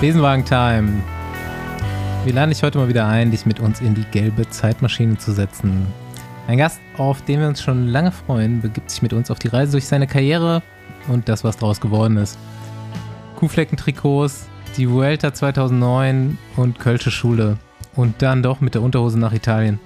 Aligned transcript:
Besenwagen-Time. 0.00 1.02
Wir 2.24 2.32
laden 2.32 2.50
dich 2.50 2.62
heute 2.62 2.78
mal 2.78 2.86
wieder 2.86 3.08
ein, 3.08 3.32
dich 3.32 3.46
mit 3.46 3.58
uns 3.58 3.80
in 3.80 3.96
die 3.96 4.04
gelbe 4.04 4.48
Zeitmaschine 4.48 5.18
zu 5.18 5.32
setzen. 5.32 5.88
Ein 6.46 6.58
Gast, 6.58 6.80
auf 6.98 7.20
den 7.22 7.40
wir 7.40 7.48
uns 7.48 7.60
schon 7.60 7.88
lange 7.88 8.12
freuen, 8.12 8.62
begibt 8.62 8.92
sich 8.92 9.02
mit 9.02 9.12
uns 9.12 9.28
auf 9.28 9.40
die 9.40 9.48
Reise 9.48 9.72
durch 9.72 9.86
seine 9.86 10.06
Karriere 10.06 10.62
und 11.08 11.28
das, 11.28 11.42
was 11.42 11.56
daraus 11.56 11.80
geworden 11.80 12.16
ist. 12.16 12.38
Kuhfleckentrikots, 13.34 14.46
die 14.76 14.88
Vuelta 14.88 15.34
2009 15.34 16.38
und 16.54 16.78
Kölsche 16.78 17.10
Schule. 17.10 17.58
Und 17.96 18.22
dann 18.22 18.44
doch 18.44 18.60
mit 18.60 18.76
der 18.76 18.82
Unterhose 18.82 19.18
nach 19.18 19.32
Italien. 19.32 19.80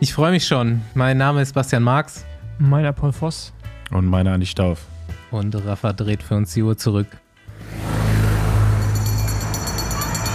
Ich 0.00 0.14
freue 0.14 0.30
mich 0.30 0.46
schon. 0.46 0.80
Mein 0.94 1.18
Name 1.18 1.42
ist 1.42 1.52
Bastian 1.52 1.82
Marx. 1.82 2.24
Meiner 2.58 2.94
Paul 2.94 3.12
Voss. 3.12 3.52
Und 3.90 4.06
meiner 4.06 4.32
Andi 4.32 4.46
Stauf. 4.46 4.86
Und 5.30 5.54
Rafa 5.54 5.92
dreht 5.92 6.22
für 6.22 6.36
uns 6.36 6.54
die 6.54 6.62
Uhr 6.62 6.78
zurück. 6.78 7.21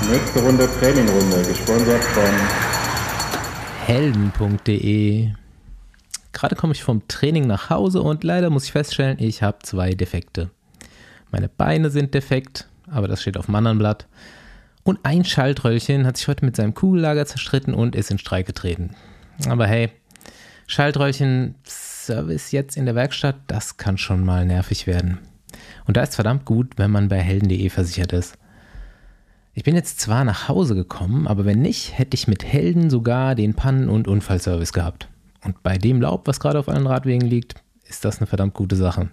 Nächste 0.06 0.42
Runde 0.42 0.70
Trainingrunde, 0.80 1.42
gesponsert 1.48 2.04
von 2.04 2.24
helden.de. 3.86 5.30
Gerade 6.32 6.56
komme 6.56 6.74
ich 6.74 6.84
vom 6.84 7.06
Training 7.08 7.48
nach 7.48 7.70
Hause 7.70 8.02
und 8.02 8.24
leider 8.24 8.50
muss 8.50 8.66
ich 8.66 8.72
feststellen, 8.72 9.18
ich 9.20 9.44
habe 9.44 9.58
zwei 9.64 9.96
Defekte. 9.96 10.50
Meine 11.32 11.50
Beine 11.50 11.90
sind 11.90 12.14
defekt, 12.14 12.68
aber 12.90 13.08
das 13.08 13.22
steht 13.22 13.38
auf 13.38 13.48
dem 13.48 13.56
anderen 13.56 13.80
Blatt. 13.80 14.08
Und 14.84 15.00
ein 15.04 15.26
Schaltröllchen 15.26 16.06
hat 16.06 16.16
sich 16.16 16.28
heute 16.30 16.46
mit 16.46 16.56
seinem 16.56 16.74
Kugellager 16.74 17.26
zerstritten 17.26 17.74
und 17.74 17.96
ist 17.96 18.12
in 18.12 18.20
Streik 18.20 18.46
getreten. 18.46 18.96
Aber 19.50 19.68
hey, 19.68 19.90
Schaltröllchen 20.68 21.56
Service 21.66 22.52
jetzt 22.52 22.78
in 22.78 22.86
der 22.86 22.96
Werkstatt, 22.96 23.36
das 23.48 23.76
kann 23.76 23.98
schon 23.98 24.24
mal 24.24 24.46
nervig 24.46 24.88
werden. 24.88 25.20
Und 25.86 25.98
da 25.98 26.04
ist 26.04 26.16
verdammt 26.16 26.46
gut, 26.46 26.74
wenn 26.78 26.92
man 26.92 27.10
bei 27.10 27.20
helden.de 27.20 27.70
versichert 27.70 28.14
ist. 28.14 28.38
Ich 29.58 29.64
bin 29.64 29.74
jetzt 29.74 30.00
zwar 30.00 30.24
nach 30.24 30.48
Hause 30.50 30.76
gekommen, 30.76 31.26
aber 31.26 31.44
wenn 31.44 31.64
nicht, 31.64 31.98
hätte 31.98 32.14
ich 32.14 32.28
mit 32.28 32.44
Helden 32.46 32.92
sogar 32.92 33.34
den 33.34 33.56
Pannen- 33.56 33.90
und 33.90 34.08
Unfallservice 34.08 34.72
gehabt. 34.72 35.10
Und 35.44 35.64
bei 35.64 35.80
dem 35.80 36.00
Laub, 36.00 36.28
was 36.28 36.40
gerade 36.40 36.60
auf 36.60 36.70
allen 36.70 36.86
Radwegen 36.86 37.28
liegt, 37.28 37.56
ist 37.90 38.06
das 38.06 38.20
eine 38.20 38.28
verdammt 38.28 38.54
gute 38.54 38.76
Sache. 38.76 39.10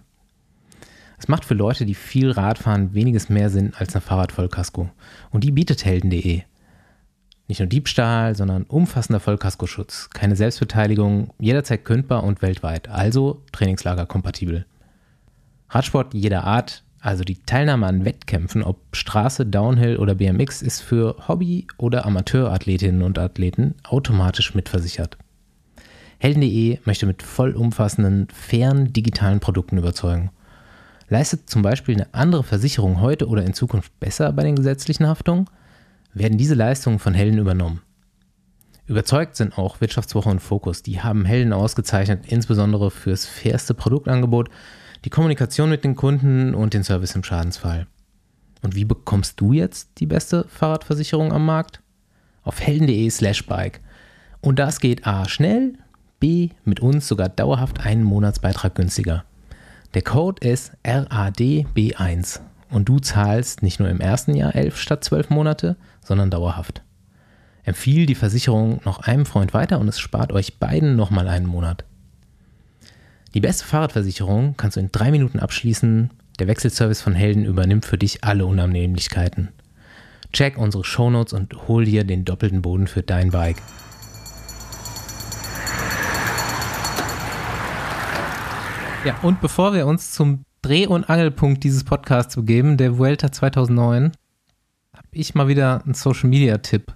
Es 1.16 1.28
macht 1.28 1.46
für 1.46 1.54
Leute, 1.54 1.86
die 1.86 1.94
viel 1.94 2.30
Rad 2.30 2.58
fahren, 2.58 2.92
weniges 2.92 3.30
mehr 3.30 3.48
Sinn 3.48 3.72
als 3.78 3.96
ein 3.96 4.02
Fahrradvollkasko. 4.02 4.90
Und 5.30 5.44
die 5.44 5.50
bietet 5.50 5.82
Helden.de. 5.86 6.42
Nicht 7.48 7.60
nur 7.60 7.66
Diebstahl, 7.66 8.36
sondern 8.36 8.64
umfassender 8.64 9.20
Vollkaskoschutz, 9.20 10.10
keine 10.10 10.36
Selbstbeteiligung, 10.36 11.32
jederzeit 11.38 11.86
kündbar 11.86 12.22
und 12.22 12.42
weltweit, 12.42 12.90
also 12.90 13.42
Trainingslager 13.52 14.04
kompatibel. 14.04 14.66
Radsport 15.70 16.12
jeder 16.12 16.44
Art, 16.44 16.84
also 17.04 17.22
die 17.22 17.42
Teilnahme 17.42 17.86
an 17.86 18.06
Wettkämpfen, 18.06 18.62
ob 18.62 18.78
Straße, 18.92 19.44
Downhill 19.44 19.98
oder 19.98 20.14
BMX, 20.14 20.62
ist 20.62 20.80
für 20.80 21.16
Hobby- 21.28 21.66
oder 21.76 22.06
Amateurathletinnen 22.06 23.02
und 23.02 23.18
Athleten 23.18 23.74
automatisch 23.82 24.54
mitversichert. 24.54 25.18
Helden.de 26.18 26.78
möchte 26.86 27.04
mit 27.04 27.22
vollumfassenden, 27.22 28.28
fairen 28.32 28.94
digitalen 28.94 29.40
Produkten 29.40 29.76
überzeugen. 29.76 30.30
Leistet 31.10 31.50
zum 31.50 31.60
Beispiel 31.60 31.94
eine 31.94 32.14
andere 32.14 32.42
Versicherung 32.42 33.02
heute 33.02 33.28
oder 33.28 33.44
in 33.44 33.52
Zukunft 33.52 34.00
besser 34.00 34.32
bei 34.32 34.42
den 34.42 34.56
gesetzlichen 34.56 35.06
Haftungen, 35.06 35.50
werden 36.14 36.38
diese 36.38 36.54
Leistungen 36.54 36.98
von 36.98 37.12
Helden 37.12 37.38
übernommen. 37.38 37.82
Überzeugt 38.86 39.36
sind 39.36 39.58
auch 39.58 39.82
Wirtschaftswoche 39.82 40.30
und 40.30 40.40
Fokus. 40.40 40.82
Die 40.82 41.02
haben 41.02 41.26
Helden 41.26 41.52
ausgezeichnet, 41.52 42.24
insbesondere 42.26 42.90
fürs 42.90 43.26
fairste 43.26 43.74
Produktangebot, 43.74 44.48
die 45.04 45.10
Kommunikation 45.10 45.68
mit 45.68 45.84
den 45.84 45.96
Kunden 45.96 46.54
und 46.54 46.72
den 46.72 46.82
Service 46.82 47.14
im 47.14 47.24
Schadensfall. 47.24 47.86
Und 48.62 48.74
wie 48.74 48.86
bekommst 48.86 49.40
du 49.40 49.52
jetzt 49.52 49.90
die 49.98 50.06
beste 50.06 50.46
Fahrradversicherung 50.48 51.32
am 51.32 51.44
Markt? 51.44 51.82
Auf 52.42 52.60
helden.de 52.60 53.10
slash 53.10 53.46
bike. 53.46 53.80
Und 54.40 54.58
das 54.58 54.80
geht 54.80 55.06
A 55.06 55.28
schnell, 55.28 55.74
B 56.20 56.50
mit 56.64 56.80
uns 56.80 57.06
sogar 57.06 57.28
dauerhaft 57.28 57.84
einen 57.84 58.02
Monatsbeitrag 58.02 58.74
günstiger. 58.74 59.24
Der 59.92 60.02
Code 60.02 60.46
ist 60.46 60.72
RADB1 60.84 62.40
und 62.70 62.88
du 62.88 62.98
zahlst 62.98 63.62
nicht 63.62 63.80
nur 63.80 63.90
im 63.90 64.00
ersten 64.00 64.34
Jahr 64.34 64.54
11 64.54 64.78
statt 64.78 65.04
12 65.04 65.30
Monate, 65.30 65.76
sondern 66.02 66.30
dauerhaft. 66.30 66.82
Empfiehl 67.62 68.06
die 68.06 68.14
Versicherung 68.14 68.80
noch 68.84 69.00
einem 69.00 69.26
Freund 69.26 69.54
weiter 69.54 69.78
und 69.78 69.88
es 69.88 69.98
spart 69.98 70.32
euch 70.32 70.58
beiden 70.58 70.96
nochmal 70.96 71.28
einen 71.28 71.46
Monat. 71.46 71.84
Die 73.34 73.40
beste 73.40 73.64
Fahrradversicherung 73.64 74.56
kannst 74.56 74.76
du 74.76 74.80
in 74.80 74.92
drei 74.92 75.10
Minuten 75.10 75.40
abschließen. 75.40 76.10
Der 76.38 76.46
Wechselservice 76.46 77.02
von 77.02 77.16
Helden 77.16 77.44
übernimmt 77.44 77.84
für 77.84 77.98
dich 77.98 78.22
alle 78.22 78.46
Unannehmlichkeiten. 78.46 79.48
Check 80.32 80.56
unsere 80.56 80.84
Shownotes 80.84 81.32
und 81.32 81.66
hol 81.66 81.84
dir 81.84 82.04
den 82.04 82.24
doppelten 82.24 82.62
Boden 82.62 82.86
für 82.86 83.02
dein 83.02 83.32
Bike. 83.32 83.60
Ja, 89.04 89.18
und 89.22 89.40
bevor 89.40 89.74
wir 89.74 89.88
uns 89.88 90.12
zum 90.12 90.44
Dreh- 90.62 90.86
und 90.86 91.10
Angelpunkt 91.10 91.64
dieses 91.64 91.82
Podcasts 91.82 92.36
begeben, 92.36 92.76
der 92.76 92.98
Vuelta 92.98 93.32
2009, 93.32 94.12
habe 94.92 95.08
ich 95.10 95.34
mal 95.34 95.48
wieder 95.48 95.82
einen 95.84 95.94
Social-Media-Tipp. 95.94 96.94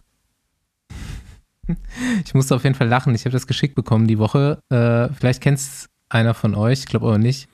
Ich 2.24 2.32
musste 2.32 2.56
auf 2.56 2.64
jeden 2.64 2.74
Fall 2.74 2.88
lachen. 2.88 3.14
Ich 3.14 3.26
habe 3.26 3.34
das 3.34 3.46
geschickt 3.46 3.74
bekommen 3.74 4.06
die 4.06 4.18
Woche. 4.18 4.62
Äh, 4.70 5.12
vielleicht 5.12 5.42
kennst 5.42 5.90
einer 6.08 6.34
von 6.34 6.54
euch, 6.54 6.80
ich 6.80 6.86
glaube 6.86 7.06
aber 7.06 7.18
nicht. 7.18 7.48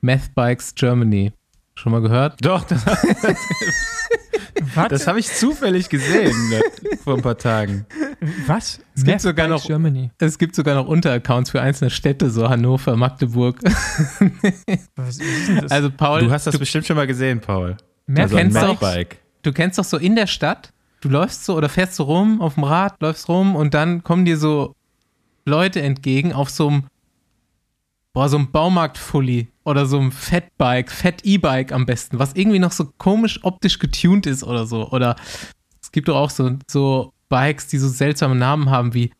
Meth 0.00 0.34
Bikes 0.34 0.74
Germany. 0.74 1.32
Schon 1.74 1.92
mal 1.92 2.00
gehört? 2.00 2.42
Doch, 2.44 2.64
das, 2.64 2.84
das 4.88 5.06
habe 5.06 5.18
ich 5.20 5.28
zufällig 5.32 5.88
gesehen 5.88 6.34
ne, 6.48 6.60
vor 7.04 7.16
ein 7.16 7.22
paar 7.22 7.36
Tagen. 7.36 7.86
Was? 8.46 8.80
Es 8.94 9.04
gibt, 9.04 9.20
sogar 9.20 9.48
noch, 9.48 9.64
Germany. 9.64 10.10
es 10.18 10.38
gibt 10.38 10.54
sogar 10.54 10.74
noch 10.74 10.86
Unteraccounts 10.86 11.50
für 11.50 11.60
einzelne 11.60 11.90
Städte, 11.90 12.30
so 12.30 12.48
Hannover, 12.48 12.96
Magdeburg. 12.96 13.58
Was 14.96 15.18
ist 15.18 15.48
denn 15.48 15.60
das? 15.62 15.70
Also 15.70 15.90
Paul, 15.90 16.20
Du 16.20 16.30
hast 16.30 16.46
das 16.46 16.52
du, 16.54 16.58
bestimmt 16.58 16.86
schon 16.86 16.96
mal 16.96 17.06
gesehen, 17.06 17.40
Paul. 17.40 17.76
Mehr 18.06 18.24
Also 18.24 18.36
kennst 18.36 18.56
du- 18.56 18.60
Mountainbike. 18.60 19.18
du 19.42 19.52
kennst 19.52 19.78
doch 19.78 19.84
so 19.84 19.96
in 19.98 20.16
der 20.16 20.26
Stadt, 20.26 20.72
du 21.00 21.08
läufst 21.08 21.44
so 21.44 21.56
oder 21.56 21.68
fährst 21.68 21.94
so 21.96 22.04
rum 22.04 22.40
auf 22.40 22.54
dem 22.54 22.64
Rad, 22.64 23.00
läufst 23.02 23.28
rum 23.28 23.54
und 23.56 23.74
dann 23.74 24.02
kommen 24.02 24.24
dir 24.24 24.38
so 24.38 24.74
Leute 25.44 25.82
entgegen 25.82 26.32
auf 26.32 26.50
so 26.50 26.68
einem 26.68 26.84
boah, 28.16 28.30
so 28.30 28.38
einem 28.38 28.50
Baumarkt-Fully 28.50 29.48
oder 29.64 29.84
so 29.84 29.98
einem 29.98 30.10
Fatbike, 30.10 30.90
Fat-E-Bike 30.90 31.70
am 31.70 31.84
besten, 31.84 32.18
was 32.18 32.32
irgendwie 32.32 32.58
noch 32.58 32.72
so 32.72 32.86
komisch 32.96 33.40
optisch 33.44 33.78
getuned 33.78 34.24
ist 34.24 34.42
oder 34.42 34.66
so. 34.66 34.88
Oder 34.88 35.16
es 35.82 35.92
gibt 35.92 36.08
doch 36.08 36.16
auch 36.16 36.30
so, 36.30 36.52
so 36.66 37.12
Bikes, 37.28 37.66
die 37.66 37.76
so 37.76 37.88
seltsame 37.88 38.34
Namen 38.34 38.70
haben 38.70 38.94
wie 38.94 39.12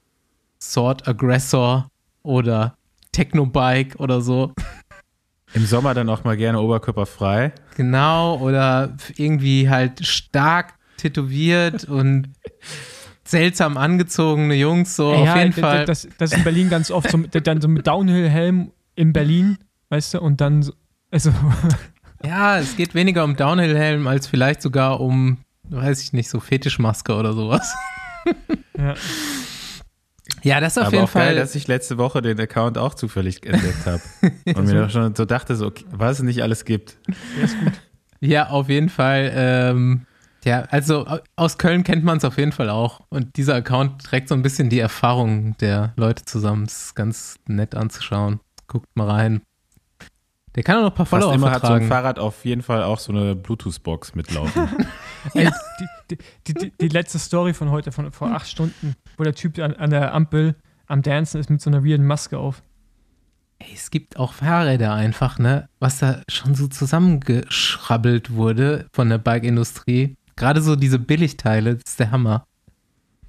Sword 0.63 1.07
Aggressor 1.07 1.91
oder 2.23 2.75
Techno-Bike 3.13 3.97
oder 3.99 4.23
so. 4.23 4.55
Im 5.53 5.67
Sommer 5.67 5.93
dann 5.93 6.09
auch 6.09 6.25
mal 6.25 6.39
gerne 6.39 6.59
oberkörperfrei. 6.59 7.53
Genau, 7.77 8.39
oder 8.39 8.97
irgendwie 9.17 9.69
halt 9.69 10.07
stark 10.07 10.73
tätowiert 10.97 11.85
und 11.89 12.31
seltsam 13.25 13.77
angezogene 13.77 14.55
Jungs, 14.55 14.97
so 14.97 15.13
ja, 15.13 15.35
auf 15.35 15.37
jeden 15.37 15.53
Fall. 15.53 15.85
Das, 15.85 16.09
das 16.17 16.33
ist 16.33 16.39
in 16.39 16.45
Berlin 16.45 16.71
ganz 16.71 16.91
oft 16.91 17.11
so, 17.11 17.19
dann 17.19 17.61
so 17.61 17.69
mit 17.69 17.87
Downhill-Helm 17.87 18.73
in 18.97 19.13
Berlin, 19.13 19.59
weißt 19.91 20.15
du, 20.15 20.21
und 20.21 20.41
dann 20.41 20.63
so, 20.63 20.73
also, 21.11 21.33
ja, 22.25 22.59
es 22.59 22.77
geht 22.77 22.95
weniger 22.95 23.23
um 23.25 23.37
Downhill-Helm 23.37 24.07
als 24.09 24.27
vielleicht 24.27 24.61
sogar 24.63 25.01
um, 25.01 25.39
weiß 25.69 26.03
ich 26.03 26.13
nicht, 26.13 26.29
so 26.29 26.41
Fetischmaske 26.41 27.15
oder 27.15 27.33
sowas. 27.33 27.73
ja. 28.77 28.95
Ja, 30.43 30.61
das 30.61 30.77
auf 30.77 30.87
Aber 30.89 30.93
jeden 30.97 31.05
auch 31.09 31.13
geil, 31.13 31.27
Fall. 31.29 31.37
dass 31.37 31.55
ich 31.55 31.67
letzte 31.69 31.99
Woche 31.99 32.21
den 32.23 32.39
Account 32.41 32.79
auch 32.79 32.95
zufällig 32.95 33.45
entdeckt 33.47 33.87
habe. 33.87 34.03
Und 34.59 34.67
mir 34.67 34.83
doch 34.83 34.91
schon 34.91 35.15
so 35.15 35.25
dachte, 35.25 35.57
so, 35.57 35.67
okay, 35.67 35.85
was 35.91 36.19
es 36.19 36.25
nicht 36.25 36.43
alles 36.43 36.65
gibt. 36.65 36.99
Ja, 38.21 38.49
auf 38.49 38.69
jeden 38.69 38.89
Fall. 38.89 39.31
Ähm, 39.35 40.07
ja, 40.45 40.63
also 40.71 41.07
au- 41.07 41.19
aus 41.37 41.59
Köln 41.59 41.85
kennt 41.85 42.05
man 42.05 42.19
es 42.19 42.25
auf 42.25 42.39
jeden 42.39 42.53
Fall 42.53 42.71
auch. 42.71 43.01
Und 43.09 43.37
dieser 43.37 43.55
Account 43.57 44.03
trägt 44.05 44.29
so 44.29 44.35
ein 44.35 44.43
bisschen 44.43 44.69
die 44.69 44.79
Erfahrung 44.81 45.57
der 45.59 45.93
Leute 45.97 46.25
zusammen. 46.25 46.65
Das 46.67 46.87
ist 46.87 46.95
ganz 46.95 47.37
nett 47.49 47.75
anzuschauen. 47.75 48.41
Guckt 48.67 48.89
mal 48.95 49.09
rein. 49.09 49.43
Der 50.55 50.63
kann 50.63 50.79
auch 50.79 50.83
noch 50.83 50.91
ein 50.91 50.95
paar 50.95 51.07
Fast 51.07 51.23
Follower 51.23 51.35
immer 51.35 51.51
hat 51.51 51.61
so 51.61 51.67
ein 51.67 51.83
vertragen. 51.83 51.89
Fahrrad 51.89 52.19
auf 52.19 52.45
jeden 52.45 52.63
Fall 52.63 52.83
auch 52.83 52.99
so 52.99 53.13
eine 53.13 53.37
Bluetooth-Box 53.37 54.15
mitlaufen. 54.15 54.69
Ey, 55.35 55.51
die, 56.11 56.19
die, 56.47 56.55
die, 56.55 56.73
die 56.81 56.89
letzte 56.89 57.19
Story 57.19 57.53
von 57.53 57.71
heute, 57.71 57.93
von 57.93 58.11
vor 58.11 58.33
acht 58.33 58.49
Stunden, 58.49 58.95
wo 59.19 59.25
der 59.25 59.35
Typ 59.35 59.59
an, 59.59 59.75
an 59.75 59.91
der 59.91 60.15
Ampel 60.15 60.57
am 60.87 61.03
Dancen 61.03 61.39
ist 61.41 61.51
mit 61.51 61.61
so 61.61 61.69
einer 61.69 61.85
weirden 61.85 62.07
Maske 62.07 62.39
auf. 62.39 62.63
Ey, 63.59 63.73
es 63.75 63.91
gibt 63.91 64.19
auch 64.19 64.33
Fahrräder 64.33 64.95
einfach, 64.95 65.39
ne? 65.39 65.69
Was 65.79 65.99
da 65.99 66.23
schon 66.29 66.55
so 66.55 66.69
zusammengeschrabbelt 66.69 68.33
wurde 68.33 68.87
von 68.93 69.11
der 69.11 69.19
Bike-Industrie. 69.19 70.17
Gerade 70.37 70.63
so 70.63 70.75
diese 70.75 70.99
Billigteile, 70.99 71.77
das 71.77 71.91
ist 71.91 72.01
der 72.01 72.11
Hammer. 72.11 72.47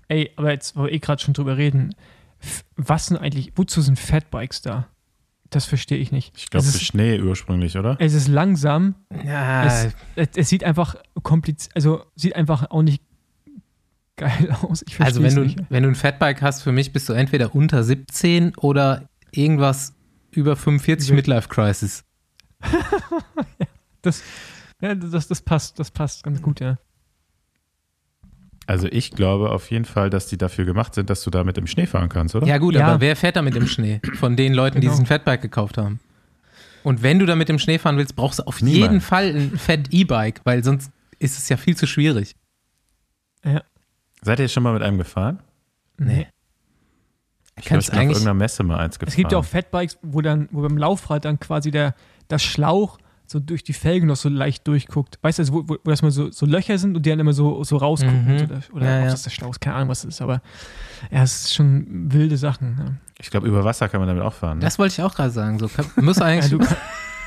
Ey, 0.07 0.31
aber 0.37 0.51
jetzt, 0.51 0.77
wo 0.77 0.83
wir 0.83 0.91
eh 0.93 0.99
gerade 0.99 1.21
schon 1.21 1.33
drüber 1.33 1.57
reden, 1.57 1.93
was 2.75 3.07
sind 3.07 3.17
eigentlich, 3.17 3.51
wozu 3.55 3.81
sind 3.81 3.99
Fatbikes 3.99 4.61
da? 4.61 4.87
Das 5.49 5.65
verstehe 5.65 5.97
ich 5.97 6.11
nicht. 6.11 6.33
Ich 6.37 6.49
glaube, 6.49 6.65
es 6.65 6.71
für 6.71 6.77
ist, 6.77 6.83
Schnee 6.85 7.21
ursprünglich, 7.21 7.77
oder? 7.77 7.95
es 7.99 8.13
ist 8.13 8.27
langsam. 8.27 8.95
Ja, 9.25 9.65
Es, 9.65 9.87
es, 10.15 10.27
es 10.35 10.49
sieht 10.49 10.63
einfach 10.63 10.95
kompliziert, 11.23 11.73
also 11.75 12.03
sieht 12.15 12.35
einfach 12.35 12.69
auch 12.71 12.81
nicht 12.81 13.01
geil 14.17 14.51
aus. 14.61 14.83
Ich 14.87 14.99
also 14.99 15.21
verstehe 15.21 15.23
wenn 15.23 15.25
es 15.27 15.35
du, 15.35 15.41
nicht. 15.61 15.69
wenn 15.71 15.83
du 15.83 15.89
ein 15.89 15.95
Fatbike 15.95 16.41
hast, 16.41 16.63
für 16.63 16.71
mich 16.71 16.91
bist 16.91 17.07
du 17.07 17.13
entweder 17.13 17.55
unter 17.55 17.83
17 17.83 18.55
oder 18.57 19.07
irgendwas 19.31 19.93
über 20.31 20.55
45 20.55 21.09
Über- 21.09 21.15
Midlife 21.15 21.47
Crisis. 21.49 22.03
Das, 24.03 24.23
ja, 24.79 24.95
das, 24.95 25.27
das 25.27 25.41
passt, 25.41 25.79
das 25.79 25.91
passt 25.91 26.23
ganz 26.23 26.41
gut, 26.41 26.59
ja. 26.59 26.77
Also 28.67 28.87
ich 28.91 29.11
glaube 29.11 29.49
auf 29.51 29.71
jeden 29.71 29.85
Fall, 29.85 30.09
dass 30.09 30.27
die 30.27 30.37
dafür 30.37 30.65
gemacht 30.65 30.93
sind, 30.93 31.09
dass 31.09 31.23
du 31.23 31.29
damit 31.29 31.57
im 31.57 31.65
Schnee 31.67 31.85
fahren 31.87 32.09
kannst, 32.09 32.35
oder? 32.35 32.45
Ja 32.45 32.57
gut, 32.57 32.75
Ja. 32.75 32.87
aber 32.87 33.01
wer 33.01 33.15
fährt 33.15 33.37
damit 33.37 33.55
im 33.55 33.65
Schnee? 33.65 34.01
Von 34.15 34.35
den 34.35 34.53
Leuten, 34.53 34.81
die 34.81 34.87
Genau. 34.87 34.93
sich 34.97 35.03
ein 35.03 35.07
Fatbike 35.07 35.41
gekauft 35.41 35.77
haben. 35.77 35.99
Und 36.83 37.01
wenn 37.01 37.17
du 37.17 37.25
damit 37.25 37.49
im 37.49 37.59
Schnee 37.59 37.79
fahren 37.79 37.97
willst, 37.97 38.15
brauchst 38.15 38.39
du 38.39 38.43
auf 38.43 38.61
Niemand. 38.61 38.91
jeden 38.91 39.01
Fall 39.01 39.35
ein 39.35 39.57
Fat 39.57 39.87
E-Bike, 39.91 40.41
weil 40.43 40.63
sonst 40.63 40.91
ist 41.19 41.37
es 41.37 41.49
ja 41.49 41.57
viel 41.57 41.75
zu 41.75 41.87
schwierig. 41.87 42.35
Seid 44.21 44.39
ihr 44.39 44.47
schon 44.49 44.63
mal 44.63 44.73
mit 44.73 44.83
einem 44.83 44.97
gefahren? 44.97 45.39
Nee. 45.97 46.27
Ich 47.59 47.65
Kannst 47.65 47.87
ich 47.87 47.91
bin 47.93 47.99
auf 47.99 48.05
irgendeiner 48.09 48.33
Messe 48.33 48.63
mal 48.63 48.77
eins 48.77 48.99
gefahren. 48.99 49.09
Es 49.11 49.15
gibt 49.15 49.31
ja 49.31 49.37
auch 49.37 49.45
Fatbikes, 49.45 49.97
wo 50.01 50.21
dann, 50.21 50.47
wo 50.51 50.61
beim 50.61 50.77
Laufrad 50.77 51.25
dann 51.25 51.39
quasi 51.39 51.71
der, 51.71 51.95
der 52.29 52.37
Schlauch 52.39 52.97
so 53.29 53.39
durch 53.39 53.63
die 53.63 53.73
Felgen 53.73 54.07
noch 54.07 54.15
so 54.15 54.29
leicht 54.29 54.67
durchguckt. 54.67 55.19
Weißt 55.21 55.37
du, 55.39 55.41
also 55.43 55.53
wo, 55.53 55.63
wo, 55.67 55.77
wo 55.83 55.89
das 55.89 56.01
mal 56.01 56.11
so, 56.11 56.31
so 56.31 56.45
Löcher 56.45 56.77
sind 56.77 56.95
und 56.95 57.05
die 57.05 57.09
dann 57.09 57.19
immer 57.19 57.33
so, 57.33 57.63
so 57.63 57.77
rausgucken. 57.77 58.25
Mhm. 58.25 58.41
Oder, 58.43 58.59
oder 58.73 58.85
Ja, 58.85 58.97
ob 58.99 59.03
ja. 59.05 59.11
das 59.11 59.23
der 59.23 59.29
Schlauch 59.31 59.51
ist, 59.51 59.59
keine 59.61 59.75
Ahnung, 59.75 59.89
was 59.89 60.01
das 60.01 60.15
ist, 60.15 60.21
aber 60.21 60.41
ja, 61.11 61.23
es 61.23 61.45
ist 61.45 61.55
schon 61.55 61.85
wilde 62.11 62.37
Sachen. 62.37 62.99
Ich 63.19 63.29
glaube, 63.29 63.47
über 63.47 63.63
Wasser 63.63 63.89
kann 63.89 63.99
man 63.99 64.07
damit 64.07 64.23
auch 64.23 64.33
fahren. 64.33 64.59
Ne? 64.59 64.63
Das 64.65 64.79
wollte 64.79 64.93
ich 64.93 65.01
auch 65.01 65.13
gerade 65.15 65.31
sagen. 65.31 65.59
So, 65.59 65.67
kann, 65.67 65.85
muss 65.97 66.17
Ja. 66.19 66.27
Ja, 66.29 66.33
eigentlich, 66.33 66.51
du, 66.51 66.59
kann- 66.59 66.77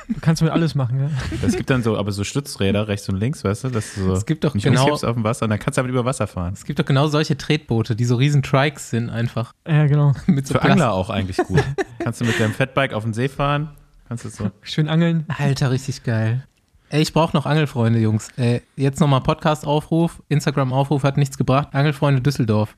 du 0.09 0.21
kannst 0.21 0.43
mit 0.43 0.51
alles 0.51 0.75
machen, 0.75 1.01
ja. 1.01 1.11
Es 1.47 1.57
gibt 1.57 1.69
dann 1.71 1.83
so, 1.83 1.97
aber 1.99 2.13
so 2.13 2.25
Stützräder 2.25 2.89
rechts 2.89 3.09
und 3.09 3.17
links, 3.17 3.45
weißt 3.45 3.65
du, 3.65 3.69
dass 3.71 3.95
du 3.95 4.03
so 4.05 4.13
Es 4.13 4.25
gibt 4.27 4.43
doch 4.45 4.55
nicht 4.55 4.65
genau- 4.65 4.89
auf 4.93 5.01
dem 5.01 5.23
Wasser 5.25 5.45
und 5.45 5.51
dann 5.51 5.59
kannst 5.59 5.77
du 5.77 5.83
damit 5.83 5.93
über 5.93 6.05
Wasser 6.05 6.27
fahren. 6.27 6.53
es 6.55 6.65
gibt 6.65 6.79
doch 6.79 6.85
genau 6.85 7.09
solche 7.09 7.37
Tretboote, 7.37 7.95
die 7.97 8.05
so 8.05 8.17
riesen 8.17 8.43
Trikes 8.43 8.91
sind 8.91 9.11
einfach. 9.11 9.53
Ja, 9.69 9.87
genau. 9.87 10.13
Mit 10.27 10.47
so 10.47 10.55
Für 10.55 10.61
Plast- 10.61 10.71
Angler 10.73 10.93
auch 10.93 11.11
eigentlich 11.11 11.37
gut. 11.39 11.63
kannst 11.99 12.21
du 12.21 12.25
mit 12.25 12.41
deinem 12.41 12.53
Fatbike 12.55 12.95
auf 12.95 13.03
den 13.05 13.13
See 13.13 13.29
fahren, 13.29 13.71
kannst 14.11 14.25
du 14.25 14.29
so. 14.29 14.51
Schön 14.63 14.89
angeln. 14.89 15.25
Alter, 15.39 15.71
richtig 15.71 16.03
geil. 16.03 16.45
Ey, 16.89 17.01
ich 17.03 17.13
brauche 17.13 17.37
noch 17.37 17.47
Angelfreunde, 17.47 18.01
Jungs. 18.01 18.29
Äh, 18.37 18.61
jetzt 18.75 18.99
nochmal 18.99 19.21
Podcast-Aufruf. 19.21 20.21
Instagram-Aufruf 20.29 21.05
hat 21.05 21.17
nichts 21.17 21.39
gebracht. 21.39 21.69
Angelfreunde 21.71 22.21
Düsseldorf. 22.21 22.77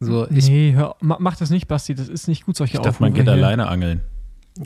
So, 0.00 0.28
ich. 0.30 0.48
nee, 0.48 0.72
hör, 0.74 0.96
ma- 1.00 1.18
mach 1.20 1.36
das 1.36 1.50
nicht, 1.50 1.68
Basti. 1.68 1.94
Das 1.94 2.08
ist 2.08 2.26
nicht 2.26 2.44
gut, 2.46 2.56
solche 2.56 2.74
Ich 2.78 2.80
dachte, 2.82 3.00
man 3.00 3.12
Aufrufe 3.12 3.24
geht 3.24 3.32
hier. 3.34 3.44
alleine 3.44 3.68
angeln. 3.68 4.00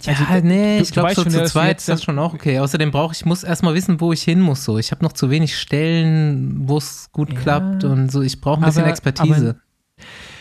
Ja, 0.00 0.15
Also, 0.15 0.47
nee, 0.47 0.79
du- 0.79 0.83
ich 0.85 0.91
glaube, 0.93 1.15
so 1.15 1.23
schon, 1.25 1.31
zu 1.33 1.44
zweit 1.44 1.79
ist 1.79 1.89
das 1.91 2.03
schon 2.03 2.19
auch 2.19 2.33
okay. 2.33 2.59
Außerdem 2.61 2.91
brauche 2.91 3.12
ich, 3.12 3.27
muss 3.27 3.44
erstmal 3.44 3.75
wissen, 3.75 4.00
wo 4.00 4.12
ich 4.15 4.23
hin 4.23 4.41
muss. 4.41 4.65
So. 4.65 4.79
Ich 4.79 4.91
habe 4.91 5.05
noch 5.05 5.12
zu 5.12 5.29
wenig 5.29 5.59
Stellen, 5.59 6.67
wo 6.67 6.79
es 6.79 7.11
gut 7.12 7.31
Ja. 7.33 7.39
klappt 7.39 7.85
und 7.85 8.11
so. 8.11 8.23
Ich 8.23 8.41
brauche 8.41 8.61
ein 8.62 8.65
bisschen 8.65 8.83
Aber- 8.83 8.91
Expertise. 8.91 9.61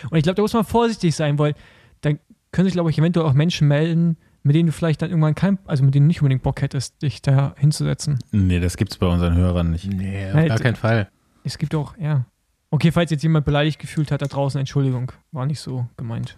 Und 0.09 0.18
ich 0.18 0.24
glaube, 0.24 0.36
da 0.36 0.42
muss 0.42 0.53
man 0.53 0.63
vorsichtig 0.63 1.13
sein, 1.15 1.38
weil 1.38 1.53
dann 2.00 2.18
können 2.53 2.65
sich, 2.65 2.74
glaube 2.74 2.89
ich, 2.89 2.98
eventuell 2.98 3.25
auch 3.25 3.33
Menschen 3.33 3.68
melden, 3.68 4.18
mit 4.43 4.55
denen 4.55 4.67
du 4.67 4.73
vielleicht 4.73 5.01
dann 5.01 5.09
irgendwann 5.09 5.35
kein, 5.35 5.59
also 5.65 5.83
mit 5.83 5.93
denen 5.93 6.05
du 6.05 6.07
nicht 6.07 6.21
unbedingt 6.21 6.43
Bock 6.43 6.61
hättest, 6.61 7.01
dich 7.01 7.21
da 7.21 7.53
hinzusetzen. 7.57 8.19
Nee, 8.31 8.59
das 8.59 8.77
gibt's 8.77 8.97
bei 8.97 9.07
unseren 9.07 9.35
Hörern 9.35 9.71
nicht. 9.71 9.85
nee, 9.85 10.27
auf 10.27 10.33
Halt. 10.33 10.49
gar 10.49 10.59
keinen 10.59 10.75
Fall. 10.75 11.09
Es 11.43 11.57
gibt 11.57 11.75
auch, 11.75 11.97
ja. 11.97 12.25
Okay, 12.69 12.91
falls 12.91 13.11
jetzt 13.11 13.23
jemand 13.23 13.45
beleidigt 13.45 13.79
gefühlt 13.79 14.11
hat 14.11 14.21
da 14.21 14.27
draußen, 14.27 14.59
Entschuldigung, 14.59 15.11
war 15.31 15.45
nicht 15.45 15.59
so 15.59 15.88
gemeint. 15.97 16.38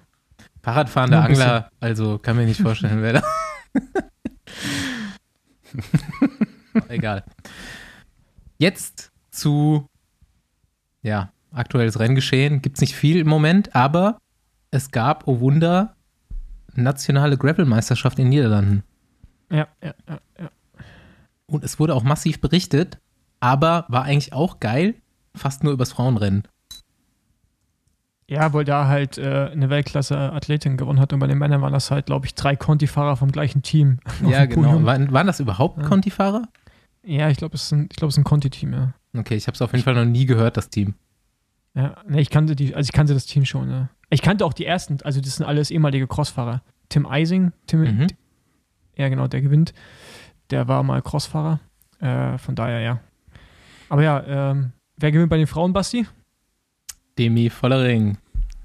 Fahrradfahrender. 0.63 1.23
Angler, 1.23 1.69
also 1.79 2.17
kann 2.17 2.37
mir 2.37 2.45
nicht 2.45 2.61
vorstellen, 2.61 3.01
wer 3.01 3.13
da. 3.13 3.23
Egal. 6.87 7.23
Jetzt 8.57 9.11
zu, 9.29 9.85
ja, 11.01 11.31
aktuelles 11.51 11.99
Renngeschehen. 11.99 12.61
Gibt 12.61 12.77
es 12.77 12.81
nicht 12.81 12.95
viel 12.95 13.19
im 13.19 13.27
Moment, 13.27 13.75
aber 13.75 14.17
es 14.71 14.91
gab, 14.91 15.27
oh 15.27 15.39
Wunder, 15.39 15.95
nationale 16.75 17.37
Gravel-Meisterschaft 17.37 18.19
in 18.19 18.25
den 18.25 18.29
Niederlanden. 18.29 18.83
Ja, 19.51 19.67
ja, 19.83 19.93
ja, 20.07 20.19
ja. 20.39 20.49
Und 21.45 21.63
es 21.63 21.79
wurde 21.79 21.93
auch 21.95 22.03
massiv 22.03 22.41
berichtet, 22.41 22.99
aber 23.39 23.85
war 23.89 24.03
eigentlich 24.03 24.33
auch 24.33 24.59
geil, 24.59 24.95
fast 25.35 25.63
nur 25.63 25.73
übers 25.73 25.91
Frauenrennen. 25.91 26.43
Ja, 28.27 28.53
weil 28.53 28.63
da 28.63 28.87
halt 28.87 29.17
äh, 29.17 29.49
eine 29.51 29.69
Weltklasse-Athletin 29.69 30.77
gewonnen 30.77 30.99
hat 30.99 31.13
und 31.13 31.19
bei 31.19 31.27
den 31.27 31.37
Männern 31.37 31.61
waren 31.61 31.73
das 31.73 31.91
halt, 31.91 32.05
glaube 32.05 32.25
ich, 32.25 32.35
drei 32.35 32.55
Conti-Fahrer 32.55 33.17
vom 33.17 33.31
gleichen 33.31 33.61
Team. 33.61 33.99
Ja, 34.27 34.45
genau. 34.45 34.83
Waren, 34.83 35.11
waren 35.11 35.27
das 35.27 35.39
überhaupt 35.39 35.81
Ja. 35.81 35.87
Conti-Fahrer? 35.87 36.47
Ja, 37.05 37.29
ich 37.29 37.37
glaube, 37.37 37.55
es 37.55 37.63
ist 37.63 37.73
ein, 37.73 37.89
ich 37.91 37.97
glaub, 37.97 38.15
ein 38.17 38.23
Conti-Team, 38.23 38.73
ja. 38.73 38.93
Okay, 39.15 39.35
ich 39.35 39.45
habe 39.47 39.55
es 39.55 39.61
auf 39.61 39.73
jeden 39.73 39.83
Fall 39.83 39.93
noch 39.93 40.05
nie 40.05 40.25
gehört, 40.25 40.57
das 40.57 40.69
Team. 40.69 40.95
Ja, 41.75 41.95
ne, 42.07 42.21
ich 42.21 42.29
kannte 42.29 42.55
die, 42.55 42.73
also 42.73 42.87
ich 42.87 42.93
kannte 42.93 43.13
das 43.13 43.25
Team 43.25 43.45
schon, 43.45 43.69
ja. 43.69 43.89
Ich 44.13 44.21
kannte 44.21 44.45
auch 44.45 44.53
die 44.53 44.65
ersten, 44.65 44.97
also 45.03 45.19
das 45.21 45.35
sind 45.37 45.45
alles 45.45 45.71
ehemalige 45.71 46.07
Crossfahrer. 46.07 46.61
Tim 46.89 47.05
Eising, 47.05 47.51
Tim, 47.67 47.81
Mhm. 47.81 48.07
ja 48.95 49.09
genau, 49.09 49.27
der 49.27 49.41
gewinnt. 49.41 49.73
Der 50.51 50.67
war 50.67 50.83
mal 50.83 51.01
Crossfahrer. 51.01 51.59
Äh, 51.99 52.37
von 52.37 52.53
daher, 52.55 52.79
ja. 52.81 52.99
Aber 53.89 54.03
ja, 54.03 54.23
ähm, 54.51 54.71
wer 54.97 55.11
gewinnt 55.11 55.29
bei 55.29 55.37
den 55.37 55.47
Frauen, 55.47 55.73
Basti? 55.73 56.05
Demi 57.17 57.49
Vollering, 57.49 58.17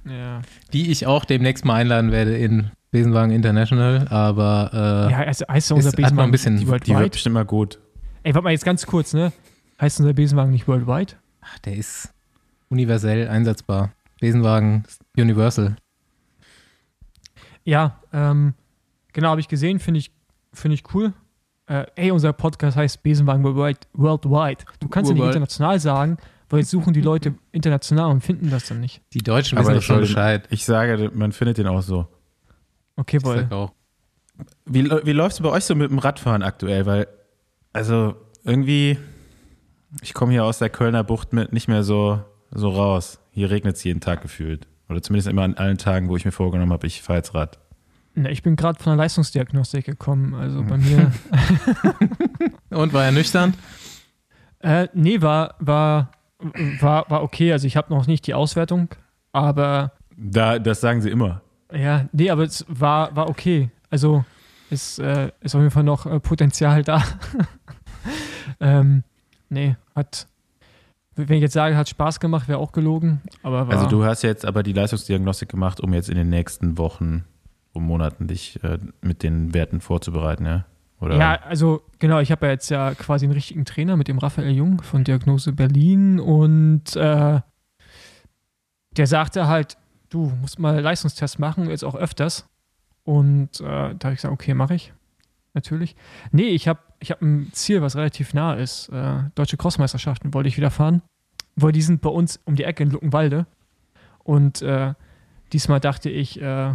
Ja. 0.05 0.41
die 0.73 0.91
ich 0.91 1.07
auch 1.07 1.25
demnächst 1.25 1.65
mal 1.65 1.75
einladen 1.75 2.13
werde 2.13 2.37
in 2.37 2.71
Besenwagen 2.91 3.31
International, 3.33 4.09
aber 4.09 4.71
äh, 5.09 5.13
Ja, 5.13 5.19
also 5.21 5.45
heißt 5.49 5.71
ja 5.71 5.77
unser 5.77 5.89
ist- 5.91 5.95
hat 5.95 5.99
man 6.01 6.05
Besenwagen 6.05 6.29
ein 6.29 6.33
bisschen- 6.33 6.55
nicht 6.55 6.63
Die 6.65 6.71
wird 6.71 6.89
Worldwide? 6.89 7.11
bestimmt 7.11 7.35
mal 7.35 7.45
gut. 7.45 7.79
Ey, 8.23 8.35
warte 8.35 8.45
mal 8.45 8.51
jetzt 8.51 8.65
ganz 8.65 8.87
kurz, 8.87 9.13
ne? 9.13 9.33
Heißt 9.81 10.01
unser 10.01 10.13
Besenwagen 10.15 10.51
nicht 10.53 10.67
Worldwide? 10.69 11.15
ach, 11.41 11.59
der 11.61 11.77
ist 11.77 12.13
universell 12.69 13.29
einsetzbar. 13.29 13.93
Besenwagen 14.21 14.85
ist 14.87 15.01
Universal. 15.19 15.77
Ja, 17.65 18.01
ähm, 18.13 18.55
genau, 19.13 19.29
habe 19.29 19.41
ich 19.41 19.49
gesehen, 19.49 19.79
finde 19.79 19.99
ich, 19.99 20.11
finde 20.53 20.75
ich 20.75 20.95
cool. 20.95 21.13
Äh, 21.67 21.87
ey, 21.97 22.11
unser 22.11 22.33
Podcast 22.33 22.77
heißt 22.77 23.03
Besenwagen 23.03 23.45
Worldwide. 23.45 23.81
Worldwide. 23.93 24.65
Du 24.81 24.89
kannst 24.89 25.11
ja 25.11 25.15
nicht 25.15 25.27
international 25.27 25.79
sagen, 25.79 26.17
weil 26.49 26.61
jetzt 26.61 26.71
suchen 26.71 26.95
die 26.95 27.03
Leute 27.03 27.35
international 27.53 28.11
und 28.11 28.23
finden 28.23 28.51
das 28.51 28.69
dann 28.69 28.81
nicht. 28.81 29.03
Die 29.13 29.19
Deutschen 29.19 29.59
Aber 29.59 29.67
wissen 29.67 29.75
doch 29.75 29.81
ich 29.81 29.87
schon 29.87 30.01
Bescheid. 30.01 30.49
Ich 30.51 30.65
sage, 30.65 31.11
man 31.13 31.33
findet 31.33 31.59
den 31.59 31.67
auch 31.67 31.83
so. 31.83 32.07
Okay, 32.97 33.19
weil. 33.23 33.49
Wie, 34.65 34.85
wie 34.85 35.13
läuft 35.13 35.35
es 35.35 35.41
bei 35.43 35.51
euch 35.51 35.65
so 35.65 35.75
mit 35.75 35.91
dem 35.91 35.99
Radfahren 35.99 36.43
aktuell? 36.43 36.87
Weil, 36.87 37.09
also 37.73 38.15
irgendwie, 38.45 38.97
ich 40.01 40.15
komme 40.15 40.33
hier 40.33 40.45
aus 40.45 40.59
der 40.59 40.71
Kölner 40.71 41.05
Bucht 41.05 41.33
mit 41.33 41.53
nicht 41.53 41.69
mehr 41.69 41.83
so, 41.83 42.23
so 42.51 42.71
raus. 42.71 43.21
Hier 43.31 43.51
regnet 43.51 43.77
es 43.77 43.85
jeden 43.85 44.01
Tag 44.01 44.23
gefühlt. 44.23 44.69
Oder 44.89 45.03
zumindest 45.03 45.29
immer 45.29 45.43
an 45.43 45.55
allen 45.55 45.79
Tagen, 45.79 46.09
wo 46.09 46.17
ich 46.17 46.25
mir 46.25 46.33
vorgenommen 46.33 46.73
habe, 46.73 46.87
ich 46.87 47.03
fahre 47.03 47.19
jetzt 47.19 47.35
Rad. 47.35 47.59
Ne, 48.15 48.31
ich 48.31 48.43
bin 48.43 48.57
gerade 48.57 48.83
von 48.83 48.93
der 48.93 48.97
Leistungsdiagnostik 48.97 49.85
gekommen. 49.85 50.35
Also 50.35 50.63
bei 50.65 50.79
mir. 50.79 51.13
Und 52.71 52.93
war 52.93 53.05
er 53.05 53.13
nüchtern? 53.13 53.55
äh, 54.61 54.89
nee, 54.95 55.21
war, 55.23 55.55
war, 55.59 56.11
war, 56.81 57.09
war 57.11 57.23
okay. 57.23 57.53
Also 57.53 57.67
ich 57.67 57.77
habe 57.77 57.93
noch 57.93 58.07
nicht 58.07 58.27
die 58.27 58.35
Auswertung, 58.35 58.89
aber 59.33 59.93
Da, 60.17 60.59
das 60.59 60.81
sagen 60.81 61.01
sie 61.01 61.11
immer. 61.11 61.43
ja, 61.73 62.07
nee, 62.13 62.31
aber 62.31 62.43
es 62.45 62.65
war, 62.69 63.15
war 63.15 63.29
okay. 63.29 63.71
Also 63.91 64.25
ist, 64.71 64.99
äh, 64.99 65.31
ist 65.41 65.55
auf 65.55 65.61
jeden 65.61 65.71
Fall 65.71 65.85
noch 65.85 66.07
äh, 66.07 66.19
Potenzial 66.21 66.83
da. 66.83 67.03
ähm, 68.61 69.05
nee, 69.49 69.77
hat. 69.95 70.27
Wenn 71.19 71.37
ich 71.37 71.43
jetzt 71.43 71.53
sage, 71.55 71.77
hat 71.77 71.89
Spaß 71.89 72.21
gemacht, 72.21 72.49
wäre 72.49 72.59
auch 72.59 72.73
gelogen. 72.73 73.21
Aber 73.43 73.69
Also 73.69 73.87
du 73.87 74.05
hast 74.05 74.23
jetzt 74.23 74.47
aber 74.47 74.63
die 74.63 74.73
Leistungsdiagnostik 74.73 75.49
gemacht, 75.49 75.81
um 75.81 75.93
jetzt 75.93 76.09
in 76.09 76.17
den 76.17 76.29
nächsten 76.29 76.79
Wochen 76.79 77.25
und 77.73 77.83
Monaten 77.85 78.29
dich 78.29 78.63
äh, 78.63 78.79
mit 79.01 79.23
den 79.23 79.53
Werten 79.55 79.81
vorzubereiten, 79.81 80.47
ja? 80.47 80.65
Oder? 81.01 81.17
Ja, 81.17 81.35
also 81.43 81.83
genau, 81.99 82.19
ich 82.19 82.33
habe 82.33 82.47
ja 82.47 82.53
jetzt 82.53 82.71
ja 82.71 82.95
quasi 82.95 83.27
einen 83.27 83.33
richtigen 83.33 83.65
Trainer 83.65 83.97
mit 83.97 84.09
dem 84.09 84.19
Raphael 84.19 84.51
Jung 84.51 84.83
von 84.83 85.05
Diagnose 85.05 85.53
Berlin 85.53 86.19
und 86.19 86.97
äh, 86.97 87.41
der 88.97 89.07
sagte 89.07 89.47
halt, 89.47 89.77
du 90.11 90.33
musst 90.41 90.59
mal 90.59 90.81
Leistungstest 90.81 91.39
machen, 91.39 91.71
jetzt 91.71 91.85
auch 91.85 91.95
öfters. 91.95 92.49
Und 93.05 93.61
äh, 93.61 93.65
da 93.65 93.99
habe 94.05 94.13
ich 94.13 94.17
gesagt, 94.17 94.35
okay, 94.35 94.55
mache 94.55 94.75
ich. 94.75 94.93
Natürlich. 95.55 95.97
Nee, 96.33 96.49
ich 96.49 96.69
habe 96.69 96.81
ich 97.01 97.11
hab 97.11 97.23
ein 97.23 97.51
Ziel, 97.53 97.83
was 97.83 97.97
relativ 97.97 98.35
nah 98.35 98.55
ist. 98.55 98.89
Äh, 98.89 99.25
Deutsche 99.35 99.57
Crossmeisterschaften 99.57 100.35
wollte 100.35 100.49
ich 100.49 100.57
wieder 100.57 100.71
fahren. 100.71 101.03
Weil 101.57 101.73
die 101.73 101.83
sind 101.83 102.01
bei 102.01 102.11
uns 102.11 102.41
um 102.45 102.55
die 102.55 102.65
Ecke 102.65 102.83
in 102.85 102.91
Luckenwalde. 102.91 103.47
Und 104.23 104.63
äh, 104.63 104.95
diesmal 105.53 105.81
dachte 105.81 106.11
ich, 106.11 106.41
äh, 106.41 106.75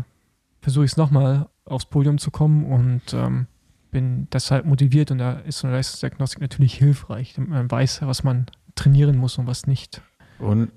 versuche 0.62 0.86
ich 0.86 0.92
es 0.92 0.98
nochmal 0.98 1.48
aufs 1.66 1.86
Podium 1.86 2.18
zu 2.18 2.32
kommen 2.32 2.66
und 2.66 3.14
ähm, 3.14 3.48
bin 3.92 4.28
deshalb 4.34 4.66
motiviert 4.66 5.12
und 5.12 5.20
da 5.20 5.34
ist 5.34 5.60
so 5.60 5.68
eine 5.68 5.78
Leistungsdiagnostik 5.78 6.42
natürlich 6.42 6.74
hilfreich, 6.74 7.34
damit 7.36 7.52
man 7.52 7.72
weiß, 7.72 8.02
was 8.02 8.24
man 8.24 8.48
trainieren 8.76 9.18
muss 9.18 9.38
und 9.38 9.48
was 9.48 9.68
nicht. 9.68 10.02
Und 10.40 10.72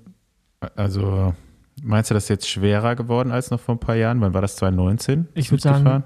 also 0.75 1.33
meinst 1.83 2.09
du, 2.09 2.13
das 2.13 2.23
ist 2.23 2.29
jetzt 2.29 2.49
schwerer 2.49 2.95
geworden 2.95 3.31
als 3.31 3.51
noch 3.51 3.59
vor 3.59 3.75
ein 3.75 3.79
paar 3.79 3.95
Jahren? 3.95 4.21
Wann 4.21 4.33
war 4.33 4.41
das 4.41 4.55
2019? 4.57 5.27
Ich 5.33 5.33
Bist 5.33 5.47
du 5.47 5.51
würd 5.51 5.61
sagen, 5.61 5.75
mitgefahren? 5.83 6.03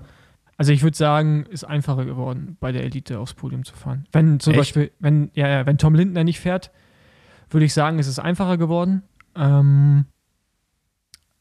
Also 0.62 0.74
ich 0.74 0.84
würde 0.84 0.96
sagen, 0.96 1.48
ist 1.50 1.64
einfacher 1.64 2.06
geworden, 2.06 2.56
bei 2.60 2.72
der 2.72 2.84
Elite 2.84 3.18
aufs 3.18 3.34
Podium 3.34 3.66
zu 3.66 3.74
fahren. 3.74 4.06
Wenn 4.12 4.40
zum 4.40 4.54
Echt? 4.54 4.60
Beispiel, 4.60 4.92
wenn, 5.00 5.32
ja, 5.34 5.48
ja, 5.48 5.66
wenn 5.66 5.80
Tom 5.80 5.96
Lindner 5.96 6.24
nicht 6.24 6.40
fährt, 6.40 6.70
würde 7.50 7.66
ich 7.66 7.74
sagen, 7.74 7.98
ist 7.98 8.06
es 8.06 8.20
einfacher 8.20 8.58
geworden. 8.58 9.02
Ähm, 9.36 10.06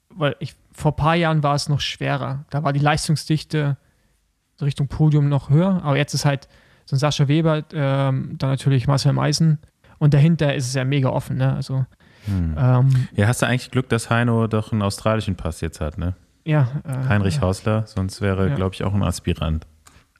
weil 0.08 0.36
ich, 0.38 0.56
vor 0.72 0.92
ein 0.92 0.96
paar 0.96 1.16
Jahren 1.16 1.42
war 1.42 1.54
es 1.54 1.68
noch 1.68 1.80
schwerer. 1.80 2.46
Da 2.48 2.64
war 2.64 2.72
die 2.72 2.80
Leistungsdichte 2.80 3.76
Richtung 4.62 4.88
Podium 4.88 5.28
noch 5.28 5.50
höher, 5.50 5.82
aber 5.84 5.98
jetzt 5.98 6.14
ist 6.14 6.24
halt 6.24 6.48
so 6.86 6.96
ein 6.96 6.98
Sascha 6.98 7.28
Weber, 7.28 7.62
ähm, 7.74 8.36
dann 8.38 8.48
natürlich 8.48 8.86
Marcel 8.86 9.12
Meisen 9.12 9.58
und 9.98 10.14
dahinter 10.14 10.54
ist 10.54 10.66
es 10.66 10.72
ja 10.72 10.86
mega 10.86 11.10
offen, 11.10 11.36
ne? 11.36 11.54
Also 11.54 11.84
Hm. 12.24 12.56
ähm, 12.58 13.08
Ja, 13.16 13.26
hast 13.26 13.42
du 13.42 13.46
eigentlich 13.46 13.70
Glück, 13.70 13.90
dass 13.90 14.08
Heino 14.08 14.46
doch 14.46 14.72
einen 14.72 14.80
australischen 14.80 15.36
Pass 15.36 15.60
jetzt 15.60 15.82
hat, 15.82 15.98
ne? 15.98 16.14
Ja. 16.44 16.68
Äh, 16.84 17.08
Heinrich 17.08 17.40
Hausler, 17.40 17.86
sonst 17.86 18.20
wäre, 18.20 18.48
Ja. 18.48 18.54
glaube 18.54 18.74
ich, 18.74 18.82
auch 18.84 18.94
ein 18.94 19.02
Aspirant 19.02 19.66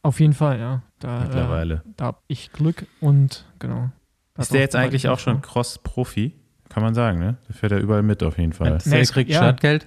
Auf 0.03 0.21
jeden 0.21 0.33
Fall, 0.33 0.59
ja. 0.59 0.83
Da, 0.99 1.19
äh, 1.19 1.21
mittlerweile. 1.25 1.83
da 1.97 2.07
habe 2.07 2.19
ich 2.27 2.53
Glück 2.53 2.87
und 3.01 3.45
genau. 3.59 3.91
Ist 4.39 4.53
der 4.55 4.61
jetzt 4.61 4.77
eigentlich 4.77 5.09
auch 5.09 5.19
schon 5.19 5.43
Cross-Profi? 5.43 6.35
Kann 6.71 6.83
man 6.83 6.95
sagen, 6.95 7.19
ne? 7.19 7.37
Der 7.49 7.55
fährt 7.55 7.73
ja 7.73 7.79
überall 7.79 8.03
mit 8.03 8.23
auf 8.23 8.39
jeden 8.39 8.53
Fall. 8.53 8.79
Nee, 8.85 8.91
Der 8.91 9.01
es- 9.01 9.13
kriegt 9.13 9.29
ja. 9.31 9.39
Startgeld. 9.39 9.87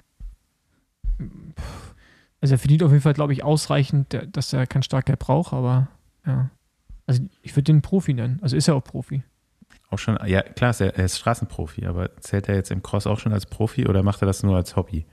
Also 2.40 2.54
er 2.54 2.58
verdient 2.58 2.82
auf 2.82 2.90
jeden 2.90 3.02
Fall, 3.02 3.14
glaube 3.14 3.32
ich, 3.32 3.42
ausreichend, 3.42 4.18
dass 4.32 4.52
er 4.52 4.66
kein 4.66 4.82
Startgeld 4.82 5.18
braucht, 5.18 5.52
aber 5.52 5.88
ja. 6.26 6.50
Also 7.06 7.22
ich 7.42 7.52
würde 7.56 7.64
den 7.72 7.82
Profi 7.82 8.14
nennen. 8.14 8.38
Also 8.42 8.56
ist 8.56 8.68
er 8.68 8.74
auch 8.76 8.84
Profi. 8.84 9.22
Auch 9.90 9.98
schon, 9.98 10.18
ja 10.26 10.42
klar, 10.42 10.70
ist 10.70 10.80
er, 10.80 10.96
er 10.96 11.04
ist 11.04 11.18
Straßenprofi, 11.18 11.86
aber 11.86 12.16
zählt 12.20 12.48
er 12.48 12.54
jetzt 12.56 12.70
im 12.70 12.82
Cross 12.82 13.06
auch 13.06 13.18
schon 13.18 13.32
als 13.32 13.46
Profi 13.46 13.86
oder 13.86 14.02
macht 14.02 14.22
er 14.22 14.26
das 14.26 14.42
nur 14.42 14.56
als 14.56 14.76
Hobby? 14.76 15.04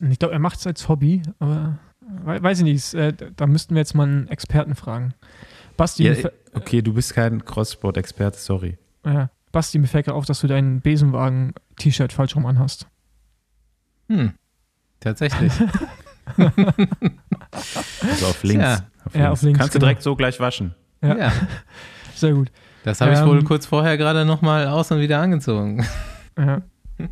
Ich 0.00 0.18
glaube, 0.18 0.34
er 0.34 0.40
macht 0.40 0.58
es 0.58 0.66
als 0.66 0.88
Hobby, 0.88 1.22
aber 1.38 1.78
we- 2.24 2.42
weiß 2.42 2.58
ich 2.58 2.64
nicht. 2.64 2.94
Äh, 2.94 3.12
da 3.36 3.46
müssten 3.46 3.74
wir 3.74 3.80
jetzt 3.80 3.94
mal 3.94 4.04
einen 4.04 4.28
Experten 4.28 4.74
fragen. 4.74 5.14
Basti, 5.76 6.04
Ja, 6.04 6.12
fä- 6.12 6.32
okay, 6.54 6.82
du 6.82 6.92
bist 6.94 7.14
kein 7.14 7.44
Crosssport-Experte, 7.44 8.38
sorry. 8.38 8.78
ja, 9.04 9.30
Basti, 9.52 9.78
mir 9.78 9.86
fällt 9.86 10.04
gerade 10.06 10.16
auf, 10.16 10.26
dass 10.26 10.40
du 10.40 10.46
dein 10.46 10.80
Besenwagen-T-Shirt 10.80 12.12
falsch 12.12 12.36
rum 12.36 12.46
anhast. 12.46 12.86
Hm. 14.08 14.32
Tatsächlich. 15.00 15.52
Also 18.02 18.26
auf 18.26 18.42
links. 18.42 18.62
Ja. 18.62 18.86
Ja, 19.14 19.30
auf 19.30 19.40
links, 19.42 19.58
Kannst 19.58 19.74
du 19.74 19.78
genau. 19.78 19.86
direkt 19.86 20.02
so 20.02 20.14
gleich 20.16 20.38
waschen. 20.40 20.74
Ja. 21.02 21.16
ja. 21.16 21.32
Sehr 22.14 22.34
gut. 22.34 22.50
Das 22.84 23.00
habe 23.00 23.12
ich 23.12 23.18
Ähm, 23.18 23.26
wohl 23.26 23.42
kurz 23.44 23.64
vorher 23.66 23.96
gerade 23.96 24.24
nochmal 24.26 24.66
aus 24.68 24.90
und 24.90 25.00
wieder 25.00 25.20
angezogen. 25.20 25.86
Ja. 26.38 26.62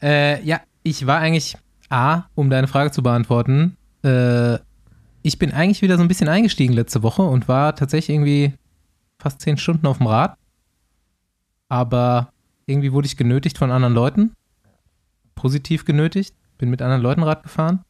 Äh, 0.00 0.40
ja, 0.44 0.60
ich 0.84 1.06
war 1.08 1.18
eigentlich 1.18 1.56
A, 1.90 2.24
um 2.34 2.50
deine 2.50 2.68
Frage 2.68 2.90
zu 2.90 3.02
beantworten. 3.02 3.76
Äh, 4.02 4.58
ich 5.22 5.38
bin 5.38 5.52
eigentlich 5.52 5.82
wieder 5.82 5.96
so 5.96 6.02
ein 6.02 6.08
bisschen 6.08 6.28
eingestiegen 6.28 6.74
letzte 6.74 7.02
Woche 7.02 7.22
und 7.22 7.48
war 7.48 7.74
tatsächlich 7.74 8.14
irgendwie 8.14 8.54
fast 9.18 9.40
zehn 9.40 9.56
Stunden 9.56 9.86
auf 9.86 9.98
dem 9.98 10.06
Rad. 10.06 10.36
Aber 11.68 12.32
irgendwie 12.66 12.92
wurde 12.92 13.06
ich 13.06 13.16
genötigt 13.16 13.58
von 13.58 13.70
anderen 13.70 13.94
Leuten. 13.94 14.32
Positiv 15.34 15.84
genötigt. 15.84 16.34
Bin 16.56 16.70
mit 16.70 16.82
anderen 16.82 17.02
Leuten 17.02 17.22
Rad 17.22 17.42
gefahren. 17.42 17.84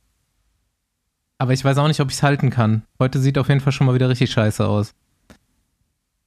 Aber 1.38 1.52
ich 1.52 1.64
weiß 1.64 1.78
auch 1.78 1.88
nicht, 1.88 2.00
ob 2.00 2.10
ich 2.10 2.16
es 2.16 2.22
halten 2.22 2.50
kann. 2.50 2.82
Heute 2.98 3.20
sieht 3.20 3.38
auf 3.38 3.48
jeden 3.48 3.60
Fall 3.60 3.72
schon 3.72 3.86
mal 3.86 3.94
wieder 3.94 4.08
richtig 4.08 4.30
scheiße 4.30 4.66
aus. 4.66 4.94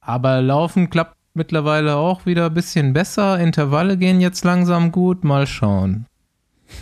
Aber 0.00 0.40
Laufen 0.40 0.90
klappt 0.90 1.16
mittlerweile 1.34 1.96
auch 1.96 2.26
wieder 2.26 2.46
ein 2.46 2.54
bisschen 2.54 2.92
besser. 2.92 3.38
Intervalle 3.38 3.96
gehen 3.96 4.20
jetzt 4.20 4.44
langsam 4.44 4.90
gut. 4.90 5.22
Mal 5.24 5.46
schauen. 5.46 6.06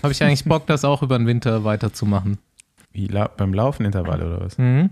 Habe 0.03 0.13
ich 0.13 0.23
eigentlich 0.23 0.45
Bock, 0.45 0.67
das 0.67 0.85
auch 0.85 1.03
über 1.03 1.19
den 1.19 1.27
Winter 1.27 1.65
weiterzumachen. 1.65 2.39
Wie 2.93 3.07
la 3.07 3.29
beim 3.29 3.55
Laufen 3.55 3.85
Intervalle 3.87 4.27
oder 4.27 4.41
was? 4.41 4.59
Mhm. 4.59 4.91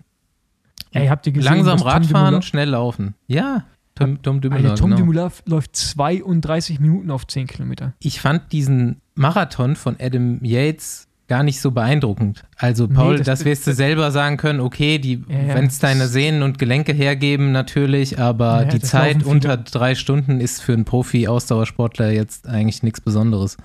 Ey, 0.92 1.08
habt 1.08 1.26
ihr 1.26 1.32
gesehen, 1.32 1.52
Langsam 1.52 1.80
Radfahren, 1.80 2.40
schnell 2.42 2.70
laufen. 2.70 3.14
Ja, 3.26 3.64
Tom, 3.94 4.22
Tom 4.22 4.40
Dumoulin, 4.40 4.66
Alter, 4.66 4.76
Tom 4.80 4.90
genau. 4.90 5.00
Dumoulin 5.00 5.30
läuft 5.46 5.74
32 5.76 6.78
Minuten 6.80 7.10
auf 7.10 7.26
10 7.26 7.46
Kilometer. 7.48 7.94
Ich 7.98 8.20
fand 8.20 8.52
diesen 8.52 9.00
Marathon 9.16 9.74
von 9.76 9.96
Adam 10.00 10.38
Yates 10.42 11.08
gar 11.26 11.42
nicht 11.42 11.60
so 11.60 11.72
beeindruckend. 11.72 12.44
Also 12.56 12.88
Paul, 12.88 13.12
Nee, 13.12 13.18
das- 13.18 13.26
das, 13.40 13.44
wirst 13.44 13.66
du 13.66 13.74
selber 13.74 14.10
sagen 14.12 14.38
können, 14.38 14.60
okay, 14.60 14.98
die, 14.98 15.24
Ja, 15.28 15.40
ja, 15.48 15.54
wenn 15.56 15.66
es 15.66 15.78
deine 15.78 16.06
Sehnen 16.08 16.42
und 16.42 16.58
Gelenke 16.58 16.92
hergeben, 16.94 17.52
natürlich, 17.52 18.18
aber 18.18 18.62
Ja, 18.62 18.64
die 18.66 18.78
Zeit 18.80 19.24
unter 19.24 19.58
drei 19.58 19.94
Stunden 19.94 20.40
ist 20.40 20.62
für 20.62 20.72
einen 20.72 20.84
Profi-Ausdauersportler 20.86 22.10
jetzt 22.12 22.48
eigentlich 22.48 22.82
nichts 22.82 23.00
Besonderes. 23.02 23.56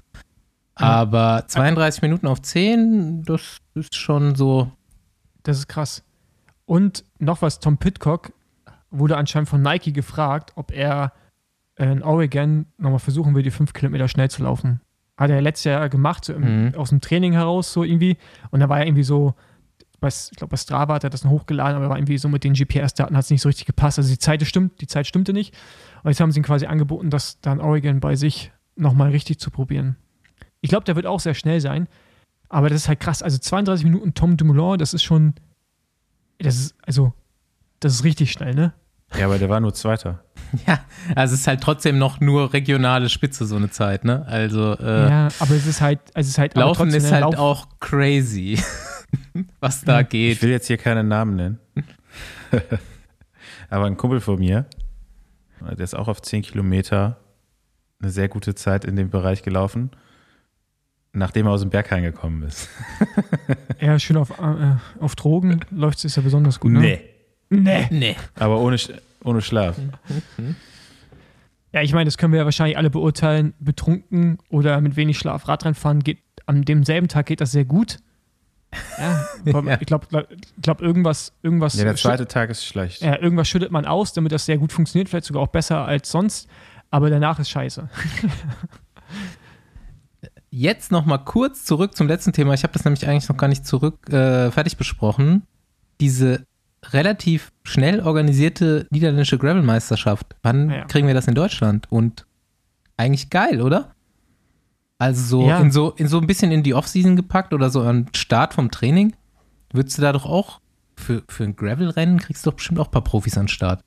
Aber 0.75 1.43
32 1.47 2.01
Minuten 2.01 2.27
auf 2.27 2.41
10, 2.41 3.23
das 3.23 3.57
ist 3.75 3.95
schon 3.95 4.35
so. 4.35 4.71
Das 5.43 5.57
ist 5.57 5.67
krass. 5.67 6.03
Und 6.65 7.03
noch 7.19 7.41
was, 7.41 7.59
Tom 7.59 7.77
Pitcock 7.77 8.31
wurde 8.89 9.17
anscheinend 9.17 9.49
von 9.49 9.61
Nike 9.61 9.91
gefragt, 9.91 10.53
ob 10.55 10.71
er 10.71 11.11
in 11.75 12.01
Oregon 12.03 12.67
nochmal 12.77 12.99
versuchen 12.99 13.35
will, 13.35 13.43
die 13.43 13.51
5 13.51 13.73
Kilometer 13.73 14.07
schnell 14.07 14.29
zu 14.29 14.43
laufen. 14.43 14.79
Hat 15.17 15.29
er 15.29 15.41
letztes 15.41 15.65
Jahr 15.65 15.89
gemacht, 15.89 16.25
so 16.25 16.33
im, 16.33 16.67
Mhm. 16.67 16.75
aus 16.75 16.89
dem 16.89 17.01
Training 17.01 17.33
heraus, 17.33 17.73
so 17.73 17.83
irgendwie. 17.83 18.17
Und 18.51 18.59
da 18.61 18.69
war 18.69 18.79
er 18.79 18.85
irgendwie 18.87 19.03
so, 19.03 19.33
bei, 19.99 20.07
ich 20.09 20.31
glaube, 20.37 20.51
bei 20.51 20.57
Strava 20.57 20.95
hat 20.95 21.03
er 21.03 21.09
das 21.09 21.23
noch 21.23 21.31
hochgeladen, 21.31 21.75
aber 21.77 21.89
war 21.89 21.97
irgendwie 21.97 22.17
so 22.17 22.29
mit 22.29 22.43
den 22.43 22.53
GPS-Daten 22.53 23.15
hat 23.15 23.23
es 23.23 23.29
nicht 23.29 23.41
so 23.41 23.49
richtig 23.49 23.65
gepasst. 23.65 23.97
Also 23.97 24.09
die 24.09 24.17
Zeit 24.19 24.41
stimmt, 24.45 24.79
die 24.81 24.87
Zeit 24.87 25.07
stimmte 25.07 25.33
nicht. 25.33 25.55
Und 26.03 26.11
jetzt 26.11 26.19
haben 26.19 26.31
sie 26.31 26.39
ihm 26.39 26.43
quasi 26.43 26.65
angeboten, 26.67 27.09
das 27.09 27.39
dann 27.41 27.59
Oregon 27.59 27.99
bei 27.99 28.15
sich 28.15 28.51
nochmal 28.75 29.09
richtig 29.11 29.39
zu 29.39 29.49
probieren. 29.51 29.97
Ich 30.63 30.69
glaube, 30.69 30.85
der 30.85 30.95
wird 30.95 31.05
auch 31.05 31.19
sehr 31.19 31.33
schnell 31.35 31.59
sein. 31.61 31.87
Aber 32.49 32.69
das 32.69 32.83
ist 32.83 32.87
halt 32.87 32.99
krass. 32.99 33.21
Also 33.21 33.37
32 33.37 33.83
Minuten 33.83 34.13
Tom 34.13 34.37
Dumoulin, 34.37 34.77
das 34.79 34.93
ist 34.93 35.03
schon, 35.03 35.33
das 36.39 36.55
ist, 36.55 36.75
also, 36.85 37.13
das 37.79 37.93
ist 37.93 38.03
richtig 38.03 38.31
schnell, 38.31 38.55
ne? 38.55 38.73
Ja, 39.17 39.25
aber 39.25 39.37
der 39.37 39.49
war 39.49 39.59
nur 39.59 39.73
Zweiter. 39.73 40.23
Ja, 40.67 40.85
also 41.15 41.33
es 41.33 41.41
ist 41.41 41.47
halt 41.47 41.61
trotzdem 41.61 41.97
noch 41.97 42.19
nur 42.19 42.53
regionale 42.53 43.09
Spitze 43.09 43.45
so 43.47 43.55
eine 43.55 43.71
Zeit, 43.71 44.05
ne? 44.05 44.23
Also 44.27 44.73
äh, 44.77 45.09
ja, 45.09 45.27
aber 45.39 45.55
es 45.55 45.65
ist 45.65 45.81
halt, 45.81 45.99
es 46.13 46.27
ist 46.27 46.37
halt, 46.37 46.55
Laufen 46.55 46.83
trotzdem, 46.91 46.97
ist 47.03 47.11
halt 47.11 47.23
Lauf- 47.23 47.37
auch 47.39 47.67
crazy, 47.79 48.61
was 49.59 49.81
da 49.81 49.97
Ja. 49.97 50.01
geht. 50.03 50.33
Ich 50.37 50.41
will 50.43 50.51
jetzt 50.51 50.67
hier 50.67 50.77
keinen 50.77 51.07
Namen 51.07 51.35
nennen. 51.35 51.59
aber 53.69 53.85
ein 53.85 53.97
Kumpel 53.97 54.21
von 54.21 54.37
mir, 54.39 54.65
der 55.61 55.79
ist 55.79 55.95
auch 55.95 56.07
auf 56.07 56.21
10 56.21 56.43
Kilometer 56.43 57.17
eine 57.99 58.11
sehr 58.11 58.27
gute 58.27 58.53
Zeit 58.53 58.85
in 58.85 58.95
dem 58.95 59.09
Bereich 59.09 59.41
gelaufen, 59.43 59.89
nachdem 61.13 61.45
er 61.47 61.51
aus 61.53 61.61
dem 61.61 61.69
Berg 61.69 61.91
reingekommen 61.91 62.43
ist. 62.43 62.69
Ja, 63.79 63.99
schön 63.99 64.15
auf, 64.15 64.29
äh, 64.39 64.75
auf 65.01 65.15
Drogen 65.15 65.59
läuft 65.69 66.05
es 66.05 66.15
ja 66.15 66.21
besonders 66.21 66.61
gut, 66.61 66.71
ne? 66.71 66.99
Nee. 67.49 67.87
Nee. 67.89 68.15
Aber 68.35 68.59
ohne, 68.61 68.77
ohne 69.25 69.41
Schlaf. 69.41 69.75
Ja, 71.73 71.81
ich 71.81 71.91
meine, 71.93 72.05
das 72.05 72.17
können 72.17 72.31
wir 72.31 72.39
ja 72.39 72.45
wahrscheinlich 72.45 72.77
alle 72.77 72.89
beurteilen. 72.89 73.53
Betrunken 73.59 74.37
oder 74.49 74.79
mit 74.79 74.95
wenig 74.95 75.17
Schlaf 75.17 75.47
Radrennen 75.49 75.75
fahren 75.75 75.99
geht, 76.01 76.19
an 76.45 76.61
demselben 76.63 77.09
Tag 77.09 77.25
geht 77.25 77.41
das 77.41 77.51
sehr 77.51 77.65
gut. 77.65 77.97
Ja, 78.97 79.25
Ja. 79.63 79.77
ich 79.81 79.85
glaube, 79.87 80.07
glaub, 80.61 80.81
irgendwas, 80.81 81.33
irgendwas, 81.43 81.75
Ja, 81.75 81.83
der 81.83 81.95
zweite 81.95 82.25
Tag 82.27 82.49
ist 82.49 82.65
schlecht. 82.65 83.01
ja, 83.01 83.19
irgendwas 83.19 83.49
schüttet 83.49 83.71
man 83.71 83.85
aus, 83.85 84.13
damit 84.13 84.31
das 84.31 84.45
sehr 84.45 84.57
gut 84.57 84.71
funktioniert, 84.71 85.09
vielleicht 85.09 85.25
sogar 85.25 85.43
auch 85.43 85.47
besser 85.47 85.85
als 85.85 86.09
sonst. 86.09 86.47
Aber 86.89 87.09
danach 87.09 87.37
ist 87.39 87.49
scheiße. 87.49 87.89
Jetzt 90.55 90.91
noch 90.91 91.05
mal 91.05 91.17
kurz 91.17 91.65
zurück 91.65 91.95
zum 91.95 92.07
letzten 92.07 92.31
Thema. 92.31 92.53
Ich 92.53 92.61
habe 92.61 92.73
das 92.73 92.85
nämlich 92.85 93.07
eigentlich 93.07 93.27
noch 93.27 93.37
gar 93.37 93.47
nicht 93.47 93.65
zurück 93.65 94.07
äh, 94.13 94.51
fertig 94.51 94.77
besprochen. 94.77 95.47
Diese 95.99 96.45
relativ 96.91 97.51
schnell 97.63 98.01
organisierte 98.01 98.85
niederländische 98.91 99.39
Gravel-Meisterschaft. 99.39 100.35
Wann 100.43 100.69
Ja. 100.69 100.85
kriegen 100.85 101.07
wir 101.07 101.15
das 101.15 101.27
in 101.27 101.33
Deutschland? 101.33 101.91
Und 101.91 102.27
eigentlich 102.97 103.31
geil, 103.31 103.61
oder? 103.61 103.95
Also 104.99 105.23
so, 105.41 105.47
Ja. 105.47 105.59
in 105.59 105.71
so 105.71 105.89
in 105.97 106.07
so 106.07 106.19
ein 106.19 106.27
bisschen 106.27 106.51
in 106.51 106.61
die 106.61 106.75
Offseason 106.75 107.15
gepackt 107.15 107.51
oder 107.53 107.71
so 107.71 107.81
am 107.81 108.05
Start 108.15 108.53
vom 108.53 108.69
Training. 108.69 109.15
Würdest 109.71 109.97
du 109.97 110.03
da 110.03 110.11
doch 110.13 110.27
auch 110.27 110.59
für, 110.95 111.23
für 111.29 111.45
ein 111.45 111.55
Gravel-Rennen 111.55 112.19
kriegst 112.19 112.45
du 112.45 112.51
doch 112.51 112.57
bestimmt 112.57 112.79
auch 112.79 112.89
ein 112.89 112.91
paar 112.91 113.03
Profis 113.03 113.37
an 113.39 113.45
den 113.45 113.49
Start. 113.49 113.81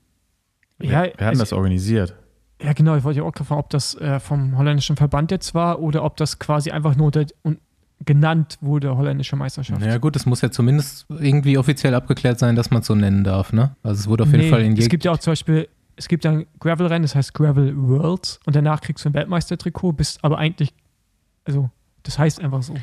Wir, 0.78 0.90
Ja, 0.90 1.02
wir 1.04 1.10
hatten 1.12 1.24
also- 1.26 1.42
das 1.42 1.52
organisiert. 1.52 2.16
Ja, 2.62 2.72
genau, 2.72 2.96
ich 2.96 3.04
wollte 3.04 3.20
ja 3.20 3.24
auch 3.24 3.34
fragen, 3.34 3.60
ob 3.60 3.70
das 3.70 3.94
äh, 3.96 4.18
vom 4.18 4.56
holländischen 4.56 4.96
Verband 4.96 5.30
jetzt 5.30 5.54
war 5.54 5.80
oder 5.80 6.04
ob 6.04 6.16
das 6.16 6.38
quasi 6.38 6.70
einfach 6.70 6.96
nur 6.96 7.06
unter, 7.06 7.26
un, 7.44 7.58
genannt 8.04 8.58
wurde, 8.60 8.96
holländische 8.96 9.36
Meisterschaft. 9.36 9.82
Ja 9.82 9.98
gut, 9.98 10.16
es 10.16 10.26
muss 10.26 10.40
ja 10.40 10.50
zumindest 10.50 11.06
irgendwie 11.08 11.58
offiziell 11.58 11.94
abgeklärt 11.94 12.38
sein, 12.38 12.56
dass 12.56 12.70
man 12.70 12.80
es 12.80 12.86
so 12.86 12.94
nennen 12.94 13.24
darf, 13.24 13.52
ne? 13.52 13.76
Also 13.82 14.00
es 14.00 14.08
wurde 14.08 14.24
auf 14.24 14.30
jeden 14.30 14.44
Nee, 14.44 14.50
Fall 14.50 14.62
in 14.62 14.76
Es 14.76 14.88
gibt 14.88 15.04
ja 15.04 15.12
auch 15.12 15.18
zum 15.18 15.32
Beispiel, 15.32 15.68
es 15.96 16.08
gibt 16.08 16.24
ja 16.24 16.32
ein 16.32 16.46
Gravel-Rennen, 16.60 17.02
das 17.02 17.14
heißt 17.14 17.34
Gravel 17.34 17.74
Worlds 17.76 18.40
und 18.46 18.56
danach 18.56 18.80
kriegst 18.80 19.04
du 19.04 19.10
ein 19.10 19.14
Weltmeistertrikot, 19.14 19.92
bist 19.92 20.22
aber 20.22 20.38
eigentlich, 20.38 20.72
also 21.44 21.70
das 22.02 22.18
heißt 22.18 22.40
einfach 22.40 22.62
so. 22.62 22.74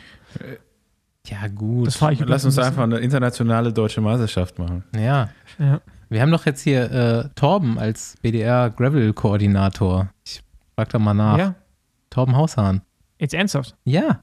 Ja, 1.27 1.47
gut. 1.47 1.87
Das 1.87 2.01
Lass 2.01 2.43
uns 2.43 2.59
ein 2.59 2.65
einfach 2.65 2.83
eine 2.83 2.97
internationale 2.97 3.71
deutsche 3.71 4.01
Meisterschaft 4.01 4.59
machen. 4.59 4.83
Ja. 4.95 5.29
Ja. 5.57 5.79
Wir 6.13 6.21
haben 6.21 6.31
doch 6.31 6.45
jetzt 6.45 6.61
hier 6.61 6.91
äh, 6.91 7.29
Torben 7.35 7.79
als 7.79 8.15
BDR 8.21 8.69
Gravel-Koordinator. 8.69 10.09
Ich 10.25 10.43
frag 10.75 10.89
da 10.89 10.99
mal 10.99 11.13
nach. 11.15 11.37
ja, 11.37 11.55
Torben 12.11 12.35
Haushahn. 12.35 12.81
jetzt 13.19 13.33
ernsthaft. 13.33 13.75
Ja. 13.83 14.21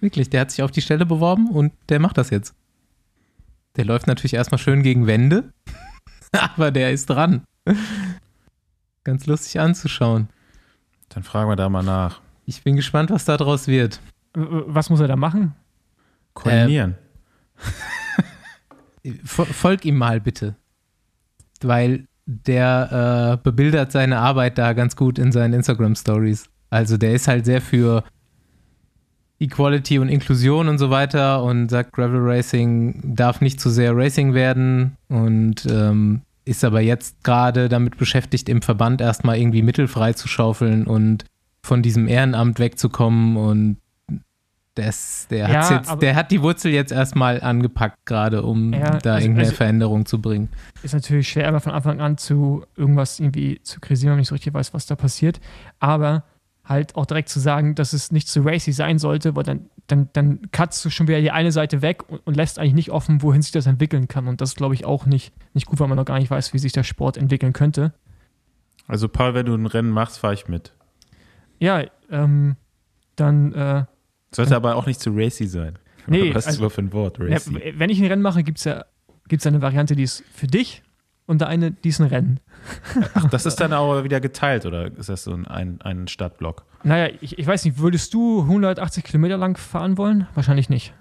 Wirklich, 0.00 0.30
der 0.30 0.40
hat 0.40 0.50
sich 0.50 0.62
auf 0.62 0.70
die 0.70 0.80
Stelle 0.82 1.06
beworben 1.06 1.50
und 1.50 1.72
der 1.88 2.00
macht 2.00 2.18
das 2.18 2.30
jetzt. 2.30 2.54
Der 3.76 3.84
läuft 3.84 4.06
natürlich 4.06 4.34
erstmal 4.34 4.58
schön 4.58 4.82
gegen 4.82 5.06
Wände, 5.06 5.52
aber 6.32 6.70
der 6.70 6.90
ist 6.90 7.06
dran. 7.08 7.44
Ganz 9.04 9.26
lustig 9.26 9.60
anzuschauen. 9.60 10.28
Dann 11.10 11.22
fragen 11.22 11.48
wir 11.48 11.56
da 11.56 11.68
mal 11.68 11.82
nach. 11.84 12.20
Ich 12.46 12.62
bin 12.64 12.76
gespannt, 12.76 13.10
was 13.10 13.24
da 13.24 13.36
draus 13.36 13.68
wird. 13.68 14.00
Was 14.34 14.90
muss 14.90 15.00
er 15.00 15.08
da 15.08 15.16
machen? 15.16 15.54
Koordinieren. 16.34 16.96
Fo- 17.54 17.70
Folg 19.24 19.84
ihm 19.84 19.96
mal 19.96 20.20
bitte. 20.20 20.56
Weil 21.62 22.06
der 22.26 23.38
äh, 23.38 23.42
bebildert 23.42 23.92
seine 23.92 24.18
Arbeit 24.18 24.58
da 24.58 24.72
ganz 24.72 24.96
gut 24.96 25.18
in 25.18 25.32
seinen 25.32 25.54
Instagram-Stories. 25.54 26.44
Also 26.70 26.96
der 26.96 27.14
ist 27.14 27.28
halt 27.28 27.44
sehr 27.44 27.60
für 27.60 28.04
Equality 29.40 29.98
und 29.98 30.08
Inklusion 30.08 30.68
und 30.68 30.78
so 30.78 30.90
weiter 30.90 31.42
und 31.42 31.70
sagt, 31.70 31.92
Gravel 31.92 32.20
Racing 32.20 33.16
darf 33.16 33.40
nicht 33.40 33.60
zu 33.60 33.70
sehr 33.70 33.96
Racing 33.96 34.34
werden 34.34 34.96
und 35.08 35.66
ähm, 35.66 36.22
ist 36.44 36.62
aber 36.62 36.80
jetzt 36.80 37.24
gerade 37.24 37.68
damit 37.68 37.96
beschäftigt, 37.96 38.48
im 38.48 38.62
Verband 38.62 39.00
erstmal 39.00 39.38
irgendwie 39.38 39.62
Mittel 39.62 39.88
freizuschaufeln 39.88 40.86
und 40.86 41.24
von 41.62 41.82
diesem 41.82 42.06
Ehrenamt 42.06 42.58
wegzukommen 42.58 43.36
und 43.36 43.76
das, 44.74 45.26
der, 45.28 45.48
Ja, 45.50 45.70
jetzt, 45.76 45.88
aber- 45.90 46.00
der 46.00 46.14
hat 46.16 46.30
die 46.30 46.42
Wurzel 46.42 46.70
jetzt 46.72 46.92
erstmal 46.92 47.40
angepackt, 47.42 48.06
gerade 48.06 48.42
um 48.42 48.72
Ja, 48.72 48.98
da 48.98 49.14
also- 49.14 49.24
irgendeine 49.24 49.46
also- 49.48 49.56
Veränderung 49.56 50.06
zu 50.06 50.20
bringen. 50.20 50.48
Ist 50.82 50.94
natürlich 50.94 51.28
schwer, 51.28 51.48
immer 51.48 51.60
von 51.60 51.72
Anfang 51.72 52.00
an 52.00 52.16
zu 52.18 52.64
irgendwas 52.76 53.18
irgendwie 53.20 53.60
zu 53.62 53.80
kritisieren, 53.80 54.10
wenn 54.10 54.16
man 54.16 54.20
nicht 54.20 54.28
so 54.28 54.34
richtig 54.34 54.54
weiß, 54.54 54.72
was 54.72 54.86
da 54.86 54.96
passiert. 54.96 55.40
Aber 55.80 56.24
halt 56.64 56.94
auch 56.94 57.06
direkt 57.06 57.28
zu 57.28 57.40
sagen, 57.40 57.74
dass 57.74 57.92
es 57.92 58.12
nicht 58.12 58.28
zu 58.28 58.42
racy 58.42 58.70
sein 58.72 58.98
sollte, 58.98 59.34
weil 59.34 59.42
dann, 59.42 59.66
dann, 59.88 60.08
dann 60.12 60.40
cutst 60.52 60.84
du 60.84 60.90
schon 60.90 61.08
wieder 61.08 61.20
die 61.20 61.32
eine 61.32 61.50
Seite 61.50 61.82
weg 61.82 62.08
und, 62.08 62.18
und 62.24 62.36
lässt 62.36 62.60
eigentlich 62.60 62.74
nicht 62.74 62.90
offen, 62.90 63.22
wohin 63.22 63.42
sich 63.42 63.50
das 63.50 63.66
entwickeln 63.66 64.06
kann. 64.06 64.28
Und 64.28 64.40
das 64.40 64.50
ist, 64.50 64.56
glaube 64.56 64.74
ich, 64.74 64.84
auch 64.84 65.04
nicht, 65.04 65.34
nicht 65.52 65.66
gut, 65.66 65.80
weil 65.80 65.88
man 65.88 65.96
noch 65.96 66.04
gar 66.04 66.18
nicht 66.20 66.30
weiß, 66.30 66.52
wie 66.54 66.58
sich 66.58 66.70
der 66.72 66.84
Sport 66.84 67.16
entwickeln 67.16 67.52
könnte. 67.52 67.92
Also 68.86 69.08
Paul, 69.08 69.34
wenn 69.34 69.46
du 69.46 69.54
ein 69.54 69.66
Rennen 69.66 69.90
machst, 69.90 70.18
fahre 70.20 70.34
ich 70.34 70.46
mit. 70.46 70.72
Ja, 71.58 71.82
ähm, 72.10 72.56
dann, 73.16 73.52
äh, 73.52 73.84
Sollte 74.34 74.56
aber 74.56 74.76
auch 74.76 74.86
nicht 74.86 75.00
zu 75.00 75.10
racy 75.14 75.46
sein. 75.46 75.78
Nee, 76.06 76.34
Was 76.34 76.44
ist 76.46 76.52
also- 76.52 76.64
das 76.64 76.72
für 76.74 76.80
ein 76.80 76.92
Wort, 76.94 77.18
ja, 77.18 77.26
racy? 77.26 77.74
wenn 77.76 77.90
ich 77.90 78.00
ein 78.00 78.06
Rennen 78.06 78.22
mache, 78.22 78.42
gibt 78.42 78.58
es 78.58 78.64
ja 78.64 78.84
gibt's 79.30 79.46
eine 79.46 79.62
Variante, 79.62 79.96
die 79.96 80.02
ist 80.02 80.24
für 80.34 80.46
dich 80.46 80.82
und 81.26 81.42
eine, 81.42 81.70
die 81.70 81.88
ist 81.88 82.00
ein 82.00 82.08
Rennen. 82.08 82.40
Ach, 83.14 83.30
das 83.30 83.46
ist 83.46 83.56
dann 83.60 83.72
auch 83.72 84.02
wieder 84.02 84.20
geteilt 84.20 84.66
oder 84.66 84.86
ist 84.96 85.08
das 85.08 85.24
so 85.24 85.32
ein, 85.32 85.46
ein, 85.46 85.80
ein 85.82 86.08
Stadtblock? 86.08 86.64
Naja, 86.82 87.14
ich, 87.20 87.38
ich 87.38 87.46
weiß 87.46 87.64
nicht, 87.64 87.78
würdest 87.78 88.12
du 88.12 88.40
180 88.42 89.04
Kilometer 89.04 89.38
lang 89.38 89.56
fahren 89.56 89.96
wollen? 89.96 90.26
Wahrscheinlich 90.34 90.68
nicht. 90.68 90.92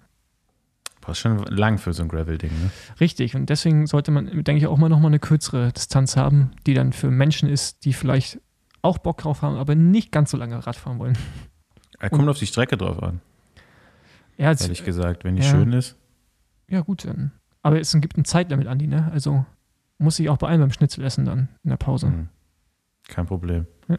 Boah, 1.02 1.12
ist 1.12 1.20
schon 1.20 1.44
lang 1.46 1.78
für 1.80 1.94
so 1.94 2.04
ein 2.04 2.10
Gravel-Ding, 2.10 2.52
ne? 2.52 2.70
Richtig. 3.00 3.36
Und 3.36 3.50
deswegen 3.50 3.88
sollte 3.88 4.12
man, 4.12 4.28
denke 4.28 4.58
ich, 4.58 4.68
auch 4.68 4.78
mal 4.78 4.90
nochmal 4.90 5.10
eine 5.10 5.20
kürzere 5.20 5.72
Distanz 5.72 6.16
haben, 6.16 6.52
die 6.68 6.74
dann 6.76 6.94
für 6.94 7.10
Menschen 7.10 7.50
ist, 7.50 7.84
die 7.86 7.94
vielleicht 7.94 8.40
auch 8.82 9.00
Bock 9.00 9.18
drauf 9.18 9.42
haben, 9.42 9.56
aber 9.56 9.76
nicht 9.76 10.12
ganz 10.12 10.32
so 10.32 10.38
lange 10.38 10.66
Rad 10.68 10.76
fahren 10.76 11.00
wollen. 11.00 11.18
Er 12.00 12.10
kommt 12.10 12.28
auf 12.30 12.40
die 12.40 12.48
Strecke 12.48 12.78
drauf 12.78 13.02
an, 13.04 13.22
Ja, 14.38 14.52
es, 14.52 14.62
ehrlich 14.62 14.84
gesagt. 14.86 15.24
Wenn 15.24 15.36
die 15.36 15.42
Ja. 15.44 15.50
schön 15.50 15.74
ist. 15.74 15.96
ja 16.70 16.82
gut. 16.82 17.06
Dann. 17.06 17.32
Aber 17.62 17.80
es 17.80 17.92
gibt 18.00 18.18
ein 18.18 18.26
Zeitlimit, 18.26 18.68
Andi, 18.68 18.88
ne? 18.88 19.10
Also 19.12 19.46
muss 19.98 20.18
ich 20.20 20.30
auch 20.30 20.38
bei 20.38 20.48
allem 20.48 20.62
beim 20.62 20.72
Schnitzel 20.72 21.04
essen 21.04 21.26
dann 21.26 21.50
in 21.64 21.70
der 21.72 21.78
Pause. 21.78 22.08
Hm. 22.08 22.30
Kein 23.08 23.26
Problem. 23.26 23.68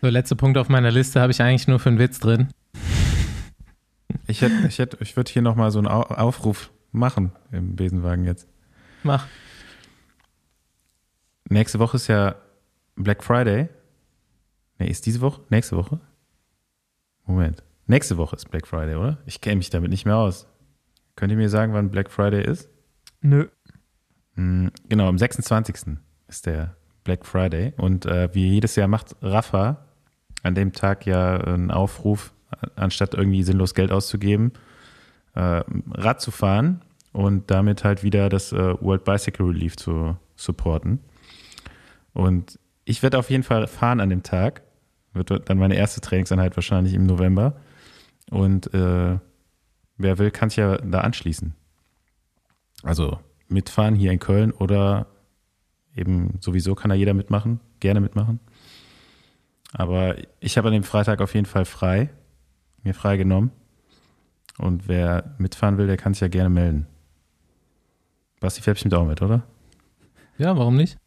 So, 0.00 0.08
letzter 0.08 0.36
Punkt 0.36 0.56
auf 0.58 0.68
meiner 0.68 0.92
Liste 0.92 1.20
habe 1.20 1.32
ich 1.32 1.42
eigentlich 1.42 1.66
nur 1.66 1.80
für 1.80 1.88
einen 1.88 1.98
Witz 1.98 2.20
drin. 2.20 2.48
Ich, 4.30 4.42
hätt, 4.42 4.52
ich, 4.66 4.78
hätt, 4.78 4.96
ich 5.00 5.16
würde 5.16 5.32
hier 5.32 5.40
nochmal 5.40 5.70
so 5.70 5.78
einen 5.78 5.88
Au- 5.88 6.02
Aufruf 6.02 6.70
machen 6.92 7.32
im 7.50 7.76
Besenwagen 7.76 8.24
jetzt. 8.26 8.46
Mach. 9.02 9.26
Nächste 11.48 11.78
Woche 11.78 11.96
ist 11.96 12.08
ja 12.08 12.34
Black 12.94 13.24
Friday. 13.24 13.68
Nee, 14.78 14.88
ist 14.88 15.06
diese 15.06 15.20
Woche? 15.20 15.40
Nächste 15.50 15.76
Woche? 15.76 16.00
Moment. 17.26 17.62
Nächste 17.86 18.16
Woche 18.16 18.36
ist 18.36 18.50
Black 18.50 18.66
Friday, 18.66 18.94
oder? 18.96 19.18
Ich 19.26 19.40
kenne 19.40 19.56
mich 19.56 19.70
damit 19.70 19.90
nicht 19.90 20.04
mehr 20.04 20.16
aus. 20.16 20.46
Könnt 21.16 21.32
ihr 21.32 21.36
mir 21.38 21.48
sagen, 21.48 21.72
wann 21.72 21.90
Black 21.90 22.10
Friday 22.10 22.44
ist? 22.44 22.68
Nö. 23.20 23.48
Hm, 24.34 24.70
Genau, 24.88 25.08
am 25.08 25.18
26. 25.18 25.96
ist 26.28 26.46
der 26.46 26.76
Black 27.04 27.26
Friday. 27.26 27.72
Und 27.76 28.06
äh, 28.06 28.28
wie 28.34 28.46
jedes 28.48 28.76
Jahr 28.76 28.88
macht 28.88 29.16
Rafa 29.22 29.84
an 30.42 30.54
dem 30.54 30.72
Tag 30.72 31.06
ja 31.06 31.38
einen 31.38 31.70
Aufruf, 31.70 32.32
anstatt 32.76 33.14
irgendwie 33.14 33.42
sinnlos 33.42 33.74
Geld 33.74 33.90
auszugeben, 33.90 34.52
äh, 35.34 35.62
Rad 35.92 36.20
zu 36.20 36.30
fahren 36.30 36.82
und 37.12 37.50
damit 37.50 37.84
halt 37.84 38.02
wieder 38.04 38.28
das 38.28 38.52
äh, 38.52 38.80
World 38.80 39.04
Bicycle 39.04 39.46
Relief 39.46 39.76
zu 39.76 40.16
supporten. 40.36 41.00
Und 42.12 42.58
ich 42.84 43.02
werde 43.02 43.18
auf 43.18 43.30
jeden 43.30 43.42
Fall 43.42 43.66
fahren 43.66 44.00
an 44.00 44.08
dem 44.10 44.22
Tag. 44.22 44.62
Wird 45.12 45.48
dann 45.48 45.58
meine 45.58 45.76
erste 45.76 46.00
Trainingseinheit 46.00 46.56
wahrscheinlich 46.56 46.94
im 46.94 47.06
November. 47.06 47.56
Und 48.30 48.72
äh, 48.74 49.18
wer 49.96 50.18
will, 50.18 50.30
kann 50.30 50.50
sich 50.50 50.58
ja 50.58 50.76
da 50.78 51.00
anschließen. 51.00 51.54
Also 52.82 53.18
mitfahren 53.48 53.94
hier 53.94 54.12
in 54.12 54.18
Köln 54.18 54.52
oder 54.52 55.06
eben 55.96 56.38
sowieso 56.40 56.74
kann 56.74 56.90
da 56.90 56.94
jeder 56.94 57.14
mitmachen, 57.14 57.60
gerne 57.80 58.00
mitmachen. 58.00 58.40
Aber 59.72 60.16
ich 60.40 60.56
habe 60.56 60.68
an 60.68 60.74
dem 60.74 60.84
Freitag 60.84 61.20
auf 61.20 61.34
jeden 61.34 61.46
Fall 61.46 61.64
frei, 61.64 62.10
mir 62.82 62.94
frei 62.94 63.16
genommen. 63.16 63.50
Und 64.58 64.88
wer 64.88 65.34
mitfahren 65.38 65.78
will, 65.78 65.86
der 65.86 65.96
kann 65.96 66.14
sich 66.14 66.20
ja 66.20 66.28
gerne 66.28 66.50
melden. 66.50 66.86
Basti 68.40 68.62
fährt 68.62 68.76
bestimmt 68.76 68.94
auch 68.94 69.06
mit, 69.06 69.20
oder? 69.22 69.42
Ja, 70.36 70.56
warum 70.56 70.76
nicht? 70.76 70.98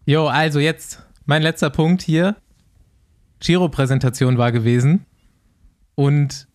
Jo, 0.05 0.27
also 0.27 0.59
jetzt 0.59 1.01
mein 1.25 1.41
letzter 1.41 1.69
Punkt 1.69 2.01
hier. 2.01 2.35
Giro-Präsentation 3.41 4.37
war 4.37 4.51
gewesen. 4.51 5.05
Und 5.95 6.47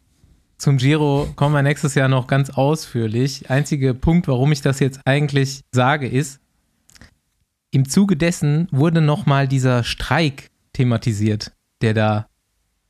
zum 0.56 0.78
Giro 0.78 1.28
kommen 1.36 1.54
wir 1.54 1.62
nächstes 1.62 1.94
Jahr 1.94 2.08
noch 2.08 2.26
ganz 2.26 2.50
ausführlich. 2.50 3.50
Einziger 3.50 3.92
Punkt, 3.92 4.26
warum 4.28 4.52
ich 4.52 4.62
das 4.62 4.80
jetzt 4.80 5.00
eigentlich 5.04 5.60
sage, 5.70 6.08
ist, 6.08 6.40
im 7.70 7.88
Zuge 7.88 8.16
dessen 8.16 8.68
wurde 8.70 9.02
nochmal 9.02 9.48
dieser 9.48 9.84
Streik 9.84 10.50
thematisiert, 10.72 11.52
der 11.82 11.92
da 11.92 12.26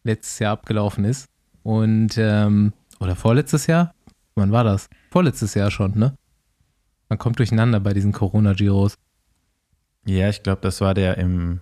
letztes 0.05 0.39
Jahr 0.39 0.53
abgelaufen 0.53 1.05
ist. 1.05 1.27
Und, 1.65 2.17
ähm, 2.19 2.73
oder 3.01 3.17
vorletztes 3.17 3.67
Jahr? 3.67 3.93
Wann 4.37 4.53
war 4.53 4.63
das? 4.63 4.89
Vorletztes 5.11 5.55
Jahr 5.55 5.71
schon, 5.71 5.99
ne? 5.99 6.15
Man 7.09 7.19
kommt 7.19 7.39
durcheinander 7.39 7.81
bei 7.81 7.95
diesen 7.95 8.13
Corona-Giros. 8.13 8.95
Ja, 10.05 10.29
ich 10.29 10.43
glaube, 10.43 10.61
das 10.61 10.81
war 10.81 10.95
der 10.95 11.19
im 11.19 11.61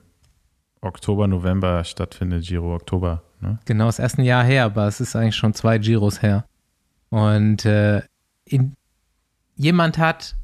Oktober, 0.84 1.26
November 1.26 1.84
stattfindet, 1.84 2.46
Giro 2.46 2.74
Oktober. 2.74 3.22
Ne? 3.40 3.58
Genau, 3.64 3.86
das 3.86 3.98
erste 3.98 4.22
Jahr 4.22 4.44
her, 4.44 4.64
aber 4.64 4.86
es 4.86 5.00
ist 5.00 5.16
eigentlich 5.16 5.36
schon 5.36 5.54
zwei 5.54 5.78
Giros 5.78 6.22
her. 6.22 6.44
Und 7.10 7.64
äh, 7.64 8.02
in, 8.44 8.74
jemand 9.56 9.98
hat, 9.98 10.34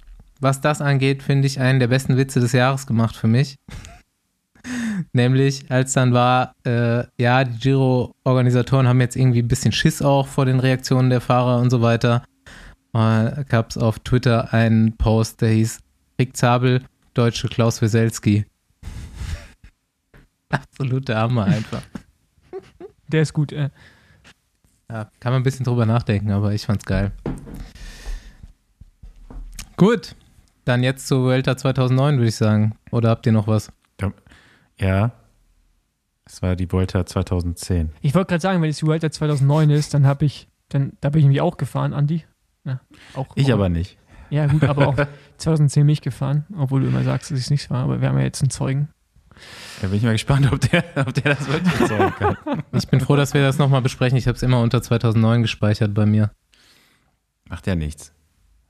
was 0.40 0.61
das 0.61 0.81
angeht, 0.81 1.22
finde 1.22 1.46
ich, 1.46 1.61
einen 1.61 1.81
der 1.81 1.88
besten 1.88 2.16
Witze 2.16 2.40
des 2.40 2.53
Jahres 2.53 2.87
gemacht 2.87 3.16
für 3.16 3.26
mich. 3.26 3.57
Nämlich, 5.12 5.70
als 5.70 5.94
dann 5.94 6.12
war, 6.12 6.55
äh, 6.64 7.05
ja, 7.18 7.44
die 7.44 7.59
Giro-Organisatoren 7.59 8.87
haben 8.87 9.00
jetzt 9.00 9.16
irgendwie 9.16 9.42
ein 9.42 9.48
bisschen 9.48 9.72
Schiss 9.72 10.03
auch 10.03 10.26
vor 10.26 10.44
den 10.44 10.61
Reaktionen 10.61 11.11
der 11.11 11.20
Fahrer 11.20 11.61
und 11.61 11.70
so 11.70 11.81
weiter. 11.81 12.22
Und 12.92 13.46
gab 13.48 13.70
es 13.70 13.79
auf 13.79 13.98
Twitter 14.00 14.53
einen 14.53 14.96
Post, 14.96 15.40
der 15.40 15.50
hieß 15.50 15.79
Rick 16.18 16.37
Zabel, 16.37 16.83
deutsche 17.14 17.48
Klaus 17.48 17.81
Weselski. 17.81 18.44
Absolute 20.54 21.16
Hammer 21.16 21.44
einfach. 21.44 21.82
Der 23.08 23.22
ist 23.22 23.32
gut. 23.32 23.52
Äh. 23.52 23.70
Ja, 24.90 25.10
kann 25.20 25.32
man 25.32 25.40
ein 25.40 25.44
bisschen 25.44 25.64
drüber 25.64 25.86
nachdenken, 25.86 26.30
aber 26.30 26.52
ich 26.52 26.66
fand's 26.66 26.84
geil. 26.84 27.12
Gut, 29.76 30.14
dann 30.64 30.82
jetzt 30.82 31.06
zur 31.06 31.22
Vuelta 31.22 31.56
2009, 31.56 32.16
würde 32.18 32.28
ich 32.28 32.36
sagen. 32.36 32.76
Oder 32.90 33.10
habt 33.10 33.24
ihr 33.26 33.32
noch 33.32 33.46
was? 33.46 33.72
Ja, 34.78 35.12
es 36.32 36.42
war 36.42 36.54
die 36.54 36.70
Volta 36.70 37.04
2010. 37.04 37.90
Ich 38.02 38.14
wollte 38.14 38.28
gerade 38.28 38.40
sagen, 38.40 38.62
wenn 38.62 38.70
es 38.70 38.78
die 38.78 38.86
Vuelta 38.86 39.10
2009 39.10 39.70
ist, 39.70 39.94
dann 39.94 40.06
habe 40.06 40.24
ich, 40.24 40.48
dann 40.68 40.92
da 41.00 41.10
bin 41.10 41.20
ich 41.20 41.24
nämlich 41.24 41.40
auch 41.40 41.56
gefahren, 41.56 41.92
Andi. 41.92 42.24
Ja, 42.64 42.80
auch, 43.14 43.26
ich 43.34 43.52
aber 43.52 43.68
nicht. 43.68 43.98
Ja, 44.30 44.46
gut, 44.46 44.62
aber 44.62 44.86
auch 44.86 44.96
2010 45.38 45.84
mich 45.84 46.02
gefahren, 46.02 46.46
obwohl 46.56 46.82
du 46.82 46.86
immer 46.86 47.02
sagst, 47.02 47.30
dass 47.30 47.38
ich 47.38 47.46
es 47.46 47.50
nicht 47.50 47.68
war, 47.70 47.82
aber 47.82 48.00
wir 48.00 48.08
haben 48.08 48.18
ja 48.18 48.24
jetzt 48.24 48.42
einen 48.42 48.50
Zeugen. 48.50 48.88
Da 49.80 49.86
bin 49.86 49.96
ich 49.96 50.02
mal 50.02 50.12
gespannt, 50.12 50.52
ob 50.52 50.60
der, 50.60 50.84
ob 50.96 51.14
der 51.14 51.34
das 51.34 51.48
wirklich 51.48 51.78
bezeugen 51.78 52.12
kann. 52.18 52.36
Ich 52.72 52.86
bin 52.88 53.00
froh, 53.00 53.16
dass 53.16 53.32
wir 53.32 53.40
das 53.40 53.58
nochmal 53.58 53.80
besprechen. 53.80 54.18
Ich 54.18 54.26
habe 54.26 54.36
es 54.36 54.42
immer 54.42 54.60
unter 54.60 54.82
2009 54.82 55.42
gespeichert 55.42 55.94
bei 55.94 56.04
mir. 56.04 56.30
Macht 57.48 57.66
ja 57.66 57.74
nichts. 57.74 58.12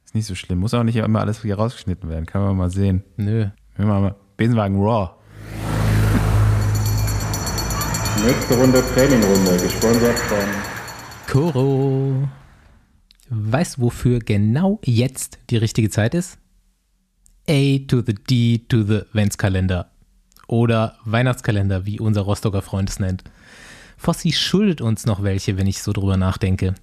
Ist 0.05 0.15
nicht 0.15 0.27
so 0.27 0.35
schlimm. 0.35 0.59
Muss 0.59 0.73
auch 0.73 0.85
nicht 0.85 0.97
immer 0.97 1.21
alles 1.21 1.43
hier 1.43 1.57
rausgeschnitten 1.57 2.09
werden. 2.09 2.27
Kann 2.27 2.43
man 2.43 2.57
mal 2.57 2.71
sehen. 2.71 3.03
Nö. 3.17 3.49
Wir 3.77 3.87
mal 3.87 4.15
Besenwagen 4.37 4.81
Raw. 4.81 5.11
Nächste 8.25 8.55
Runde 8.55 8.85
Trainingrunde, 8.95 9.57
gesponsert 9.63 10.19
von 10.19 10.39
Koro. 11.27 12.29
Weißt 13.31 13.79
du, 13.79 13.83
wofür 13.83 14.19
genau 14.19 14.81
jetzt 14.85 15.39
die 15.51 15.57
richtige 15.57 15.91
Zeit 15.91 16.15
ist? 16.15 16.39
A 17.49 17.79
to 17.89 18.03
the 18.05 18.15
D 18.15 18.59
to 18.69 18.83
the 18.83 19.03
Ventskalender. 19.13 19.91
Oder 20.51 20.97
Weihnachtskalender, 21.05 21.87
wie 21.87 22.01
unser 22.01 22.23
Rostocker 22.23 22.61
Freund 22.61 22.91
es 22.91 22.99
nennt. 22.99 23.23
Fossi 23.97 24.33
schuldet 24.33 24.81
uns 24.81 25.07
noch 25.07 25.23
welche, 25.23 25.57
wenn 25.57 25.69
ich 25.69 25.81
so 25.81 25.93
drüber 25.93 26.17
nachdenke. 26.17 26.75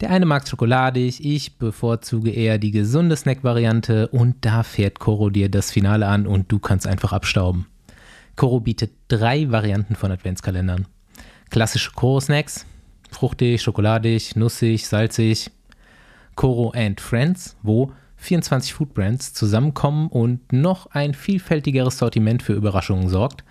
Der 0.00 0.08
eine 0.08 0.24
mag 0.24 0.48
schokoladig, 0.48 1.22
ich 1.22 1.58
bevorzuge 1.58 2.30
eher 2.30 2.56
die 2.56 2.70
gesunde 2.70 3.14
Snack-Variante 3.14 4.08
und 4.08 4.36
da 4.40 4.62
fährt 4.62 5.00
Koro 5.00 5.28
dir 5.28 5.50
das 5.50 5.70
Finale 5.70 6.06
an 6.06 6.26
und 6.26 6.50
du 6.50 6.58
kannst 6.58 6.86
einfach 6.86 7.12
abstauben. 7.12 7.66
Koro 8.36 8.60
bietet 8.60 8.92
drei 9.08 9.50
Varianten 9.50 9.94
von 9.94 10.10
Adventskalendern. 10.10 10.86
Klassische 11.50 11.92
Koro-Snacks, 11.92 12.64
fruchtig, 13.10 13.60
schokoladig, 13.60 14.34
nussig, 14.34 14.86
salzig. 14.86 15.50
Koro 16.36 16.70
and 16.74 17.02
Friends, 17.02 17.54
wo 17.62 17.92
24 18.26 18.74
Foodbrands 18.74 19.32
zusammenkommen 19.32 20.08
und 20.08 20.52
noch 20.52 20.86
ein 20.86 21.14
vielfältigeres 21.14 21.98
Sortiment 21.98 22.42
für 22.42 22.54
Überraschungen 22.54 23.08
sorgt. 23.08 23.44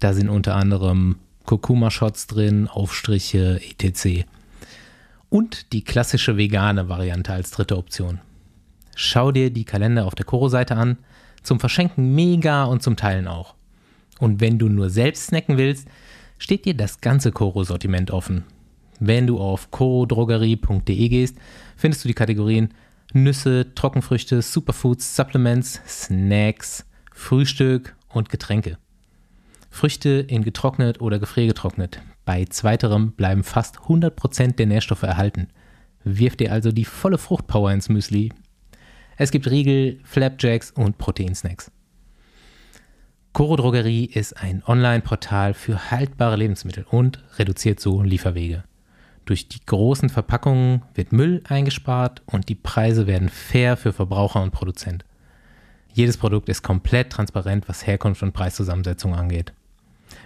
Da 0.00 0.12
sind 0.12 0.28
unter 0.28 0.54
anderem 0.54 1.16
Kurkuma-Shots 1.46 2.26
drin, 2.26 2.68
Aufstriche, 2.68 3.58
etc. 3.60 4.26
Und 5.30 5.72
die 5.72 5.82
klassische 5.82 6.36
vegane 6.36 6.90
Variante 6.90 7.32
als 7.32 7.50
dritte 7.50 7.78
Option. 7.78 8.20
Schau 8.94 9.32
dir 9.32 9.50
die 9.50 9.64
Kalender 9.64 10.06
auf 10.06 10.14
der 10.14 10.26
Koro-Seite 10.26 10.76
an. 10.76 10.98
Zum 11.42 11.58
Verschenken 11.58 12.14
mega 12.14 12.64
und 12.64 12.82
zum 12.82 12.96
Teilen 12.96 13.28
auch. 13.28 13.54
Und 14.18 14.40
wenn 14.40 14.58
du 14.58 14.68
nur 14.68 14.90
selbst 14.90 15.28
snacken 15.28 15.56
willst, 15.56 15.88
steht 16.36 16.66
dir 16.66 16.74
das 16.74 17.00
ganze 17.00 17.32
Koro-Sortiment 17.32 18.10
offen. 18.10 18.44
Wenn 19.00 19.26
du 19.26 19.38
auf 19.38 19.70
korodrogerie.de 19.70 21.08
gehst, 21.08 21.36
findest 21.76 22.04
du 22.04 22.08
die 22.08 22.14
Kategorien 22.14 22.74
Nüsse, 23.14 23.74
Trockenfrüchte, 23.74 24.42
Superfoods, 24.42 25.16
Supplements, 25.16 25.80
Snacks, 25.86 26.84
Frühstück 27.12 27.96
und 28.08 28.28
Getränke. 28.28 28.78
Früchte 29.70 30.10
in 30.10 30.42
getrocknet 30.42 31.00
oder 31.00 31.18
gefriergetrocknet. 31.18 32.00
Bei 32.24 32.44
zweiterem 32.44 33.12
bleiben 33.12 33.44
fast 33.44 33.78
100% 33.78 34.56
der 34.56 34.66
Nährstoffe 34.66 35.02
erhalten. 35.02 35.48
Wirf 36.04 36.36
dir 36.36 36.52
also 36.52 36.72
die 36.72 36.84
volle 36.84 37.18
Fruchtpower 37.18 37.72
ins 37.72 37.88
Müsli. 37.88 38.32
Es 39.16 39.30
gibt 39.30 39.50
Riegel, 39.50 40.00
Flapjacks 40.04 40.70
und 40.70 40.98
Proteinsnacks. 40.98 41.70
Coro 43.32 43.56
Drogerie 43.56 44.04
ist 44.04 44.34
ein 44.34 44.62
Online-Portal 44.66 45.54
für 45.54 45.90
haltbare 45.90 46.36
Lebensmittel 46.36 46.84
und 46.90 47.22
reduziert 47.38 47.80
so 47.80 48.02
Lieferwege. 48.02 48.64
Durch 49.28 49.46
die 49.46 49.60
großen 49.60 50.08
Verpackungen 50.08 50.84
wird 50.94 51.12
Müll 51.12 51.42
eingespart 51.46 52.22
und 52.24 52.48
die 52.48 52.54
Preise 52.54 53.06
werden 53.06 53.28
fair 53.28 53.76
für 53.76 53.92
Verbraucher 53.92 54.42
und 54.42 54.52
Produzent. 54.52 55.04
Jedes 55.92 56.16
Produkt 56.16 56.48
ist 56.48 56.62
komplett 56.62 57.10
transparent, 57.10 57.68
was 57.68 57.86
Herkunft 57.86 58.22
und 58.22 58.32
Preiszusammensetzung 58.32 59.14
angeht. 59.14 59.52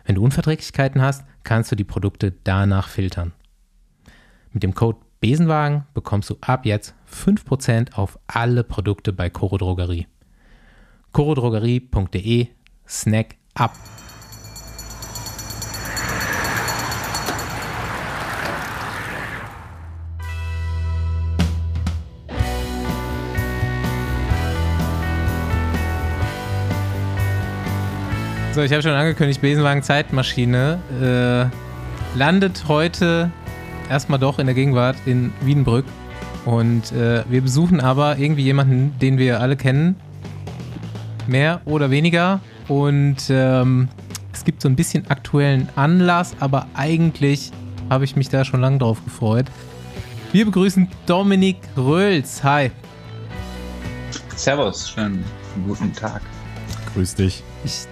Wenn 0.04 0.14
du 0.14 0.22
Unverträglichkeiten 0.22 1.02
hast, 1.02 1.24
kannst 1.42 1.72
du 1.72 1.74
die 1.74 1.82
Produkte 1.82 2.32
danach 2.44 2.86
filtern. 2.86 3.32
Mit 4.52 4.62
dem 4.62 4.72
Code 4.72 5.00
Besenwagen 5.18 5.84
bekommst 5.94 6.30
du 6.30 6.36
ab 6.40 6.64
jetzt 6.64 6.94
5% 7.12 7.94
auf 7.94 8.20
alle 8.28 8.62
Produkte 8.62 9.12
bei 9.12 9.30
Coro 9.30 9.58
Drogerie. 9.58 10.06
corodrogerie.de 11.10 12.46
Snack 12.86 13.34
ab. 13.54 13.74
So, 28.54 28.60
ich 28.60 28.70
habe 28.70 28.82
schon 28.82 28.92
angekündigt, 28.92 29.40
Besenwagen 29.40 29.82
Zeitmaschine 29.82 30.78
äh, 31.00 32.18
landet 32.18 32.64
heute 32.68 33.30
erstmal 33.88 34.18
doch 34.18 34.38
in 34.38 34.44
der 34.44 34.54
Gegenwart 34.54 34.96
in 35.06 35.32
Wiedenbrück. 35.40 35.86
Und 36.44 36.92
äh, 36.92 37.24
wir 37.30 37.40
besuchen 37.40 37.80
aber 37.80 38.18
irgendwie 38.18 38.42
jemanden, 38.42 38.94
den 38.98 39.16
wir 39.16 39.40
alle 39.40 39.56
kennen. 39.56 39.96
Mehr 41.26 41.62
oder 41.64 41.90
weniger. 41.90 42.40
Und 42.68 43.30
ähm, 43.30 43.88
es 44.34 44.44
gibt 44.44 44.60
so 44.60 44.68
ein 44.68 44.76
bisschen 44.76 45.06
aktuellen 45.08 45.70
Anlass, 45.74 46.36
aber 46.38 46.66
eigentlich 46.74 47.52
habe 47.88 48.04
ich 48.04 48.16
mich 48.16 48.28
da 48.28 48.44
schon 48.44 48.60
lange 48.60 48.76
drauf 48.76 49.02
gefreut. 49.02 49.46
Wir 50.30 50.44
begrüßen 50.44 50.88
Dominik 51.06 51.56
Röhls. 51.74 52.44
Hi. 52.44 52.70
Servus, 54.36 54.90
schönen 54.90 55.24
guten 55.66 55.90
Tag. 55.94 56.20
Grüß 56.92 57.14
dich. 57.14 57.42
Ich 57.64 57.86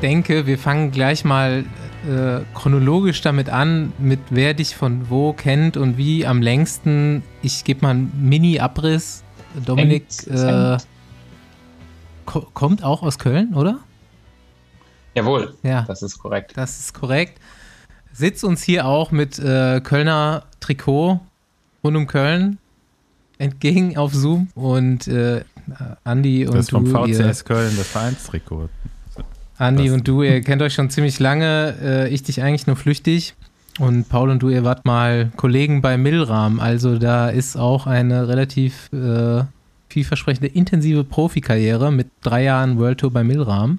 denke, 0.00 0.46
wir 0.46 0.58
fangen 0.58 0.90
gleich 0.90 1.24
mal 1.24 1.64
äh, 2.08 2.40
chronologisch 2.54 3.20
damit 3.20 3.48
an, 3.50 3.92
mit 3.98 4.20
wer 4.30 4.54
dich 4.54 4.74
von 4.74 5.10
wo 5.10 5.32
kennt 5.32 5.76
und 5.76 5.96
wie 5.96 6.26
am 6.26 6.42
längsten. 6.42 7.22
Ich 7.42 7.64
gebe 7.64 7.82
mal 7.82 7.90
einen 7.90 8.12
Mini-Abriss. 8.28 9.22
Dominik 9.64 10.04
äh, 10.28 10.78
ko 12.24 12.46
kommt 12.54 12.84
auch 12.84 13.02
aus 13.02 13.18
Köln, 13.18 13.54
oder? 13.54 13.80
Jawohl, 15.14 15.54
Ja. 15.62 15.82
das 15.88 16.02
ist 16.02 16.18
korrekt. 16.18 16.52
Das 16.54 16.78
ist 16.78 16.94
korrekt. 16.94 17.40
Sitzt 18.12 18.44
uns 18.44 18.62
hier 18.62 18.86
auch 18.86 19.10
mit 19.10 19.38
äh, 19.38 19.80
Kölner 19.80 20.44
Trikot 20.60 21.20
rund 21.82 21.96
um 21.96 22.06
Köln 22.06 22.58
entgegen 23.38 23.96
auf 23.96 24.14
Zoom 24.14 24.48
und 24.54 25.08
äh, 25.08 25.42
Andi 26.04 26.46
und 26.46 26.54
Das 26.54 26.66
ist 26.66 26.70
vom 26.70 26.84
du, 26.84 27.06
ihr, 27.06 27.14
VCS 27.32 27.44
Köln, 27.44 27.72
das 27.76 27.88
Vereinstrikot. 27.88 28.68
Andi 29.60 29.86
Das- 29.86 29.94
und 29.94 30.08
du, 30.08 30.22
ihr 30.22 30.40
kennt 30.40 30.62
euch 30.62 30.74
schon 30.74 30.90
ziemlich 30.90 31.18
lange. 31.20 31.74
Äh, 31.82 32.08
ich 32.08 32.22
dich 32.22 32.42
eigentlich 32.42 32.66
nur 32.66 32.76
flüchtig. 32.76 33.34
Und 33.78 34.08
Paul 34.08 34.30
und 34.30 34.42
du, 34.42 34.48
ihr 34.48 34.64
wart 34.64 34.84
mal 34.84 35.30
Kollegen 35.36 35.80
bei 35.80 35.96
Milram. 35.96 36.60
Also 36.60 36.98
da 36.98 37.28
ist 37.28 37.56
auch 37.56 37.86
eine 37.86 38.28
relativ 38.28 38.90
äh, 38.92 39.44
vielversprechende, 39.88 40.48
intensive 40.48 41.04
Profikarriere 41.04 41.92
mit 41.92 42.08
drei 42.22 42.44
Jahren 42.44 42.78
World 42.78 42.98
Tour 42.98 43.12
bei 43.12 43.22
Milram, 43.22 43.78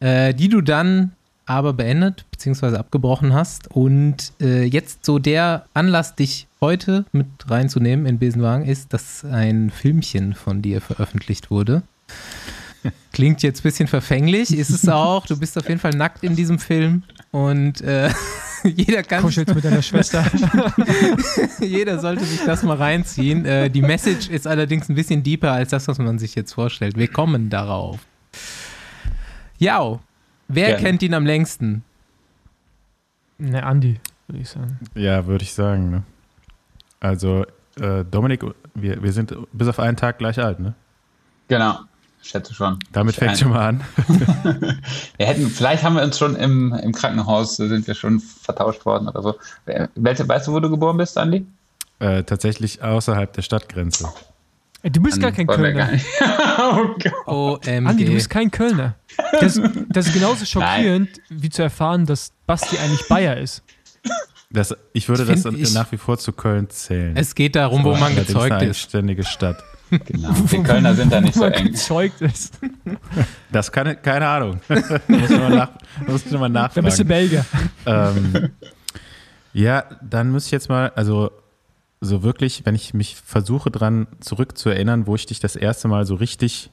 äh, 0.00 0.34
die 0.34 0.48
du 0.48 0.60
dann 0.60 1.12
aber 1.46 1.72
beendet 1.72 2.24
bzw. 2.30 2.76
abgebrochen 2.76 3.32
hast. 3.32 3.70
Und 3.70 4.32
äh, 4.40 4.64
jetzt 4.64 5.04
so 5.04 5.18
der 5.18 5.64
Anlass, 5.74 6.14
dich 6.14 6.46
heute 6.60 7.04
mit 7.12 7.26
reinzunehmen 7.46 8.04
in 8.04 8.18
Besenwagen, 8.18 8.66
ist, 8.66 8.92
dass 8.92 9.24
ein 9.24 9.70
Filmchen 9.70 10.34
von 10.34 10.60
dir 10.60 10.80
veröffentlicht 10.80 11.50
wurde. 11.50 11.82
Klingt 13.12 13.42
jetzt 13.42 13.60
ein 13.60 13.62
bisschen 13.64 13.88
verfänglich, 13.88 14.56
ist 14.56 14.70
es 14.70 14.88
auch. 14.88 15.26
Du 15.26 15.38
bist 15.38 15.58
auf 15.58 15.68
jeden 15.68 15.80
Fall 15.80 15.92
nackt 15.92 16.22
in 16.22 16.36
diesem 16.36 16.58
Film 16.58 17.02
und 17.32 17.80
äh, 17.80 18.10
jeder 18.64 19.02
kann. 19.02 19.22
Kuschelst 19.22 19.54
mit 19.54 19.64
deiner 19.64 19.82
Schwester. 19.82 20.24
Jeder 21.60 21.98
sollte 21.98 22.24
sich 22.24 22.44
das 22.44 22.62
mal 22.62 22.76
reinziehen. 22.76 23.44
Äh, 23.44 23.70
die 23.70 23.82
Message 23.82 24.28
ist 24.28 24.46
allerdings 24.46 24.88
ein 24.88 24.94
bisschen 24.94 25.22
deeper 25.22 25.52
als 25.52 25.70
das, 25.70 25.88
was 25.88 25.98
man 25.98 26.18
sich 26.18 26.34
jetzt 26.34 26.52
vorstellt. 26.52 26.96
Wir 26.96 27.08
kommen 27.08 27.50
darauf. 27.50 27.98
Ja, 29.58 29.98
wer 30.48 30.68
Gerne. 30.68 30.82
kennt 30.82 31.02
ihn 31.02 31.14
am 31.14 31.26
längsten? 31.26 31.82
ne, 33.38 33.62
Andi, 33.62 34.00
würde 34.26 34.42
ich 34.42 34.48
sagen. 34.48 34.78
Ja, 34.94 35.26
würde 35.26 35.44
ich 35.44 35.54
sagen. 35.54 35.90
Ne? 35.90 36.02
Also, 37.00 37.44
äh, 37.80 38.04
Dominik, 38.04 38.44
wir, 38.74 39.02
wir 39.02 39.12
sind 39.12 39.34
bis 39.52 39.68
auf 39.68 39.78
einen 39.78 39.96
Tag 39.96 40.18
gleich 40.18 40.38
alt, 40.38 40.60
ne? 40.60 40.74
Genau. 41.48 41.78
Schätze 42.28 42.52
schon. 42.52 42.78
Damit 42.92 43.14
fängt 43.16 43.32
ein- 43.32 43.36
schon 43.38 43.50
mal 43.50 43.68
an. 43.68 43.80
Wir 45.16 45.26
hätten, 45.26 45.48
vielleicht 45.48 45.82
haben 45.82 45.96
wir 45.96 46.02
uns 46.02 46.18
schon 46.18 46.36
im, 46.36 46.74
im 46.74 46.92
Krankenhaus, 46.92 47.58
äh, 47.58 47.68
sind 47.68 47.86
wir 47.86 47.94
schon 47.94 48.20
vertauscht 48.20 48.84
worden 48.84 49.08
oder 49.08 49.22
so. 49.22 49.34
Welche, 49.94 50.28
weißt 50.28 50.46
du, 50.48 50.52
wo 50.52 50.60
du 50.60 50.68
geboren 50.68 50.98
bist, 50.98 51.16
Andi? 51.16 51.46
Äh, 52.00 52.22
tatsächlich 52.24 52.82
außerhalb 52.82 53.32
der 53.32 53.42
Stadtgrenze. 53.42 54.08
Ey, 54.82 54.90
du 54.92 55.00
bist 55.02 55.20
gar 55.20 55.32
kein 55.32 55.46
Kölner. 55.46 55.72
gar 55.72 56.78
oh 57.26 57.54
Gott. 57.58 57.66
Andi, 57.66 58.04
du 58.04 58.12
bist 58.12 58.30
kein 58.30 58.50
Kölner. 58.50 58.94
Das, 59.40 59.60
das 59.88 60.06
ist 60.06 60.12
genauso 60.14 60.44
schockierend, 60.44 61.08
wie 61.30 61.48
zu 61.50 61.62
erfahren, 61.62 62.04
dass 62.06 62.32
Basti 62.46 62.76
eigentlich 62.78 63.08
Bayer 63.08 63.38
ist. 63.38 63.62
Das, 64.50 64.74
ich 64.92 65.08
würde 65.08 65.24
Ich 65.32 65.42
das 65.42 65.74
nach 65.74 65.90
wie 65.92 65.96
vor 65.96 66.18
zu 66.18 66.32
Köln 66.32 66.70
zählen. 66.70 67.16
Es 67.16 67.34
geht 67.34 67.56
darum, 67.56 67.84
wo 67.84 67.96
man 67.96 68.14
gezeugt 68.14 68.44
eine 68.52 68.54
ist. 68.56 68.62
eigenständige 68.62 69.24
Stadt. 69.24 69.62
Genau. 70.04 70.32
Die 70.50 70.62
Kölner 70.62 70.94
sind 70.94 71.12
da 71.12 71.20
nicht 71.20 71.34
so 71.34 71.44
eng. 71.44 71.66
gezeugt 71.66 72.20
ist. 72.20 72.58
Das 73.50 73.72
kann, 73.72 74.00
keine 74.02 74.26
Ahnung. 74.26 74.60
muss 74.68 75.30
ich 75.30 75.38
mal, 75.38 75.50
nach, 75.50 75.70
muss 76.06 76.26
ich 76.26 76.32
mal 76.32 76.50
Da 76.50 76.68
bist 76.68 76.98
du 76.98 77.04
nachfragen. 77.04 77.08
Belgier. 77.08 77.44
Ähm, 77.86 78.50
ja, 79.52 79.84
dann 80.02 80.30
muss 80.30 80.46
ich 80.46 80.52
jetzt 80.52 80.68
mal, 80.68 80.90
also 80.94 81.30
so 82.00 82.22
wirklich, 82.22 82.64
wenn 82.64 82.74
ich 82.74 82.94
mich 82.94 83.16
versuche 83.16 83.70
dran 83.70 84.06
zurückzuerinnern, 84.20 85.06
wo 85.06 85.14
ich 85.14 85.26
dich 85.26 85.40
das 85.40 85.56
erste 85.56 85.88
Mal 85.88 86.06
so 86.06 86.14
richtig 86.14 86.70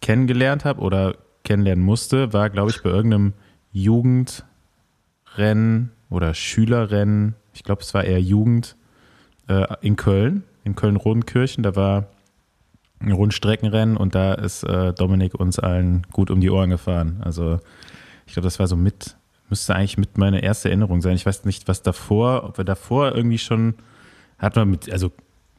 kennengelernt 0.00 0.64
habe 0.64 0.80
oder 0.80 1.16
kennenlernen 1.44 1.84
musste, 1.84 2.32
war, 2.32 2.50
glaube 2.50 2.70
ich, 2.70 2.82
bei 2.82 2.90
irgendeinem 2.90 3.32
Jugendrennen 3.72 4.42
oder 6.10 6.34
Schülerrennen. 6.34 7.34
Ich 7.54 7.64
glaube, 7.64 7.82
es 7.82 7.94
war 7.94 8.04
eher 8.04 8.20
Jugend 8.20 8.76
äh, 9.48 9.66
in 9.80 9.96
Köln, 9.96 10.44
in 10.64 10.74
Köln-Rodenkirchen. 10.74 11.62
Da 11.62 11.76
war 11.76 12.06
ein 13.00 13.12
Rundstreckenrennen 13.12 13.96
und 13.96 14.14
da 14.14 14.34
ist 14.34 14.62
äh, 14.62 14.92
Dominik 14.92 15.34
uns 15.34 15.58
allen 15.58 16.06
gut 16.12 16.30
um 16.30 16.40
die 16.40 16.50
Ohren 16.50 16.70
gefahren. 16.70 17.20
Also 17.24 17.58
ich 18.26 18.34
glaube, 18.34 18.44
das 18.44 18.58
war 18.58 18.66
so 18.66 18.76
mit, 18.76 19.16
müsste 19.50 19.74
eigentlich 19.74 19.98
mit 19.98 20.18
meine 20.18 20.42
erste 20.42 20.68
Erinnerung 20.68 21.02
sein. 21.02 21.16
Ich 21.16 21.26
weiß 21.26 21.44
nicht, 21.44 21.68
was 21.68 21.82
davor, 21.82 22.44
ob 22.44 22.58
wir 22.58 22.64
davor 22.64 23.14
irgendwie 23.14 23.38
schon, 23.38 23.74
hat 24.38 24.56
man 24.56 24.70
mit, 24.70 24.90
also 24.92 25.10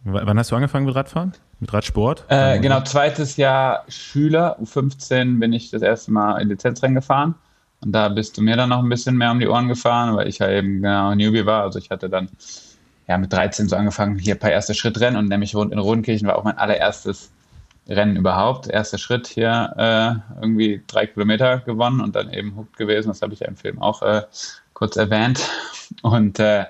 wann 0.04 0.38
hast 0.38 0.52
du 0.52 0.56
angefangen 0.56 0.86
mit 0.86 0.96
Radfahren? 0.96 1.34
Mit 1.60 1.72
Radsport? 1.72 2.26
Äh, 2.28 2.60
genau, 2.60 2.82
zweites 2.82 3.38
Jahr 3.38 3.86
Schüler, 3.88 4.58
U15 4.60 5.40
bin 5.40 5.54
ich 5.54 5.72
das 5.72 5.82
erste 5.82 6.12
Mal 6.12 6.42
in 6.42 6.50
Lizenzrennen 6.50 6.96
gefahren. 6.96 7.36
Und 7.82 7.92
da 7.92 8.10
bist 8.10 8.38
du 8.38 8.42
mir 8.42 8.56
dann 8.56 8.70
noch 8.70 8.80
ein 8.80 8.90
bisschen 8.90 9.18
mehr 9.18 9.32
um 9.32 9.40
die 9.40 9.48
Ohren 9.48 9.68
gefahren, 9.68 10.16
weil 10.16 10.28
ich 10.28 10.40
ja 10.40 10.50
eben 10.50 10.82
genau 10.82 11.14
Newbie 11.16 11.46
war. 11.46 11.64
Also 11.64 11.80
ich 11.80 11.90
hatte 11.90 12.10
dann 12.10 12.30
ja 13.08 13.18
mit 13.18 13.34
13 13.34 13.68
so 13.68 13.76
angefangen, 13.76 14.18
hier 14.18 14.36
ein 14.36 14.40
paar 14.40 14.52
erste 14.52 14.74
Schrittrennen 14.74 15.18
und 15.18 15.30
nämlich 15.30 15.54
in 15.54 15.80
Rodenkirchen 15.80 16.28
war 16.28 16.38
auch 16.38 16.44
mein 16.44 16.58
allererstes 16.58 17.32
Rennen 17.88 18.16
überhaupt. 18.16 18.68
Erster 18.68 18.98
Schritt 18.98 19.28
hier 19.28 19.74
äh, 19.78 20.42
irgendwie 20.42 20.82
drei 20.88 21.06
Kilometer 21.06 21.60
gewonnen 21.60 22.00
und 22.02 22.16
dann 22.16 22.32
eben 22.32 22.56
hooked 22.56 22.78
gewesen. 22.78 23.10
Das 23.10 23.22
habe 23.22 23.34
ich 23.34 23.42
ja 23.42 23.48
im 23.48 23.58
Film 23.58 23.82
auch 23.82 24.02
äh, 24.02 24.22
kurz 24.74 24.96
erwähnt. 24.96 25.42
Und 26.02 26.40
äh, 26.40 26.66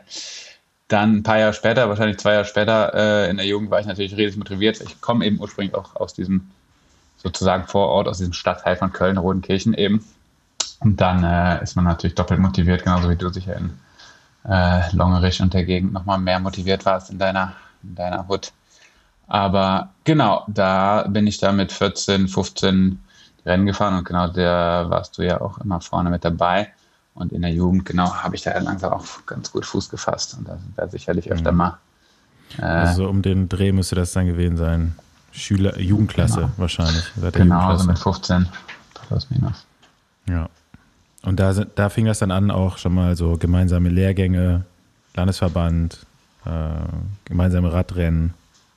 dann 0.88 1.18
ein 1.18 1.24
paar 1.24 1.40
Jahre 1.40 1.54
später, 1.54 1.88
wahrscheinlich 1.88 2.18
zwei 2.18 2.34
Jahre 2.34 2.46
später, 2.46 2.94
äh, 2.94 3.30
in 3.30 3.38
der 3.38 3.46
Jugend 3.46 3.70
war 3.70 3.80
ich 3.80 3.86
natürlich 3.86 4.18
riesig 4.18 4.38
motiviert. 4.38 4.82
Ich 4.82 5.02
komme 5.02 5.26
eben 5.26 5.40
ursprünglich 5.40 5.76
auch 5.76 5.96
aus 5.96 6.14
diesem 6.14 6.50
sozusagen 7.18 7.68
Vorort, 7.68 8.08
aus 8.08 8.18
diesem 8.18 8.34
Stadtteil 8.34 8.76
von 8.76 8.92
Köln, 8.92 9.18
Rodenkirchen 9.18 9.74
eben. 9.76 10.04
Und 10.80 11.00
dann 11.00 11.24
äh, 11.24 11.64
ist 11.64 11.76
man 11.76 11.86
natürlich 11.86 12.16
doppelt 12.16 12.40
motiviert, 12.40 12.84
genauso 12.84 13.10
wie 13.10 13.16
du 13.16 13.30
sicher 13.30 13.56
in 13.56 13.72
äh, 14.48 14.96
Longerich 14.96 15.42
und 15.42 15.54
der 15.54 15.64
Gegend 15.64 15.94
nochmal 15.94 16.18
mehr 16.20 16.40
motiviert 16.40 16.86
warst 16.86 17.10
in 17.10 17.20
deiner, 17.20 17.54
in 17.84 17.96
deiner 17.96 18.28
Hut. 18.28 18.52
Aber 19.28 19.90
genau, 20.04 20.44
da 20.48 21.04
bin 21.08 21.28
ich 21.28 21.38
da 21.38 21.52
mit 21.52 21.72
14, 21.72 22.28
15 22.28 23.00
die 23.44 23.50
Rennen 23.50 23.66
gefahren 23.66 23.98
und 23.98 24.06
genau 24.06 24.28
der 24.28 24.86
warst 24.90 25.18
du 25.18 25.22
ja 25.24 25.42
auch 25.42 25.58
immer 25.60 25.82
vorne 25.82 26.10
mit 26.10 26.26
dabei. 26.26 26.72
Und 27.16 27.32
in 27.32 27.44
der 27.44 27.52
Jugend, 27.52 27.86
genau, 27.86 28.12
habe 28.14 28.36
ich 28.36 28.42
da 28.42 28.58
langsam 28.58 28.94
auch 28.94 29.06
ganz 29.26 29.52
gut 29.52 29.66
Fuß 29.66 29.90
gefasst. 29.90 30.36
Und 30.38 30.48
da 30.48 30.58
sind 30.58 30.76
wir 30.76 30.88
sicherlich 30.88 31.32
öfter 31.32 31.52
mal. 31.52 31.78
Äh, 32.58 32.64
Also 32.64 33.04
so 33.04 33.10
um 33.10 33.22
den 33.22 33.50
Dreh 33.50 33.72
müsste 33.72 33.96
das 33.96 34.14
dann 34.14 34.26
gewesen 34.26 34.58
sein. 34.58 34.96
Schüler, 35.32 35.80
Jugendklasse 35.80 36.50
wahrscheinlich. 36.58 37.04
Seit 37.16 37.36
der 37.36 37.44
genau, 37.44 37.72
Jugendklasse. 37.72 37.88
mit 37.88 38.00
15 38.00 38.50
plus 39.08 39.30
minus. 39.30 39.66
Ja. 40.28 40.50
Und 41.24 41.40
da, 41.40 41.54
da 41.54 41.90
fing 41.90 42.06
das 42.06 42.20
dann 42.20 42.32
an, 42.32 42.52
auch 42.52 42.78
schon 42.78 42.94
mal 42.94 43.16
so 43.16 43.38
gemeinsame 43.38 43.90
Lehrgänge, 43.90 44.66
Landesverband, 45.16 46.06
äh, 46.46 46.50
gemeinsame 47.26 47.72
Radrennen. 47.72 48.34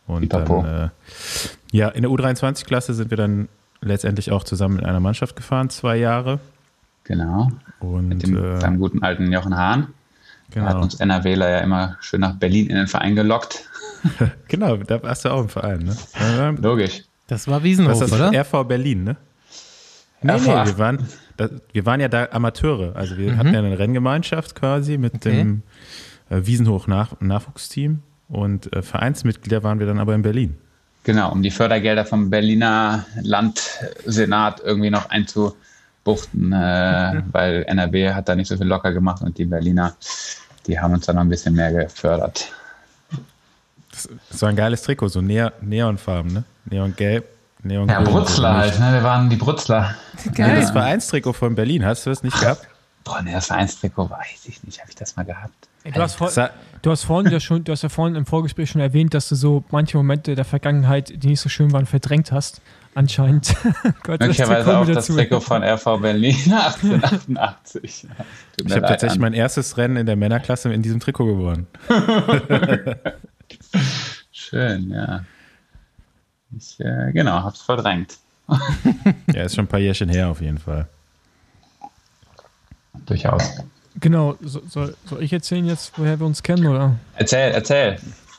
Und 0.06 0.32
dann, 0.32 0.64
äh, 0.64 0.88
ja, 1.72 1.88
in 1.88 2.02
der 2.02 2.10
U23-Klasse 2.10 2.94
sind 2.94 3.10
wir 3.10 3.16
dann 3.16 3.48
letztendlich 3.80 4.30
auch 4.30 4.44
zusammen 4.44 4.78
in 4.78 4.86
einer 4.86 5.00
Mannschaft 5.00 5.34
gefahren, 5.34 5.70
zwei 5.70 5.96
Jahre. 5.96 6.38
Genau. 7.04 7.50
Und 7.80 8.08
Mit 8.08 8.22
dem, 8.22 8.36
äh, 8.36 8.60
seinem 8.60 8.78
guten 8.78 9.02
alten 9.02 9.32
Jochen 9.32 9.56
Hahn. 9.56 9.88
Er 10.54 10.62
hat 10.62 10.72
genau, 10.72 10.82
uns 10.82 10.94
NRWler 10.94 11.50
ja 11.50 11.58
immer 11.58 11.96
schön 12.00 12.20
nach 12.20 12.34
Berlin 12.34 12.68
in 12.68 12.76
den 12.76 12.86
Verein 12.86 13.16
gelockt. 13.16 13.68
genau, 14.48 14.76
da 14.76 15.02
warst 15.02 15.24
du 15.24 15.30
auch 15.30 15.40
im 15.40 15.48
Verein, 15.48 15.80
ne? 15.80 16.56
Logisch. 16.60 17.02
Das 17.26 17.48
war 17.48 17.56
Was 17.56 17.64
Wiesenhof, 17.64 17.94
ist 17.94 18.12
das? 18.12 18.12
oder? 18.12 18.32
RV 18.32 18.68
Berlin, 18.68 19.04
ne? 19.04 19.16
Nee, 20.22 20.32
RV. 20.32 20.46
nee, 20.46 20.66
wir 20.66 20.78
waren, 20.78 21.08
da, 21.36 21.48
wir 21.72 21.86
waren 21.86 22.00
ja 22.00 22.08
da 22.08 22.28
Amateure. 22.32 22.94
Also 22.96 23.16
wir 23.16 23.36
hatten 23.36 23.52
ja 23.52 23.58
eine 23.60 23.78
Renngemeinschaft 23.78 24.54
quasi 24.54 24.98
mit 24.98 25.14
Okay. 25.16 25.30
dem 25.36 25.62
äh, 26.30 26.40
Wiesenhoch-Nachwuchsteam 26.44 28.02
und 28.28 28.72
äh, 28.74 28.82
Vereinsmitglieder 28.82 29.62
waren 29.62 29.78
wir 29.78 29.86
dann 29.86 29.98
aber 29.98 30.14
in 30.14 30.22
Berlin. 30.22 30.56
Genau, 31.04 31.30
um 31.30 31.42
die 31.42 31.52
Fördergelder 31.52 32.04
vom 32.04 32.30
Berliner 32.30 33.06
Landsenat 33.22 34.60
irgendwie 34.64 34.90
noch 34.90 35.08
einzubuchten, 35.10 36.52
äh, 36.52 37.22
weil 37.30 37.62
NRW 37.68 38.12
hat 38.12 38.28
da 38.28 38.34
nicht 38.34 38.48
so 38.48 38.56
viel 38.56 38.66
locker 38.66 38.92
gemacht 38.92 39.22
und 39.22 39.38
die 39.38 39.44
Berliner, 39.44 39.94
die 40.66 40.78
haben 40.80 40.94
uns 40.94 41.06
dann 41.06 41.14
noch 41.16 41.22
ein 41.22 41.28
bisschen 41.28 41.54
mehr 41.54 41.72
gefördert. 41.72 42.50
Das, 43.92 44.08
das 44.30 44.42
war 44.42 44.48
ein 44.48 44.56
geiles 44.56 44.82
Trikot, 44.82 45.08
so 45.08 45.20
Neonfarben, 45.22 46.32
ne? 46.32 46.44
Neongelb, 46.64 47.24
Ja, 47.62 47.68
Neongrün. 47.68 48.04
Brutzler 48.04 48.54
halt, 48.54 48.78
ne? 48.78 48.92
Wir 48.92 49.02
waren 49.02 49.28
die 49.28 49.36
Brutzler. 49.36 49.94
Ja, 50.36 50.54
das 50.54 50.70
Vereinstrikot 50.70 51.32
von 51.32 51.54
Berlin, 51.54 51.84
hast 51.84 52.06
du 52.06 52.10
das 52.10 52.22
nicht 52.22 52.38
gehabt? 52.38 52.66
Boah, 53.04 53.22
ne, 53.22 53.32
das 53.32 53.46
Vereinstrikot 53.46 54.10
weiß 54.10 54.46
ich 54.46 54.62
nicht. 54.64 54.80
Habe 54.80 54.90
ich 54.90 54.96
das 54.96 55.16
mal 55.16 55.24
gehabt? 55.24 55.54
Ey, 55.84 55.92
du, 55.92 56.00
hast 56.00 56.16
vor, 56.16 56.30
du 56.82 56.90
hast 56.90 57.04
vorhin 57.04 57.30
ja 57.30 57.38
schon, 57.38 57.62
du 57.62 57.70
hast 57.70 57.82
ja 57.82 57.88
vorhin 57.88 58.16
im 58.16 58.26
Vorgespräch 58.26 58.70
schon 58.70 58.80
erwähnt, 58.80 59.14
dass 59.14 59.28
du 59.28 59.36
so 59.36 59.62
manche 59.70 59.96
Momente 59.96 60.34
der 60.34 60.44
Vergangenheit, 60.44 61.22
die 61.22 61.28
nicht 61.28 61.40
so 61.40 61.48
schön 61.48 61.72
waren, 61.72 61.86
verdrängt 61.86 62.32
hast. 62.32 62.60
Anscheinend. 62.96 63.54
Gott, 64.02 64.18
Möglicherweise 64.20 64.78
auch 64.78 64.86
das 64.86 65.06
dazu. 65.06 65.14
Trikot 65.14 65.40
von 65.40 65.62
RV 65.62 65.84
Berlin 66.00 66.34
1888. 66.52 68.08
Tut 68.56 68.66
Ich 68.66 68.72
habe 68.72 68.80
tatsächlich 68.86 69.10
Andi. 69.12 69.20
mein 69.20 69.34
erstes 69.34 69.76
Rennen 69.76 69.96
in 69.98 70.06
der 70.06 70.16
Männerklasse 70.16 70.72
in 70.72 70.82
diesem 70.82 70.98
Trikot 70.98 71.26
gewonnen. 71.26 71.68
Schön, 74.32 74.90
ja. 74.90 75.24
Ich, 76.56 76.78
äh, 76.80 77.12
genau, 77.12 77.42
hab's 77.42 77.62
verdrängt. 77.62 78.18
Ja, 79.32 79.42
ist 79.42 79.56
schon 79.56 79.64
ein 79.64 79.68
paar 79.68 79.80
Jährchen 79.80 80.08
her 80.08 80.28
auf 80.28 80.40
jeden 80.40 80.58
Fall. 80.58 80.88
Durchaus. 83.06 83.42
Genau, 84.00 84.36
so, 84.40 84.62
soll, 84.68 84.94
soll 85.04 85.22
ich 85.22 85.32
erzählen 85.32 85.64
jetzt, 85.66 85.98
woher 85.98 86.18
wir 86.18 86.26
uns 86.26 86.42
kennen, 86.42 86.66
oder? 86.66 86.96
Erzähl, 87.16 87.52
erzähl. 87.52 87.98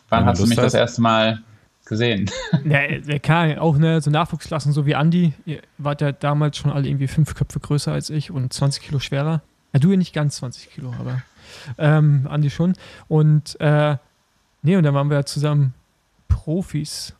Wann 0.09 0.23
du 0.23 0.29
hast 0.29 0.37
du 0.37 0.43
Lust 0.43 0.49
mich 0.49 0.55
das 0.57 0.65
hast. 0.65 0.73
erste 0.75 1.01
Mal 1.01 1.39
gesehen? 1.85 2.29
Ja, 2.63 2.87
der 2.87 3.19
Karl, 3.19 3.59
auch 3.59 3.77
ne, 3.77 4.01
so 4.01 4.09
Nachwuchsklassen, 4.09 4.71
so 4.71 4.85
wie 4.85 4.95
Andi. 4.95 5.33
Ihr 5.45 5.61
wart 5.77 6.01
ja 6.01 6.11
damals 6.11 6.57
schon 6.57 6.71
alle 6.71 6.87
irgendwie 6.87 7.07
fünf 7.07 7.35
Köpfe 7.35 7.59
größer 7.59 7.91
als 7.91 8.09
ich 8.09 8.31
und 8.31 8.51
20 8.53 8.83
Kilo 8.83 8.99
schwerer. 8.99 9.41
Ja, 9.73 9.79
du 9.79 9.91
ja 9.91 9.97
nicht 9.97 10.13
ganz 10.13 10.37
20 10.37 10.71
Kilo, 10.71 10.93
aber 10.99 11.21
ähm, 11.77 12.27
Andi 12.29 12.49
schon. 12.49 12.73
Und 13.07 13.59
äh, 13.59 13.97
nee, 14.61 14.75
und 14.75 14.83
dann 14.83 14.93
waren 14.93 15.09
wir 15.09 15.17
ja 15.17 15.25
zusammen 15.25 15.73
Profis 16.27 17.13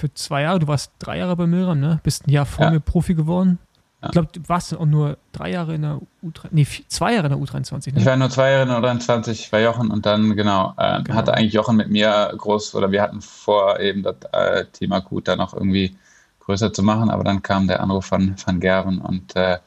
für 0.00 0.12
zwei 0.14 0.42
Jahre. 0.42 0.58
Du 0.58 0.66
warst 0.66 0.92
drei 0.98 1.18
Jahre 1.18 1.36
bei 1.36 1.46
Milram, 1.46 1.78
ne? 1.78 2.00
Bist 2.02 2.26
ein 2.26 2.30
Jahr 2.30 2.46
vor 2.46 2.64
Ja. 2.66 2.70
mir 2.72 2.80
Profi 2.80 3.14
geworden. 3.14 3.58
Ja. 4.02 4.06
Ich 4.08 4.12
glaube, 4.12 4.28
du 4.32 4.40
warst 4.48 4.72
dann 4.72 4.78
auch 4.78 4.86
nur 4.86 5.18
drei 5.32 5.50
Jahre 5.50 5.74
in 5.74 5.82
der 5.82 6.00
U3, 6.24 6.46
nee, 6.52 6.66
zwei 6.88 7.12
Jahre 7.14 7.26
in 7.26 7.32
der 7.34 7.38
U23, 7.40 7.88
Ich 7.88 7.94
ne? 7.94 8.06
war 8.06 8.16
nur 8.16 8.30
zwei 8.30 8.50
Jahre 8.50 8.62
in 8.62 8.68
der 8.70 8.80
23 8.80 9.50
bei 9.50 9.62
Jochen 9.62 9.90
und 9.90 10.06
dann, 10.06 10.34
genau, 10.36 10.72
äh, 10.78 11.02
Genau. 11.02 11.16
hatte 11.18 11.34
eigentlich 11.34 11.52
Jochen 11.52 11.76
mit 11.76 11.90
mir 11.90 12.32
groß, 12.36 12.74
oder 12.76 12.90
wir 12.90 13.02
hatten 13.02 13.20
vor, 13.20 13.78
eben 13.78 14.02
das 14.02 14.16
äh, 14.32 14.64
Team 14.72 14.92
Akut 14.92 15.28
da 15.28 15.36
noch 15.36 15.52
irgendwie 15.52 15.94
größer 16.40 16.72
zu 16.72 16.82
machen. 16.82 17.10
Aber 17.10 17.24
dann 17.24 17.42
kam 17.42 17.68
der 17.68 17.82
Anruf 17.82 18.06
von 18.06 18.34
Van 18.42 18.58
Gerven 18.58 18.98
und 19.02 19.36
äh, 19.36 19.58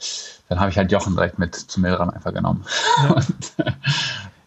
dann 0.50 0.60
habe 0.60 0.72
ich 0.72 0.78
halt 0.78 0.92
Jochen 0.92 1.14
direkt 1.16 1.38
mit 1.38 1.54
zu 1.56 1.80
Milram 1.80 2.10
einfach 2.10 2.34
genommen. 2.34 2.66
Ja. 3.04 3.10
und 3.14 3.26
äh, 3.58 3.72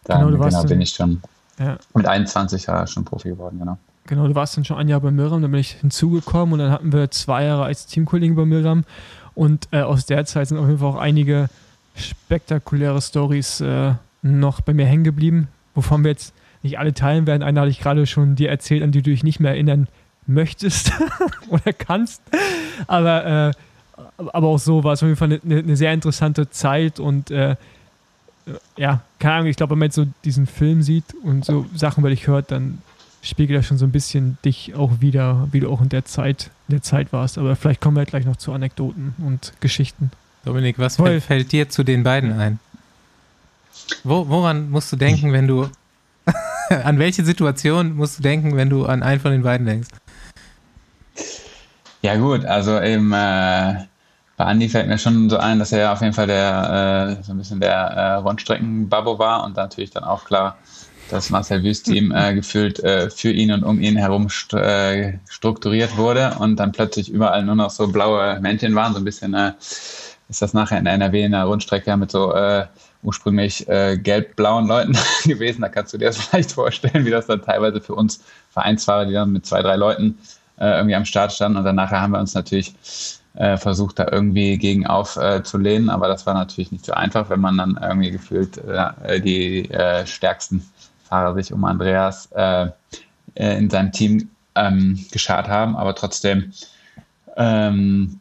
dann 0.03 0.17
Genau, 0.19 0.25
du 0.25 0.31
genau, 0.33 0.43
warst 0.43 0.61
bin 0.63 0.69
dann- 0.71 0.81
ich 0.81 0.89
schon 0.89 1.21
Ja. 1.59 1.77
mit 1.93 2.05
21 2.05 2.65
Jahren 2.67 2.87
schon 2.87 3.05
Profi 3.05 3.29
geworden, 3.29 3.57
genau. 3.59 3.77
Genau, 4.07 4.27
du 4.27 4.35
warst 4.35 4.57
dann 4.57 4.65
schon 4.65 4.77
ein 4.77 4.87
Jahr 4.87 5.01
bei 5.01 5.11
Milram, 5.11 5.41
dann 5.41 5.51
bin 5.51 5.59
ich 5.59 5.71
hinzugekommen 5.73 6.53
und 6.53 6.59
dann 6.59 6.71
hatten 6.71 6.91
wir 6.93 7.11
zwei 7.11 7.43
Jahre 7.43 7.65
als 7.65 7.85
Teamkollegen 7.85 8.35
bei 8.35 8.45
Milram. 8.45 8.85
Und 9.35 9.67
äh, 9.71 9.81
aus 9.81 10.05
der 10.05 10.25
Zeit 10.25 10.47
sind 10.47 10.57
auf 10.57 10.65
jeden 10.65 10.79
Fall 10.79 10.89
auch 10.89 10.95
einige 10.95 11.49
spektakuläre 11.95 13.01
Stories 13.01 13.61
äh, 13.61 13.93
noch 14.21 14.61
bei 14.61 14.73
mir 14.73 14.85
hängen 14.85 15.03
geblieben, 15.03 15.47
wovon 15.75 16.03
wir 16.03 16.11
jetzt 16.11 16.33
nicht 16.63 16.79
alle 16.79 16.93
teilen 16.93 17.27
werden. 17.27 17.43
Eine 17.43 17.59
hatte 17.59 17.69
ich 17.69 17.79
gerade 17.79 18.07
schon 18.07 18.35
dir 18.35 18.49
erzählt, 18.49 18.81
an 18.81 18.91
die 18.91 19.01
du 19.01 19.11
dich 19.11 19.23
nicht 19.23 19.39
mehr 19.39 19.51
erinnern 19.51 19.87
möchtest 20.25 20.91
oder 21.49 21.73
kannst. 21.73 22.21
Aber, 22.87 23.25
äh, 23.25 23.51
aber 24.17 24.47
auch 24.47 24.59
so 24.59 24.83
war 24.83 24.93
es 24.93 25.03
auf 25.03 25.07
jeden 25.07 25.17
Fall 25.17 25.39
eine, 25.43 25.59
eine 25.59 25.75
sehr 25.75 25.93
interessante 25.93 26.49
Zeit 26.49 26.99
und 26.99 27.29
äh, 27.29 27.55
ja, 28.77 29.01
keine 29.19 29.33
Ahnung, 29.35 29.47
ich 29.47 29.57
glaube, 29.57 29.71
wenn 29.71 29.79
man 29.79 29.87
jetzt 29.87 29.95
so 29.95 30.07
diesen 30.23 30.47
Film 30.47 30.81
sieht 30.81 31.03
und 31.23 31.43
so 31.43 31.65
Sachen 31.75 32.01
über 32.01 32.09
dich 32.09 32.27
hört, 32.27 32.51
dann 32.51 32.81
spiegelt 33.21 33.59
das 33.59 33.65
schon 33.65 33.77
so 33.77 33.85
ein 33.85 33.91
bisschen 33.91 34.37
dich 34.45 34.75
auch 34.75 35.01
wieder, 35.01 35.47
wie 35.51 35.59
du 35.59 35.69
auch 35.69 35.81
in 35.81 35.89
der 35.89 36.05
Zeit, 36.05 36.51
in 36.67 36.75
der 36.75 36.81
Zeit 36.81 37.11
warst. 37.11 37.37
Aber 37.37 37.55
vielleicht 37.55 37.81
kommen 37.81 37.97
wir 37.97 38.05
gleich 38.05 38.25
noch 38.25 38.37
zu 38.37 38.53
Anekdoten 38.53 39.15
und 39.19 39.53
Geschichten. 39.59 40.11
Dominik, 40.45 40.79
was 40.79 40.95
fällt, 40.95 41.23
fällt 41.23 41.51
dir 41.51 41.69
zu 41.69 41.83
den 41.83 42.03
beiden 42.03 42.31
ein? 42.31 42.59
Wo, 44.03 44.27
woran 44.29 44.69
musst 44.69 44.91
du 44.91 44.95
denken, 44.95 45.33
wenn 45.33 45.47
du. 45.47 45.69
an 46.83 46.99
welche 46.99 47.23
Situation 47.23 47.95
musst 47.95 48.19
du 48.19 48.23
denken, 48.23 48.55
wenn 48.57 48.69
du 48.69 48.85
an 48.85 49.01
einen 49.01 49.21
von 49.21 49.31
den 49.31 49.43
beiden 49.43 49.65
denkst? 49.65 49.87
Ja 52.01 52.15
gut, 52.17 52.45
also 52.45 52.81
eben 52.81 53.11
äh, 53.13 53.85
bei 54.37 54.51
Andy 54.51 54.69
fällt 54.69 54.87
mir 54.87 54.97
schon 54.97 55.29
so 55.29 55.37
ein, 55.37 55.59
dass 55.59 55.71
er 55.71 55.79
ja 55.79 55.93
auf 55.93 56.01
jeden 56.01 56.13
Fall 56.13 56.27
der 56.27 57.17
äh, 57.19 57.23
so 57.23 57.31
ein 57.31 57.37
bisschen 57.37 57.59
der 57.59 57.73
äh, 57.73 58.13
Rundstrecken-Babbo 58.15 59.17
war 59.17 59.43
und 59.43 59.55
natürlich 59.55 59.89
dann 59.89 60.03
auch 60.03 60.25
klar, 60.25 60.57
dass 61.09 61.29
Marcel 61.29 61.63
Wüst 61.63 61.85
Team 61.85 62.11
äh, 62.11 62.33
gefühlt 62.33 62.79
äh, 62.83 63.09
für 63.09 63.31
ihn 63.31 63.51
und 63.51 63.63
um 63.63 63.79
ihn 63.79 63.97
herum 63.97 64.29
st 64.29 64.53
äh, 64.53 65.19
strukturiert 65.29 65.97
wurde 65.97 66.35
und 66.39 66.57
dann 66.57 66.71
plötzlich 66.71 67.09
überall 67.09 67.43
nur 67.43 67.55
noch 67.55 67.69
so 67.69 67.87
blaue 67.87 68.39
Männchen 68.39 68.75
waren, 68.75 68.93
so 68.93 68.99
ein 68.99 69.05
bisschen 69.05 69.33
äh, 69.33 69.53
ist 70.29 70.41
das 70.41 70.53
nachher 70.53 70.79
in 70.79 70.85
NRW 70.85 71.23
in 71.23 71.31
der 71.31 71.45
Rundstrecke 71.45 71.95
mit 71.95 72.11
so 72.11 72.33
äh, 72.33 72.65
ursprünglich 73.03 73.67
äh, 73.69 73.97
gelb-blauen 73.97 74.67
Leuten 74.67 74.97
gewesen. 75.25 75.61
Da 75.61 75.69
kannst 75.69 75.93
du 75.93 75.97
dir 75.97 76.05
das 76.05 76.17
vielleicht 76.25 76.51
vorstellen, 76.51 77.05
wie 77.05 77.11
das 77.11 77.27
dann 77.27 77.41
teilweise 77.41 77.81
für 77.81 77.95
uns 77.95 78.21
Vereinsfahrer, 78.49 79.05
die 79.05 79.13
dann 79.13 79.31
mit 79.31 79.45
zwei, 79.45 79.61
drei 79.61 79.75
Leuten 79.75 80.17
äh, 80.59 80.77
irgendwie 80.77 80.95
am 80.95 81.05
Start 81.05 81.31
standen. 81.31 81.57
Und 81.57 81.63
dann 81.63 81.75
nachher 81.75 82.01
haben 82.01 82.11
wir 82.11 82.19
uns 82.19 82.33
natürlich 82.33 82.75
äh, 83.35 83.57
versucht, 83.57 83.99
da 83.99 84.07
irgendwie 84.11 84.57
gegen 84.57 84.85
aufzulehnen. 84.85 85.89
Äh, 85.89 85.91
aber 85.91 86.07
das 86.07 86.25
war 86.25 86.33
natürlich 86.33 86.71
nicht 86.71 86.85
so 86.85 86.93
einfach, 86.93 87.29
wenn 87.29 87.39
man 87.39 87.57
dann 87.57 87.79
irgendwie 87.81 88.11
gefühlt 88.11 88.57
äh, 88.57 89.21
die 89.21 89.69
äh, 89.69 90.05
stärksten 90.05 90.65
Fahrer 91.07 91.35
sich 91.35 91.53
um 91.53 91.63
Andreas 91.65 92.29
äh, 92.33 92.67
äh, 93.35 93.57
in 93.57 93.69
seinem 93.69 93.91
Team 93.91 94.29
ähm, 94.55 95.05
geschart 95.11 95.47
haben. 95.47 95.75
Aber 95.75 95.95
trotzdem 95.95 96.51
ähm, 97.35 98.19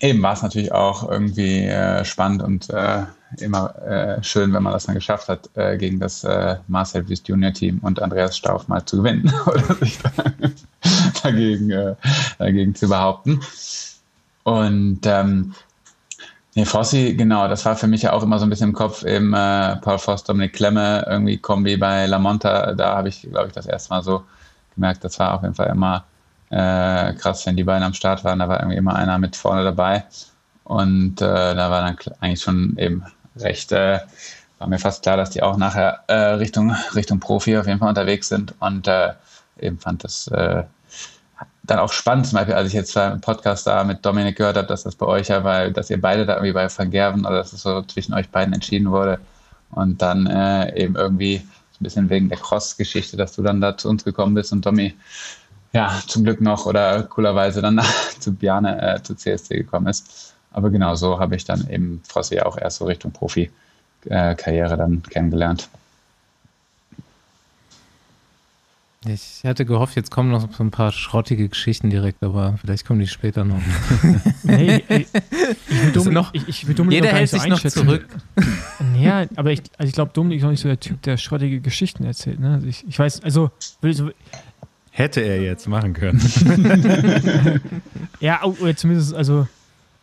eben 0.00 0.22
war 0.22 0.34
es 0.34 0.42
natürlich 0.42 0.72
auch 0.72 1.08
irgendwie 1.08 1.60
äh, 1.60 2.04
spannend 2.04 2.42
und 2.42 2.70
äh, 2.70 3.02
immer 3.38 3.74
äh, 3.84 4.22
schön, 4.22 4.52
wenn 4.52 4.62
man 4.62 4.72
das 4.72 4.86
dann 4.86 4.94
geschafft 4.94 5.28
hat, 5.28 5.50
äh, 5.54 5.76
gegen 5.76 5.98
das 5.98 6.26
Marcel 6.68 7.08
Wüst 7.08 7.26
Junior 7.26 7.52
Team 7.52 7.80
und 7.82 8.00
Andreas 8.00 8.36
Stauf 8.36 8.68
mal 8.68 8.84
zu 8.84 8.98
gewinnen 8.98 9.32
oder 9.46 9.74
sich 9.74 9.98
da, 9.98 10.10
dagegen, 11.22 11.96
dagegen 12.38 12.74
zu 12.74 12.88
behaupten. 12.88 13.40
Und 14.44 15.00
ähm, 15.04 15.54
nee, 16.54 16.64
Fossi, 16.64 17.14
genau, 17.14 17.48
das 17.48 17.64
war 17.64 17.76
für 17.76 17.86
mich 17.86 18.02
ja 18.02 18.12
auch 18.12 18.22
immer 18.22 18.38
so 18.38 18.46
ein 18.46 18.50
bisschen 18.50 18.70
im 18.70 18.74
Kopf, 18.74 19.04
eben 19.04 19.32
äh, 19.34 19.76
Paul 19.76 19.98
Voss, 19.98 20.24
Dominik 20.24 20.52
Klemme, 20.54 21.04
irgendwie 21.08 21.38
Kombi 21.38 21.76
bei 21.76 22.06
La 22.06 22.18
Monta, 22.18 22.72
da 22.74 22.96
habe 22.96 23.08
ich, 23.08 23.22
glaube 23.22 23.48
ich, 23.48 23.52
das 23.52 23.66
erste 23.66 23.90
Mal 23.90 24.02
so 24.02 24.24
gemerkt, 24.74 25.04
das 25.04 25.18
war 25.18 25.34
auf 25.34 25.42
jeden 25.42 25.54
Fall 25.54 25.68
immer 25.68 26.04
äh, 26.50 27.14
krass, 27.14 27.46
wenn 27.46 27.56
die 27.56 27.64
beiden 27.64 27.82
am 27.82 27.94
Start 27.94 28.24
waren, 28.24 28.38
da 28.38 28.48
war 28.48 28.60
irgendwie 28.60 28.76
immer 28.76 28.94
einer 28.94 29.18
mit 29.18 29.36
vorne 29.36 29.64
dabei. 29.64 30.04
Und 30.64 31.20
äh, 31.20 31.54
da 31.54 31.70
war 31.70 31.82
dann 31.82 31.96
eigentlich 32.20 32.42
schon 32.42 32.76
eben 32.78 33.04
recht, 33.36 33.72
äh, 33.72 34.00
war 34.58 34.68
mir 34.68 34.78
fast 34.78 35.02
klar, 35.02 35.16
dass 35.16 35.30
die 35.30 35.42
auch 35.42 35.56
nachher 35.56 36.04
äh, 36.06 36.14
Richtung, 36.14 36.74
Richtung 36.94 37.20
Profi 37.20 37.58
auf 37.58 37.66
jeden 37.66 37.80
Fall 37.80 37.88
unterwegs 37.88 38.28
sind. 38.28 38.54
Und 38.60 38.88
äh, 38.88 39.12
eben 39.60 39.78
fand 39.78 40.04
das 40.04 40.28
äh, 40.28 40.64
dann 41.66 41.78
auch 41.78 41.92
spannend, 41.92 42.26
zum 42.26 42.36
Beispiel, 42.36 42.54
als 42.54 42.68
ich 42.68 42.74
jetzt 42.74 42.94
beim 42.94 43.20
Podcast 43.20 43.66
da 43.66 43.84
mit 43.84 44.04
Dominik 44.04 44.36
gehört 44.36 44.56
habe, 44.56 44.66
dass 44.66 44.82
das 44.82 44.94
bei 44.94 45.06
euch 45.06 45.28
ja, 45.28 45.42
weil, 45.44 45.72
dass 45.72 45.90
ihr 45.90 46.00
beide 46.00 46.26
da 46.26 46.34
irgendwie 46.34 46.52
bei 46.52 46.68
Van 46.68 46.90
Gerven 46.90 47.24
oder 47.24 47.36
dass 47.36 47.52
es 47.52 47.62
so 47.62 47.82
zwischen 47.82 48.12
euch 48.14 48.28
beiden 48.28 48.52
entschieden 48.52 48.90
wurde. 48.90 49.18
Und 49.70 50.02
dann 50.02 50.26
äh, 50.26 50.76
eben 50.78 50.94
irgendwie 50.94 51.38
so 51.38 51.78
ein 51.80 51.84
bisschen 51.84 52.10
wegen 52.10 52.28
der 52.28 52.38
Cross-Geschichte, 52.38 53.16
dass 53.16 53.34
du 53.34 53.42
dann 53.42 53.60
da 53.60 53.76
zu 53.76 53.88
uns 53.88 54.04
gekommen 54.04 54.34
bist 54.34 54.52
und 54.52 54.64
Domi 54.64 54.94
ja, 55.72 56.00
zum 56.06 56.22
Glück 56.22 56.40
noch 56.40 56.66
oder 56.66 57.02
coolerweise 57.04 57.62
dann 57.62 57.80
zu 58.20 58.34
Bjane, 58.34 58.80
äh, 58.80 59.02
zu 59.02 59.14
CSC 59.14 59.56
gekommen 59.56 59.86
ist. 59.86 60.34
Aber 60.52 60.70
genau 60.70 60.94
so 60.94 61.18
habe 61.18 61.34
ich 61.34 61.44
dann 61.44 61.68
eben 61.68 62.02
Frossi 62.06 62.40
auch 62.40 62.58
erst 62.58 62.76
so 62.76 62.84
Richtung 62.84 63.10
Profi-Karriere 63.10 64.76
dann 64.76 65.02
kennengelernt. 65.02 65.68
Ich 69.06 69.42
hatte 69.44 69.64
gehofft, 69.64 69.96
jetzt 69.96 70.10
kommen 70.10 70.30
noch 70.30 70.50
so 70.52 70.62
ein 70.64 70.70
paar 70.70 70.90
schrottige 70.92 71.48
Geschichten 71.48 71.90
direkt, 71.90 72.22
aber 72.22 72.56
vielleicht 72.60 72.86
kommen 72.86 73.00
die 73.00 73.06
später 73.06 73.44
noch. 73.44 73.60
Nee, 74.44 74.82
ich, 74.88 75.06
ich 75.68 75.82
will 75.82 75.92
Dominik, 75.92 76.14
noch- 76.14 76.34
ich, 76.34 76.48
ich 76.48 76.66
will 76.66 76.74
Dominik 76.74 76.94
Jeder 76.96 77.06
noch 77.06 77.12
gar 77.12 77.18
hält 77.20 77.32
nicht 77.32 77.42
so 77.42 77.60
sich 77.60 77.64
noch 77.64 77.70
zurück. 77.70 78.06
Ja, 78.98 79.24
aber 79.36 79.50
ich, 79.52 79.62
also 79.78 79.88
ich 79.88 79.94
glaube, 79.94 80.12
Dominik 80.14 80.38
ist 80.38 80.44
auch 80.44 80.50
nicht 80.50 80.60
so 80.60 80.68
der 80.68 80.78
Typ, 80.80 81.02
der 81.02 81.16
schrottige 81.16 81.60
Geschichten 81.60 82.04
erzählt. 82.04 82.38
Ne? 82.40 82.54
Also 82.54 82.66
ich, 82.66 82.86
ich 82.86 82.98
weiß, 82.98 83.22
also, 83.22 83.50
will 83.80 83.94
so, 83.94 84.10
Hätte 84.90 85.20
er 85.22 85.42
jetzt 85.42 85.66
machen 85.66 85.92
können. 85.92 86.20
ja, 88.20 88.42
oder 88.44 88.76
zumindest, 88.76 89.12
also, 89.12 89.48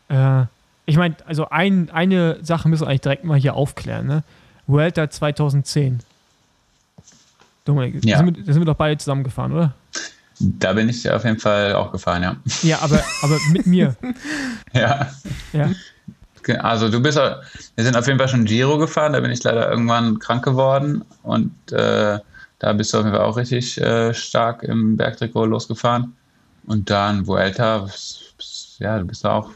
äh, 0.10 0.44
ich 0.86 0.98
meine, 0.98 1.16
also 1.26 1.50
ein, 1.50 1.90
eine 1.92 2.38
Sache 2.44 2.68
müssen 2.68 2.82
wir 2.84 2.88
eigentlich 2.90 3.02
direkt 3.02 3.24
mal 3.24 3.40
hier 3.40 3.56
aufklären. 3.56 4.06
Ne? 4.08 4.24
Vuelta 4.68 5.10
2010. 5.10 6.00
Dominik, 7.66 8.04
Ja. 8.06 8.18
da, 8.20 8.26
sind 8.26 8.38
wir, 8.38 8.44
da 8.44 8.54
sind 8.54 8.62
wir 8.62 8.66
doch 8.66 8.76
beide 8.76 8.98
zusammengefahren, 8.98 9.52
oder? 9.54 9.74
Da 10.40 10.74
bin 10.74 10.90
ich 10.90 11.10
auf 11.10 11.24
jeden 11.24 11.40
Fall 11.40 11.76
auch 11.76 11.92
gefahren, 11.92 12.24
ja. 12.24 12.36
Ja, 12.64 12.80
aber, 12.82 13.00
aber 13.22 13.38
mit 13.52 13.68
mir. 13.68 13.96
Ja. 14.74 15.12
Ja. 15.54 15.70
Also 16.62 16.90
du 16.90 17.00
bist, 17.02 17.18
wir 17.18 17.84
sind 17.84 17.96
auf 17.96 18.08
jeden 18.08 18.18
Fall 18.18 18.28
schon 18.30 18.46
Giro 18.46 18.78
gefahren, 18.80 19.14
da 19.14 19.20
bin 19.20 19.30
ich 19.32 19.44
leider 19.44 19.70
irgendwann 19.70 20.18
krank 20.18 20.44
geworden 20.44 21.04
und 21.22 21.52
äh, 21.72 22.18
da 22.60 22.74
bist 22.74 22.94
du 22.94 22.98
auf 23.00 23.04
jeden 23.04 23.16
Fall 23.16 23.26
auch 23.26 23.38
richtig 23.38 23.80
äh, 23.80 24.14
stark 24.14 24.64
im 24.64 24.98
Bergtrikot 24.98 25.46
losgefahren. 25.46 26.16
Und 26.66 26.90
dann 26.90 27.28
Vuelta, 27.28 27.88
ja, 28.80 28.98
du 29.00 29.06
bist 29.06 29.26
auch, 29.26 29.50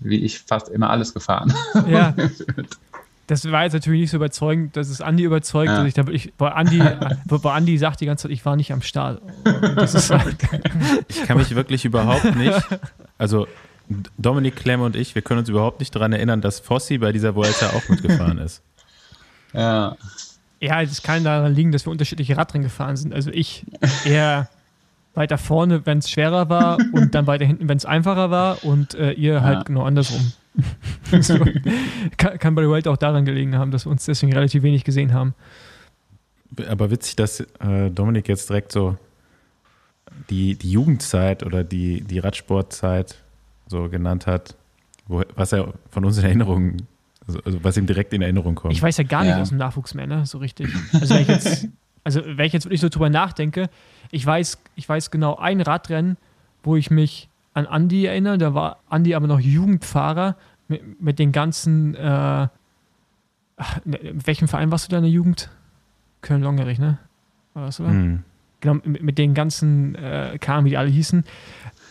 wie 0.00 0.24
ich, 0.24 0.40
fast 0.40 0.68
immer 0.68 0.90
alles 0.90 1.12
gefahren. 1.14 1.52
Ja. 1.88 2.14
Das 3.28 3.50
war 3.50 3.62
jetzt 3.64 3.72
natürlich 3.72 4.00
nicht 4.02 4.10
so 4.10 4.16
überzeugend, 4.16 4.76
dass 4.76 4.88
es 4.88 5.00
Andi 5.00 5.22
überzeugt, 5.22 5.68
Ja. 5.68 5.78
dass 5.78 5.86
ich 5.86 5.94
da 5.94 6.06
wirklich, 6.06 6.32
weil 6.38 6.52
Andi, 6.52 6.80
weil 6.80 7.52
Andi 7.52 7.78
sagt 7.78 8.00
die 8.00 8.06
ganze 8.06 8.22
Zeit, 8.22 8.32
ich 8.32 8.44
war 8.44 8.56
nicht 8.56 8.72
am 8.72 8.82
Start. 8.82 9.22
Und 9.44 9.76
Das 9.76 9.94
ist 9.94 10.10
halt, 10.10 10.36
Ich 11.08 11.22
kann 11.24 11.38
mich 11.38 11.54
wirklich 11.54 11.84
überhaupt 11.84 12.34
nicht, 12.36 12.60
also 13.18 13.46
Dominik 14.18 14.56
Klemm 14.56 14.80
und 14.80 14.96
ich, 14.96 15.14
wir 15.14 15.22
können 15.22 15.40
uns 15.40 15.48
überhaupt 15.48 15.80
nicht 15.80 15.94
daran 15.94 16.12
erinnern, 16.12 16.40
dass 16.40 16.60
Fossi 16.60 16.98
bei 16.98 17.12
dieser 17.12 17.34
Vuelta 17.34 17.70
auch 17.70 17.88
mitgefahren 17.88 18.38
ist. 18.38 18.62
ja. 19.52 19.96
ja, 20.60 20.80
es 20.82 21.02
kann 21.02 21.24
daran 21.24 21.54
liegen, 21.54 21.72
dass 21.72 21.86
wir 21.86 21.90
unterschiedliche 21.90 22.36
Radrennen 22.36 22.64
gefahren 22.64 22.96
sind. 22.96 23.12
Also 23.14 23.30
ich 23.30 23.64
eher 24.04 24.48
weiter 25.14 25.38
vorne, 25.38 25.84
wenn 25.86 25.98
es 25.98 26.10
schwerer 26.10 26.48
war 26.48 26.78
und 26.92 27.14
dann 27.14 27.26
weiter 27.26 27.44
hinten, 27.44 27.68
wenn 27.68 27.76
es 27.76 27.84
einfacher 27.84 28.30
war 28.30 28.64
und 28.64 28.94
äh, 28.94 29.12
ihr 29.12 29.42
halt 29.42 29.58
Ja. 29.58 29.62
genau 29.64 29.82
andersrum. 29.84 30.32
so, 31.20 31.38
kann, 32.18 32.38
kann 32.38 32.54
bei 32.54 32.62
der 32.62 32.70
Welt 32.70 32.86
auch 32.88 32.96
daran 32.98 33.24
gelegen 33.24 33.56
haben, 33.56 33.70
dass 33.70 33.86
wir 33.86 33.90
uns 33.90 34.04
deswegen 34.04 34.32
relativ 34.32 34.62
wenig 34.62 34.84
gesehen 34.84 35.12
haben. 35.14 35.34
Aber 36.68 36.90
witzig, 36.90 37.16
dass 37.16 37.40
äh, 37.40 37.90
Dominik 37.90 38.28
jetzt 38.28 38.50
direkt 38.50 38.72
so 38.72 38.96
die, 40.28 40.56
die 40.56 40.70
Jugendzeit 40.70 41.42
oder 41.42 41.64
die, 41.64 42.02
die 42.02 42.18
Radsportzeit 42.18 43.16
so 43.66 43.88
genannt 43.88 44.26
hat, 44.26 44.54
wo, 45.06 45.22
was 45.34 45.52
er 45.52 45.72
von 45.90 46.04
uns 46.04 46.18
in 46.18 46.24
Erinnerung, 46.24 46.76
also, 47.26 47.40
also 47.44 47.64
was 47.64 47.76
ihm 47.78 47.86
direkt 47.86 48.12
in 48.12 48.20
Erinnerung 48.22 48.54
kommt. 48.54 48.74
Ich 48.74 48.82
weiß 48.82 48.98
ja 48.98 49.04
gar 49.04 49.22
nicht 49.24 49.30
Ja. 49.36 49.40
aus 49.40 49.48
dem 49.48 49.58
Nachwuchs 49.58 49.94
mehr, 49.94 50.06
ne? 50.06 50.26
So 50.26 50.38
richtig. 50.38 50.68
Also 50.92 51.14
wenn 51.14 51.22
ich 51.22 51.28
jetzt, 51.28 51.68
also 52.04 52.20
wenn 52.26 52.44
ich 52.46 52.52
jetzt 52.52 52.66
wirklich 52.66 52.80
so 52.82 52.90
drüber 52.90 53.08
nachdenke, 53.08 53.70
ich 54.12 54.24
weiß, 54.24 54.58
ich 54.76 54.88
weiß 54.88 55.10
genau 55.10 55.36
ein 55.36 55.60
Radrennen, 55.60 56.16
wo 56.62 56.76
ich 56.76 56.90
mich 56.90 57.28
an 57.54 57.66
Andi 57.66 58.06
erinnere, 58.06 58.38
da 58.38 58.54
war 58.54 58.78
Andi 58.88 59.14
aber 59.14 59.26
noch 59.26 59.40
Jugendfahrer 59.40 60.36
mit, 60.68 61.02
mit 61.02 61.18
den 61.18 61.32
ganzen, 61.32 61.96
äh, 61.96 62.48
in 63.84 64.26
welchem 64.26 64.48
Verein 64.48 64.70
warst 64.70 64.86
du 64.86 64.90
da 64.90 64.98
in 64.98 65.04
der 65.04 65.10
Jugend? 65.10 65.50
Köln-Longerich, 66.20 66.78
ne? 66.78 66.98
War 67.54 67.66
das, 67.66 67.80
oder? 67.80 67.90
Hm. 67.90 68.22
Genau, 68.60 68.74
mit, 68.84 69.02
mit 69.02 69.18
den 69.18 69.34
ganzen, 69.34 69.94
äh, 69.96 70.38
Kamen, 70.40 70.66
wie 70.66 70.70
die 70.70 70.76
alle 70.76 70.90
hießen. 70.90 71.24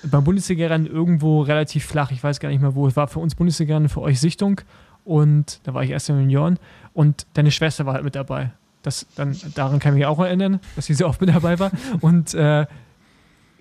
beim 0.03 0.23
Bundesliga-Rennen 0.23 0.87
irgendwo 0.87 1.41
relativ 1.41 1.85
flach. 1.85 2.11
Ich 2.11 2.23
weiß 2.23 2.39
gar 2.39 2.49
nicht 2.49 2.61
mehr 2.61 2.75
wo. 2.75 2.87
Es 2.87 2.95
war 2.95 3.07
für 3.07 3.19
uns 3.19 3.35
Bundesliga-Rennen, 3.35 3.89
für 3.89 4.01
euch 4.01 4.19
Sichtung. 4.19 4.61
Und 5.03 5.59
da 5.63 5.73
war 5.73 5.83
ich 5.83 5.89
erst 5.89 6.09
in 6.09 6.15
Union. 6.15 6.59
Und 6.93 7.25
deine 7.33 7.51
Schwester 7.51 7.85
war 7.85 7.95
halt 7.95 8.03
mit 8.03 8.15
dabei. 8.15 8.51
Das, 8.83 9.05
dann, 9.15 9.37
daran 9.55 9.79
kann 9.79 9.93
ich 9.93 9.99
mich 9.99 10.05
auch 10.05 10.19
erinnern, 10.19 10.59
dass 10.75 10.85
sie 10.85 10.93
so 10.93 11.07
oft 11.07 11.21
mit 11.21 11.29
dabei 11.29 11.59
war. 11.59 11.71
Und 12.01 12.33
äh, 12.33 12.65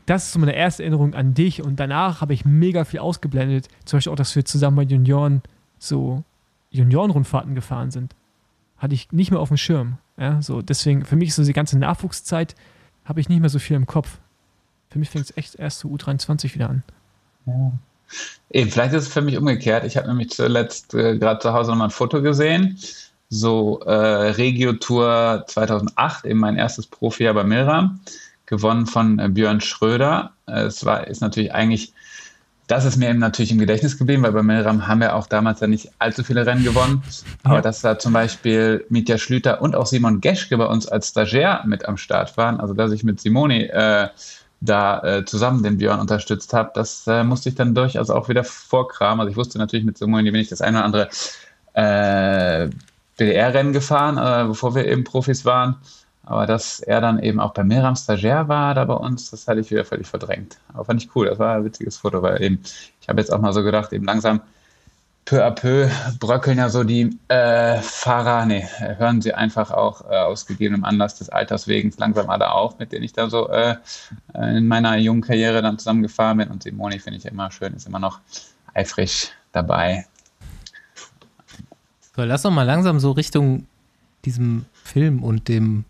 das 0.07 0.27
ist 0.27 0.33
so 0.33 0.39
meine 0.39 0.55
erste 0.55 0.83
Erinnerung 0.83 1.15
an 1.15 1.35
dich. 1.35 1.63
Und 1.63 1.77
danach 1.79 2.21
habe 2.21 2.35
ich 2.35 2.45
mega 2.45 2.85
viel 2.85 3.01
ausgeblendet. 3.01 3.69
Zum 3.85 3.99
Beispiel 3.99 4.13
auch, 4.13 4.17
dass 4.17 4.35
wir 4.35 4.45
zusammen 4.45 4.77
bei 4.77 4.83
Junioren 4.83 5.43
so 5.79 6.25
Juniorenrundfahrten 6.71 7.55
gefahren 7.55 7.91
sind. 7.91 8.15
Hatte 8.79 8.95
ich 8.95 9.13
nicht 9.13 9.31
mehr 9.31 9.41
auf 9.41 9.49
dem 9.49 9.57
Schirm. 9.57 9.99
Ja, 10.17 10.41
so 10.43 10.63
deswegen, 10.63 11.05
für 11.05 11.17
mich 11.17 11.29
ist 11.29 11.37
so 11.37 11.45
die 11.45 11.53
ganze 11.53 11.79
Nachwuchszeit, 11.79 12.55
habe 13.05 13.21
ich 13.21 13.29
nicht 13.29 13.41
mehr 13.41 13.51
so 13.51 13.59
viel 13.59 13.77
im 13.77 13.87
Kopf. 13.87 14.19
Für 14.89 14.99
mich 14.99 15.11
fängt 15.11 15.27
es 15.27 15.37
echt 15.37 15.55
erst 15.57 15.81
zu 15.81 15.95
U23 15.95 16.55
wieder 16.55 16.71
an. 16.71 16.83
Ja. 17.47 17.73
Eben, 18.51 18.71
vielleicht 18.71 18.93
ist 18.93 19.05
es 19.05 19.13
für 19.13 19.23
mich 19.23 19.39
umgekehrt. 19.39 19.85
Ich 19.85 19.97
habe 19.97 20.09
nämlich 20.09 20.31
zuletzt 20.31 20.95
äh, 20.95 21.17
gerade 21.19 21.39
zu 21.39 21.53
Hause 21.53 21.71
nochmal 21.71 21.89
ein 21.89 21.93
Foto 21.93 22.21
gesehen. 22.21 22.77
So 23.33 23.81
äh, 23.87 23.93
Regio 23.93 24.73
Tour 24.73 25.45
2008, 25.47 26.25
eben 26.25 26.41
mein 26.41 26.57
erstes 26.57 26.89
Profi 26.89 27.33
bei 27.33 27.45
Milram, 27.45 28.01
gewonnen 28.47 28.87
von 28.87 29.21
äh, 29.21 29.29
Björn 29.29 29.61
Schröder. 29.61 30.33
Äh, 30.47 30.63
es 30.63 30.85
war, 30.85 31.07
ist 31.07 31.21
natürlich 31.21 31.55
eigentlich, 31.55 31.93
das 32.67 32.85
ist 32.85 32.97
mir 32.97 33.09
eben 33.09 33.21
natürlich 33.21 33.53
im 33.53 33.59
Gedächtnis 33.59 33.97
geblieben, 33.97 34.25
weil 34.25 34.33
bei 34.33 34.43
Milram 34.43 34.89
haben 34.89 35.01
wir 35.01 35.15
auch 35.15 35.29
damals 35.29 35.61
ja 35.61 35.69
nicht 35.69 35.93
allzu 36.01 36.25
viele 36.25 36.45
Rennen 36.45 36.65
gewonnen. 36.65 37.05
Aber 37.45 37.57
ja. 37.57 37.61
dass 37.61 37.83
da 37.83 38.01
zum 38.01 38.13
Beispiel 38.13 38.85
Mitja 38.89 39.17
Schlüter 39.17 39.63
und 39.63 39.77
auch 39.77 39.87
Simon 39.87 40.21
Geschke 40.21 40.59
bei 40.59 40.67
uns 40.67 40.89
als 40.89 41.11
Stagiaire 41.11 41.63
mit 41.67 41.87
am 41.87 41.97
Start 41.97 42.37
waren, 42.37 42.59
also 42.59 42.75
dass 42.75 42.91
ich 42.91 43.05
mit 43.05 43.21
Simoni 43.21 43.63
äh, 43.63 44.09
da 44.61 45.03
äh, 45.05 45.25
zusammen 45.25 45.63
den 45.63 45.79
Björn 45.79 46.01
unterstützt 46.01 46.53
habe, 46.53 46.73
das 46.75 47.07
äh, 47.07 47.23
musste 47.23 47.49
ich 47.49 47.55
dann 47.55 47.77
durchaus 47.77 48.11
auch 48.11 48.29
wieder 48.29 48.43
vorkramen. 48.43 49.21
Also 49.21 49.31
ich 49.31 49.37
wusste 49.37 49.59
natürlich 49.59 49.87
mit 49.87 49.99
Simoni 49.99 50.29
bin 50.33 50.41
ich 50.41 50.49
das 50.49 50.61
eine 50.61 50.79
oder 50.79 50.85
andere 50.85 51.09
äh, 51.75 52.69
BDR-Rennen 53.21 53.73
gefahren, 53.73 54.17
äh, 54.17 54.49
bevor 54.49 54.75
wir 54.75 54.87
eben 54.87 55.05
Profis 55.05 55.45
waren. 55.45 55.77
Aber 56.25 56.47
dass 56.47 56.81
er 56.81 57.01
dann 57.01 57.19
eben 57.19 57.41
auch 57.41 57.53
bei 57.53 57.65
Miram 57.65 57.97
Stagiaire 57.97 58.49
war 58.49 58.75
da 58.75 58.85
bei 58.85 58.95
uns, 58.95 59.31
das 59.31 59.47
hatte 59.47 59.61
ich 59.61 59.71
wieder 59.71 59.85
völlig 59.85 60.07
verdrängt. 60.07 60.59
Aber 60.73 60.85
fand 60.85 61.03
ich 61.03 61.15
cool, 61.15 61.27
das 61.27 61.39
war 61.39 61.57
ein 61.57 61.65
witziges 61.65 61.99
Foto, 61.99 62.23
weil 62.23 62.41
eben, 62.43 62.61
ich 63.01 63.09
habe 63.09 63.21
jetzt 63.21 63.33
auch 63.33 63.41
mal 63.41 63.53
so 63.53 63.63
gedacht, 63.63 63.93
eben 63.93 64.05
langsam 64.05 64.41
peu 65.27 65.45
à 65.45 65.51
peu 65.51 65.89
bröckeln 66.19 66.59
ja 66.59 66.71
so 66.71 66.83
die 66.83 67.19
äh, 67.29 67.79
Fahrer, 67.83 68.47
nee, 68.47 68.67
hören 68.79 69.21
sie 69.21 69.35
einfach 69.35 69.71
auch 69.71 70.03
äh, 70.11 70.17
aus 70.17 70.47
gegebenem 70.47 70.85
Anlass 70.85 71.17
des 71.17 71.29
Alters 71.29 71.69
wegen 71.69 71.93
langsam 71.99 72.31
alle 72.31 72.51
auf, 72.51 72.79
mit 72.79 72.93
denen 72.93 73.05
ich 73.05 73.13
da 73.13 73.29
so 73.29 73.49
äh, 73.49 73.77
in 74.35 74.67
meiner 74.67 74.97
jungen 74.97 75.21
Karriere 75.21 75.63
dann 75.63 75.79
zusammengefahren 75.79 76.39
bin. 76.39 76.49
Und 76.49 76.63
Simoni 76.63 76.99
finde 76.99 77.19
ich 77.19 77.27
immer 77.27 77.51
schön, 77.51 77.75
ist 77.75 77.87
immer 77.87 78.01
noch 78.01 78.21
eifrig 78.75 79.33
dabei. 79.53 80.07
So, 82.21 82.27
lass 82.27 82.43
doch 82.43 82.51
mal 82.51 82.65
langsam 82.65 83.01
so 83.01 83.13
Richtung 83.13 83.67
diesem 84.27 84.67
Film 84.85 85.25
und 85.25 85.49
dem 85.49 85.87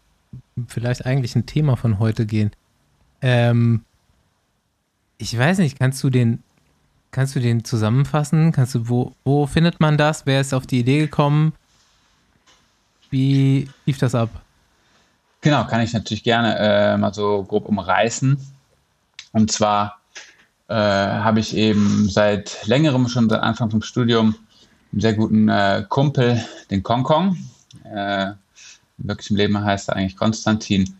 vielleicht 0.68 1.04
eigentlichen 1.04 1.44
Thema 1.44 1.74
von 1.74 1.98
heute 1.98 2.24
gehen. 2.24 2.52
Ähm, 3.20 3.82
ich 5.18 5.36
weiß 5.36 5.58
nicht, 5.58 5.76
kannst 5.76 6.04
du 6.04 6.08
den 6.08 6.40
Kannst 7.10 7.34
du 7.34 7.40
den 7.40 7.64
zusammenfassen? 7.64 8.52
Kannst 8.52 8.76
du, 8.76 8.88
wo, 8.88 9.12
wo 9.24 9.48
findet 9.48 9.80
man 9.80 9.98
das? 9.98 10.24
Wer 10.26 10.40
ist 10.40 10.54
auf 10.54 10.68
die 10.68 10.78
Idee 10.78 11.00
gekommen? 11.00 11.52
Wie 13.10 13.68
lief 13.84 13.98
das 13.98 14.14
ab? 14.14 14.30
Genau, 15.40 15.64
kann 15.64 15.80
ich 15.80 15.92
natürlich 15.92 16.22
gerne 16.22 16.56
äh, 16.56 16.96
mal 16.96 17.12
so 17.12 17.42
grob 17.42 17.68
umreißen. 17.68 18.38
Und 19.32 19.50
zwar 19.50 19.98
äh, 20.68 20.74
habe 20.74 21.40
ich 21.40 21.56
eben 21.56 22.08
seit 22.08 22.64
längerem, 22.68 23.08
schon 23.08 23.28
seit 23.28 23.42
Anfang 23.42 23.72
vom 23.72 23.82
Studium, 23.82 24.36
einen 24.92 25.00
sehr 25.00 25.14
guten 25.14 25.48
äh, 25.48 25.84
Kumpel, 25.88 26.44
den 26.70 26.82
Kong 26.82 27.36
Äh, 27.84 28.32
im 28.98 29.36
Leben 29.36 29.64
heißt 29.64 29.88
er 29.88 29.96
eigentlich 29.96 30.16
Konstantin 30.16 30.94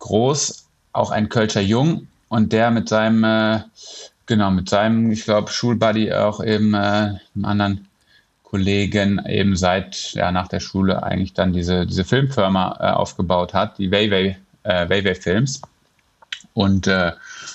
Groß, 0.00 0.66
auch 0.92 1.10
ein 1.10 1.28
Kölscher 1.28 1.60
Jung. 1.60 2.08
Und 2.28 2.52
der 2.52 2.70
mit 2.70 2.88
seinem 2.88 3.24
äh, 3.24 3.60
Genau, 4.28 4.50
mit 4.50 4.68
seinem, 4.68 5.10
ich 5.10 5.24
glaube, 5.24 5.50
Schulbuddy 5.50 6.12
auch 6.12 6.44
eben 6.44 6.74
äh, 6.74 6.76
einem 6.76 7.44
anderen 7.44 7.88
Kollegen 8.42 9.24
eben 9.26 9.56
seit, 9.56 10.12
ja, 10.12 10.30
nach 10.30 10.48
der 10.48 10.60
Schule 10.60 11.02
eigentlich 11.02 11.32
dann 11.32 11.54
diese, 11.54 11.86
diese 11.86 12.04
Filmfirma 12.04 12.76
äh, 12.78 12.90
aufgebaut 12.92 13.54
hat, 13.54 13.78
die 13.78 13.90
Weiwei, 13.90 14.38
äh, 14.64 14.90
Weiwei 14.90 15.14
Films. 15.14 15.62
Und 16.52 16.86
äh, 16.88 17.12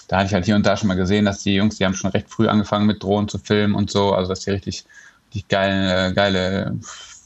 da 0.07 0.17
hatte 0.17 0.25
ich 0.25 0.33
halt 0.33 0.45
hier 0.45 0.55
und 0.55 0.65
da 0.65 0.75
schon 0.75 0.87
mal 0.87 0.95
gesehen, 0.95 1.25
dass 1.25 1.43
die 1.43 1.53
Jungs, 1.53 1.77
die 1.77 1.85
haben 1.85 1.93
schon 1.93 2.09
recht 2.09 2.27
früh 2.27 2.47
angefangen 2.47 2.87
mit 2.87 3.03
Drohnen 3.03 3.29
zu 3.29 3.37
filmen 3.37 3.75
und 3.75 3.91
so, 3.91 4.11
also 4.11 4.29
dass 4.29 4.39
die 4.39 4.49
richtig, 4.49 4.83
richtig 5.33 5.47
geile, 5.47 6.13
geile 6.13 6.77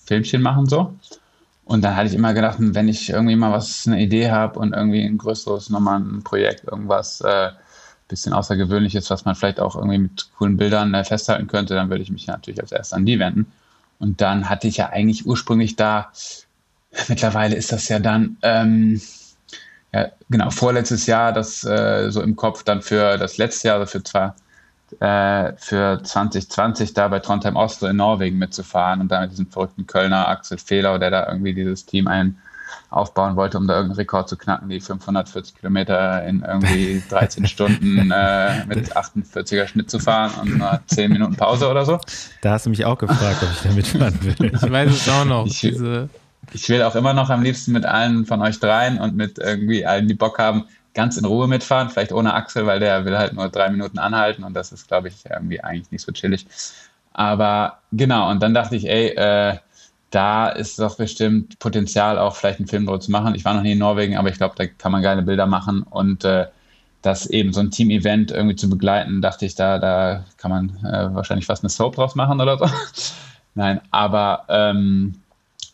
Filmchen 0.05 0.41
machen 0.41 0.67
so. 0.67 0.93
Und 1.65 1.83
dann 1.83 1.97
hatte 1.97 2.07
ich 2.07 2.15
immer 2.15 2.33
gedacht, 2.33 2.57
wenn 2.59 2.87
ich 2.87 3.09
irgendwie 3.09 3.35
mal 3.35 3.51
was, 3.51 3.85
eine 3.87 4.01
Idee 4.01 4.31
habe 4.31 4.57
und 4.59 4.73
irgendwie 4.73 5.03
ein 5.03 5.17
größeres, 5.17 5.69
nochmal 5.69 5.99
ein 5.99 6.23
Projekt, 6.23 6.63
irgendwas, 6.63 7.19
äh, 7.21 7.49
bisschen 8.07 8.31
Außergewöhnliches, 8.31 9.09
was 9.09 9.25
man 9.25 9.35
vielleicht 9.35 9.59
auch 9.59 9.75
irgendwie 9.75 9.97
mit 9.97 10.29
coolen 10.37 10.55
Bildern 10.55 10.93
äh, 10.93 11.03
festhalten 11.03 11.47
könnte, 11.47 11.75
dann 11.75 11.89
würde 11.89 12.03
ich 12.03 12.09
mich 12.09 12.25
natürlich 12.27 12.61
als 12.61 12.71
erstes 12.71 12.93
an 12.93 13.05
die 13.05 13.19
wenden. 13.19 13.51
Und 13.99 14.21
dann 14.21 14.49
hatte 14.49 14.69
ich 14.69 14.77
ja 14.77 14.89
eigentlich 14.89 15.25
ursprünglich 15.25 15.75
da, 15.75 16.13
mittlerweile 17.09 17.57
ist 17.57 17.73
das 17.73 17.89
ja 17.89 17.99
dann, 17.99 18.37
ähm, 18.43 19.01
ja, 19.91 20.07
genau, 20.29 20.51
vorletztes 20.51 21.05
Jahr 21.05 21.33
das 21.33 21.65
äh, 21.65 22.09
so 22.09 22.21
im 22.21 22.37
Kopf 22.37 22.63
dann 22.63 22.81
für 22.81 23.17
das 23.17 23.37
letzte 23.37 23.67
Jahr, 23.67 23.79
also 23.79 23.91
für 23.91 24.03
zwar 24.03 24.35
äh, 25.01 25.53
für 25.57 26.01
2020 26.03 26.93
da 26.93 27.07
bei 27.07 27.19
Trondheim 27.19 27.55
Oslo 27.55 27.87
in 27.87 27.97
Norwegen 27.97 28.37
mitzufahren 28.37 29.01
und 29.01 29.09
da 29.11 29.21
mit 29.21 29.31
diesem 29.31 29.47
verrückten 29.47 29.87
Kölner 29.87 30.27
Axel 30.27 30.57
Fehler, 30.57 30.97
der 30.99 31.11
da 31.11 31.27
irgendwie 31.27 31.53
dieses 31.53 31.85
Team 31.85 32.07
ein 32.07 32.37
aufbauen 32.89 33.35
wollte, 33.35 33.57
um 33.57 33.67
da 33.67 33.75
irgendeinen 33.75 33.97
Rekord 33.97 34.29
zu 34.29 34.37
knacken, 34.37 34.69
die 34.69 34.79
540 34.79 35.55
Kilometer 35.55 36.25
in 36.25 36.41
irgendwie 36.41 37.03
13 37.09 37.47
Stunden 37.47 38.11
äh, 38.11 38.65
mit 38.65 38.95
48er 38.95 39.67
Schnitt 39.67 39.89
zu 39.89 39.99
fahren 39.99 40.31
und 40.41 40.57
nach 40.57 40.79
10 40.85 41.11
Minuten 41.11 41.35
Pause 41.35 41.69
oder 41.69 41.85
so. 41.85 41.99
Da 42.41 42.51
hast 42.51 42.65
du 42.65 42.69
mich 42.69 42.85
auch 42.85 42.97
gefragt, 42.97 43.43
ob 43.43 43.49
ich 43.51 43.61
da 43.61 43.71
mitfahren 43.73 44.17
will. 44.23 44.51
Ich 44.57 44.71
weiß 44.71 44.91
es 44.91 45.09
auch 45.09 45.25
noch. 45.25 45.45
Ich, 45.45 45.63
ich 45.63 46.69
will 46.69 46.81
auch 46.83 46.95
immer 46.95 47.13
noch 47.13 47.29
am 47.29 47.41
liebsten 47.41 47.73
mit 47.73 47.85
allen 47.85 48.25
von 48.25 48.41
euch 48.41 48.59
dreien 48.59 48.99
und 48.99 49.15
mit 49.15 49.37
irgendwie 49.37 49.85
allen, 49.85 50.07
die 50.07 50.13
Bock 50.13 50.39
haben, 50.39 50.65
ganz 50.97 51.15
in 51.15 51.25
Ruhe 51.25 51.47
mitfahren, 51.47 51.89
vielleicht 51.89 52.11
ohne 52.11 52.33
Axel, 52.33 52.65
weil 52.65 52.79
der 52.79 53.05
will 53.05 53.17
halt 53.17 53.33
nur 53.33 53.47
drei 53.49 53.69
Minuten 53.69 53.99
anhalten 53.99 54.43
und 54.43 54.55
das 54.55 54.71
ist, 54.71 54.87
glaube 54.87 55.09
ich, 55.09 55.25
irgendwie 55.29 55.63
eigentlich 55.63 55.91
nicht 55.91 56.01
so 56.01 56.11
chillig. 56.11 56.47
Aber 57.13 57.77
genau, 57.91 58.29
und 58.31 58.41
dann 58.41 58.55
dachte 58.55 58.75
ich, 58.75 58.89
ey, 58.89 59.09
äh, 59.09 59.57
da 60.09 60.49
ist 60.49 60.79
doch 60.79 60.97
bestimmt 60.97 61.59
Potenzial, 61.59 62.17
auch 62.17 62.35
vielleicht 62.35 62.59
einen 62.59 62.67
Film 62.67 62.85
drüber 62.85 62.99
zu 62.99 63.11
machen. 63.11 63.35
Ich 63.35 63.45
war 63.45 63.53
noch 63.53 63.61
nie 63.61 63.73
in 63.73 63.77
Norwegen, 63.77 64.17
aber 64.17 64.29
ich 64.29 64.37
glaube, 64.37 64.55
da 64.57 64.65
kann 64.65 64.91
man 64.91 65.03
geile 65.03 65.21
Bilder 65.21 65.45
machen 65.45 65.83
und 65.83 66.25
äh, 66.25 66.47
das 67.03 67.27
eben 67.27 67.53
so 67.53 67.59
ein 67.59 67.69
Team-Event 67.69 68.31
irgendwie 68.31 68.55
zu 68.55 68.67
begleiten, 68.67 69.21
dachte 69.21 69.45
ich, 69.45 69.53
da, 69.53 69.77
da 69.77 70.25
kann 70.37 70.49
man 70.49 70.77
äh, 70.83 71.13
wahrscheinlich 71.13 71.45
fast 71.45 71.63
eine 71.63 71.69
Soap 71.69 71.95
draus 71.95 72.15
machen 72.15 72.41
oder 72.41 72.57
so. 72.57 72.65
Nein, 73.55 73.81
aber 73.91 74.45
ähm, 74.49 75.21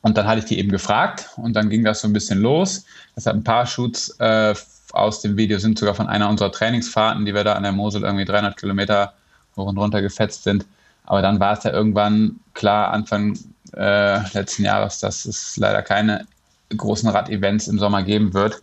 und 0.02 0.18
dann 0.18 0.28
hatte 0.28 0.40
ich 0.40 0.46
die 0.46 0.60
eben 0.60 0.70
gefragt 0.70 1.30
und 1.38 1.54
dann 1.54 1.70
ging 1.70 1.86
das 1.86 2.02
so 2.02 2.10
ein 2.10 2.14
bisschen 2.14 2.42
los. 2.42 2.86
Das 3.16 3.26
hat 3.26 3.36
ein 3.36 3.44
paar 3.44 3.66
Shoots 3.66 4.20
äh, 4.20 4.54
aus 4.94 5.22
dem 5.22 5.36
Video 5.36 5.58
sind 5.58 5.78
sogar 5.78 5.96
von 5.96 6.08
einer 6.08 6.30
unserer 6.30 6.52
Trainingsfahrten, 6.52 7.26
die 7.26 7.34
wir 7.34 7.44
da 7.44 7.54
an 7.54 7.64
der 7.64 7.72
Mosel 7.72 8.04
irgendwie 8.04 8.26
300 8.26 8.56
Kilometer 8.56 9.14
hoch 9.58 9.68
und 9.68 9.78
runter 9.78 10.02
gefetzt 10.02 10.44
sind. 10.44 10.66
Aber 11.06 11.22
dann 11.22 11.40
war 11.40 11.58
es 11.58 11.64
ja 11.64 11.72
irgendwann 11.72 12.40
klar, 12.54 12.92
Anfang 12.92 13.38
äh, 13.76 14.20
letzten 14.34 14.64
Jahres, 14.64 15.00
dass 15.00 15.26
es 15.26 15.58
leider 15.58 15.82
keine 15.82 16.26
großen 16.70 17.10
Rad-Events 17.10 17.68
im 17.68 17.80
Sommer 17.80 18.04
geben 18.04 18.34
wird. 18.34 18.62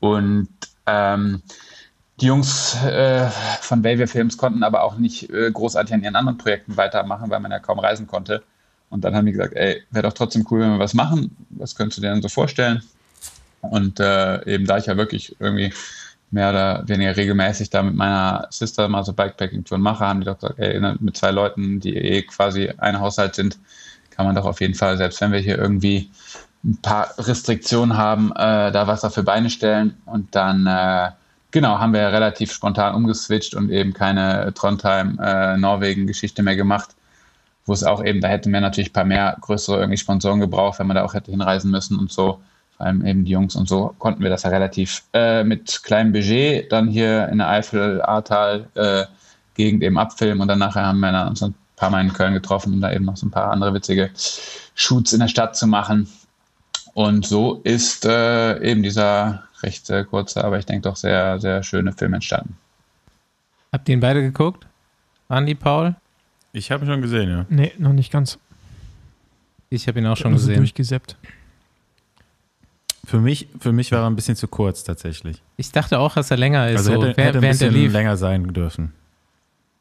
Und 0.00 0.48
ähm, 0.86 1.42
die 2.20 2.26
Jungs 2.26 2.74
äh, 2.82 3.28
von 3.60 3.84
Wavy 3.84 4.06
Films 4.06 4.36
konnten 4.38 4.62
aber 4.62 4.82
auch 4.82 4.96
nicht 4.96 5.30
äh, 5.30 5.50
großartig 5.50 5.94
an 5.94 6.02
ihren 6.02 6.16
anderen 6.16 6.38
Projekten 6.38 6.76
weitermachen, 6.76 7.30
weil 7.30 7.40
man 7.40 7.50
ja 7.50 7.58
kaum 7.58 7.78
reisen 7.78 8.06
konnte. 8.06 8.42
Und 8.88 9.04
dann 9.04 9.14
haben 9.14 9.26
die 9.26 9.32
gesagt, 9.32 9.54
ey, 9.54 9.82
wäre 9.90 10.08
doch 10.08 10.14
trotzdem 10.14 10.46
cool, 10.50 10.60
wenn 10.60 10.72
wir 10.72 10.78
was 10.78 10.94
machen. 10.94 11.36
Was 11.50 11.76
könntest 11.76 11.98
du 11.98 12.02
dir 12.02 12.10
denn 12.10 12.22
so 12.22 12.28
vorstellen? 12.28 12.82
Und 13.60 14.00
äh, 14.00 14.44
eben 14.46 14.66
da 14.66 14.78
ich 14.78 14.86
ja 14.86 14.96
wirklich 14.96 15.36
irgendwie 15.38 15.72
mehr 16.30 16.50
oder 16.50 16.82
weniger 16.86 17.16
regelmäßig 17.16 17.70
da 17.70 17.82
mit 17.82 17.94
meiner 17.94 18.46
Sister 18.50 18.88
mal 18.88 19.04
so 19.04 19.12
Bikepacking-Touren 19.12 19.82
mache, 19.82 20.06
haben 20.06 20.20
die 20.20 20.26
doch 20.26 20.38
gesagt, 20.38 20.58
ey, 20.58 20.78
ne, 20.80 20.96
mit 21.00 21.16
zwei 21.16 21.30
Leuten, 21.30 21.80
die 21.80 21.96
eh 21.96 22.22
quasi 22.22 22.70
ein 22.78 23.00
Haushalt 23.00 23.34
sind, 23.34 23.58
kann 24.10 24.26
man 24.26 24.34
doch 24.34 24.44
auf 24.44 24.60
jeden 24.60 24.74
Fall, 24.74 24.96
selbst 24.96 25.20
wenn 25.20 25.32
wir 25.32 25.40
hier 25.40 25.58
irgendwie 25.58 26.10
ein 26.64 26.78
paar 26.82 27.14
Restriktionen 27.18 27.96
haben, 27.96 28.32
äh, 28.32 28.70
da 28.70 28.86
was 28.86 29.00
dafür 29.00 29.22
Beine 29.22 29.50
stellen. 29.50 29.96
Und 30.04 30.34
dann, 30.34 30.66
äh, 30.66 31.10
genau, 31.50 31.78
haben 31.78 31.94
wir 31.94 32.12
relativ 32.12 32.52
spontan 32.52 32.94
umgeswitcht 32.94 33.54
und 33.54 33.70
eben 33.70 33.92
keine 33.92 34.52
Trondheim-Norwegen-Geschichte 34.54 36.42
äh, 36.42 36.44
mehr 36.44 36.56
gemacht, 36.56 36.90
wo 37.66 37.72
es 37.72 37.82
auch 37.82 38.04
eben, 38.04 38.20
da 38.20 38.28
hätten 38.28 38.52
wir 38.52 38.60
natürlich 38.60 38.90
ein 38.90 38.94
paar 38.94 39.04
mehr 39.04 39.36
größere 39.40 39.78
irgendwie 39.78 39.96
Sponsoren 39.96 40.40
gebraucht, 40.40 40.78
wenn 40.78 40.86
man 40.86 40.96
da 40.96 41.04
auch 41.04 41.14
hätte 41.14 41.30
hinreisen 41.30 41.70
müssen 41.70 41.98
und 41.98 42.12
so. 42.12 42.40
Vor 42.80 42.86
allem 42.86 43.04
eben 43.04 43.24
die 43.26 43.32
Jungs 43.32 43.56
und 43.56 43.68
so, 43.68 43.94
konnten 43.98 44.22
wir 44.22 44.30
das 44.30 44.44
ja 44.44 44.48
relativ 44.48 45.02
äh, 45.12 45.44
mit 45.44 45.82
kleinem 45.82 46.12
Budget 46.12 46.72
dann 46.72 46.88
hier 46.88 47.28
in 47.28 47.36
der 47.36 47.50
Eifel, 47.50 48.00
Ahrtal 48.00 48.68
äh, 48.74 49.04
Gegend 49.54 49.82
eben 49.82 49.98
abfilmen 49.98 50.40
und 50.40 50.48
dann 50.48 50.60
nachher 50.60 50.86
haben 50.86 51.00
wir 51.00 51.26
uns 51.26 51.42
ein 51.42 51.54
paar 51.76 51.90
Mal 51.90 52.00
in 52.00 52.14
Köln 52.14 52.32
getroffen, 52.32 52.72
um 52.72 52.80
da 52.80 52.90
eben 52.90 53.04
noch 53.04 53.18
so 53.18 53.26
ein 53.26 53.30
paar 53.30 53.50
andere 53.50 53.74
witzige 53.74 54.10
Shoots 54.74 55.12
in 55.12 55.20
der 55.20 55.28
Stadt 55.28 55.56
zu 55.56 55.66
machen. 55.66 56.08
Und 56.94 57.26
so 57.26 57.60
ist 57.64 58.06
äh, 58.06 58.58
eben 58.62 58.82
dieser 58.82 59.42
recht 59.62 59.90
äh, 59.90 60.04
kurze, 60.04 60.42
aber 60.42 60.58
ich 60.58 60.64
denke 60.64 60.88
doch 60.88 60.96
sehr, 60.96 61.38
sehr 61.38 61.62
schöne 61.62 61.92
Film 61.92 62.14
entstanden. 62.14 62.56
Habt 63.72 63.90
ihr 63.90 63.92
ihn 63.92 64.00
beide 64.00 64.22
geguckt? 64.22 64.66
Andi, 65.28 65.54
Paul? 65.54 65.96
Ich 66.54 66.70
habe 66.70 66.86
ihn 66.86 66.90
schon 66.90 67.02
gesehen, 67.02 67.28
ja. 67.28 67.46
Nee, 67.50 67.72
noch 67.76 67.92
nicht 67.92 68.10
ganz. 68.10 68.38
Ich 69.68 69.86
habe 69.86 69.98
ihn 69.98 70.06
auch 70.06 70.16
schon 70.16 70.30
nur 70.30 70.40
so 70.40 70.46
gesehen. 70.46 70.60
durchgeseppt. 70.60 71.16
Für 73.10 73.18
mich, 73.18 73.48
für 73.58 73.72
mich 73.72 73.90
war 73.90 74.02
er 74.02 74.06
ein 74.06 74.14
bisschen 74.14 74.36
zu 74.36 74.46
kurz 74.46 74.84
tatsächlich. 74.84 75.42
Ich 75.56 75.72
dachte 75.72 75.98
auch, 75.98 76.14
dass 76.14 76.30
er 76.30 76.36
länger 76.36 76.68
ist, 76.68 76.76
Also 76.76 76.92
so, 76.92 77.02
hätte, 77.02 77.16
während, 77.16 77.18
hätte 77.18 77.38
ein 77.38 77.42
er 77.42 77.50
bisschen 77.50 77.92
länger 77.92 78.16
sein 78.16 78.52
dürfen. 78.52 78.92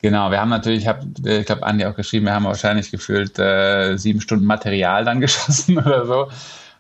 Genau, 0.02 0.32
wir 0.32 0.42
haben 0.42 0.50
natürlich, 0.50 0.80
ich 0.82 0.88
habe, 0.88 1.06
ich 1.24 1.46
glaube, 1.46 1.62
Andi 1.62 1.86
auch 1.86 1.96
geschrieben, 1.96 2.26
wir 2.26 2.34
haben 2.34 2.46
wahrscheinlich 2.46 2.90
gefühlt 2.90 3.38
äh, 3.38 3.98
sieben 3.98 4.20
Stunden 4.20 4.46
Material 4.46 5.06
dann 5.06 5.22
geschossen 5.22 5.78
oder 5.78 6.08
so. 6.08 6.30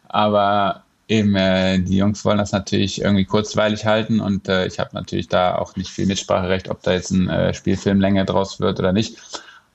Aber 0.07 0.81
eben, 1.07 1.35
äh, 1.35 1.77
die 1.77 1.97
Jungs 1.97 2.25
wollen 2.25 2.39
das 2.39 2.51
natürlich 2.51 2.99
irgendwie 2.99 3.25
kurzweilig 3.25 3.85
halten 3.85 4.19
und 4.19 4.49
äh, 4.49 4.65
ich 4.65 4.79
habe 4.79 4.89
natürlich 4.93 5.27
da 5.27 5.55
auch 5.55 5.75
nicht 5.75 5.91
viel 5.91 6.07
Mitspracherecht, 6.07 6.67
ob 6.71 6.81
da 6.81 6.93
jetzt 6.93 7.11
ein 7.11 7.29
äh, 7.29 7.53
Spielfilmlänge 7.53 8.25
draus 8.25 8.59
wird 8.59 8.79
oder 8.79 8.91
nicht. 8.91 9.17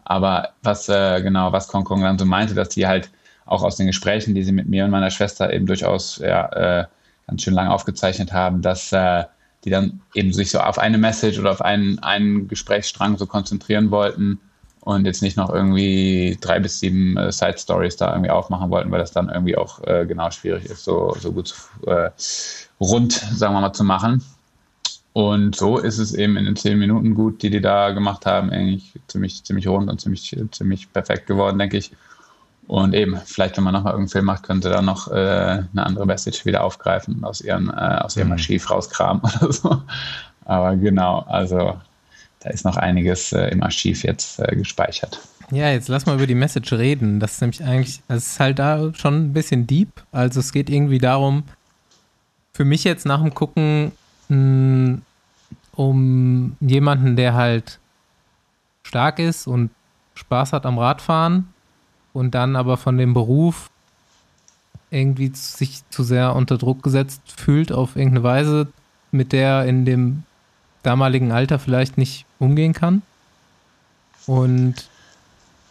Aber 0.02 0.48
was 0.64 0.88
äh, 0.88 1.22
genau, 1.22 1.52
was 1.52 1.68
Kong 1.68 1.84
dann 2.02 2.18
so 2.18 2.24
meinte, 2.24 2.54
dass 2.54 2.70
die 2.70 2.88
halt 2.88 3.10
auch 3.46 3.62
aus 3.62 3.76
den 3.76 3.86
Gesprächen, 3.86 4.34
die 4.34 4.42
sie 4.42 4.52
mit 4.52 4.68
mir 4.68 4.84
und 4.84 4.90
meiner 4.90 5.10
Schwester 5.10 5.52
eben 5.52 5.66
durchaus 5.66 6.18
ja, 6.18 6.46
äh, 6.80 6.84
ganz 7.26 7.42
schön 7.42 7.54
lang 7.54 7.68
aufgezeichnet 7.68 8.32
haben, 8.32 8.62
dass 8.62 8.92
äh, 8.92 9.24
die 9.64 9.70
dann 9.70 10.00
eben 10.14 10.32
sich 10.32 10.50
so 10.50 10.60
auf 10.60 10.78
eine 10.78 10.98
Message 10.98 11.38
oder 11.38 11.50
auf 11.50 11.62
einen, 11.62 11.98
einen 12.00 12.48
Gesprächsstrang 12.48 13.16
so 13.16 13.26
konzentrieren 13.26 13.90
wollten 13.90 14.38
und 14.80 15.06
jetzt 15.06 15.22
nicht 15.22 15.36
noch 15.36 15.48
irgendwie 15.48 16.36
drei 16.40 16.60
bis 16.60 16.80
sieben 16.80 17.16
äh, 17.16 17.32
Side 17.32 17.56
Stories 17.58 17.96
da 17.96 18.12
irgendwie 18.12 18.30
aufmachen 18.30 18.70
wollten, 18.70 18.90
weil 18.90 18.98
das 18.98 19.12
dann 19.12 19.30
irgendwie 19.30 19.56
auch 19.56 19.82
äh, 19.84 20.04
genau 20.06 20.30
schwierig 20.30 20.66
ist, 20.66 20.84
so, 20.84 21.16
so 21.18 21.32
gut 21.32 21.54
äh, 21.86 22.10
rund, 22.80 23.12
sagen 23.12 23.54
wir 23.54 23.60
mal, 23.60 23.72
zu 23.72 23.84
machen. 23.84 24.22
Und 25.14 25.54
so 25.54 25.78
ist 25.78 25.98
es 25.98 26.12
eben 26.12 26.36
in 26.36 26.44
den 26.44 26.56
zehn 26.56 26.78
Minuten 26.78 27.14
gut, 27.14 27.42
die 27.42 27.48
die 27.48 27.60
da 27.60 27.92
gemacht 27.92 28.26
haben, 28.26 28.50
eigentlich 28.50 28.92
ziemlich, 29.06 29.44
ziemlich 29.44 29.68
rund 29.68 29.88
und 29.88 30.00
ziemlich, 30.00 30.36
ziemlich 30.50 30.92
perfekt 30.92 31.26
geworden, 31.26 31.58
denke 31.58 31.78
ich. 31.78 31.92
Und 32.66 32.94
eben, 32.94 33.18
vielleicht, 33.24 33.56
wenn 33.56 33.64
man 33.64 33.74
nochmal 33.74 33.92
irgendeinen 33.92 34.12
Film 34.12 34.24
macht, 34.24 34.42
könnte 34.42 34.70
da 34.70 34.80
noch 34.80 35.08
äh, 35.08 35.14
eine 35.14 35.84
andere 35.86 36.06
Message 36.06 36.46
wieder 36.46 36.64
aufgreifen 36.64 37.16
und 37.16 37.24
aus, 37.24 37.40
ihren, 37.40 37.68
äh, 37.68 37.72
aus 38.02 38.16
ihrem 38.16 38.28
Mhm. 38.28 38.32
Archiv 38.34 38.70
rauskramen 38.70 39.22
oder 39.40 39.52
so. 39.52 39.82
Aber 40.46 40.76
genau, 40.76 41.20
also 41.28 41.76
da 42.40 42.50
ist 42.50 42.64
noch 42.64 42.76
einiges 42.76 43.32
äh, 43.32 43.48
im 43.48 43.62
Archiv 43.62 44.02
jetzt 44.02 44.38
äh, 44.40 44.56
gespeichert. 44.56 45.20
Ja, 45.50 45.70
jetzt 45.70 45.88
lass 45.88 46.06
mal 46.06 46.14
über 46.16 46.26
die 46.26 46.34
Message 46.34 46.72
reden. 46.72 47.20
Das 47.20 47.32
ist 47.34 47.40
nämlich 47.42 47.62
eigentlich, 47.62 48.00
das 48.08 48.26
ist 48.26 48.40
halt 48.40 48.58
da 48.58 48.92
schon 48.94 49.26
ein 49.26 49.32
bisschen 49.34 49.66
deep. 49.66 49.88
Also 50.10 50.40
es 50.40 50.52
geht 50.52 50.70
irgendwie 50.70 50.98
darum, 50.98 51.44
für 52.54 52.64
mich 52.64 52.84
jetzt 52.84 53.04
nach 53.04 53.20
dem 53.20 53.34
Gucken 53.34 53.92
mh, 54.28 54.98
um 55.72 56.56
jemanden, 56.60 57.16
der 57.16 57.34
halt 57.34 57.78
stark 58.84 59.18
ist 59.18 59.46
und 59.46 59.70
Spaß 60.14 60.52
hat 60.52 60.64
am 60.64 60.78
Radfahren 60.78 61.48
und 62.14 62.34
dann 62.34 62.56
aber 62.56 62.78
von 62.78 62.96
dem 62.96 63.12
Beruf 63.12 63.68
irgendwie 64.90 65.32
sich 65.34 65.82
zu 65.90 66.02
sehr 66.02 66.34
unter 66.34 66.56
Druck 66.56 66.82
gesetzt 66.82 67.20
fühlt 67.36 67.72
auf 67.72 67.96
irgendeine 67.96 68.22
Weise, 68.22 68.68
mit 69.10 69.32
der 69.32 69.48
er 69.48 69.66
in 69.66 69.84
dem 69.84 70.22
damaligen 70.82 71.32
Alter 71.32 71.58
vielleicht 71.58 71.98
nicht 71.98 72.24
umgehen 72.38 72.72
kann. 72.72 73.02
Und 74.26 74.88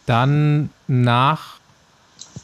dann 0.05 0.69
nach 0.87 1.55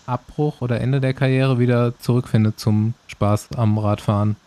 Abbruch 0.06 0.62
oder 0.62 0.80
Ende 0.80 1.02
der 1.02 1.14
Karriere 1.14 1.60
wieder 1.60 2.00
zurückfindet 2.00 2.60
zum 2.60 2.94
Spaß 3.08 3.50
am 3.56 3.78
Radfahren. 3.78 4.38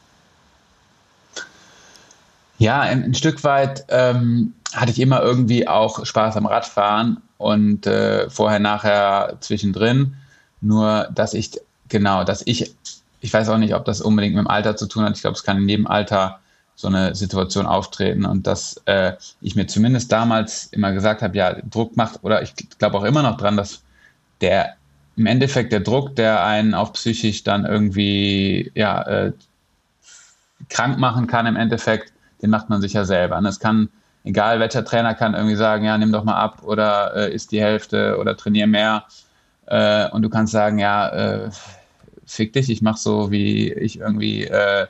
Ja, 2.62 2.80
ein, 2.82 3.02
ein 3.02 3.14
Stück 3.14 3.42
weit 3.42 3.86
ähm, 3.88 4.54
hatte 4.72 4.92
ich 4.92 5.00
immer 5.00 5.20
irgendwie 5.20 5.66
auch 5.66 6.06
Spaß 6.06 6.36
am 6.36 6.46
Radfahren 6.46 7.20
und 7.36 7.88
äh, 7.88 8.30
vorher, 8.30 8.60
nachher 8.60 9.36
zwischendrin. 9.40 10.14
Nur, 10.60 11.08
dass 11.12 11.34
ich, 11.34 11.58
genau, 11.88 12.22
dass 12.22 12.46
ich, 12.46 12.72
ich 13.20 13.34
weiß 13.34 13.48
auch 13.48 13.58
nicht, 13.58 13.74
ob 13.74 13.84
das 13.84 14.00
unbedingt 14.00 14.36
mit 14.36 14.44
dem 14.44 14.48
Alter 14.48 14.76
zu 14.76 14.86
tun 14.86 15.02
hat. 15.02 15.16
Ich 15.16 15.22
glaube, 15.22 15.36
es 15.36 15.42
kann 15.42 15.56
in 15.56 15.68
jedem 15.68 15.88
Alter 15.88 16.38
so 16.76 16.86
eine 16.86 17.16
Situation 17.16 17.66
auftreten 17.66 18.24
und 18.24 18.46
dass 18.46 18.80
äh, 18.84 19.14
ich 19.40 19.56
mir 19.56 19.66
zumindest 19.66 20.12
damals 20.12 20.66
immer 20.66 20.92
gesagt 20.92 21.20
habe, 21.22 21.36
ja, 21.36 21.56
Druck 21.68 21.96
macht, 21.96 22.22
oder 22.22 22.42
ich 22.42 22.54
glaube 22.78 22.96
auch 22.96 23.04
immer 23.04 23.24
noch 23.24 23.38
dran, 23.38 23.56
dass 23.56 23.82
der 24.40 24.74
im 25.16 25.26
Endeffekt 25.26 25.72
der 25.72 25.80
Druck, 25.80 26.14
der 26.14 26.44
einen 26.44 26.74
auch 26.74 26.92
psychisch 26.92 27.42
dann 27.42 27.66
irgendwie, 27.66 28.70
ja, 28.76 29.02
äh, 29.02 29.32
krank 30.68 31.00
machen 31.00 31.26
kann 31.26 31.46
im 31.46 31.56
Endeffekt, 31.56 32.11
den 32.42 32.50
macht 32.50 32.68
man 32.68 32.80
sich 32.80 32.92
ja 32.92 33.04
selber. 33.04 33.38
Und 33.38 33.46
es 33.46 33.60
kann, 33.60 33.88
egal 34.24 34.60
welcher 34.60 34.84
Trainer 34.84 35.14
kann 35.14 35.34
irgendwie 35.34 35.56
sagen, 35.56 35.84
ja, 35.84 35.96
nimm 35.96 36.12
doch 36.12 36.24
mal 36.24 36.36
ab 36.36 36.62
oder 36.64 37.14
äh, 37.16 37.34
isst 37.34 37.52
die 37.52 37.62
Hälfte 37.62 38.18
oder 38.18 38.36
trainier 38.36 38.66
mehr. 38.66 39.04
Äh, 39.66 40.08
und 40.10 40.22
du 40.22 40.28
kannst 40.28 40.52
sagen, 40.52 40.78
ja, 40.78 41.08
äh, 41.08 41.50
fick 42.26 42.52
dich, 42.52 42.70
ich 42.70 42.82
mach 42.82 42.96
so, 42.96 43.30
wie 43.30 43.72
ich 43.72 44.00
irgendwie 44.00 44.44
äh, 44.44 44.86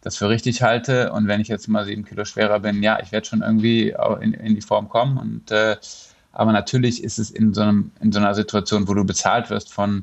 das 0.00 0.16
für 0.16 0.28
richtig 0.28 0.62
halte. 0.62 1.12
Und 1.12 1.28
wenn 1.28 1.40
ich 1.40 1.48
jetzt 1.48 1.68
mal 1.68 1.84
sieben 1.84 2.04
Kilo 2.04 2.24
schwerer 2.24 2.60
bin, 2.60 2.82
ja, 2.82 2.98
ich 3.00 3.12
werde 3.12 3.26
schon 3.26 3.42
irgendwie 3.42 3.94
in, 4.20 4.34
in 4.34 4.54
die 4.54 4.60
Form 4.60 4.88
kommen. 4.88 5.18
Und 5.18 5.50
äh, 5.50 5.76
aber 6.34 6.52
natürlich 6.52 7.02
ist 7.02 7.18
es 7.18 7.30
in 7.30 7.54
so, 7.54 7.62
einem, 7.62 7.92
in 8.00 8.12
so 8.12 8.18
einer 8.18 8.34
Situation, 8.34 8.88
wo 8.88 8.94
du 8.94 9.04
bezahlt 9.04 9.50
wirst 9.50 9.72
von, 9.72 10.02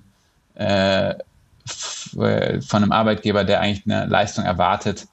äh, 0.56 1.10
äh, 1.10 2.62
von 2.62 2.84
einem 2.84 2.92
Arbeitgeber, 2.92 3.44
der 3.44 3.60
eigentlich 3.60 3.86
eine 3.86 4.06
Leistung 4.06 4.46
erwartet, 4.46 5.08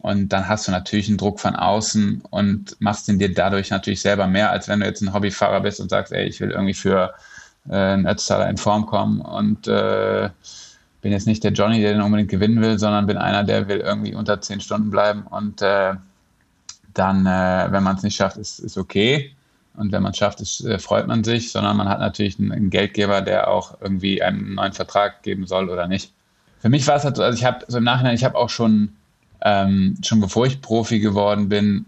und 0.00 0.28
dann 0.28 0.48
hast 0.48 0.68
du 0.68 0.72
natürlich 0.72 1.08
einen 1.08 1.18
Druck 1.18 1.40
von 1.40 1.56
außen 1.56 2.22
und 2.30 2.76
machst 2.80 3.08
den 3.08 3.18
dir 3.18 3.32
dadurch 3.32 3.70
natürlich 3.70 4.00
selber 4.00 4.26
mehr, 4.26 4.50
als 4.50 4.68
wenn 4.68 4.80
du 4.80 4.86
jetzt 4.86 5.02
ein 5.02 5.12
Hobbyfahrer 5.12 5.60
bist 5.60 5.80
und 5.80 5.88
sagst, 5.88 6.12
ey, 6.12 6.26
ich 6.26 6.40
will 6.40 6.50
irgendwie 6.50 6.74
für 6.74 7.14
äh, 7.68 7.74
einen 7.74 8.06
Ötztaler 8.06 8.48
in 8.48 8.56
Form 8.56 8.86
kommen 8.86 9.20
und 9.20 9.66
äh, 9.68 10.30
bin 11.02 11.12
jetzt 11.12 11.26
nicht 11.26 11.44
der 11.44 11.52
Johnny, 11.52 11.80
der 11.80 11.92
den 11.92 12.02
unbedingt 12.02 12.30
gewinnen 12.30 12.60
will, 12.60 12.78
sondern 12.78 13.06
bin 13.06 13.16
einer, 13.16 13.44
der 13.44 13.68
will 13.68 13.78
irgendwie 13.78 14.14
unter 14.14 14.40
zehn 14.40 14.60
Stunden 14.60 14.90
bleiben 14.90 15.22
und 15.22 15.62
äh, 15.62 15.94
dann, 16.94 17.26
äh, 17.26 17.68
wenn 17.70 17.82
man 17.82 17.96
es 17.96 18.02
nicht 18.02 18.16
schafft, 18.16 18.36
ist, 18.36 18.58
ist 18.58 18.76
okay. 18.76 19.34
Und 19.76 19.92
wenn 19.92 20.02
man 20.02 20.12
es 20.12 20.18
schafft, 20.18 20.40
ist, 20.40 20.64
äh, 20.64 20.78
freut 20.78 21.06
man 21.06 21.24
sich, 21.24 21.52
sondern 21.52 21.76
man 21.76 21.88
hat 21.88 22.00
natürlich 22.00 22.38
einen, 22.38 22.52
einen 22.52 22.70
Geldgeber, 22.70 23.22
der 23.22 23.48
auch 23.48 23.80
irgendwie 23.80 24.22
einen 24.22 24.54
neuen 24.54 24.72
Vertrag 24.72 25.22
geben 25.22 25.46
soll 25.46 25.70
oder 25.70 25.86
nicht. 25.86 26.12
Für 26.58 26.68
mich 26.68 26.86
war 26.86 26.96
es 26.96 27.04
halt 27.04 27.16
so, 27.16 27.22
also 27.22 27.38
ich 27.38 27.44
habe 27.44 27.64
so 27.68 27.78
im 27.78 27.84
Nachhinein, 27.84 28.14
ich 28.14 28.24
habe 28.24 28.36
auch 28.36 28.50
schon 28.50 28.92
ähm, 29.42 29.96
schon 30.04 30.20
bevor 30.20 30.46
ich 30.46 30.60
Profi 30.60 31.00
geworden 31.00 31.48
bin, 31.48 31.86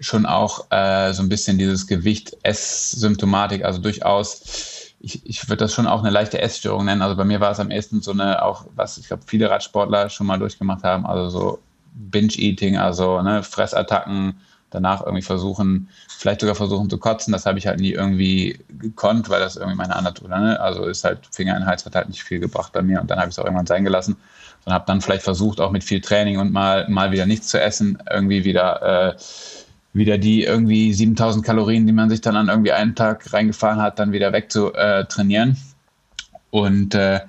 schon 0.00 0.26
auch 0.26 0.70
äh, 0.70 1.12
so 1.12 1.22
ein 1.22 1.28
bisschen 1.28 1.58
dieses 1.58 1.86
Gewicht-Ess-Symptomatik, 1.86 3.64
also 3.64 3.80
durchaus, 3.80 4.94
ich, 5.00 5.24
ich 5.24 5.48
würde 5.48 5.64
das 5.64 5.74
schon 5.74 5.86
auch 5.86 6.00
eine 6.00 6.10
leichte 6.10 6.40
Essstörung 6.40 6.84
nennen. 6.84 7.02
Also 7.02 7.16
bei 7.16 7.24
mir 7.24 7.40
war 7.40 7.52
es 7.52 7.60
am 7.60 7.70
ehesten 7.70 8.02
so 8.02 8.12
eine, 8.12 8.42
auch 8.42 8.66
was 8.74 8.98
ich 8.98 9.08
glaube, 9.08 9.22
viele 9.26 9.50
Radsportler 9.50 10.10
schon 10.10 10.26
mal 10.26 10.38
durchgemacht 10.38 10.82
haben, 10.84 11.06
also 11.06 11.28
so 11.30 11.58
Binge-Eating, 11.94 12.78
also 12.78 13.22
ne, 13.22 13.42
Fressattacken, 13.42 14.40
danach 14.70 15.02
irgendwie 15.02 15.22
versuchen, 15.22 15.88
vielleicht 16.08 16.40
sogar 16.40 16.54
versuchen 16.54 16.88
zu 16.88 16.98
kotzen. 16.98 17.32
Das 17.32 17.44
habe 17.44 17.58
ich 17.58 17.66
halt 17.66 17.78
nie 17.78 17.92
irgendwie 17.92 18.58
gekonnt, 18.70 19.28
weil 19.28 19.40
das 19.40 19.56
irgendwie 19.56 19.76
meine 19.76 19.94
Anatur, 19.94 20.28
ne? 20.28 20.58
also 20.60 20.84
ist 20.84 21.04
halt 21.04 21.20
Finger 21.30 21.54
in 21.54 21.62
den 21.62 21.68
Hals 21.68 21.84
hat 21.84 21.94
halt 21.94 22.08
nicht 22.08 22.22
viel 22.22 22.40
gebracht 22.40 22.72
bei 22.72 22.82
mir 22.82 23.00
und 23.00 23.10
dann 23.10 23.18
habe 23.18 23.28
ich 23.28 23.34
es 23.34 23.38
auch 23.38 23.44
irgendwann 23.44 23.66
sein 23.66 23.84
gelassen 23.84 24.16
und 24.64 24.72
habe 24.72 24.84
dann 24.86 25.00
vielleicht 25.00 25.22
versucht, 25.22 25.60
auch 25.60 25.70
mit 25.70 25.84
viel 25.84 26.00
Training 26.00 26.38
und 26.38 26.52
mal, 26.52 26.88
mal 26.88 27.12
wieder 27.12 27.26
nichts 27.26 27.48
zu 27.48 27.60
essen, 27.60 27.98
irgendwie 28.10 28.44
wieder, 28.44 29.14
äh, 29.14 29.16
wieder 29.92 30.18
die 30.18 30.44
irgendwie 30.44 30.92
7000 30.92 31.44
Kalorien, 31.44 31.86
die 31.86 31.92
man 31.92 32.10
sich 32.10 32.20
dann 32.20 32.36
an 32.36 32.48
irgendwie 32.48 32.72
einen 32.72 32.94
Tag 32.94 33.32
reingefahren 33.32 33.80
hat, 33.80 33.98
dann 33.98 34.12
wieder 34.12 34.32
weg 34.32 34.50
zu 34.50 34.72
äh, 34.74 35.04
trainieren. 35.06 35.56
Und 36.50 36.94
äh, 36.94 37.20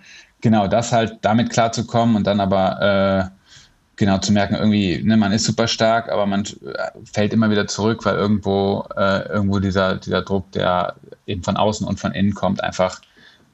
genau 0.41 0.67
das 0.67 0.91
halt 0.91 1.17
damit 1.21 1.49
klarzukommen 1.49 2.15
und 2.15 2.27
dann 2.27 2.39
aber 2.39 3.31
äh, 3.31 3.43
genau 3.95 4.17
zu 4.19 4.33
merken, 4.33 4.55
irgendwie, 4.55 5.01
ne, 5.03 5.17
man 5.17 5.31
ist 5.31 5.45
super 5.45 5.67
stark, 5.67 6.11
aber 6.11 6.25
man 6.25 6.43
fällt 7.11 7.33
immer 7.33 7.49
wieder 7.49 7.67
zurück, 7.67 8.05
weil 8.05 8.15
irgendwo, 8.15 8.85
äh, 8.95 9.27
irgendwo 9.29 9.59
dieser, 9.59 9.95
dieser 9.95 10.21
Druck, 10.21 10.51
der 10.51 10.95
eben 11.25 11.43
von 11.43 11.57
außen 11.57 11.87
und 11.87 11.99
von 11.99 12.11
innen 12.11 12.33
kommt, 12.33 12.63
einfach 12.63 13.01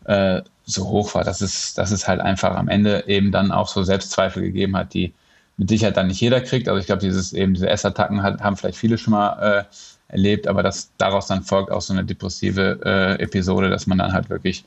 äh, 0.05 0.41
so 0.65 0.87
hoch 0.87 1.15
war, 1.15 1.23
dass 1.23 1.41
es, 1.41 1.73
dass 1.73 1.91
es 1.91 2.07
halt 2.07 2.21
einfach 2.21 2.55
am 2.55 2.67
Ende 2.67 3.03
eben 3.07 3.31
dann 3.31 3.51
auch 3.51 3.67
so 3.67 3.83
Selbstzweifel 3.83 4.43
gegeben 4.43 4.77
hat, 4.77 4.93
die 4.93 5.13
mit 5.57 5.69
Sicherheit 5.69 5.97
dann 5.97 6.07
nicht 6.07 6.21
jeder 6.21 6.41
kriegt. 6.41 6.69
Also 6.69 6.79
ich 6.79 6.85
glaube, 6.85 7.01
dieses 7.01 7.33
eben 7.33 7.53
diese 7.53 7.69
Essattacken 7.69 8.23
hat, 8.23 8.41
haben 8.41 8.55
vielleicht 8.55 8.77
viele 8.77 8.97
schon 8.97 9.11
mal 9.11 9.65
äh, 9.67 10.13
erlebt, 10.13 10.47
aber 10.47 10.63
dass 10.63 10.91
daraus 10.97 11.27
dann 11.27 11.43
folgt 11.43 11.71
auch 11.71 11.81
so 11.81 11.93
eine 11.93 12.05
depressive 12.05 12.79
äh, 12.83 13.21
Episode, 13.21 13.69
dass 13.69 13.87
man 13.87 13.97
dann 13.97 14.13
halt 14.13 14.29
wirklich 14.29 14.63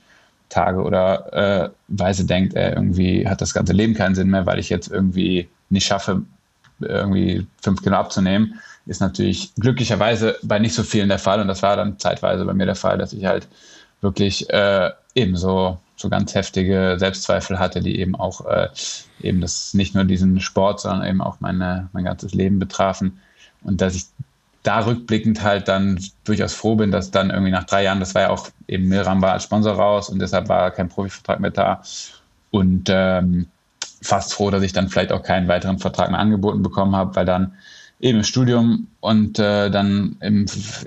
Tage 0.48 0.82
oder 0.82 1.32
äh, 1.32 1.70
weise 1.88 2.26
denkt, 2.26 2.54
er 2.54 2.74
irgendwie 2.76 3.26
hat 3.26 3.40
das 3.40 3.54
ganze 3.54 3.72
Leben 3.72 3.94
keinen 3.94 4.14
Sinn 4.14 4.28
mehr, 4.28 4.44
weil 4.44 4.58
ich 4.58 4.68
jetzt 4.68 4.88
irgendwie 4.90 5.48
nicht 5.70 5.86
schaffe, 5.86 6.22
irgendwie 6.80 7.46
fünf 7.62 7.82
Kilo 7.82 7.96
abzunehmen, 7.96 8.60
ist 8.86 9.00
natürlich 9.00 9.54
glücklicherweise 9.54 10.36
bei 10.42 10.58
nicht 10.58 10.74
so 10.74 10.82
vielen 10.82 11.08
der 11.08 11.18
Fall. 11.18 11.40
Und 11.40 11.48
das 11.48 11.62
war 11.62 11.76
dann 11.76 11.98
zeitweise 11.98 12.44
bei 12.44 12.52
mir 12.52 12.66
der 12.66 12.74
Fall, 12.74 12.98
dass 12.98 13.12
ich 13.12 13.24
halt 13.24 13.48
wirklich 14.02 14.50
äh, 14.50 14.90
eben 15.14 15.36
so, 15.36 15.78
so 15.96 16.10
ganz 16.10 16.34
heftige 16.34 16.96
Selbstzweifel 16.98 17.58
hatte, 17.58 17.80
die 17.80 17.98
eben 17.98 18.14
auch 18.14 18.44
äh, 18.46 18.68
eben 19.22 19.40
das 19.40 19.72
nicht 19.72 19.94
nur 19.94 20.04
diesen 20.04 20.40
Sport, 20.40 20.80
sondern 20.80 21.08
eben 21.08 21.22
auch 21.22 21.40
meine, 21.40 21.88
mein 21.92 22.04
ganzes 22.04 22.34
Leben 22.34 22.58
betrafen. 22.58 23.20
Und 23.62 23.80
dass 23.80 23.94
ich 23.94 24.06
da 24.62 24.80
rückblickend 24.80 25.42
halt 25.42 25.68
dann 25.68 25.98
durchaus 26.24 26.54
froh 26.54 26.76
bin, 26.76 26.90
dass 26.90 27.10
dann 27.10 27.30
irgendwie 27.30 27.50
nach 27.50 27.64
drei 27.64 27.84
Jahren, 27.84 28.00
das 28.00 28.14
war 28.14 28.22
ja 28.22 28.30
auch 28.30 28.48
eben 28.68 28.88
Milram 28.88 29.22
war 29.22 29.32
als 29.32 29.44
Sponsor 29.44 29.74
raus 29.74 30.08
und 30.08 30.18
deshalb 30.20 30.48
war 30.48 30.70
kein 30.70 30.88
Profivertrag 30.88 31.40
mehr 31.40 31.50
da. 31.50 31.82
Und 32.50 32.88
ähm, 32.90 33.46
fast 34.02 34.34
froh, 34.34 34.50
dass 34.50 34.62
ich 34.62 34.72
dann 34.72 34.88
vielleicht 34.88 35.12
auch 35.12 35.22
keinen 35.22 35.48
weiteren 35.48 35.78
Vertrag 35.78 36.10
mehr 36.10 36.20
angeboten 36.20 36.62
bekommen 36.62 36.94
habe, 36.94 37.14
weil 37.16 37.24
dann 37.24 37.54
eben 38.02 38.18
im 38.18 38.24
Studium 38.24 38.88
und 39.00 39.38
äh, 39.38 39.70
dann 39.70 40.16
im, 40.20 40.46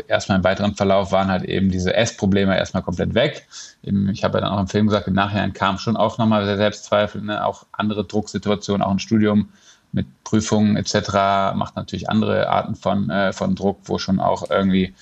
erstmal 0.09 0.37
im 0.37 0.43
weiteren 0.43 0.75
Verlauf 0.75 1.13
waren 1.13 1.29
halt 1.29 1.45
eben 1.45 1.71
diese 1.71 1.95
Essprobleme 1.95 2.57
erstmal 2.57 2.83
komplett 2.83 3.13
weg. 3.13 3.47
Eben, 3.83 4.09
ich 4.09 4.25
habe 4.25 4.37
ja 4.37 4.41
dann 4.41 4.51
auch 4.51 4.59
im 4.59 4.67
Film 4.67 4.87
gesagt, 4.87 5.07
im 5.07 5.13
Nachhinein 5.13 5.53
kam 5.53 5.77
schon 5.77 5.95
auch 5.95 6.17
nochmal 6.17 6.45
Selbstzweifel, 6.57 7.21
ne? 7.21 7.45
auch 7.45 7.65
andere 7.71 8.03
Drucksituationen, 8.03 8.81
auch 8.85 8.91
im 8.91 8.99
Studium 8.99 9.47
mit 9.93 10.05
Prüfungen 10.25 10.75
etc. 10.75 11.55
macht 11.55 11.77
natürlich 11.77 12.09
andere 12.09 12.49
Arten 12.49 12.75
von, 12.75 13.09
äh, 13.09 13.31
von 13.31 13.55
Druck, 13.55 13.79
wo 13.85 13.97
schon 13.97 14.19
auch 14.19 14.49
irgendwie 14.49 14.93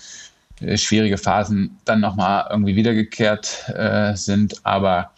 äh, 0.61 0.77
schwierige 0.77 1.17
Phasen 1.17 1.79
dann 1.83 1.99
nochmal 1.99 2.45
irgendwie 2.51 2.75
wiedergekehrt 2.75 3.69
äh, 3.69 4.15
sind. 4.15 4.63
Aber 4.63 5.09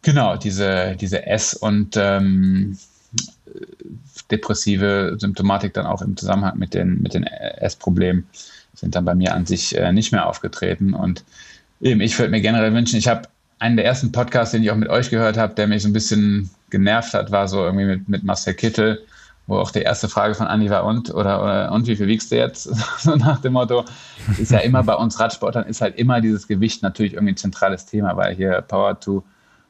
genau, 0.00 0.38
diese, 0.38 0.96
diese 0.98 1.26
Ess- 1.26 1.52
und 1.52 1.94
ähm, 1.98 2.78
depressive 4.32 5.16
Symptomatik 5.18 5.74
dann 5.74 5.86
auch 5.86 6.02
im 6.02 6.16
Zusammenhang 6.16 6.58
mit 6.58 6.74
den, 6.74 7.00
mit 7.02 7.14
den 7.14 7.24
Essproblemen 7.24 8.26
sind 8.74 8.94
dann 8.94 9.04
bei 9.04 9.14
mir 9.14 9.34
an 9.34 9.46
sich 9.46 9.76
äh, 9.76 9.92
nicht 9.92 10.12
mehr 10.12 10.26
aufgetreten. 10.26 10.94
Und 10.94 11.24
eben, 11.80 12.00
ich 12.00 12.18
würde 12.18 12.30
mir 12.30 12.40
generell 12.40 12.74
wünschen, 12.74 12.96
ich 12.96 13.08
habe 13.08 13.28
einen 13.58 13.76
der 13.76 13.86
ersten 13.86 14.10
Podcasts, 14.10 14.52
den 14.52 14.62
ich 14.62 14.70
auch 14.70 14.76
mit 14.76 14.88
euch 14.88 15.10
gehört 15.10 15.36
habe, 15.36 15.54
der 15.54 15.68
mich 15.68 15.82
so 15.82 15.88
ein 15.88 15.92
bisschen 15.92 16.50
genervt 16.70 17.14
hat, 17.14 17.30
war 17.30 17.46
so 17.46 17.64
irgendwie 17.64 17.84
mit, 17.84 18.08
mit 18.08 18.24
Marcel 18.24 18.54
Kittel, 18.54 19.04
wo 19.46 19.56
auch 19.56 19.70
die 19.70 19.82
erste 19.82 20.08
Frage 20.08 20.34
von 20.34 20.46
Andi 20.46 20.70
war, 20.70 20.84
und, 20.84 21.14
oder, 21.14 21.42
oder 21.42 21.72
und 21.72 21.86
wie 21.86 21.96
viel 21.96 22.08
wiegst 22.08 22.32
du 22.32 22.36
jetzt? 22.36 22.64
so 22.98 23.14
nach 23.14 23.40
dem 23.40 23.52
Motto, 23.52 23.84
ist 24.38 24.50
ja 24.50 24.58
immer 24.58 24.82
bei 24.82 24.94
uns 24.94 25.20
Radsportlern, 25.20 25.66
ist 25.66 25.80
halt 25.80 25.96
immer 25.96 26.20
dieses 26.20 26.48
Gewicht 26.48 26.82
natürlich 26.82 27.12
irgendwie 27.12 27.34
ein 27.34 27.36
zentrales 27.36 27.86
Thema, 27.86 28.16
weil 28.16 28.34
hier 28.34 28.62
Power 28.62 28.98
to 28.98 29.22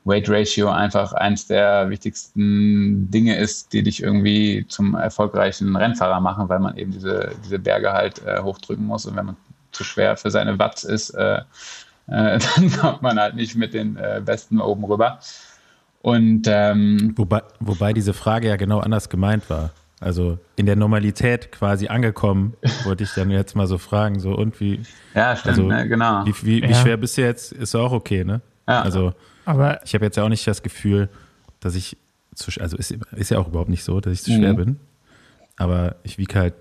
Weight 0.05 0.29
Ratio 0.29 0.69
einfach 0.71 1.13
eins 1.13 1.47
der 1.47 1.89
wichtigsten 1.91 3.11
Dinge 3.11 3.37
ist, 3.37 3.73
die 3.73 3.83
dich 3.83 4.03
irgendwie 4.03 4.67
zum 4.69 4.95
erfolgreichen 4.95 5.77
Rennfahrer 5.77 6.21
machen, 6.21 6.49
weil 6.49 6.59
man 6.59 6.77
eben 6.77 6.91
diese, 6.91 7.31
diese 7.45 7.59
Berge 7.59 7.93
halt 7.93 8.25
äh, 8.27 8.41
hochdrücken 8.41 8.85
muss 8.85 9.07
und 9.07 9.17
wenn 9.17 9.27
man 9.27 9.37
zu 9.71 9.85
schwer 9.85 10.17
für 10.17 10.31
seine 10.31 10.59
Watts 10.59 10.85
ist, 10.85 11.11
äh, 11.11 11.37
äh, 12.09 12.39
dann 12.57 12.73
kommt 12.81 13.03
man 13.03 13.19
halt 13.19 13.37
nicht 13.37 13.55
mit 13.55 13.75
den 13.75 13.97
äh, 13.97 14.21
Besten 14.25 14.61
oben 14.61 14.85
rüber. 14.85 15.19
Und 16.03 16.43
ähm, 16.49 17.13
wobei, 17.17 17.43
wobei 17.61 17.93
diese 17.93 18.13
Frage 18.13 18.49
ja 18.49 18.57
genau 18.57 18.81
anders 18.81 19.09
gemeint 19.09 19.49
war. 19.49 19.71
Also 20.01 20.39
in 20.57 20.67
der 20.67 20.75
Normalität 20.75 21.53
quasi 21.53 21.87
angekommen, 21.87 22.55
wollte 22.83 23.05
ich 23.05 23.15
dann 23.15 23.31
jetzt 23.31 23.55
mal 23.55 23.69
so 23.69 23.79
fragen, 23.79 24.19
so 24.19 24.35
und 24.35 24.59
wie. 24.59 24.83
Ja, 25.15 25.37
stimmt, 25.37 25.59
also, 25.59 25.69
ne, 25.69 25.87
genau. 25.87 26.27
Wie, 26.27 26.35
wie, 26.43 26.63
wie 26.63 26.73
Ja. 26.73 26.75
schwer 26.75 26.97
bist 26.97 27.17
du 27.17 27.23
jetzt? 27.23 27.53
Ist 27.53 27.77
auch 27.77 27.93
okay, 27.93 28.25
ne? 28.25 28.41
Ja. 28.69 28.83
Also 28.83 29.15
Aber 29.45 29.81
ich 29.85 29.95
habe 29.95 30.05
jetzt 30.05 30.17
ja 30.17 30.25
auch 30.25 30.29
nicht 30.29 30.47
das 30.47 30.63
Gefühl, 30.63 31.09
dass 31.61 31.75
ich 31.75 31.97
zu, 32.35 32.51
sch- 32.51 32.61
also 32.61 32.77
ist, 32.77 32.93
ist 33.13 33.31
ja 33.31 33.39
auch 33.39 33.49
überhaupt 33.49 33.69
nicht 33.71 33.85
so, 33.85 34.01
dass 34.01 34.13
ich 34.13 34.23
zu 34.23 34.31
schwer 34.33 34.53
Mhm. 34.53 34.57
bin. 34.57 34.81
Aber 35.57 35.97
ich 36.03 36.19
wiege 36.19 36.39
halt, 36.39 36.55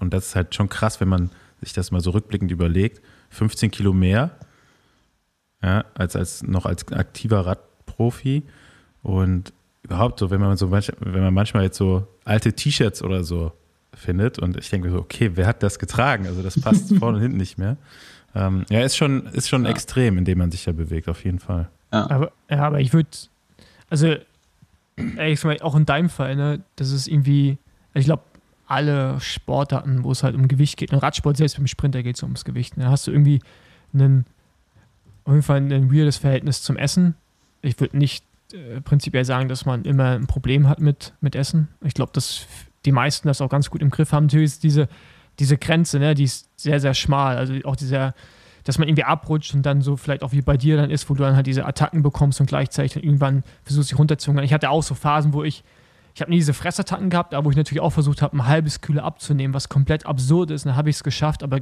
und 0.00 0.12
das 0.12 0.28
ist 0.28 0.36
halt 0.36 0.54
schon 0.54 0.68
krass, 0.68 1.00
wenn 1.00 1.08
man 1.08 1.30
sich 1.60 1.72
das 1.72 1.90
mal 1.90 2.00
so 2.00 2.10
rückblickend 2.10 2.50
überlegt, 2.50 3.00
15 3.30 3.70
Kilo 3.70 3.92
mehr, 3.92 4.30
ja, 5.62 5.84
als, 5.94 6.16
als 6.16 6.42
noch 6.42 6.66
als 6.66 6.90
aktiver 6.92 7.46
Radprofi. 7.46 8.42
Und 9.02 9.52
überhaupt 9.82 10.18
so, 10.18 10.30
wenn 10.30 10.40
man 10.40 10.56
so 10.56 10.68
manch, 10.68 10.92
wenn 11.00 11.22
man 11.22 11.34
manchmal 11.34 11.64
jetzt 11.64 11.76
so 11.78 12.06
alte 12.24 12.52
T-Shirts 12.52 13.02
oder 13.02 13.24
so 13.24 13.52
findet 13.94 14.38
und 14.38 14.56
ich 14.56 14.70
denke 14.70 14.88
mir 14.88 14.92
so, 14.94 15.00
okay, 15.00 15.32
wer 15.34 15.46
hat 15.46 15.62
das 15.62 15.78
getragen? 15.78 16.26
Also 16.26 16.42
das 16.42 16.60
passt 16.60 16.94
vorne 16.98 17.16
und 17.16 17.22
hinten 17.22 17.36
nicht 17.38 17.58
mehr. 17.58 17.76
Ähm, 18.34 18.64
ja, 18.70 18.80
ist 18.80 18.96
schon, 18.96 19.26
ist 19.26 19.48
schon 19.48 19.66
extrem, 19.66 20.16
in 20.18 20.24
dem 20.24 20.38
man 20.38 20.50
sich 20.50 20.64
da 20.64 20.72
bewegt, 20.72 21.08
auf 21.08 21.24
jeden 21.24 21.38
Fall. 21.38 21.68
Aber, 21.92 22.32
ja, 22.50 22.58
aber 22.64 22.80
ich 22.80 22.92
würde, 22.92 23.10
also, 23.90 24.16
ehrlich 24.96 25.40
gesagt, 25.40 25.62
auch 25.62 25.74
in 25.74 25.86
deinem 25.86 26.08
Fall, 26.08 26.36
ne, 26.36 26.60
das 26.76 26.90
ist 26.90 27.06
irgendwie, 27.06 27.58
ich 27.94 28.06
glaube, 28.06 28.22
alle 28.66 29.20
Sportarten, 29.20 30.02
wo 30.02 30.10
es 30.10 30.22
halt 30.22 30.34
um 30.34 30.48
Gewicht 30.48 30.78
geht, 30.78 30.92
und 30.92 30.98
Radsport, 30.98 31.36
selbst 31.36 31.56
beim 31.56 31.66
Sprinter 31.66 32.02
geht 32.02 32.16
es 32.16 32.22
ums 32.22 32.44
Gewicht, 32.44 32.76
ne, 32.76 32.88
hast 32.88 33.06
du 33.06 33.10
irgendwie 33.10 33.40
einen, 33.92 34.24
auf 35.24 35.32
jeden 35.32 35.42
Fall 35.42 35.58
ein 35.58 35.92
weirdes 35.92 36.16
Verhältnis 36.16 36.62
zum 36.62 36.76
Essen. 36.76 37.14
Ich 37.60 37.78
würde 37.78 37.96
nicht 37.96 38.24
äh, 38.52 38.80
prinzipiell 38.80 39.24
sagen, 39.24 39.48
dass 39.48 39.66
man 39.66 39.84
immer 39.84 40.12
ein 40.12 40.26
Problem 40.26 40.68
hat 40.68 40.80
mit, 40.80 41.12
mit 41.20 41.36
Essen. 41.36 41.68
Ich 41.82 41.94
glaube, 41.94 42.12
dass 42.12 42.46
die 42.84 42.92
meisten 42.92 43.28
das 43.28 43.40
auch 43.40 43.50
ganz 43.50 43.70
gut 43.70 43.82
im 43.82 43.90
Griff 43.90 44.12
haben. 44.12 44.24
Natürlich 44.24 44.46
ist 44.46 44.62
diese, 44.62 44.88
diese 45.38 45.58
Grenze, 45.58 45.98
ne, 45.98 46.14
die 46.14 46.24
ist 46.24 46.48
sehr, 46.56 46.80
sehr 46.80 46.94
schmal. 46.94 47.36
Also 47.36 47.54
auch 47.64 47.76
dieser, 47.76 48.14
dass 48.64 48.78
man 48.78 48.88
irgendwie 48.88 49.04
abrutscht 49.04 49.54
und 49.54 49.64
dann 49.64 49.82
so 49.82 49.96
vielleicht 49.96 50.22
auch 50.22 50.32
wie 50.32 50.42
bei 50.42 50.56
dir 50.56 50.76
dann 50.76 50.90
ist, 50.90 51.08
wo 51.10 51.14
du 51.14 51.22
dann 51.22 51.36
halt 51.36 51.46
diese 51.46 51.66
Attacken 51.66 52.02
bekommst 52.02 52.40
und 52.40 52.46
gleichzeitig 52.46 52.94
dann 52.94 53.02
irgendwann 53.02 53.42
versuchst, 53.64 53.90
dich 53.90 53.98
runterzuhungern. 53.98 54.44
Ich 54.44 54.52
hatte 54.52 54.70
auch 54.70 54.82
so 54.82 54.94
Phasen, 54.94 55.32
wo 55.32 55.42
ich, 55.42 55.64
ich 56.14 56.20
habe 56.20 56.30
nie 56.30 56.38
diese 56.38 56.54
Fressattacken 56.54 57.10
gehabt, 57.10 57.34
aber 57.34 57.44
wo 57.46 57.50
ich 57.50 57.56
natürlich 57.56 57.80
auch 57.80 57.90
versucht 57.90 58.22
habe, 58.22 58.36
ein 58.36 58.46
halbes 58.46 58.80
Kilo 58.80 59.02
abzunehmen, 59.02 59.54
was 59.54 59.68
komplett 59.68 60.06
absurd 60.06 60.50
ist. 60.50 60.64
Und 60.64 60.70
dann 60.70 60.76
habe 60.76 60.90
ich 60.90 60.96
es 60.96 61.04
geschafft, 61.04 61.42
aber 61.42 61.60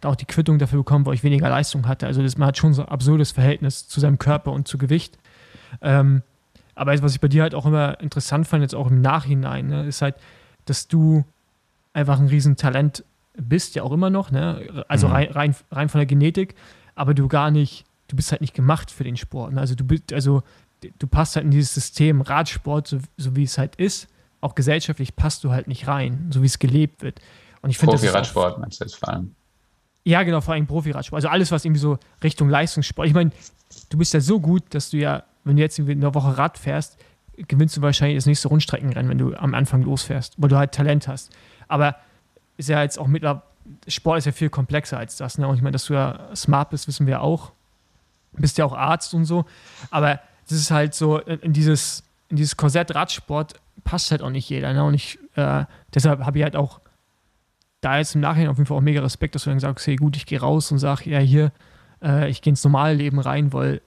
da 0.00 0.08
auch 0.08 0.16
die 0.16 0.24
Quittung 0.24 0.58
dafür 0.58 0.78
bekommen, 0.78 1.06
weil 1.06 1.14
ich 1.14 1.22
weniger 1.22 1.48
Leistung 1.48 1.86
hatte. 1.86 2.06
Also 2.06 2.22
das, 2.22 2.36
man 2.36 2.48
hat 2.48 2.56
schon 2.56 2.72
so 2.74 2.82
ein 2.82 2.88
absurdes 2.88 3.32
Verhältnis 3.32 3.86
zu 3.86 4.00
seinem 4.00 4.18
Körper 4.18 4.52
und 4.52 4.66
zu 4.66 4.78
Gewicht. 4.78 5.18
Ähm, 5.82 6.22
aber 6.74 7.00
was 7.02 7.12
ich 7.12 7.20
bei 7.20 7.28
dir 7.28 7.42
halt 7.42 7.54
auch 7.54 7.66
immer 7.66 8.00
interessant 8.00 8.46
fand, 8.46 8.62
jetzt 8.62 8.74
auch 8.74 8.90
im 8.90 9.02
Nachhinein, 9.02 9.66
ne, 9.66 9.84
ist 9.84 10.02
halt, 10.02 10.16
dass 10.64 10.88
du 10.88 11.24
einfach 11.92 12.18
ein 12.18 12.28
Riesentalent 12.28 13.04
bist, 13.42 13.74
ja 13.74 13.82
auch 13.82 13.92
immer 13.92 14.10
noch, 14.10 14.30
ne? 14.30 14.84
Also 14.88 15.08
Mhm. 15.08 15.12
rein, 15.14 15.30
rein, 15.30 15.56
rein 15.70 15.88
von 15.88 15.98
der 15.98 16.06
Genetik, 16.06 16.54
aber 16.94 17.14
du 17.14 17.28
gar 17.28 17.50
nicht, 17.50 17.84
du 18.08 18.16
bist 18.16 18.30
halt 18.32 18.40
nicht 18.40 18.54
gemacht 18.54 18.90
für 18.90 19.04
den 19.04 19.16
Sport. 19.16 19.52
Ne? 19.52 19.60
Also 19.60 19.74
du 19.74 19.84
bist, 19.84 20.12
also 20.12 20.42
du 20.98 21.06
passt 21.06 21.36
halt 21.36 21.44
in 21.44 21.50
dieses 21.50 21.74
System 21.74 22.20
Radsport, 22.20 22.86
so, 22.88 22.98
so 23.16 23.36
wie 23.36 23.44
es 23.44 23.58
halt 23.58 23.76
ist, 23.76 24.08
auch 24.40 24.54
gesellschaftlich 24.54 25.14
passt 25.16 25.44
du 25.44 25.50
halt 25.52 25.68
nicht 25.68 25.86
rein, 25.86 26.28
so 26.32 26.42
wie 26.42 26.46
es 26.46 26.58
gelebt 26.58 27.02
wird. 27.02 27.20
Und 27.62 27.70
ich 27.70 27.78
finde 27.78 27.96
Profi-Radsport 27.96 28.58
meinst 28.58 28.80
du 28.80 28.84
jetzt 28.84 28.96
vor 28.96 29.10
allem. 29.10 29.34
ja, 30.04 30.22
genau, 30.22 30.40
vor 30.40 30.54
allem 30.54 30.66
Profi-Radsport. 30.66 31.18
Also 31.18 31.28
alles, 31.28 31.50
was 31.52 31.64
irgendwie 31.64 31.80
so 31.80 31.98
Richtung 32.24 32.48
Leistungssport. 32.48 33.06
Ich 33.06 33.14
meine, 33.14 33.30
du 33.90 33.98
bist 33.98 34.14
ja 34.14 34.20
so 34.20 34.40
gut, 34.40 34.62
dass 34.70 34.90
du 34.90 34.96
ja, 34.96 35.24
wenn 35.44 35.56
du 35.56 35.62
jetzt 35.62 35.78
irgendwie 35.78 35.92
eine 35.92 36.14
Woche 36.14 36.38
Rad 36.38 36.56
fährst, 36.58 36.96
gewinnst 37.48 37.76
du 37.76 37.82
wahrscheinlich 37.82 38.16
das 38.16 38.26
nächste 38.26 38.48
Rundstreckenrennen, 38.48 39.10
wenn 39.10 39.18
du 39.18 39.34
am 39.34 39.54
Anfang 39.54 39.82
losfährst, 39.82 40.34
weil 40.38 40.48
du 40.48 40.56
halt 40.56 40.72
Talent 40.72 41.06
hast. 41.08 41.30
Aber 41.68 41.96
ist 42.60 42.68
ja 42.68 42.82
jetzt 42.82 42.98
auch 42.98 43.06
mittlerweile, 43.06 43.42
Sport 43.88 44.18
ist 44.18 44.24
ja 44.24 44.32
viel 44.32 44.50
komplexer 44.50 44.98
als 44.98 45.16
das. 45.16 45.38
Ne? 45.38 45.46
Und 45.46 45.56
ich 45.56 45.62
meine, 45.62 45.72
dass 45.72 45.86
du 45.86 45.94
ja 45.94 46.34
smart 46.34 46.70
bist, 46.70 46.88
wissen 46.88 47.06
wir 47.06 47.22
auch. 47.22 47.52
Bist 48.32 48.58
ja 48.58 48.64
auch 48.64 48.72
Arzt 48.72 49.14
und 49.14 49.24
so. 49.24 49.44
Aber 49.90 50.20
das 50.48 50.58
ist 50.58 50.70
halt 50.70 50.94
so, 50.94 51.18
in 51.18 51.52
dieses, 51.52 52.02
in 52.28 52.36
dieses 52.36 52.56
Korsett 52.56 52.94
Radsport 52.94 53.54
passt 53.84 54.10
halt 54.10 54.22
auch 54.22 54.30
nicht 54.30 54.48
jeder. 54.48 54.72
Ne? 54.72 54.84
Und 54.84 54.94
ich, 54.94 55.18
äh, 55.36 55.64
deshalb 55.94 56.24
habe 56.24 56.38
ich 56.38 56.44
halt 56.44 56.56
auch 56.56 56.80
da 57.80 57.98
jetzt 57.98 58.14
im 58.14 58.20
Nachhinein 58.20 58.48
auf 58.48 58.58
jeden 58.58 58.66
Fall 58.66 58.76
auch 58.76 58.82
mega 58.82 59.00
Respekt, 59.00 59.34
dass 59.34 59.44
du 59.44 59.50
dann 59.50 59.60
sagst, 59.60 59.86
hey 59.86 59.96
gut, 59.96 60.16
ich 60.16 60.26
gehe 60.26 60.40
raus 60.40 60.70
und 60.70 60.78
sage, 60.78 61.10
ja 61.10 61.18
hier, 61.18 61.52
äh, 62.02 62.28
ich 62.28 62.42
gehe 62.42 62.50
ins 62.50 62.64
normale 62.64 62.94
Leben 62.94 63.18
rein, 63.18 63.52
weil 63.52 63.80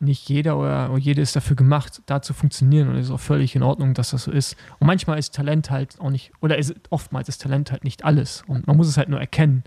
nicht 0.00 0.28
jeder 0.28 0.58
oder, 0.58 0.96
jede 0.98 1.20
ist 1.20 1.36
dafür 1.36 1.56
gemacht, 1.56 2.02
da 2.06 2.22
zu 2.22 2.32
funktionieren 2.32 2.88
und 2.88 2.96
es 2.96 3.06
ist 3.06 3.12
auch 3.12 3.20
völlig 3.20 3.54
in 3.54 3.62
Ordnung, 3.62 3.94
dass 3.94 4.10
das 4.10 4.24
so 4.24 4.30
ist. 4.32 4.56
Und 4.78 4.86
manchmal 4.86 5.18
ist 5.18 5.34
Talent 5.34 5.70
halt 5.70 6.00
auch 6.00 6.10
nicht, 6.10 6.32
oder 6.40 6.58
ist, 6.58 6.74
oftmals 6.88 7.28
ist 7.28 7.42
Talent 7.42 7.70
halt 7.70 7.84
nicht 7.84 8.04
alles 8.04 8.42
und 8.46 8.66
man 8.66 8.76
muss 8.76 8.88
es 8.88 8.96
halt 8.96 9.08
nur 9.08 9.20
erkennen. 9.20 9.62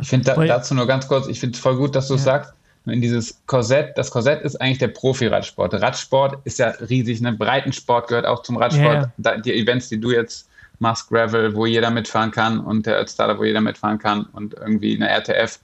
Ich 0.00 0.08
finde 0.08 0.24
da, 0.24 0.44
dazu 0.44 0.74
nur 0.74 0.86
ganz 0.86 1.06
kurz, 1.06 1.28
ich 1.28 1.40
finde 1.40 1.56
es 1.56 1.60
voll 1.60 1.76
gut, 1.76 1.94
dass 1.94 2.08
du 2.08 2.14
es 2.14 2.22
Ja. 2.22 2.32
sagst. 2.32 2.54
In 2.86 3.02
dieses 3.02 3.42
Korsett, 3.46 3.98
das 3.98 4.10
Korsett 4.10 4.40
ist 4.42 4.58
eigentlich 4.62 4.78
der 4.78 4.88
Profi-Radsport. 4.88 5.74
Radsport 5.74 6.38
ist 6.44 6.58
ja 6.58 6.68
riesig, 6.88 7.20
ne? 7.20 7.34
Breitensport 7.34 8.08
gehört 8.08 8.24
auch 8.24 8.42
zum 8.42 8.56
Radsport. 8.56 9.10
Ja, 9.18 9.32
ja. 9.34 9.36
Die 9.38 9.52
Events, 9.52 9.90
die 9.90 10.00
du 10.00 10.10
jetzt 10.10 10.48
machst, 10.78 11.10
Gravel, 11.10 11.54
wo 11.54 11.66
jeder 11.66 11.90
mitfahren 11.90 12.30
kann 12.30 12.60
und 12.60 12.86
der 12.86 12.96
Earthstarter, 12.96 13.38
wo 13.38 13.44
jeder 13.44 13.60
mitfahren 13.60 13.98
kann 13.98 14.24
und 14.32 14.54
irgendwie 14.54 14.96
eine 14.96 15.08
RTF, 15.10 15.58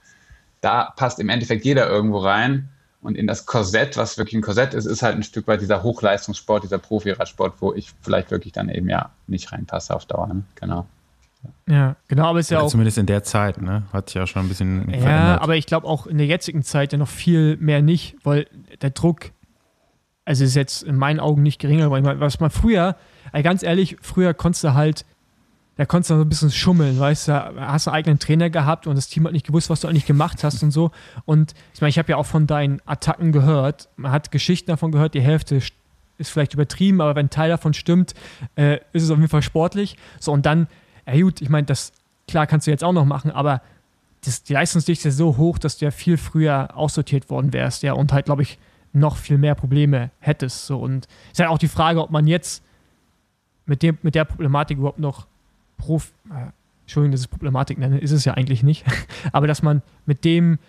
da 0.61 0.93
passt 0.97 1.19
im 1.19 1.29
Endeffekt 1.29 1.65
jeder 1.65 1.89
irgendwo 1.89 2.19
rein. 2.19 2.69
Und 3.05 3.15
in 3.15 3.27
das 3.27 3.45
Korsett, 3.45 3.97
was 3.97 4.17
wirklich 4.17 4.35
ein 4.35 4.41
Korsett 4.41 4.73
ist, 4.73 4.85
ist 4.85 5.01
halt 5.03 5.15
ein 5.15 5.23
Stück 5.23 5.47
weit 5.47 5.61
dieser 5.61 5.83
Hochleistungssport, 5.83 6.63
dieser 6.63 6.77
Profi-Radsport, 6.79 7.53
wo 7.59 7.73
ich 7.73 7.93
vielleicht 8.01 8.31
wirklich 8.31 8.53
dann 8.53 8.69
eben 8.69 8.89
ja 8.89 9.11
nicht 9.27 9.51
reinpasse 9.51 9.95
auf 9.95 10.05
Dauer. 10.05 10.27
Ne? 10.27 10.43
Genau. 10.55 10.85
Ja, 11.67 11.95
genau, 12.07 12.25
aber 12.25 12.39
es 12.39 12.47
ist 12.47 12.49
ja 12.51 12.57
Ja, 12.59 12.65
auch. 12.65 12.69
zumindest 12.71 12.97
in 12.97 13.05
der 13.05 13.23
Zeit, 13.23 13.61
ne? 13.61 13.83
Hat 13.93 14.09
sich 14.09 14.15
ja 14.15 14.25
schon 14.25 14.43
ein 14.45 14.49
bisschen 14.49 14.89
Ja, 14.89 14.99
verändert. 14.99 15.41
aber 15.43 15.55
ich 15.55 15.67
glaube 15.67 15.85
auch 15.87 16.07
in 16.07 16.17
der 16.17 16.25
jetzigen 16.25 16.63
Zeit 16.63 16.91
ja 16.91 16.97
noch 16.97 17.07
viel 17.07 17.55
mehr 17.57 17.83
nicht, 17.83 18.15
weil 18.23 18.47
der 18.81 18.89
Druck, 18.89 19.31
also 20.25 20.43
ist 20.43 20.55
jetzt 20.55 20.81
in 20.81 20.95
meinen 20.95 21.19
Augen 21.19 21.43
nicht 21.43 21.59
geringer, 21.59 21.91
weil 21.91 21.99
ich 21.99 22.05
meine, 22.05 22.19
was 22.19 22.39
man 22.39 22.49
früher, 22.49 22.95
ey, 23.31 23.43
ganz 23.43 23.61
ehrlich, 23.61 23.97
früher 24.01 24.33
konntest 24.33 24.63
du 24.63 24.73
halt, 24.73 25.05
da 25.77 25.85
konntest 25.85 26.11
du 26.11 26.15
so 26.15 26.21
ein 26.21 26.29
bisschen 26.29 26.51
schummeln, 26.51 26.97
weißt 26.99 27.27
du, 27.27 27.33
hast 27.33 27.87
einen 27.87 27.95
eigenen 27.95 28.19
Trainer 28.19 28.49
gehabt 28.49 28.87
und 28.87 28.95
das 28.95 29.09
Team 29.09 29.25
hat 29.25 29.33
nicht 29.33 29.45
gewusst, 29.45 29.69
was 29.69 29.81
du 29.81 29.87
eigentlich 29.87 30.05
gemacht 30.05 30.43
hast 30.43 30.63
und 30.63 30.71
so. 30.71 30.91
Und 31.25 31.53
ich 31.73 31.81
meine, 31.81 31.89
ich 31.89 31.97
habe 31.97 32.09
ja 32.09 32.17
auch 32.17 32.25
von 32.25 32.47
deinen 32.47 32.81
Attacken 32.85 33.31
gehört, 33.31 33.89
man 33.97 34.11
hat 34.11 34.31
Geschichten 34.31 34.71
davon 34.71 34.91
gehört, 34.91 35.13
die 35.13 35.21
Hälfte 35.21 35.57
st- 35.57 35.73
ist 36.17 36.31
vielleicht 36.31 36.53
übertrieben, 36.53 37.01
aber 37.01 37.15
wenn 37.15 37.25
ein 37.25 37.29
Teil 37.29 37.49
davon 37.49 37.73
stimmt, 37.73 38.13
äh, 38.55 38.79
ist 38.93 39.03
es 39.03 39.09
auf 39.11 39.17
jeden 39.17 39.27
Fall 39.29 39.41
sportlich. 39.41 39.97
So, 40.19 40.31
und 40.31 40.45
dann, 40.45 40.67
ja 41.05 41.19
gut, 41.21 41.41
ich 41.41 41.49
meine, 41.49 41.65
das, 41.65 41.91
klar 42.27 42.47
kannst 42.47 42.67
du 42.67 42.71
jetzt 42.71 42.83
auch 42.85 42.93
noch 42.93 43.03
machen, 43.03 43.31
aber 43.31 43.61
das, 44.23 44.43
die 44.43 44.53
Leistungsdichte 44.53 45.09
ist 45.09 45.17
so 45.17 45.35
hoch, 45.35 45.57
dass 45.57 45.77
du 45.77 45.85
ja 45.85 45.91
viel 45.91 46.15
früher 46.17 46.69
aussortiert 46.75 47.29
worden 47.29 47.51
wärst, 47.51 47.83
ja, 47.83 47.91
und 47.93 48.13
halt, 48.13 48.25
glaube 48.25 48.43
ich, 48.43 48.57
noch 48.93 49.17
viel 49.17 49.37
mehr 49.37 49.55
Probleme 49.55 50.09
hättest. 50.19 50.67
So. 50.67 50.79
Und 50.79 51.05
es 51.25 51.33
ist 51.33 51.39
halt 51.39 51.49
auch 51.49 51.57
die 51.57 51.67
Frage, 51.67 52.01
ob 52.01 52.11
man 52.11 52.27
jetzt 52.27 52.63
mit, 53.65 53.83
dem, 53.83 53.97
mit 54.03 54.15
der 54.15 54.23
Problematik 54.23 54.77
überhaupt 54.77 54.99
noch 54.99 55.27
Prof, 55.77 56.11
äh, 56.29 56.51
Entschuldigung, 56.83 57.11
dass 57.11 57.21
ich 57.21 57.25
es 57.25 57.29
Problematik 57.29 57.77
nenne, 57.77 57.99
ist 57.99 58.11
es 58.11 58.25
ja 58.25 58.33
eigentlich 58.33 58.63
nicht, 58.63 58.85
aber 59.31 59.47
dass 59.47 59.63
man 59.63 59.81
mit 60.05 60.23
dem, 60.25 60.59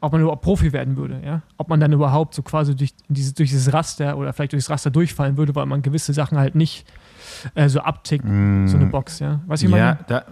ob 0.00 0.12
man 0.12 0.20
überhaupt 0.20 0.42
Profi 0.42 0.72
werden 0.72 0.96
würde, 0.96 1.20
ja, 1.24 1.42
ob 1.56 1.68
man 1.68 1.80
dann 1.80 1.92
überhaupt 1.92 2.34
so 2.34 2.42
quasi 2.42 2.74
durch 2.74 2.94
dieses, 3.08 3.34
durch 3.34 3.50
dieses 3.50 3.72
Raster 3.72 4.16
oder 4.16 4.32
vielleicht 4.32 4.52
durchs 4.52 4.70
Raster 4.70 4.90
durchfallen 4.90 5.36
würde, 5.36 5.54
weil 5.54 5.66
man 5.66 5.82
gewisse 5.82 6.12
Sachen 6.12 6.38
halt 6.38 6.54
nicht 6.54 6.86
äh, 7.54 7.68
so 7.68 7.80
abtickt, 7.80 8.24
Mm, 8.24 8.66
so 8.66 8.76
eine 8.76 8.86
Box, 8.86 9.18
ja. 9.20 9.40
Was 9.46 9.62
ich 9.62 9.70
ja, 9.70 9.76
meine? 9.76 9.98
da, 10.06 10.24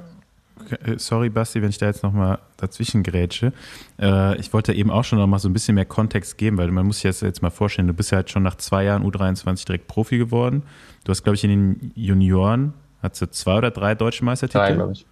äh, 0.71 0.99
sorry 0.99 1.31
Basti, 1.31 1.63
wenn 1.63 1.71
ich 1.71 1.79
da 1.79 1.87
jetzt 1.87 2.03
nochmal 2.03 2.39
dazwischen 2.57 3.03
grätsche. 3.03 3.53
Äh, 4.01 4.39
ich 4.39 4.53
wollte 4.53 4.73
eben 4.73 4.91
auch 4.91 5.05
schon 5.05 5.19
noch 5.19 5.27
mal 5.27 5.39
so 5.39 5.49
ein 5.49 5.53
bisschen 5.53 5.75
mehr 5.75 5.87
Kontext 5.87 6.39
geben, 6.39 6.59
weil 6.59 6.71
man 6.71 6.87
muss 6.87 6.97
sich 6.97 7.05
das 7.05 7.21
jetzt 7.21 7.43
mal 7.43 7.51
vorstellen, 7.51 7.89
du 7.89 7.95
bist 7.95 8.11
ja 8.11 8.17
halt 8.17 8.31
schon 8.31 8.43
nach 8.43 8.57
zwei 8.57 8.85
Jahren 8.85 9.05
U23 9.05 9.67
direkt 9.67 9.87
Profi 9.87 10.19
geworden. 10.19 10.63
Du 11.05 11.11
hast, 11.11 11.23
glaube 11.23 11.37
ich, 11.37 11.45
in 11.45 11.51
den 11.51 11.93
Junioren, 11.95 12.75
hast 13.03 13.21
du 13.21 13.31
zwei 13.31 13.59
oder 13.59 13.71
drei 13.71 13.95
deutsche 13.95 14.25
Meistertitel? 14.25 14.59
Drei, 14.59 14.73
glaube 14.73 14.93
ich. 14.93 15.07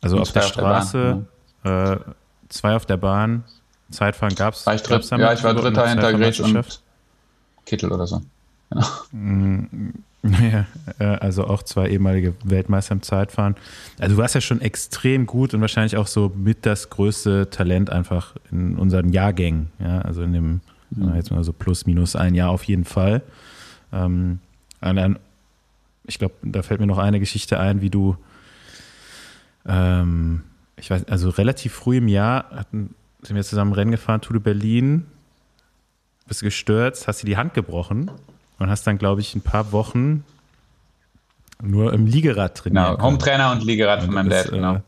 Also 0.00 0.16
Und 0.16 0.22
auf 0.22 0.32
der 0.32 0.42
zwei 0.42 0.48
auf 0.48 0.54
der 0.54 0.62
Bahn, 0.62 0.82
Straße, 0.82 1.26
äh, 1.64 2.14
zwei 2.48 2.76
auf 2.76 2.86
der 2.86 2.96
Bahn, 2.96 3.44
Zeitfahren 3.90 4.34
gab 4.34 4.54
es. 4.54 4.64
Ja, 4.64 5.32
ich 5.32 5.44
war 5.44 5.54
Dritter 5.54 5.88
hinter 5.88 6.12
Gretsch 6.12 6.40
und 6.40 6.82
Kittel 7.66 7.92
oder 7.92 8.06
so. 8.06 8.22
Ja, 10.22 10.66
äh, 10.98 11.04
also 11.04 11.46
auch 11.46 11.62
zwei 11.62 11.88
ehemalige 11.88 12.34
Weltmeister 12.44 12.92
im 12.92 13.02
Zeitfahren. 13.02 13.56
Also 13.98 14.16
du 14.16 14.20
warst 14.20 14.34
ja 14.34 14.42
schon 14.42 14.60
extrem 14.60 15.24
gut 15.24 15.54
und 15.54 15.62
wahrscheinlich 15.62 15.96
auch 15.96 16.06
so 16.06 16.30
mit 16.34 16.66
das 16.66 16.90
größte 16.90 17.48
Talent 17.48 17.88
einfach 17.88 18.34
in 18.52 18.76
unseren 18.76 19.12
Jahrgängen. 19.12 19.70
Ja, 19.78 20.02
also 20.02 20.22
in 20.22 20.34
dem, 20.34 20.60
wir 20.90 21.16
jetzt 21.16 21.30
mal 21.30 21.42
so 21.42 21.54
plus 21.54 21.86
minus 21.86 22.16
ein 22.16 22.34
Jahr 22.34 22.50
auf 22.50 22.64
jeden 22.64 22.84
Fall. 22.84 23.22
Ähm, 23.94 24.40
und 24.82 24.96
dann, 24.96 25.18
ich 26.10 26.18
glaube, 26.18 26.34
da 26.42 26.62
fällt 26.62 26.80
mir 26.80 26.88
noch 26.88 26.98
eine 26.98 27.20
Geschichte 27.20 27.60
ein, 27.60 27.80
wie 27.80 27.88
du, 27.88 28.16
ähm, 29.64 30.42
ich 30.76 30.90
weiß, 30.90 31.04
also 31.08 31.30
relativ 31.30 31.72
früh 31.72 31.98
im 31.98 32.08
Jahr 32.08 32.50
hatten, 32.50 32.96
sind 33.22 33.36
wir 33.36 33.44
zusammen 33.44 33.72
Rennen 33.72 33.92
gefahren, 33.92 34.20
Tour 34.20 34.34
de 34.34 34.42
Berlin, 34.42 35.06
bist 36.26 36.42
gestürzt, 36.42 37.06
hast 37.06 37.22
dir 37.22 37.26
die 37.26 37.36
Hand 37.36 37.54
gebrochen 37.54 38.10
und 38.58 38.70
hast 38.70 38.86
dann, 38.88 38.98
glaube 38.98 39.20
ich, 39.20 39.36
ein 39.36 39.40
paar 39.40 39.70
Wochen 39.70 40.24
nur 41.62 41.92
im 41.92 42.06
Liegerad 42.06 42.56
trainiert. 42.56 42.96
Genau, 42.96 43.02
Hometrainer 43.02 43.52
und 43.52 43.62
Liegerad 43.64 44.02
von 44.02 44.12
meinem 44.12 44.30
Dad, 44.30 44.50
genau. 44.50 44.82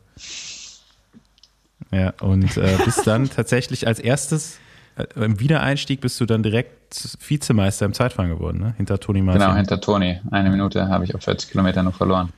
Äh, 1.92 2.00
ja, 2.00 2.14
und 2.20 2.56
äh, 2.56 2.78
bist 2.84 3.06
dann 3.06 3.30
tatsächlich 3.30 3.86
als 3.86 4.00
erstes 4.00 4.58
äh, 4.96 5.04
im 5.22 5.38
Wiedereinstieg 5.38 6.00
bist 6.00 6.20
du 6.20 6.26
dann 6.26 6.42
direkt 6.42 6.81
Vizemeister 7.26 7.86
im 7.86 7.92
Zeitfahren 7.92 8.30
geworden, 8.30 8.58
ne? 8.58 8.74
Hinter 8.76 8.98
Toni 8.98 9.22
Martin. 9.22 9.42
Genau, 9.42 9.54
hinter 9.54 9.80
Toni. 9.80 10.20
Eine 10.30 10.50
Minute 10.50 10.88
habe 10.88 11.04
ich 11.04 11.14
auf 11.14 11.22
40 11.22 11.50
Kilometer 11.50 11.82
nur 11.82 11.92
verloren. 11.92 12.30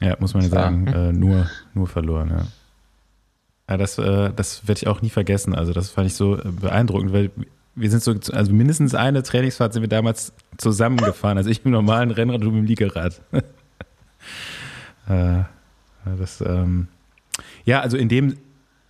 Ja, 0.00 0.16
muss 0.20 0.34
man 0.34 0.42
ja 0.42 0.48
sagen, 0.48 0.86
äh, 0.86 1.12
nur, 1.12 1.46
nur 1.74 1.86
verloren, 1.86 2.30
ja. 2.30 2.46
Ja, 3.68 3.76
das, 3.76 3.98
äh, 3.98 4.32
das 4.34 4.68
werde 4.68 4.78
ich 4.80 4.86
auch 4.86 5.02
nie 5.02 5.10
vergessen. 5.10 5.54
Also, 5.54 5.72
das 5.72 5.90
fand 5.90 6.06
ich 6.06 6.14
so 6.14 6.36
äh, 6.36 6.42
beeindruckend, 6.44 7.12
weil 7.12 7.30
wir 7.76 7.90
sind 7.90 8.02
so, 8.02 8.14
also 8.32 8.52
mindestens 8.52 8.94
eine 8.94 9.22
Trainingsfahrt 9.22 9.74
sind 9.74 9.82
wir 9.82 9.88
damals 9.88 10.32
zusammengefahren. 10.56 11.36
Also 11.36 11.50
ich 11.50 11.64
im 11.64 11.70
normalen 11.70 12.10
Rennrad 12.10 12.36
und 12.36 12.44
du 12.44 12.50
mit 12.50 12.62
dem 12.62 12.66
Liegerad. 12.66 13.20
äh, 15.08 15.42
das, 16.18 16.40
ähm, 16.40 16.88
ja, 17.66 17.80
also 17.80 17.98
in 17.98 18.08
dem 18.08 18.38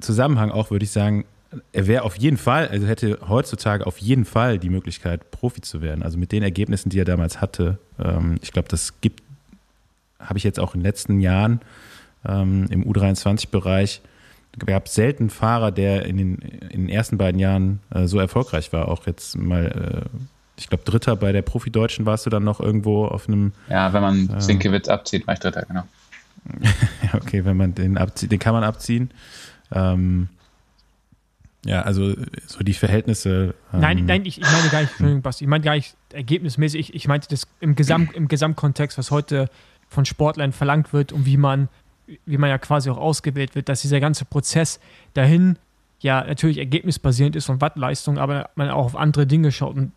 Zusammenhang 0.00 0.52
auch 0.52 0.70
würde 0.70 0.84
ich 0.84 0.92
sagen, 0.92 1.24
er 1.72 1.86
wäre 1.86 2.02
auf 2.02 2.16
jeden 2.16 2.36
Fall, 2.36 2.68
also 2.68 2.86
hätte 2.86 3.18
heutzutage 3.28 3.86
auf 3.86 3.98
jeden 3.98 4.24
Fall 4.24 4.58
die 4.58 4.70
Möglichkeit, 4.70 5.30
Profi 5.30 5.60
zu 5.60 5.82
werden. 5.82 6.02
Also 6.02 6.18
mit 6.18 6.32
den 6.32 6.42
Ergebnissen, 6.42 6.90
die 6.90 6.98
er 6.98 7.04
damals 7.04 7.40
hatte. 7.40 7.78
Ähm, 7.98 8.36
ich 8.42 8.52
glaube, 8.52 8.68
das 8.68 9.00
gibt, 9.00 9.22
habe 10.18 10.38
ich 10.38 10.44
jetzt 10.44 10.60
auch 10.60 10.74
in 10.74 10.80
den 10.80 10.86
letzten 10.86 11.20
Jahren 11.20 11.60
ähm, 12.26 12.66
im 12.70 12.84
U23-Bereich, 12.84 14.00
gab 14.64 14.88
selten 14.88 15.28
Fahrer, 15.28 15.70
der 15.70 16.06
in 16.06 16.16
den, 16.16 16.36
in 16.36 16.86
den 16.86 16.88
ersten 16.88 17.18
beiden 17.18 17.38
Jahren 17.38 17.80
äh, 17.90 18.06
so 18.06 18.18
erfolgreich 18.18 18.72
war. 18.72 18.88
Auch 18.88 19.06
jetzt 19.06 19.36
mal, 19.36 20.06
äh, 20.06 20.18
ich 20.56 20.68
glaube, 20.68 20.84
Dritter 20.84 21.16
bei 21.16 21.32
der 21.32 21.42
Profi-Deutschen 21.42 22.06
warst 22.06 22.24
du 22.24 22.30
dann 22.30 22.44
noch 22.44 22.60
irgendwo 22.60 23.06
auf 23.06 23.28
einem, 23.28 23.52
Ja, 23.68 23.92
wenn 23.92 24.02
man 24.02 24.40
Sinkewitz 24.40 24.88
abzieht, 24.88 25.26
war 25.26 25.34
ich 25.34 25.40
Dritter, 25.40 25.62
genau. 25.62 25.82
okay, 27.12 27.44
wenn 27.44 27.56
man 27.56 27.74
den 27.74 27.98
abzieht, 27.98 28.32
den 28.32 28.38
kann 28.38 28.54
man 28.54 28.64
abziehen. 28.64 29.10
Ähm, 29.72 30.28
ja, 31.66 31.82
also 31.82 32.14
so 32.46 32.60
die 32.60 32.74
Verhältnisse. 32.74 33.54
Ähm, 33.72 33.80
Nein, 33.80 34.04
nein, 34.06 34.24
ich, 34.24 34.40
ich 34.40 34.50
meine 34.50 34.68
gar 34.68 34.80
nicht, 34.80 34.90
Entschuldigung, 34.90 35.22
Basti, 35.22 35.44
ich 35.44 35.48
meine 35.48 35.64
gar 35.64 35.74
nicht 35.74 35.96
ergebnismäßig, 36.12 36.80
ich, 36.80 36.94
ich 36.94 37.08
meinte 37.08 37.28
das 37.28 37.46
im, 37.60 37.74
Gesamt, 37.74 38.14
im 38.14 38.28
Gesamtkontext, 38.28 38.98
was 38.98 39.10
heute 39.10 39.50
von 39.88 40.04
Sportlern 40.04 40.52
verlangt 40.52 40.92
wird 40.92 41.12
und 41.12 41.26
wie 41.26 41.36
man, 41.36 41.68
wie 42.24 42.38
man 42.38 42.50
ja 42.50 42.58
quasi 42.58 42.88
auch 42.90 42.98
ausgewählt 42.98 43.54
wird, 43.54 43.68
dass 43.68 43.82
dieser 43.82 44.00
ganze 44.00 44.24
Prozess 44.24 44.80
dahin 45.14 45.58
ja 46.00 46.24
natürlich 46.24 46.58
ergebnisbasierend 46.58 47.36
ist 47.36 47.48
und 47.48 47.60
Wattleistung, 47.60 48.18
aber 48.18 48.50
man 48.54 48.70
auch 48.70 48.86
auf 48.86 48.96
andere 48.96 49.26
Dinge 49.26 49.50
schaut 49.52 49.76
und 49.76 49.92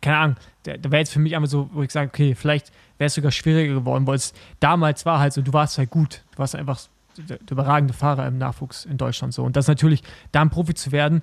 keine 0.00 0.16
Ahnung, 0.16 0.36
da 0.64 0.76
da 0.76 0.90
wäre 0.90 1.00
jetzt 1.00 1.12
für 1.12 1.20
mich 1.20 1.36
einfach 1.36 1.48
so, 1.48 1.70
wo 1.72 1.82
ich 1.82 1.92
sage, 1.92 2.08
okay, 2.08 2.34
vielleicht 2.34 2.72
wäre 2.98 3.06
es 3.06 3.14
sogar 3.14 3.30
schwieriger 3.30 3.74
geworden, 3.74 4.06
weil 4.06 4.16
es 4.16 4.34
damals 4.58 5.06
war 5.06 5.20
halt 5.20 5.32
so, 5.32 5.42
du 5.42 5.52
warst 5.52 5.78
halt 5.78 5.90
gut, 5.90 6.22
du 6.32 6.38
warst 6.38 6.56
einfach 6.56 6.80
der, 7.16 7.38
der 7.38 7.52
überragende 7.52 7.94
Fahrer 7.94 8.26
im 8.26 8.38
Nachwuchs 8.38 8.84
in 8.84 8.96
Deutschland 8.96 9.34
so 9.34 9.44
und 9.44 9.56
das 9.56 9.68
natürlich, 9.68 10.02
da 10.32 10.42
ein 10.42 10.50
Profi 10.50 10.74
zu 10.74 10.92
werden, 10.92 11.22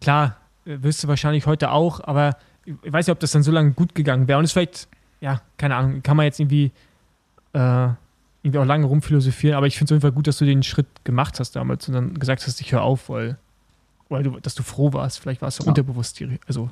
klar, 0.00 0.36
äh, 0.64 0.78
wirst 0.82 1.04
du 1.04 1.08
wahrscheinlich 1.08 1.46
heute 1.46 1.70
auch, 1.70 2.00
aber 2.00 2.36
ich 2.82 2.92
weiß 2.92 3.06
nicht, 3.06 3.12
ob 3.12 3.20
das 3.20 3.32
dann 3.32 3.42
so 3.42 3.50
lange 3.50 3.72
gut 3.72 3.94
gegangen 3.94 4.28
wäre. 4.28 4.38
Und 4.38 4.44
es 4.44 4.52
vielleicht, 4.52 4.88
ja, 5.20 5.40
keine 5.56 5.76
Ahnung, 5.76 6.02
kann 6.02 6.16
man 6.16 6.24
jetzt 6.24 6.38
irgendwie, 6.38 6.72
äh, 7.52 7.88
irgendwie 8.42 8.58
auch 8.58 8.64
lange 8.64 8.86
rumphilosophieren, 8.86 9.56
aber 9.56 9.66
ich 9.66 9.78
finde 9.78 9.86
es 9.86 9.92
auf 9.92 9.94
jeden 9.96 10.02
Fall 10.02 10.12
gut, 10.12 10.26
dass 10.26 10.38
du 10.38 10.44
den 10.44 10.62
Schritt 10.62 10.86
gemacht 11.04 11.40
hast 11.40 11.56
damals 11.56 11.88
und 11.88 11.94
dann 11.94 12.18
gesagt 12.18 12.46
hast, 12.46 12.60
ich 12.60 12.72
höre 12.72 12.82
auf, 12.82 13.08
weil, 13.08 13.38
weil 14.08 14.22
du, 14.22 14.38
dass 14.40 14.54
du 14.54 14.62
froh 14.62 14.92
warst. 14.92 15.20
Vielleicht 15.20 15.40
war 15.40 15.48
es 15.48 15.58
ja 15.58 15.66
unterbewusst. 15.66 16.22
Also, 16.46 16.70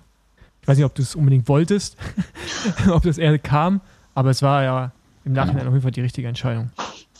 ich 0.62 0.68
weiß 0.68 0.76
nicht, 0.76 0.86
ob 0.86 0.94
du 0.94 1.02
es 1.02 1.14
unbedingt 1.14 1.48
wolltest, 1.48 1.96
ob 2.90 3.02
das 3.02 3.18
eher 3.18 3.38
kam, 3.38 3.80
aber 4.14 4.30
es 4.30 4.42
war 4.42 4.62
ja 4.62 4.92
im 5.24 5.32
Nachhinein 5.32 5.66
auf 5.66 5.72
jeden 5.72 5.82
Fall 5.82 5.90
die 5.90 6.02
richtige 6.02 6.28
Entscheidung. 6.28 6.70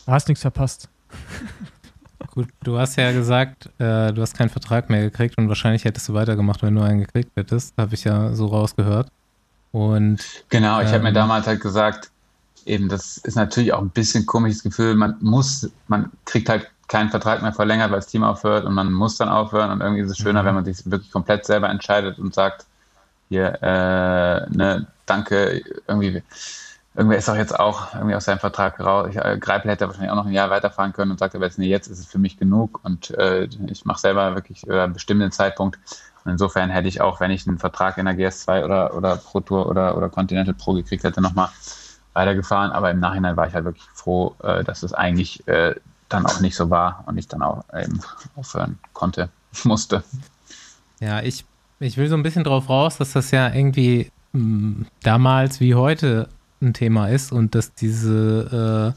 Du 0.05 0.11
hast 0.11 0.27
nichts 0.27 0.41
verpasst. 0.41 0.89
Gut, 2.33 2.49
du 2.63 2.77
hast 2.77 2.95
ja 2.97 3.11
gesagt, 3.11 3.67
äh, 3.79 4.11
du 4.13 4.21
hast 4.21 4.35
keinen 4.37 4.49
Vertrag 4.49 4.89
mehr 4.89 5.01
gekriegt 5.01 5.37
und 5.37 5.49
wahrscheinlich 5.49 5.85
hättest 5.85 6.07
du 6.09 6.13
weitergemacht, 6.13 6.61
wenn 6.63 6.75
du 6.75 6.81
einen 6.81 6.99
gekriegt 6.99 7.31
hättest. 7.35 7.75
Habe 7.77 7.95
ich 7.95 8.03
ja 8.03 8.33
so 8.33 8.47
rausgehört. 8.47 9.09
Und 9.71 10.19
Genau, 10.49 10.81
ich 10.81 10.89
habe 10.93 11.03
mir 11.03 11.09
Ähm. 11.09 11.15
damals 11.15 11.47
halt 11.47 11.61
gesagt, 11.61 12.11
eben, 12.65 12.89
das 12.89 13.17
ist 13.17 13.35
natürlich 13.35 13.73
auch 13.73 13.81
ein 13.81 13.89
bisschen 13.89 14.25
komisches 14.25 14.63
Gefühl. 14.63 14.95
Man 14.95 15.15
muss, 15.21 15.69
man 15.87 16.11
kriegt 16.25 16.49
halt 16.49 16.69
keinen 16.87 17.09
Vertrag 17.09 17.41
mehr 17.41 17.53
verlängert, 17.53 17.91
weil 17.91 17.99
das 17.99 18.07
Team 18.07 18.23
aufhört 18.23 18.65
und 18.65 18.73
man 18.73 18.91
muss 18.93 19.17
dann 19.17 19.29
aufhören. 19.29 19.71
Und 19.71 19.81
irgendwie 19.81 20.01
ist 20.03 20.11
es 20.11 20.17
schöner, 20.17 20.45
wenn 20.45 20.55
man 20.55 20.65
sich 20.65 20.89
wirklich 20.89 21.11
komplett 21.11 21.45
selber 21.45 21.69
entscheidet 21.69 22.17
und 22.19 22.33
sagt, 22.33 22.65
hier, 23.29 23.57
äh, 23.61 24.49
ne, 24.49 24.87
danke, 25.05 25.61
irgendwie, 25.87 26.23
irgendwer 26.97 27.19
ist 27.19 27.29
auch 27.29 27.35
jetzt 27.35 27.57
auch 27.57 27.93
irgendwie 27.93 28.15
aus 28.15 28.25
seinem 28.25 28.39
Vertrag 28.39 28.79
raus. 28.79 29.09
Ich, 29.11 29.17
äh, 29.17 29.37
Greipel 29.39 29.69
hätte 29.69 29.85
wahrscheinlich 29.85 30.11
auch 30.11 30.15
noch 30.15 30.25
ein 30.25 30.31
Jahr 30.31 30.49
weiterfahren 30.49 30.93
können 30.93 31.11
und 31.11 31.19
sagt 31.19 31.35
aber 31.35 31.45
jetzt, 31.45 31.59
nee, 31.59 31.67
jetzt 31.67 31.87
ist 31.87 31.99
es 31.99 32.07
für 32.07 32.17
mich 32.17 32.37
genug 32.37 32.83
und 32.83 33.11
äh, 33.11 33.47
ich 33.67 33.85
mache 33.85 33.99
selber 33.99 34.33
wirklich 34.33 34.67
äh, 34.67 34.81
einen 34.81 34.93
bestimmten 34.93 35.31
Zeitpunkt. 35.31 35.77
Und 36.25 36.31
insofern 36.31 36.71
hätte 36.71 36.87
ich 36.87 36.99
auch, 36.99 37.19
wenn 37.19 37.29
ich 37.29 37.47
einen 37.47 37.59
Vertrag 37.59 37.99
in 37.99 38.05
der 38.05 38.15
GS2 38.15 38.65
oder, 38.65 38.95
oder 38.95 39.15
Pro 39.15 39.39
Tour 39.41 39.69
oder, 39.69 39.95
oder 39.95 40.09
Continental 40.09 40.55
Pro 40.55 40.73
gekriegt 40.73 41.03
hätte, 41.03 41.21
nochmal 41.21 41.49
weitergefahren. 42.13 42.71
Aber 42.71 42.89
im 42.89 42.99
Nachhinein 42.99 43.37
war 43.37 43.47
ich 43.47 43.53
halt 43.53 43.65
wirklich 43.65 43.85
froh, 43.93 44.35
äh, 44.41 44.63
dass 44.63 44.81
es 44.81 44.91
eigentlich 44.91 45.47
äh, 45.47 45.75
dann 46.09 46.25
auch 46.25 46.39
nicht 46.39 46.55
so 46.55 46.71
war 46.71 47.03
und 47.05 47.19
ich 47.19 47.27
dann 47.27 47.43
auch 47.43 47.63
eben 47.79 48.01
aufhören 48.35 48.79
konnte, 48.93 49.29
musste. 49.63 50.03
ja, 50.99 51.21
ich, 51.21 51.45
ich 51.79 51.95
will 51.95 52.09
so 52.09 52.15
ein 52.15 52.23
bisschen 52.23 52.43
drauf 52.43 52.69
raus, 52.69 52.97
dass 52.97 53.13
das 53.13 53.29
ja 53.29 53.53
irgendwie 53.53 54.11
mh, 54.33 54.87
damals 55.03 55.59
wie 55.59 55.75
heute 55.75 56.27
ein 56.61 56.73
Thema 56.73 57.07
ist 57.07 57.31
und 57.31 57.55
dass 57.55 57.73
diese, 57.73 58.95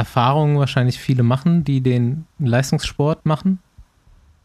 Erfahrungen 0.00 0.58
wahrscheinlich 0.58 0.98
viele 0.98 1.22
machen, 1.22 1.62
die 1.64 1.80
den 1.80 2.26
Leistungssport 2.38 3.26
machen. 3.26 3.58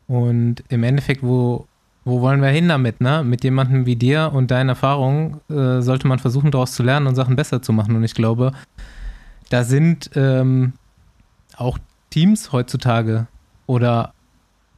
Und 0.07 0.63
im 0.69 0.83
Endeffekt, 0.83 1.23
wo, 1.23 1.65
wo 2.03 2.21
wollen 2.21 2.41
wir 2.41 2.49
hin 2.49 2.67
damit, 2.67 3.01
ne? 3.01 3.23
Mit 3.23 3.43
jemandem 3.43 3.85
wie 3.85 3.95
dir 3.95 4.31
und 4.33 4.51
deinen 4.51 4.69
Erfahrungen 4.69 5.39
äh, 5.49 5.81
sollte 5.81 6.07
man 6.07 6.19
versuchen, 6.19 6.51
daraus 6.51 6.73
zu 6.73 6.83
lernen 6.83 7.07
und 7.07 7.15
Sachen 7.15 7.35
besser 7.35 7.61
zu 7.61 7.73
machen. 7.73 7.95
Und 7.95 8.03
ich 8.03 8.13
glaube, 8.13 8.51
da 9.49 9.63
sind 9.63 10.11
ähm, 10.15 10.73
auch 11.55 11.77
Teams 12.09 12.51
heutzutage 12.51 13.27
oder 13.65 14.13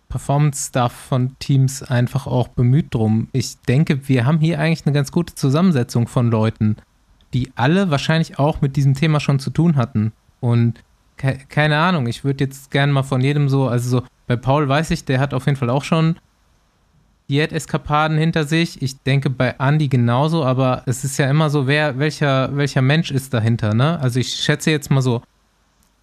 Performance-Stuff 0.10 0.94
von 0.94 1.38
Teams 1.40 1.84
einfach 1.84 2.28
auch 2.28 2.48
bemüht 2.50 2.94
drum. 2.94 3.28
Ich 3.34 3.58
denke, 3.68 4.08
wir 4.08 4.26
haben 4.26 4.40
hier 4.40 4.60
eigentlich 4.60 4.86
eine 4.86 4.94
ganz 4.94 5.12
gute 5.12 5.36
Zusammensetzung 5.36 6.08
von 6.08 6.32
Leuten, 6.32 6.78
die 7.34 7.52
alle 7.56 7.90
wahrscheinlich 7.90 8.40
auch 8.40 8.62
mit 8.62 8.76
diesem 8.76 8.94
Thema 8.94 9.20
schon 9.20 9.40
zu 9.40 9.50
tun 9.50 9.76
hatten. 9.76 10.14
Und 10.40 10.84
ke 11.18 11.38
keine 11.50 11.78
Ahnung, 11.78 12.08
ich 12.08 12.24
würde 12.24 12.44
jetzt 12.44 12.72
gerne 12.72 12.94
mal 12.94 13.04
von 13.04 13.22
jedem 13.22 13.50
so, 13.50 13.68
also 13.68 13.90
so, 13.90 14.06
bei 14.28 14.36
Paul 14.36 14.68
weiß 14.68 14.92
ich, 14.92 15.06
der 15.06 15.20
hat 15.20 15.34
auf 15.34 15.46
jeden 15.46 15.58
Fall 15.58 15.70
auch 15.70 15.84
schon 15.84 16.18
Diät-Eskapaden 17.30 18.18
hinter 18.18 18.46
sich. 18.46 18.82
Ich 18.82 19.02
denke 19.04 19.30
bei 19.30 19.56
Andy 19.60 19.90
genauso, 19.90 20.46
aber 20.46 20.84
es 20.86 21.04
ist 21.04 21.18
ja 21.18 21.30
immer 21.30 21.50
so, 21.50 21.68
wer, 21.68 22.00
welcher, 22.00 22.56
welcher 22.56 22.82
Mensch 22.82 23.12
ist 23.12 23.34
dahinter, 23.34 23.74
ne? 23.74 24.00
Also 24.00 24.20
ich 24.20 24.34
schätze 24.34 24.72
jetzt 24.72 24.90
mal 24.90 25.02
so, 25.02 25.22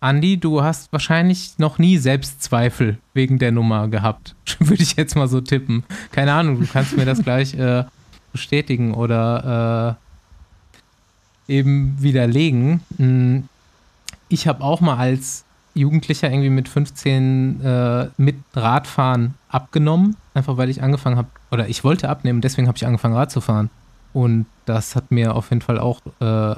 Andy, 0.03 0.37
du 0.37 0.63
hast 0.63 0.93
wahrscheinlich 0.93 1.59
noch 1.59 1.79
nie 1.79 1.97
Selbstzweifel 1.97 2.99
wegen 3.15 3.39
der 3.39 3.53
Nummer 3.53 3.89
gehabt. 3.89 4.37
Würde 4.59 4.83
ich 4.83 4.97
jetzt 4.97 5.17
mal 5.17 5.29
so 5.29 5.41
tippen. 5.41 5.85
Keine 6.13 6.35
Ahnung, 6.35 6.61
du 6.61 6.67
kannst 6.67 6.95
mir 6.95 7.07
das 7.07 7.23
gleich 7.23 7.55
äh, 7.55 7.85
bestätigen 8.33 8.93
oder 8.93 9.97
äh, 9.99 10.04
eben 11.49 11.97
widerlegen. 12.01 12.81
Hm, 12.97 13.49
ich 14.29 14.47
habe 14.47 14.63
auch 14.63 14.81
mal 14.81 14.97
als 14.97 15.45
Jugendlicher 15.75 16.31
irgendwie 16.31 16.51
mit 16.51 16.69
15 16.69 17.61
äh, 17.61 18.09
mit 18.17 18.37
Radfahren 18.55 19.35
abgenommen, 19.49 20.17
einfach 20.35 20.57
weil 20.57 20.71
ich 20.71 20.83
angefangen 20.83 21.17
habe, 21.17 21.29
oder 21.51 21.69
ich 21.69 21.85
wollte 21.85 22.09
abnehmen, 22.09 22.41
deswegen 22.41 22.69
habe 22.69 22.77
ich 22.77 22.87
angefangen 22.87 23.15
Rad 23.15 23.31
zu 23.31 23.41
fahren. 23.41 23.71
Und 24.13 24.47
das 24.67 24.95
hat 24.95 25.11
mir 25.11 25.35
auf 25.35 25.51
jeden 25.51 25.63
Fall 25.63 25.81
auch 25.81 26.01
äh, 26.21 26.55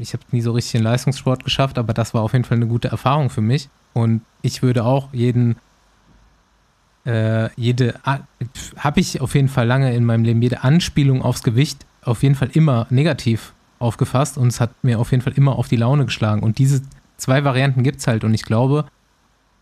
ich 0.00 0.12
habe 0.12 0.22
nie 0.30 0.40
so 0.40 0.52
richtig 0.52 0.72
den 0.72 0.82
Leistungssport 0.82 1.44
geschafft, 1.44 1.78
aber 1.78 1.94
das 1.94 2.14
war 2.14 2.22
auf 2.22 2.32
jeden 2.32 2.44
Fall 2.44 2.56
eine 2.56 2.66
gute 2.66 2.88
Erfahrung 2.88 3.30
für 3.30 3.40
mich. 3.40 3.68
Und 3.92 4.22
ich 4.42 4.62
würde 4.62 4.84
auch 4.84 5.08
jeden, 5.12 5.56
äh, 7.04 7.50
jede, 7.54 7.94
habe 8.04 9.00
ich 9.00 9.20
auf 9.20 9.34
jeden 9.34 9.48
Fall 9.48 9.66
lange 9.66 9.94
in 9.94 10.04
meinem 10.04 10.24
Leben, 10.24 10.42
jede 10.42 10.62
Anspielung 10.62 11.22
aufs 11.22 11.42
Gewicht 11.42 11.86
auf 12.02 12.22
jeden 12.22 12.34
Fall 12.34 12.50
immer 12.52 12.86
negativ 12.90 13.52
aufgefasst 13.82 14.38
und 14.38 14.48
es 14.48 14.60
hat 14.60 14.70
mir 14.82 14.98
auf 14.98 15.10
jeden 15.10 15.22
Fall 15.22 15.34
immer 15.34 15.56
auf 15.56 15.68
die 15.68 15.76
Laune 15.76 16.04
geschlagen. 16.04 16.42
Und 16.42 16.58
diese 16.58 16.82
zwei 17.16 17.44
Varianten 17.44 17.82
gibt 17.82 18.00
es 18.00 18.06
halt 18.06 18.24
und 18.24 18.34
ich 18.34 18.44
glaube, 18.44 18.86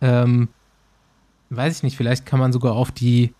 ähm, 0.01 0.49
weiß 1.51 1.79
ich 1.79 1.83
nicht, 1.83 1.97
vielleicht 1.97 2.27
kann 2.27 2.41
man 2.41 2.53
sogar 2.53 2.75
auf 2.75 2.91
die 2.91 3.35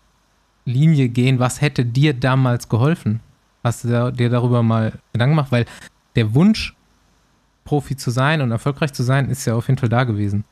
Linie 0.65 1.09
gehen, 1.09 1.39
was 1.39 1.61
hätte 1.61 1.85
dir 1.85 2.13
damals 2.13 2.69
geholfen? 2.69 3.19
Hast 3.63 3.83
du 3.83 4.11
dir 4.11 4.29
darüber 4.29 4.63
mal 4.63 4.93
Gedanken 5.13 5.35
gemacht? 5.35 5.51
Weil 5.51 5.65
der 6.15 6.33
Wunsch, 6.33 6.75
Profi 7.63 7.95
zu 7.95 8.11
sein 8.11 8.41
und 8.41 8.51
erfolgreich 8.51 8.93
zu 8.93 9.03
sein, 9.03 9.29
ist 9.29 9.45
ja 9.45 9.55
auf 9.55 9.67
jeden 9.67 9.79
Fall 9.79 9.89
da 9.89 10.03
gewesen. 10.03 10.43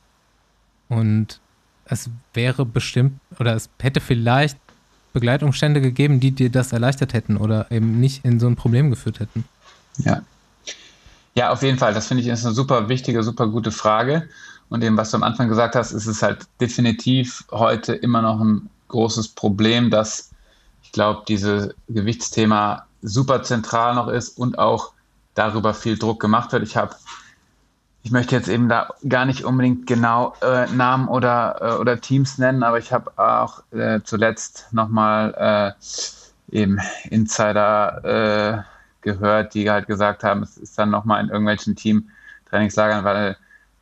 Und 0.88 1.40
es 1.84 2.10
wäre 2.34 2.64
bestimmt, 2.64 3.20
oder 3.38 3.54
es 3.54 3.68
hätte 3.80 4.00
vielleicht 4.00 4.58
Begleitumstände 5.12 5.80
gegeben, 5.80 6.20
die 6.20 6.30
dir 6.30 6.50
das 6.50 6.72
erleichtert 6.72 7.14
hätten 7.14 7.36
oder 7.36 7.70
eben 7.70 8.00
nicht 8.00 8.24
in 8.24 8.38
so 8.38 8.46
ein 8.46 8.56
Problem 8.56 8.90
geführt 8.90 9.20
hätten. 9.20 9.44
Ja. 10.04 10.22
Ja, 11.34 11.50
auf 11.50 11.62
jeden 11.62 11.78
Fall. 11.78 11.94
Das 11.94 12.06
finde 12.06 12.22
ich 12.22 12.28
ist 12.28 12.44
eine 12.44 12.54
super 12.54 12.88
wichtige, 12.88 13.22
super 13.22 13.46
gute 13.46 13.70
Frage. 13.70 14.28
Und 14.68 14.84
eben, 14.84 14.96
was 14.96 15.10
du 15.10 15.16
am 15.16 15.22
Anfang 15.22 15.48
gesagt 15.48 15.74
hast, 15.74 15.92
ist 15.92 16.06
es 16.06 16.22
halt 16.22 16.46
definitiv 16.60 17.44
heute 17.50 17.94
immer 17.94 18.22
noch 18.22 18.40
ein 18.40 18.68
großes 18.88 19.28
Problem, 19.28 19.90
dass 19.90 20.30
ich 20.82 20.92
glaube, 20.92 21.22
dieses 21.28 21.74
Gewichtsthema 21.88 22.86
super 23.02 23.42
zentral 23.42 23.94
noch 23.94 24.08
ist 24.08 24.36
und 24.38 24.58
auch 24.58 24.92
darüber 25.34 25.74
viel 25.74 25.96
Druck 25.96 26.20
gemacht 26.20 26.52
wird. 26.52 26.62
Ich 26.62 26.76
habe, 26.76 26.94
ich 28.02 28.10
möchte 28.10 28.34
jetzt 28.34 28.48
eben 28.48 28.68
da 28.68 28.88
gar 29.08 29.24
nicht 29.24 29.44
unbedingt 29.44 29.86
genau 29.86 30.34
äh, 30.42 30.66
Namen 30.66 31.08
oder, 31.08 31.56
äh, 31.60 31.80
oder 31.80 32.00
Teams 32.00 32.38
nennen, 32.38 32.62
aber 32.62 32.78
ich 32.78 32.92
habe 32.92 33.12
auch 33.18 33.62
äh, 33.72 34.00
zuletzt 34.04 34.68
nochmal 34.72 35.76
äh, 36.50 36.56
eben 36.56 36.80
Insider 37.08 38.64
äh, 38.64 38.79
gehört, 39.02 39.54
die 39.54 39.70
halt 39.70 39.86
gesagt 39.86 40.24
haben, 40.24 40.42
es 40.42 40.56
ist 40.56 40.78
dann 40.78 40.90
nochmal 40.90 41.22
in 41.22 41.30
irgendwelchen 41.30 41.76
Team-Trainingslagern, 41.76 43.04
weil 43.04 43.36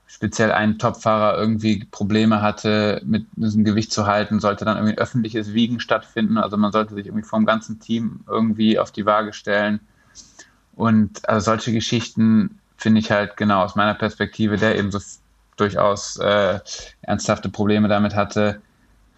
speziell 0.06 0.52
ein 0.52 0.78
Topfahrer 0.78 1.38
irgendwie 1.38 1.84
Probleme 1.90 2.40
hatte, 2.40 3.02
mit 3.04 3.26
diesem 3.36 3.64
Gewicht 3.64 3.92
zu 3.92 4.06
halten, 4.06 4.40
sollte 4.40 4.64
dann 4.64 4.76
irgendwie 4.76 4.94
ein 4.94 4.98
öffentliches 4.98 5.52
Wiegen 5.52 5.80
stattfinden. 5.80 6.38
Also 6.38 6.56
man 6.56 6.72
sollte 6.72 6.94
sich 6.94 7.06
irgendwie 7.06 7.26
vom 7.26 7.44
ganzen 7.44 7.78
Team 7.78 8.20
irgendwie 8.26 8.78
auf 8.78 8.90
die 8.90 9.04
Waage 9.04 9.34
stellen. 9.34 9.80
Und 10.74 11.28
also 11.28 11.44
solche 11.44 11.72
Geschichten 11.72 12.58
finde 12.78 13.00
ich 13.00 13.10
halt 13.10 13.36
genau 13.36 13.62
aus 13.64 13.76
meiner 13.76 13.94
Perspektive, 13.94 14.56
der 14.56 14.76
eben 14.78 14.90
so 14.90 14.98
durchaus 15.56 16.16
äh, 16.16 16.60
ernsthafte 17.02 17.50
Probleme 17.50 17.88
damit 17.88 18.14
hatte, 18.14 18.62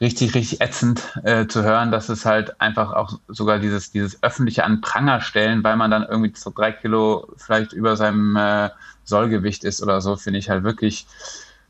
richtig, 0.01 0.35
richtig 0.35 0.61
ätzend 0.61 1.03
äh, 1.25 1.47
zu 1.47 1.63
hören, 1.63 1.93
dass 1.93 2.09
es 2.09 2.25
halt 2.25 2.61
einfach 2.61 2.93
auch 2.93 3.19
sogar 3.29 3.59
dieses, 3.59 3.91
dieses 3.91 4.23
öffentliche 4.23 4.65
an 4.65 4.81
Pranger 4.81 5.21
stellen, 5.21 5.63
weil 5.63 5.77
man 5.77 5.91
dann 5.91 6.05
irgendwie 6.05 6.33
so 6.35 6.51
drei 6.55 6.73
Kilo 6.73 7.29
vielleicht 7.37 7.73
über 7.73 7.97
seinem 7.97 8.37
äh, 8.37 8.71
Sollgewicht 9.05 9.65
ist 9.65 9.83
oder 9.83 10.01
so, 10.01 10.17
finde 10.17 10.39
ich 10.39 10.49
halt 10.49 10.65
wirklich 10.65 11.07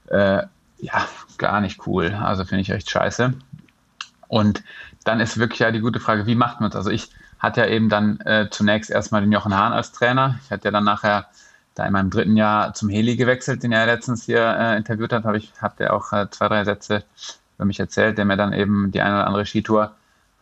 äh, 0.07 0.43
ja 0.79 1.09
gar 1.39 1.61
nicht 1.61 1.87
cool. 1.87 2.15
Also 2.23 2.45
finde 2.45 2.63
ich 2.63 2.71
echt 2.71 2.91
scheiße. 2.91 3.35
Und 4.29 4.63
dann 5.05 5.21
ist 5.21 5.39
wirklich 5.39 5.61
ja 5.61 5.73
die 5.73 5.81
gute 5.81 5.99
Frage, 6.01 6.27
wie 6.27 6.35
macht 6.37 6.61
man 6.61 6.71
es? 6.71 6.77
Also 6.77 6.91
ich 6.91 7.11
hat 7.41 7.57
ja 7.57 7.67
eben 7.67 7.89
dann 7.89 8.21
äh, 8.21 8.49
zunächst 8.51 8.91
erstmal 8.91 9.23
den 9.23 9.33
Jochen 9.33 9.57
Hahn 9.57 9.73
als 9.73 9.93
Trainer. 9.93 10.39
Ich 10.45 10.51
hatte 10.51 10.67
ja 10.67 10.71
dann 10.71 10.85
nachher 10.85 11.27
da 11.75 11.87
in 11.87 11.93
meinem 11.93 12.11
dritten 12.11 12.37
Jahr 12.37 12.75
zum 12.75 12.89
Heli 12.89 13.17
gewechselt, 13.17 13.63
den 13.63 13.73
er 13.73 13.87
letztens 13.87 14.25
hier 14.25 14.45
äh, 14.45 14.77
interviewt 14.77 15.13
hat, 15.13 15.25
habe 15.25 15.39
ich, 15.39 15.53
habt 15.61 15.81
ihr 15.81 15.93
auch 15.93 16.13
äh, 16.13 16.29
zwei, 16.31 16.49
drei 16.49 16.65
Sätze 16.65 17.05
über 17.61 17.67
mich 17.67 17.79
erzählt, 17.79 18.17
der 18.17 18.25
mir 18.25 18.39
dann 18.39 18.55
eben 18.55 18.91
die 18.91 19.03
eine 19.03 19.17
oder 19.17 19.27
andere 19.27 19.45
Skitour 19.45 19.95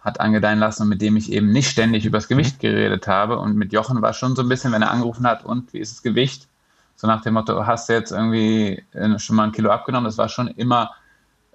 hat 0.03 0.21
angedeihen 0.21 0.61
lassen 0.61 0.83
und 0.83 0.89
mit 0.89 1.03
dem 1.03 1.17
ich 1.17 1.33
eben 1.33 1.51
nicht 1.51 1.69
ständig 1.69 2.07
über 2.07 2.19
das 2.19 2.29
Gewicht 2.29 2.61
geredet 2.61 3.09
habe. 3.09 3.39
Und 3.39 3.57
mit 3.57 3.73
Jochen 3.73 4.01
war 4.01 4.13
schon 4.13 4.37
so 4.37 4.43
ein 4.43 4.49
bisschen, 4.49 4.73
wenn 4.73 4.83
er 4.83 4.93
angerufen 4.93 5.27
hat, 5.27 5.45
und 5.45 5.73
wie 5.73 5.81
ist 5.81 5.93
das 5.93 6.03
Gewicht? 6.03 6.47
So 6.95 7.09
nach 7.09 7.23
dem 7.23 7.35
Motto, 7.35 7.67
hast 7.67 7.89
du 7.89 7.95
jetzt 7.95 8.13
irgendwie 8.13 8.85
äh, 8.93 9.19
schon 9.19 9.35
mal 9.35 9.45
ein 9.45 9.53
Kilo 9.53 9.71
abgenommen? 9.71 10.05
Das 10.05 10.17
war 10.17 10.29
schon 10.29 10.47
immer 10.49 10.93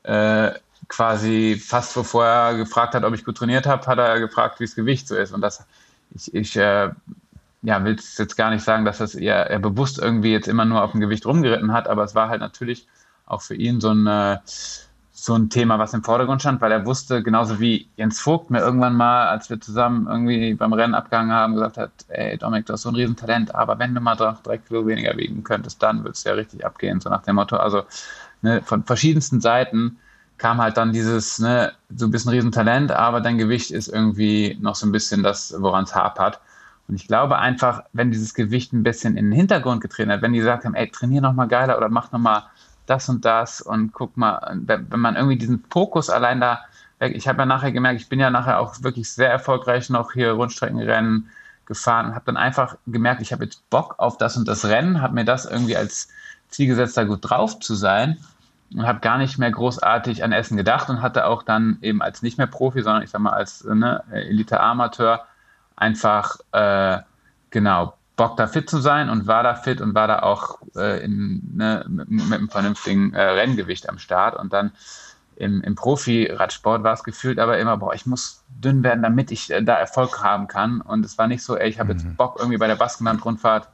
äh, 0.03 0.51
quasi 0.89 1.55
fast 1.55 1.93
bevor 1.93 2.25
er 2.25 2.57
gefragt 2.57 2.93
hat, 2.93 3.05
ob 3.05 3.13
ich 3.13 3.23
gut 3.23 3.37
trainiert 3.37 3.65
habe, 3.65 3.85
hat 3.87 3.97
er 3.97 4.19
gefragt, 4.19 4.59
wie 4.59 4.65
das 4.65 4.75
Gewicht 4.75 5.07
so 5.07 5.15
ist. 5.15 5.31
Und 5.31 5.39
das, 5.39 5.65
ich, 6.13 6.33
ich 6.33 6.57
äh, 6.57 6.89
ja, 7.61 7.83
will 7.85 7.97
jetzt 8.17 8.35
gar 8.35 8.49
nicht 8.51 8.63
sagen, 8.63 8.83
dass 8.83 8.97
das 8.97 9.15
eher, 9.15 9.49
er 9.49 9.59
bewusst 9.59 9.99
irgendwie 9.99 10.33
jetzt 10.33 10.49
immer 10.49 10.65
nur 10.65 10.83
auf 10.83 10.91
dem 10.91 10.99
Gewicht 10.99 11.25
rumgeritten 11.25 11.71
hat, 11.71 11.87
aber 11.87 12.03
es 12.03 12.13
war 12.13 12.27
halt 12.27 12.41
natürlich 12.41 12.87
auch 13.25 13.41
für 13.41 13.55
ihn 13.55 13.79
so 13.79 13.89
ein, 13.89 14.05
äh, 14.05 14.37
so 15.15 15.35
ein 15.35 15.49
Thema, 15.51 15.77
was 15.77 15.93
im 15.93 16.03
Vordergrund 16.03 16.41
stand, 16.41 16.59
weil 16.59 16.71
er 16.71 16.87
wusste, 16.87 17.21
genauso 17.21 17.59
wie 17.59 17.87
Jens 17.97 18.19
Vogt 18.19 18.49
mir 18.49 18.59
irgendwann 18.59 18.95
mal, 18.95 19.27
als 19.27 19.47
wir 19.47 19.61
zusammen 19.61 20.07
irgendwie 20.07 20.55
beim 20.55 20.73
Rennen 20.73 20.95
abgehangen 20.95 21.31
haben, 21.31 21.53
gesagt 21.53 21.77
hat, 21.77 21.91
ey 22.07 22.35
Dominik, 22.35 22.65
du 22.65 22.73
hast 22.73 22.81
so 22.81 22.89
ein 22.89 22.95
Riesentalent, 22.95 23.53
aber 23.53 23.77
wenn 23.77 23.93
du 23.93 24.01
mal 24.01 24.15
drei 24.15 24.57
Kilo 24.57 24.87
weniger 24.87 25.15
wiegen 25.15 25.43
könntest, 25.43 25.83
dann 25.83 26.03
würdest 26.03 26.25
du 26.25 26.29
ja 26.29 26.35
richtig 26.35 26.65
abgehen, 26.65 26.99
so 26.99 27.11
nach 27.11 27.21
dem 27.21 27.35
Motto. 27.35 27.57
Also 27.57 27.83
ne, 28.41 28.63
von 28.63 28.83
verschiedensten 28.83 29.39
Seiten 29.39 29.99
kam 30.39 30.59
halt 30.59 30.77
dann 30.77 30.91
dieses, 30.91 31.37
ne, 31.37 31.73
so 31.95 32.07
ein 32.07 32.11
bisschen 32.11 32.31
Riesentalent, 32.31 32.91
aber 32.91 33.21
dein 33.21 33.37
Gewicht 33.37 33.69
ist 33.69 33.89
irgendwie 33.89 34.57
noch 34.59 34.75
so 34.75 34.87
ein 34.87 34.91
bisschen 34.91 35.21
das, 35.21 35.53
woran 35.59 35.83
es 35.83 35.93
hapert. 35.93 36.41
Und 36.87 36.95
ich 36.95 37.07
glaube 37.07 37.37
einfach, 37.37 37.83
wenn 37.93 38.09
dieses 38.09 38.33
Gewicht 38.33 38.73
ein 38.73 38.81
bisschen 38.81 39.15
in 39.15 39.25
den 39.25 39.33
Hintergrund 39.33 39.79
getreten 39.79 40.11
hat, 40.11 40.23
wenn 40.23 40.33
die 40.33 40.39
gesagt 40.39 40.65
haben, 40.65 40.73
ey, 40.73 40.89
trainier 40.89 41.21
noch 41.21 41.33
mal 41.33 41.47
geiler 41.47 41.77
oder 41.77 41.87
mach 41.87 42.11
noch 42.11 42.19
mal 42.19 42.47
das 42.85 43.09
und 43.09 43.25
das 43.25 43.61
und 43.61 43.93
guck 43.93 44.17
mal, 44.17 44.57
wenn, 44.65 44.91
wenn 44.91 44.99
man 44.99 45.15
irgendwie 45.15 45.37
diesen 45.37 45.63
Fokus 45.69 46.09
allein 46.09 46.41
da 46.41 46.61
weg, 46.99 47.15
ich 47.15 47.27
habe 47.27 47.39
ja 47.39 47.45
nachher 47.45 47.71
gemerkt, 47.71 48.01
ich 48.01 48.09
bin 48.09 48.19
ja 48.19 48.29
nachher 48.29 48.59
auch 48.59 48.81
wirklich 48.83 49.11
sehr 49.11 49.29
erfolgreich 49.29 49.89
noch 49.89 50.13
hier 50.13 50.31
Rundstreckenrennen 50.31 51.29
gefahren 51.65 52.07
und 52.07 52.15
habe 52.15 52.25
dann 52.25 52.37
einfach 52.37 52.77
gemerkt, 52.87 53.21
ich 53.21 53.31
habe 53.31 53.45
jetzt 53.45 53.69
Bock 53.69 53.95
auf 53.97 54.17
das 54.17 54.35
und 54.35 54.47
das 54.47 54.65
Rennen, 54.65 55.01
habe 55.01 55.13
mir 55.13 55.25
das 55.25 55.45
irgendwie 55.45 55.77
als 55.77 56.09
Ziel 56.49 56.67
gesetzt, 56.67 56.97
da 56.97 57.03
gut 57.03 57.19
drauf 57.21 57.59
zu 57.59 57.75
sein 57.75 58.17
und 58.73 58.85
habe 58.85 58.99
gar 58.99 59.17
nicht 59.17 59.37
mehr 59.37 59.51
großartig 59.51 60.23
an 60.23 60.31
Essen 60.31 60.57
gedacht 60.57 60.89
und 60.89 61.01
hatte 61.01 61.25
auch 61.25 61.43
dann 61.43 61.77
eben 61.81 62.01
als 62.01 62.21
nicht 62.21 62.37
mehr 62.37 62.47
Profi, 62.47 62.81
sondern 62.81 63.03
ich 63.03 63.11
sag 63.11 63.21
mal 63.21 63.33
als 63.33 63.63
ne, 63.63 64.03
Elite-Amateur 64.11 65.25
einfach 65.75 66.37
äh, 66.51 66.99
genau 67.49 67.95
Bock 68.15 68.37
da 68.37 68.47
fit 68.47 68.69
zu 68.69 68.79
sein 68.79 69.09
und 69.09 69.27
war 69.27 69.43
da 69.43 69.55
fit 69.55 69.81
und 69.81 69.95
war 69.95 70.07
da 70.07 70.19
auch 70.19 70.59
äh, 70.75 71.03
in, 71.03 71.41
ne, 71.55 71.85
mit, 71.87 72.09
mit, 72.09 72.33
einem 72.33 72.49
vernünftigen 72.49 73.13
äh, 73.13 73.21
Renngewicht 73.21 73.89
am 73.89 73.97
Start 73.97 74.35
und 74.35 74.53
dann 74.53 74.71
im, 75.35 75.61
im 75.61 75.73
Profi-Radsport 75.73 76.83
war 76.83 76.93
es 76.93 77.03
gefühlt 77.03 77.39
aber 77.39 77.57
immer, 77.57 77.77
boah, 77.77 77.95
ich 77.95 78.05
muss 78.05 78.43
dünn 78.49 78.83
werden, 78.83 79.01
damit 79.01 79.31
ich 79.31 79.51
äh, 79.51 79.63
da 79.63 79.75
Erfolg 79.75 80.23
haben 80.23 80.47
kann 80.47 80.81
und 80.81 81.03
es 81.05 81.17
war 81.17 81.27
nicht 81.27 81.43
so, 81.43 81.57
ey, 81.57 81.69
ich 81.69 81.79
habe 81.79 81.93
jetzt 81.93 82.05
mhm. 82.05 82.15
Bock 82.15 82.35
irgendwie 82.37 82.57
bei 82.57 82.67
der 82.67 82.75
Baskenland-Rundfahrt 82.75 83.69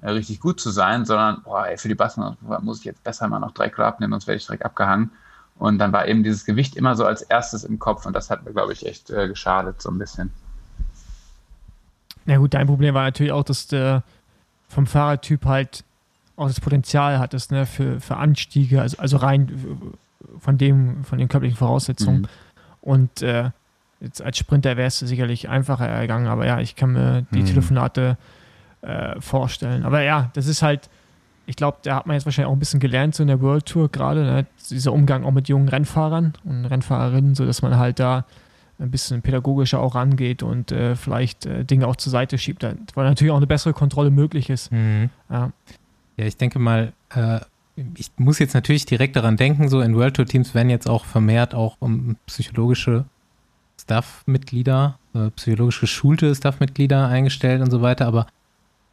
äh, 0.00 0.10
richtig 0.10 0.40
gut 0.40 0.58
zu 0.58 0.70
sein, 0.70 1.04
sondern 1.04 1.42
boah, 1.42 1.66
ey, 1.66 1.76
für 1.76 1.88
die 1.88 1.94
Bassen 1.94 2.36
muss 2.62 2.78
ich 2.78 2.84
jetzt 2.84 3.04
besser 3.04 3.28
mal 3.28 3.40
noch 3.40 3.52
drei 3.52 3.68
Kilo 3.68 3.86
abnehmen, 3.86 4.12
sonst 4.12 4.26
werde 4.26 4.38
ich 4.38 4.46
direkt 4.46 4.64
abgehangen. 4.64 5.10
Und 5.58 5.78
dann 5.78 5.92
war 5.92 6.08
eben 6.08 6.24
dieses 6.24 6.44
Gewicht 6.44 6.76
immer 6.76 6.96
so 6.96 7.04
als 7.04 7.22
erstes 7.22 7.62
im 7.62 7.78
Kopf 7.78 8.06
und 8.06 8.14
das 8.14 8.30
hat 8.30 8.44
mir, 8.44 8.52
glaube 8.52 8.72
ich, 8.72 8.86
echt 8.86 9.10
äh, 9.10 9.28
geschadet, 9.28 9.82
so 9.82 9.90
ein 9.90 9.98
bisschen. 9.98 10.32
Na 12.24 12.36
gut, 12.36 12.54
dein 12.54 12.66
Problem 12.66 12.94
war 12.94 13.04
natürlich 13.04 13.32
auch, 13.32 13.44
dass 13.44 13.66
du 13.66 14.02
vom 14.68 14.86
Fahrertyp 14.86 15.44
halt 15.44 15.84
auch 16.36 16.46
das 16.46 16.60
Potenzial 16.60 17.18
hattest, 17.18 17.52
ne, 17.52 17.66
für, 17.66 18.00
für 18.00 18.16
Anstiege, 18.16 18.80
also, 18.80 18.98
also 18.98 19.18
rein 19.18 19.50
von 20.38 20.58
dem, 20.58 21.04
von 21.04 21.18
den 21.18 21.28
körperlichen 21.28 21.58
Voraussetzungen. 21.58 22.22
Mhm. 22.22 22.28
Und 22.80 23.22
äh, 23.22 23.50
jetzt 24.00 24.22
als 24.22 24.38
Sprinter 24.38 24.76
wäre 24.76 24.88
es 24.88 24.98
sicherlich 24.98 25.48
einfacher 25.48 25.86
ergangen, 25.86 26.26
aber 26.26 26.46
ja, 26.46 26.58
ich 26.60 26.74
kann 26.74 26.92
mir 26.92 27.26
die 27.32 27.40
mhm. 27.40 27.46
Telefonate 27.46 28.16
äh, 28.82 29.20
vorstellen. 29.20 29.84
Aber 29.84 30.02
ja, 30.02 30.30
das 30.34 30.46
ist 30.46 30.62
halt, 30.62 30.90
ich 31.46 31.56
glaube, 31.56 31.78
da 31.82 31.96
hat 31.96 32.06
man 32.06 32.14
jetzt 32.14 32.24
wahrscheinlich 32.24 32.48
auch 32.48 32.56
ein 32.56 32.58
bisschen 32.58 32.80
gelernt, 32.80 33.14
so 33.14 33.22
in 33.22 33.28
der 33.28 33.40
World 33.40 33.66
Tour 33.66 33.88
gerade, 33.90 34.24
ne? 34.24 34.46
dieser 34.70 34.92
Umgang 34.92 35.24
auch 35.24 35.30
mit 35.30 35.48
jungen 35.48 35.68
Rennfahrern 35.68 36.34
und 36.44 36.64
Rennfahrerinnen, 36.64 37.34
sodass 37.34 37.62
man 37.62 37.76
halt 37.76 38.00
da 38.00 38.24
ein 38.78 38.90
bisschen 38.90 39.22
pädagogischer 39.22 39.80
auch 39.80 39.94
rangeht 39.94 40.42
und 40.42 40.72
äh, 40.72 40.96
vielleicht 40.96 41.46
äh, 41.46 41.64
Dinge 41.64 41.86
auch 41.86 41.96
zur 41.96 42.10
Seite 42.10 42.38
schiebt, 42.38 42.62
weil 42.62 43.04
natürlich 43.04 43.30
auch 43.30 43.36
eine 43.36 43.46
bessere 43.46 43.72
Kontrolle 43.72 44.10
möglich 44.10 44.50
ist. 44.50 44.72
Mhm. 44.72 45.10
Ja. 45.30 45.52
ja. 46.16 46.24
ich 46.24 46.36
denke 46.36 46.58
mal, 46.58 46.92
äh, 47.14 47.40
ich 47.96 48.10
muss 48.16 48.38
jetzt 48.38 48.54
natürlich 48.54 48.86
direkt 48.86 49.16
daran 49.16 49.36
denken, 49.36 49.68
so 49.68 49.80
in 49.80 49.94
World 49.94 50.16
Tour 50.16 50.26
Teams 50.26 50.54
werden 50.54 50.70
jetzt 50.70 50.88
auch 50.88 51.04
vermehrt 51.04 51.54
auch 51.54 51.76
um 51.80 52.16
psychologische 52.26 53.04
Staff-Mitglieder, 53.80 54.98
äh, 55.14 55.30
psychologisch 55.30 55.80
geschulte 55.80 56.34
Staff-Mitglieder 56.34 57.08
eingestellt 57.08 57.62
und 57.62 57.70
so 57.70 57.82
weiter, 57.82 58.06
aber 58.06 58.26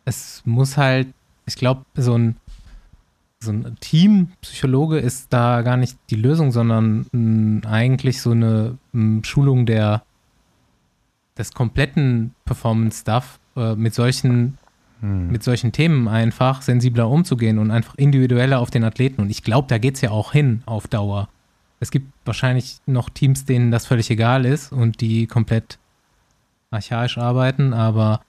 es 0.06 0.42
muss 0.46 0.78
halt, 0.78 1.08
ich 1.46 1.56
glaube, 1.56 1.84
so 1.96 2.18
ein, 2.18 2.38
so 3.42 3.52
ein 3.52 3.78
Teampsychologe 3.80 4.98
ist 4.98 5.32
da 5.32 5.62
gar 5.62 5.78
nicht 5.78 5.98
die 6.10 6.16
Lösung, 6.16 6.52
sondern 6.52 7.06
mh, 7.12 7.68
eigentlich 7.70 8.22
so 8.22 8.32
eine 8.32 8.78
mh, 8.92 9.24
Schulung 9.24 9.66
der 9.66 10.04
des 11.38 11.54
kompletten 11.54 12.36
Performance-Stuff 12.46 13.40
äh, 13.56 13.76
mit 13.76 13.96
solchen 13.96 14.58
hm. 15.00 15.32
mit 15.32 15.44
solchen 15.44 15.72
Themen 15.72 16.08
einfach 16.08 16.62
sensibler 16.62 17.10
umzugehen 17.10 17.58
und 17.58 17.72
einfach 17.72 17.96
individueller 17.96 18.60
auf 18.60 18.70
den 18.70 18.84
Athleten. 18.84 19.22
Und 19.22 19.30
ich 19.30 19.44
glaube, 19.44 19.68
da 19.70 19.78
geht 19.78 19.96
es 19.96 20.02
ja 20.02 20.12
auch 20.12 20.34
hin 20.34 20.62
auf 20.66 20.88
Dauer. 20.88 21.30
Es 21.80 21.92
gibt 21.92 22.12
wahrscheinlich 22.26 22.80
noch 22.86 23.10
Teams, 23.10 23.46
denen 23.46 23.72
das 23.72 23.86
völlig 23.86 24.12
egal 24.12 24.46
ist 24.46 24.74
und 24.74 25.00
die 25.00 25.28
komplett 25.28 25.80
archaisch 26.72 27.18
arbeiten, 27.18 27.74
aber 27.74 28.22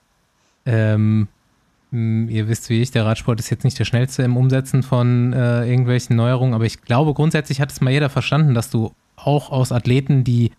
ähm, 0.65 0.95
hm, 0.95 1.27
ihr 1.91 2.47
wisst 2.47 2.69
wie 2.69 2.81
ich, 2.81 2.91
der 2.91 3.05
Radsport 3.05 3.39
ist 3.39 3.49
jetzt 3.49 3.63
nicht 3.63 3.77
der 3.77 3.85
schnellste 3.85 4.23
im 4.23 4.37
Umsetzen 4.37 4.81
von 4.81 5.33
äh, 5.33 5.65
irgendwelchen 5.69 6.15
Neuerungen, 6.15 6.53
aber 6.53 6.65
ich 6.65 6.81
glaube, 6.81 7.13
grundsätzlich 7.13 7.59
hat 7.59 7.71
es 7.71 7.81
mal 7.81 7.91
jeder 7.91 8.09
verstanden, 8.09 8.53
dass 8.53 8.69
du 8.69 8.93
auch 9.17 9.51
aus 9.51 9.71
Athleten, 9.71 10.23
die 10.23 10.51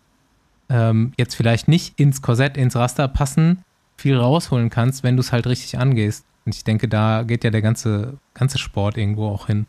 ähm, 0.68 1.12
jetzt 1.16 1.34
vielleicht 1.34 1.68
nicht 1.68 1.98
ins 1.98 2.22
Korsett, 2.22 2.56
ins 2.56 2.76
Raster 2.76 3.08
passen, 3.08 3.64
viel 3.96 4.16
rausholen 4.16 4.68
kannst, 4.68 5.02
wenn 5.02 5.16
du 5.16 5.20
es 5.20 5.32
halt 5.32 5.46
richtig 5.46 5.78
angehst. 5.78 6.24
Und 6.44 6.54
ich 6.54 6.64
denke, 6.64 6.88
da 6.88 7.22
geht 7.22 7.44
ja 7.44 7.50
der 7.50 7.62
ganze, 7.62 8.18
ganze 8.34 8.58
Sport 8.58 8.96
irgendwo 8.96 9.28
auch 9.28 9.46
hin. 9.46 9.66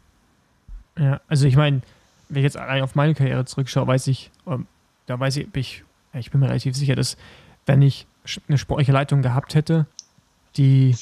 Ja, 0.97 1.22
also 1.28 1.47
ich 1.47 1.55
meine, 1.55 1.82
wenn 2.30 2.38
ich 2.39 2.43
jetzt 2.43 2.57
allein 2.57 2.84
auf 2.84 2.95
meine 2.95 3.14
Karriere 3.14 3.45
zurückschaue, 3.45 3.88
weiß 3.88 4.07
ich, 4.07 4.32
ähm, 4.47 4.68
da 5.05 5.20
weiß 5.20 5.38
ich, 5.38 5.47
ich, 5.53 5.84
ich 6.14 6.32
bin 6.32 6.39
mir 6.39 6.47
relativ 6.47 6.76
sicher, 6.76 6.95
dass 6.95 7.18
wenn 7.66 7.82
ich 7.82 8.07
eine 8.47 8.57
sportliche 8.57 8.91
Leitung 8.91 9.22
gehabt 9.22 9.55
hätte, 9.55 9.86
die 10.57 10.95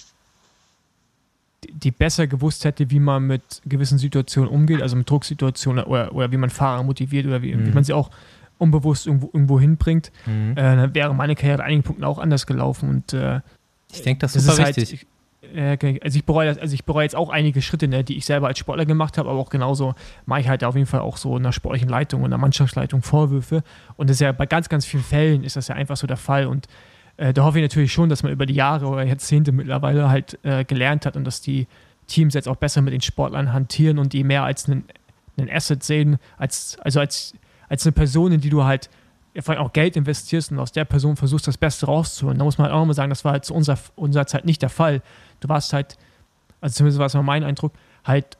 die 1.70 1.91
besser 1.91 2.28
gewusst 2.28 2.66
hätte, 2.66 2.89
wie 2.89 2.99
man 2.99 3.28
mit 3.28 3.62
gewissen 3.66 3.97
Situationen 3.97 4.49
umgeht, 4.49 4.82
also 4.82 4.95
mit 4.95 5.09
Drucksituationen 5.09 5.86
oder, 5.86 6.14
oder 6.14 6.32
wie 6.32 6.38
man 6.38 6.49
Fahrer 6.49 6.84
motiviert 6.84 7.26
oder 7.26 7.41
wie, 7.41 7.55
mhm. 7.55 7.68
wie 7.68 7.72
man 7.72 7.84
sie 7.84 7.93
auch 7.93 8.09
unbewusst 8.57 9.07
irgendwo, 9.07 9.30
irgendwo 9.34 9.59
hinbringt, 9.59 10.12
mhm. 10.26 10.51
äh, 10.51 10.76
dann 10.76 10.93
wäre 10.93 11.14
meine 11.16 11.36
Karriere 11.36 11.62
an 11.62 11.68
einigen 11.68 11.84
Punkten 11.84 12.03
auch 12.03 12.20
anders 12.20 12.45
gelaufen. 12.45 12.89
Und 12.89 13.14
äh, 13.14 13.41
ich 13.91 14.03
denke, 14.03 14.20
das, 14.20 14.34
das 14.34 14.45
ist 14.45 14.59
halt, 14.59 14.78
wichtig. 14.78 15.07
Äh, 15.53 15.99
also 16.01 16.18
ich 16.18 16.26
bereue 16.26 16.62
also 16.62 16.74
ich 16.74 16.86
bereue 16.86 17.03
jetzt 17.03 17.16
auch 17.16 17.30
einige 17.30 17.62
Schritte, 17.62 17.88
ne, 17.88 18.03
die 18.03 18.18
ich 18.18 18.26
selber 18.26 18.47
als 18.47 18.59
Sportler 18.59 18.86
gemacht 18.86 19.18
habe, 19.18 19.30
aber 19.30 19.39
auch 19.39 19.49
genauso 19.49 19.95
mache 20.26 20.41
ich 20.41 20.47
halt 20.47 20.64
auf 20.64 20.76
jeden 20.76 20.88
Fall 20.88 21.01
auch 21.01 21.18
so 21.18 21.38
in 21.38 21.43
der 21.43 21.51
sportlichen 21.51 21.89
Leitung 21.89 22.24
und 22.24 22.30
der 22.30 22.38
Mannschaftsleitung 22.38 23.01
Vorwürfe. 23.01 23.64
Und 23.97 24.09
das 24.09 24.18
ist 24.18 24.22
ja 24.22 24.32
bei 24.32 24.45
ganz, 24.45 24.70
ganz 24.70 24.86
vielen 24.86 25.03
Fällen 25.03 25.43
ist 25.43 25.55
das 25.55 25.68
ja 25.68 25.76
einfach 25.76 25.97
so 25.97 26.07
der 26.07 26.18
Fall. 26.18 26.45
Und 26.45 26.68
äh, 27.22 27.34
da 27.34 27.43
hoffe 27.43 27.59
ich 27.59 27.63
natürlich 27.63 27.93
schon, 27.93 28.09
dass 28.09 28.24
man 28.24 28.32
über 28.32 28.47
die 28.47 28.55
Jahre 28.55 28.88
oder 28.88 29.03
Jahrzehnte 29.03 29.51
mittlerweile 29.51 30.09
halt 30.09 30.39
äh, 30.41 30.65
gelernt 30.65 31.05
hat 31.05 31.15
und 31.15 31.24
dass 31.24 31.39
die 31.39 31.67
Teams 32.07 32.34
jetzt 32.34 32.47
auch 32.47 32.55
besser 32.55 32.82
mit 32.82 32.93
den 32.93 33.01
Sportlern 33.01 33.53
hantieren 33.53 33.99
und 33.99 34.13
die 34.13 34.24
mehr 34.24 34.43
als 34.43 34.67
einen, 34.67 34.86
einen 35.38 35.47
Asset 35.47 35.84
sehen, 35.84 36.17
als, 36.38 36.80
also 36.80 36.99
als, 36.99 37.36
als 37.69 37.86
eine 37.86 37.91
Person, 37.91 38.32
in 38.32 38.41
die 38.41 38.49
du 38.49 38.63
halt 38.63 38.89
vor 39.39 39.53
allem 39.53 39.63
auch 39.63 39.72
Geld 39.72 39.95
investierst 39.95 40.51
und 40.51 40.59
aus 40.59 40.72
der 40.72 40.84
Person 40.84 41.15
versuchst, 41.15 41.47
das 41.47 41.59
Beste 41.59 41.86
rauszuholen. 41.86 42.39
Da 42.39 42.43
muss 42.43 42.57
man 42.57 42.65
halt 42.65 42.74
auch 42.74 42.80
nochmal 42.80 42.95
sagen, 42.95 43.11
das 43.11 43.24
war 43.24 43.34
halt 43.34 43.45
zu 43.45 43.53
unserer, 43.53 43.78
unserer 43.95 44.26
Zeit 44.26 44.43
nicht 44.43 44.63
der 44.63 44.69
Fall. 44.69 45.03
Du 45.41 45.47
warst 45.47 45.74
halt, 45.74 45.97
also 46.59 46.74
zumindest 46.74 46.97
war 46.97 47.05
es 47.05 47.13
mal 47.13 47.22
mein 47.22 47.43
Eindruck, 47.43 47.72
halt 48.03 48.39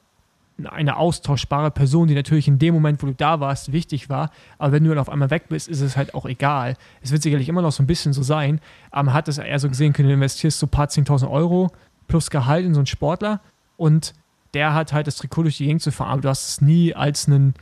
eine 0.64 0.96
austauschbare 0.96 1.70
Person, 1.70 2.08
die 2.08 2.14
natürlich 2.14 2.48
in 2.48 2.58
dem 2.58 2.74
Moment, 2.74 3.02
wo 3.02 3.06
du 3.06 3.14
da 3.14 3.40
warst, 3.40 3.72
wichtig 3.72 4.08
war. 4.08 4.30
Aber 4.58 4.72
wenn 4.72 4.84
du 4.84 4.90
dann 4.90 4.98
auf 4.98 5.08
einmal 5.08 5.30
weg 5.30 5.48
bist, 5.48 5.68
ist 5.68 5.80
es 5.80 5.96
halt 5.96 6.14
auch 6.14 6.26
egal. 6.26 6.76
Es 7.00 7.10
wird 7.10 7.22
sicherlich 7.22 7.48
immer 7.48 7.62
noch 7.62 7.72
so 7.72 7.82
ein 7.82 7.86
bisschen 7.86 8.12
so 8.12 8.22
sein, 8.22 8.60
aber 8.90 9.04
man 9.04 9.14
hat 9.14 9.28
es 9.28 9.38
eher 9.38 9.58
so 9.58 9.68
gesehen 9.68 9.92
können, 9.92 10.08
du 10.08 10.14
investierst 10.14 10.58
so 10.58 10.66
ein 10.66 10.70
paar 10.70 10.86
10.000 10.86 11.30
Euro 11.30 11.70
plus 12.06 12.30
Gehalt 12.30 12.64
in 12.66 12.74
so 12.74 12.80
einen 12.80 12.86
Sportler 12.86 13.40
und 13.76 14.12
der 14.54 14.74
hat 14.74 14.92
halt 14.92 15.06
das 15.06 15.16
Trikot 15.16 15.44
durch 15.44 15.56
die 15.56 15.66
Gegend 15.66 15.82
zu 15.82 15.90
fahren, 15.90 16.12
aber 16.12 16.20
du 16.22 16.28
hast 16.28 16.48
es 16.48 16.60
nie 16.60 16.94
als 16.94 17.26
einen, 17.26 17.54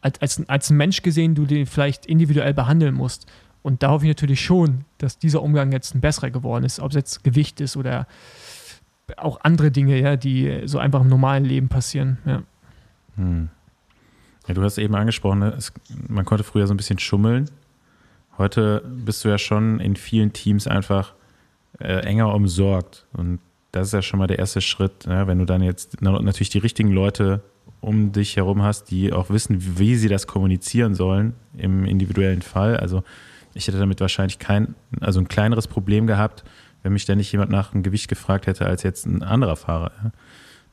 als, 0.00 0.20
als, 0.20 0.48
als 0.48 0.70
einen 0.70 0.78
Mensch 0.78 1.02
gesehen, 1.02 1.34
du 1.34 1.44
den 1.44 1.66
vielleicht 1.66 2.06
individuell 2.06 2.54
behandeln 2.54 2.94
musst. 2.94 3.26
Und 3.62 3.82
da 3.82 3.90
hoffe 3.90 4.06
ich 4.06 4.10
natürlich 4.10 4.40
schon, 4.40 4.84
dass 4.98 5.18
dieser 5.18 5.42
Umgang 5.42 5.72
jetzt 5.72 5.94
ein 5.94 6.00
besserer 6.00 6.30
geworden 6.30 6.64
ist, 6.64 6.80
ob 6.80 6.90
es 6.90 6.94
jetzt 6.94 7.24
Gewicht 7.24 7.60
ist 7.60 7.76
oder 7.76 8.06
auch 9.16 9.40
andere 9.42 9.70
Dinge, 9.70 9.98
ja, 10.00 10.16
die 10.16 10.62
so 10.66 10.78
einfach 10.78 11.00
im 11.00 11.08
normalen 11.08 11.44
Leben 11.44 11.68
passieren. 11.68 12.18
Ja. 12.26 12.42
Hm. 13.16 13.48
Ja, 14.46 14.54
du 14.54 14.62
hast 14.62 14.78
eben 14.78 14.94
angesprochen, 14.94 15.40
ne, 15.40 15.54
es, 15.56 15.72
man 16.08 16.24
konnte 16.24 16.44
früher 16.44 16.66
so 16.66 16.74
ein 16.74 16.76
bisschen 16.78 16.98
schummeln. 16.98 17.50
Heute 18.38 18.82
bist 18.86 19.24
du 19.24 19.28
ja 19.28 19.38
schon 19.38 19.80
in 19.80 19.96
vielen 19.96 20.32
Teams 20.32 20.66
einfach 20.66 21.14
äh, 21.80 22.00
enger 22.04 22.34
umsorgt. 22.34 23.06
Und 23.12 23.40
das 23.72 23.88
ist 23.88 23.92
ja 23.92 24.02
schon 24.02 24.18
mal 24.18 24.26
der 24.26 24.38
erste 24.38 24.60
Schritt, 24.60 25.06
ne? 25.06 25.26
wenn 25.26 25.38
du 25.38 25.44
dann 25.44 25.62
jetzt 25.62 26.00
natürlich 26.00 26.50
die 26.50 26.58
richtigen 26.58 26.90
Leute 26.90 27.42
um 27.80 28.12
dich 28.12 28.36
herum 28.36 28.62
hast, 28.62 28.90
die 28.90 29.12
auch 29.12 29.30
wissen, 29.30 29.78
wie 29.78 29.96
sie 29.96 30.08
das 30.08 30.26
kommunizieren 30.26 30.94
sollen 30.94 31.34
im 31.56 31.84
individuellen 31.84 32.42
Fall. 32.42 32.76
Also 32.76 33.02
ich 33.54 33.68
hätte 33.68 33.78
damit 33.78 34.00
wahrscheinlich 34.00 34.38
kein, 34.38 34.74
also 35.00 35.20
ein 35.20 35.28
kleineres 35.28 35.68
Problem 35.68 36.06
gehabt, 36.06 36.44
wenn 36.88 36.94
mich 36.94 37.06
nicht 37.06 37.32
jemand 37.32 37.50
nach 37.50 37.72
dem 37.72 37.82
Gewicht 37.82 38.08
gefragt 38.08 38.46
hätte, 38.46 38.64
als 38.64 38.82
jetzt 38.82 39.04
ein 39.04 39.22
anderer 39.22 39.56
Fahrer. 39.56 39.92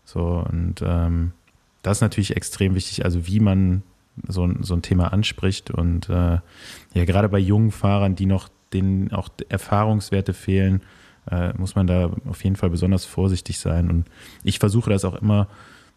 So, 0.06 0.46
und 0.50 0.76
ähm, 0.82 1.34
das 1.82 1.98
ist 1.98 2.02
natürlich 2.02 2.38
extrem 2.38 2.74
wichtig, 2.74 3.04
also 3.04 3.28
wie 3.28 3.42
man 3.42 3.84
so, 4.26 4.50
so 4.62 4.76
ein 4.76 4.82
Thema 4.82 5.12
anspricht. 5.12 5.72
Und 5.72 6.08
äh, 6.08 6.40
ja, 6.94 7.06
gerade 7.06 7.28
bei 7.28 7.40
jungen 7.40 7.72
Fahrern, 7.72 8.16
die 8.16 8.28
noch 8.28 8.48
denen 8.72 9.12
auch 9.12 9.28
Erfahrungswerte 9.50 10.34
fehlen, 10.34 10.84
äh, 11.30 11.52
muss 11.58 11.76
man 11.76 11.86
da 11.86 12.12
auf 12.30 12.42
jeden 12.46 12.56
Fall 12.56 12.70
besonders 12.70 13.04
vorsichtig 13.04 13.60
sein. 13.60 13.90
Und 13.90 14.06
ich 14.46 14.60
versuche 14.60 14.90
das 14.90 15.04
auch 15.04 15.16
immer 15.16 15.50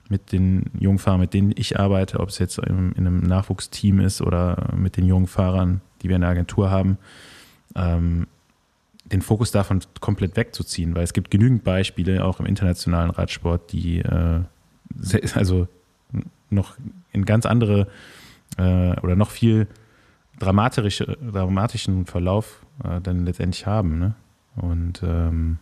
mit 0.09 0.33
den 0.33 0.65
jungen 0.81 0.99
Fahrern, 0.99 1.21
mit 1.21 1.33
denen 1.33 1.53
ich 1.55 1.79
arbeite, 1.79 2.19
ob 2.19 2.31
es 2.31 2.41
jetzt 2.41 2.59
in, 2.59 2.91
in 2.93 3.07
einem 3.07 3.21
Nachwuchsteam 3.21 4.01
ist 4.01 4.21
oder 4.21 4.73
mit 4.77 4.97
den 4.97 5.07
jungen 5.07 5.29
Fahrern, 5.29 5.81
die 6.03 6.09
wir 6.09 6.17
in 6.17 6.23
der 6.23 6.31
Agentur 6.31 6.73
haben, 6.73 6.99
ähm, 7.77 8.27
den 9.13 9.23
Fokus 9.23 9.51
davon 9.51 9.81
komplett 10.01 10.37
wegzuziehen, 10.37 10.95
weil 10.95 11.05
es 11.05 11.13
gibt 11.13 11.31
genügend 11.31 11.65
Beispiele, 11.65 12.25
auch 12.25 12.41
im 12.41 12.47
internationalen 12.47 13.11
Radsport, 13.11 13.73
die 13.73 14.01
äh, 14.01 14.41
also 15.35 15.69
noch 16.51 16.77
in 17.13 17.25
ganz 17.25 17.47
andere 17.47 17.89
äh, 18.57 18.99
oder 19.01 19.17
noch 19.17 19.31
viel 19.31 19.67
dramatische, 20.39 21.19
dramatischen 21.21 22.07
Verlauf 22.07 22.61
äh, 22.85 23.01
dann 23.01 23.25
letztendlich 23.25 23.67
haben. 23.67 23.99
Ne? 23.99 24.15
Und 24.57 25.03
ähm, 25.03 25.59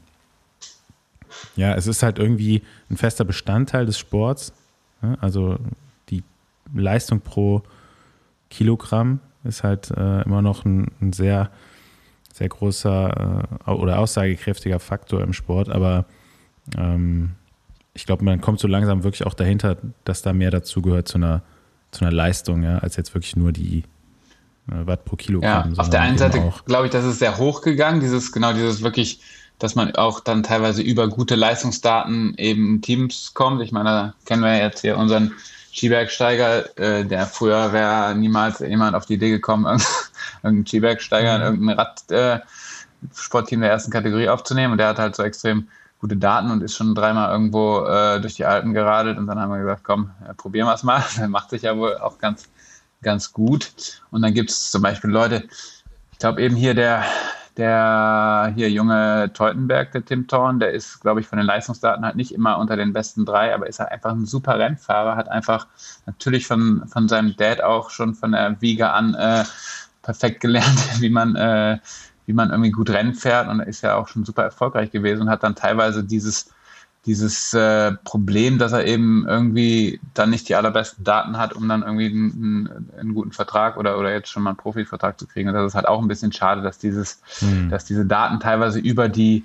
ja, 1.57 1.75
es 1.75 1.87
ist 1.87 2.03
halt 2.03 2.19
irgendwie 2.19 2.63
ein 2.91 2.97
fester 2.97 3.25
Bestandteil 3.25 3.87
des 3.87 3.99
Sports. 3.99 4.53
Ne? 5.03 5.17
Also 5.21 5.59
die 6.11 6.23
Leistung 6.75 7.21
pro 7.21 7.63
Kilogramm 8.51 9.21
ist 9.45 9.63
halt 9.63 9.91
äh, 9.91 10.23
immer 10.23 10.43
noch 10.43 10.65
ein, 10.65 10.91
ein 11.01 11.13
sehr 11.13 11.51
sehr 12.37 12.49
großer 12.49 13.49
äh, 13.67 13.71
oder 13.71 13.99
aussagekräftiger 13.99 14.79
Faktor 14.79 15.23
im 15.23 15.33
Sport, 15.33 15.69
aber 15.69 16.05
ähm, 16.77 17.33
ich 17.95 18.05
glaube, 18.05 18.25
man 18.25 18.41
kommt 18.41 18.61
so 18.61 18.69
langsam 18.69 19.05
wirklich 19.05 19.25
auch 19.25 19.35
dahinter, 19.35 19.79
dass 20.05 20.21
da 20.21 20.33
mehr 20.33 20.51
dazu 20.51 20.83
gehört 20.83 21.09
zu 21.09 21.17
einer, 21.17 21.43
zu 21.93 22.05
einer 22.05 22.13
Leistung, 22.13 22.63
ja, 22.63 22.79
als 22.79 22.97
jetzt 22.97 23.15
wirklich 23.15 23.37
nur 23.37 23.53
die 23.53 23.85
äh, 24.69 24.87
Watt 24.87 25.07
pro 25.07 25.17
Kilogramm. 25.17 25.73
Ja, 25.73 25.79
auf 25.79 25.89
der 25.89 26.03
einen 26.03 26.19
Seite 26.19 26.53
glaube 26.67 26.87
ich, 26.87 26.93
das 26.93 27.05
ist 27.05 27.21
sehr 27.21 27.39
hoch 27.39 27.63
gegangen, 27.63 28.01
dieses, 28.01 28.33
genau 28.33 28.53
dieses 28.53 28.83
wirklich 28.83 29.21
dass 29.59 29.75
man 29.75 29.95
auch 29.97 30.21
dann 30.21 30.43
teilweise 30.43 30.83
über 30.83 31.09
gute 31.09 31.35
Leistungsdaten 31.35 32.35
eben 32.37 32.75
in 32.75 32.83
Teams 32.83 33.33
kommt. 33.35 33.63
Ich 33.63 33.73
meine, 33.73 33.89
da 33.89 34.15
kennen 34.27 34.43
wir 34.43 34.57
jetzt 34.59 34.83
hier 34.83 34.99
unseren 34.99 35.33
Skibergsteiger, 35.77 36.79
äh, 36.79 37.05
der 37.05 37.27
früher 37.27 37.73
wäre 37.73 38.15
niemals 38.15 38.61
jemand 38.61 38.97
auf 38.97 39.07
die 39.07 39.15
Idee 39.15 39.31
gekommen, 39.31 39.67
irgendeinen 40.43 40.67
Skibergsteiger 40.67 41.37
in 41.37 41.43
irgendein 41.43 41.79
Radsportteam 41.79 43.61
äh, 43.61 43.67
der 43.67 43.73
ersten 43.73 43.91
Kategorie 43.91 44.29
aufzunehmen. 44.29 44.73
Und 44.73 44.79
der 44.79 44.89
hat 44.89 44.99
halt 44.99 45.17
so 45.17 45.23
extrem 45.23 45.69
gute 46.01 46.17
Daten 46.17 46.51
und 46.51 46.63
ist 46.63 46.77
schon 46.77 46.95
dreimal 46.95 47.31
irgendwo 47.31 47.85
äh, 47.85 48.21
durch 48.21 48.35
die 48.35 48.47
Alpen 48.47 48.73
geradelt. 48.73 49.19
Und 49.19 49.27
dann 49.27 49.39
haben 49.39 49.51
wir 49.51 49.59
gesagt, 49.59 49.85
komm, 49.85 50.11
äh, 50.29 50.33
probieren 50.35 50.67
wir 50.67 50.75
es 50.75 50.83
mal. 50.83 51.05
Der 51.19 51.29
macht 51.29 51.51
sich 51.51 51.63
ja 51.63 51.77
wohl 51.77 51.99
auch 51.99 52.19
ganz, 52.19 52.49
ganz 53.03 53.33
gut. 53.33 54.01
Und 54.11 54.23
dann 54.23 54.33
gibt 54.33 54.51
es 54.51 54.71
zum 54.71 54.83
Beispiel 54.83 55.11
Leute, 55.11 55.45
ich 56.13 56.19
glaube 56.19 56.43
eben 56.43 56.57
hier 56.57 56.75
der 56.75 57.05
der 57.57 58.53
hier 58.55 58.71
junge 58.71 59.31
Teutenberg, 59.33 59.93
der 59.93 60.05
Tim 60.05 60.27
Thorn, 60.27 60.59
der 60.59 60.73
ist, 60.73 61.01
glaube 61.01 61.21
ich, 61.21 61.27
von 61.27 61.39
den 61.39 61.47
Leistungsdaten 61.47 62.05
halt 62.05 62.17
nicht 62.17 62.33
immer 62.33 62.59
unter 62.59 62.77
den 62.77 62.93
besten 62.93 63.25
drei, 63.25 63.55
aber 63.55 63.67
ist 63.67 63.81
halt 63.81 63.93
einfach 63.93 64.13
ein 64.13 64.27
super 64.27 64.59
Rennfahrer, 64.59 65.17
hat 65.17 65.29
einfach 65.29 65.67
natürlich 66.05 66.47
von, 66.47 66.87
von 66.87 67.09
seinem 67.09 67.37
Dad 67.37 67.63
auch 67.63 67.91
schon 67.91 68.15
von 68.15 68.33
der 68.33 68.61
Wiege 68.61 68.91
an 68.91 69.15
äh, 69.15 69.45
perfekt 70.03 70.41
gelernt, 70.41 70.79
wie 71.01 71.11
man, 71.11 71.37
äh, 71.37 71.79
wie 72.27 72.33
man 72.33 72.51
irgendwie 72.51 72.71
gut 72.71 72.91
Rennen 72.91 73.15
fährt 73.15 73.49
und 73.49 73.61
ist 73.61 73.83
ja 73.83 73.95
auch 73.95 74.09
schon 74.09 74.25
super 74.25 74.43
erfolgreich 74.43 74.91
gewesen 74.91 75.23
und 75.23 75.31
hat 75.31 75.43
dann 75.43 75.55
teilweise 75.55 76.05
dieses 76.05 76.51
dieses 77.07 77.55
äh, 77.55 77.93
Problem, 78.05 78.59
dass 78.59 78.73
er 78.73 78.85
eben 78.85 79.27
irgendwie 79.29 80.01
dann 80.13 80.31
nicht 80.31 80.49
die 80.49 80.57
allerbesten 80.57 81.05
Daten 81.05 81.39
hat, 81.39 81.55
um 81.55 81.69
dann 81.69 81.83
irgendwie 81.83 82.07
einen, 82.07 82.91
einen, 82.99 83.15
guten 83.15 83.31
Vertrag 83.31 83.77
oder, 83.77 83.99
oder 83.99 84.13
jetzt 84.13 84.29
schon 84.29 84.43
mal 84.43 84.51
einen 84.51 84.57
Profivertrag 84.57 85.19
zu 85.19 85.27
kriegen. 85.27 85.49
Und 85.49 85.55
das 85.55 85.67
ist 85.67 85.75
halt 85.75 85.87
auch 85.87 86.03
ein 86.03 86.09
bisschen 86.09 86.33
schade, 86.33 86.63
dass 86.63 86.79
dieses, 86.79 87.21
mhm. 87.41 87.71
dass 87.71 87.85
diese 87.85 88.05
Daten 88.05 88.41
teilweise 88.41 88.81
über 88.81 89.09
die 89.09 89.45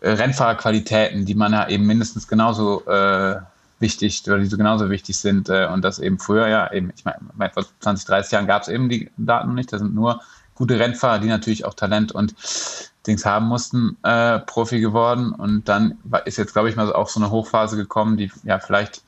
äh, 0.00 0.10
Rennfahrerqualitäten, 0.10 1.26
die 1.26 1.34
man 1.34 1.52
ja 1.52 1.68
eben 1.68 1.84
mindestens 1.84 2.28
genauso 2.28 2.86
äh, 2.86 3.40
wichtig 3.80 4.22
oder 4.26 4.38
die 4.38 4.46
so 4.46 4.56
genauso 4.56 4.88
wichtig 4.88 5.18
sind 5.18 5.48
äh, 5.48 5.66
und 5.66 5.82
das 5.82 5.98
eben 5.98 6.18
früher 6.18 6.46
ja 6.46 6.72
eben, 6.72 6.92
ich 6.94 7.04
meine, 7.04 7.50
vor 7.52 7.64
20, 7.80 8.06
30 8.06 8.32
Jahren 8.32 8.46
gab 8.46 8.62
es 8.62 8.68
eben 8.68 8.88
die 8.88 9.10
Daten 9.16 9.48
noch 9.48 9.54
nicht, 9.54 9.72
da 9.72 9.78
sind 9.78 9.94
nur 9.94 10.20
gute 10.60 10.78
Rennfahrer, 10.78 11.20
die 11.20 11.28
natürlich 11.28 11.64
auch 11.64 11.72
Talent 11.72 12.12
und 12.12 12.34
Dings 13.06 13.24
haben 13.24 13.46
mussten, 13.46 13.96
äh, 14.02 14.40
Profi 14.40 14.78
geworden. 14.80 15.32
Und 15.32 15.70
dann 15.70 15.96
ist 16.26 16.36
jetzt, 16.36 16.52
glaube 16.52 16.68
ich, 16.68 16.76
mal 16.76 16.92
auch 16.92 17.08
so 17.08 17.18
eine 17.18 17.30
Hochphase 17.30 17.78
gekommen, 17.78 18.18
die 18.18 18.30
ja 18.44 18.58
vielleicht 18.58 19.02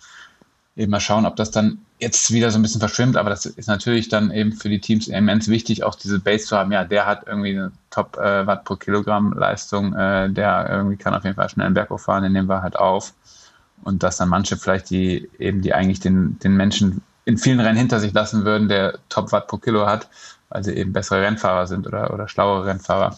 eben 0.76 0.90
mal 0.90 1.00
schauen, 1.00 1.26
ob 1.26 1.36
das 1.36 1.50
dann 1.50 1.76
jetzt 1.98 2.32
wieder 2.32 2.50
so 2.50 2.59
ein 2.59 2.62
bisschen 2.62 2.80
verschwimmt. 2.80 3.18
Aber 3.18 3.28
das 3.28 3.44
ist 3.44 3.68
natürlich 3.68 4.09
dann 4.09 4.30
eben 4.30 4.53
für 4.53 4.70
die 4.70 4.80
Teams 4.80 5.09
immens 5.09 5.48
wichtig, 5.48 5.84
auch 5.84 5.94
diese 5.94 6.20
Base 6.20 6.46
zu 6.46 6.57
haben. 6.57 6.72
Ja, 6.72 6.84
der 6.84 7.05
hat 7.05 7.26
irgendwie 7.26 7.50
eine 7.50 7.70
Top 7.90 8.16
äh, 8.16 8.46
Watt 8.46 8.64
pro 8.64 8.76
Kilogramm 8.76 9.34
Leistung, 9.34 9.92
äh, 9.92 10.30
der 10.30 10.70
irgendwie 10.70 10.96
kann 10.96 11.12
auf 11.12 11.24
jeden 11.24 11.36
Fall 11.36 11.50
schnell 11.50 11.66
einen 11.66 11.74
Berg 11.74 11.90
fahren, 12.00 12.22
den 12.22 12.32
nehmen 12.32 12.48
wir 12.48 12.62
halt 12.62 12.76
auf. 12.76 13.12
Und 13.84 14.03
dass 14.03 14.16
dann 14.16 14.30
manche 14.30 14.57
vielleicht, 14.57 14.88
die 14.88 15.28
eben, 15.38 15.61
die 15.61 15.74
eigentlich 15.74 16.00
den, 16.00 16.38
den 16.38 16.57
Menschen 16.57 17.03
in 17.26 17.36
vielen 17.36 17.61
Rennen 17.61 17.78
hinter 17.78 18.00
sich 18.00 18.14
lassen 18.14 18.46
würden, 18.46 18.68
der 18.68 18.98
Top 19.11 19.32
Watt 19.32 19.48
pro 19.48 19.59
Kilo 19.59 19.86
hat, 19.86 20.09
weil 20.53 20.62
sie 20.64 20.72
eben 20.74 20.92
bessere 20.92 21.22
Rennfahrer 21.22 21.66
sind 21.66 21.86
oder, 21.86 22.12
oder 22.12 22.28
schlauere 22.28 22.66
Rennfahrer 22.66 23.16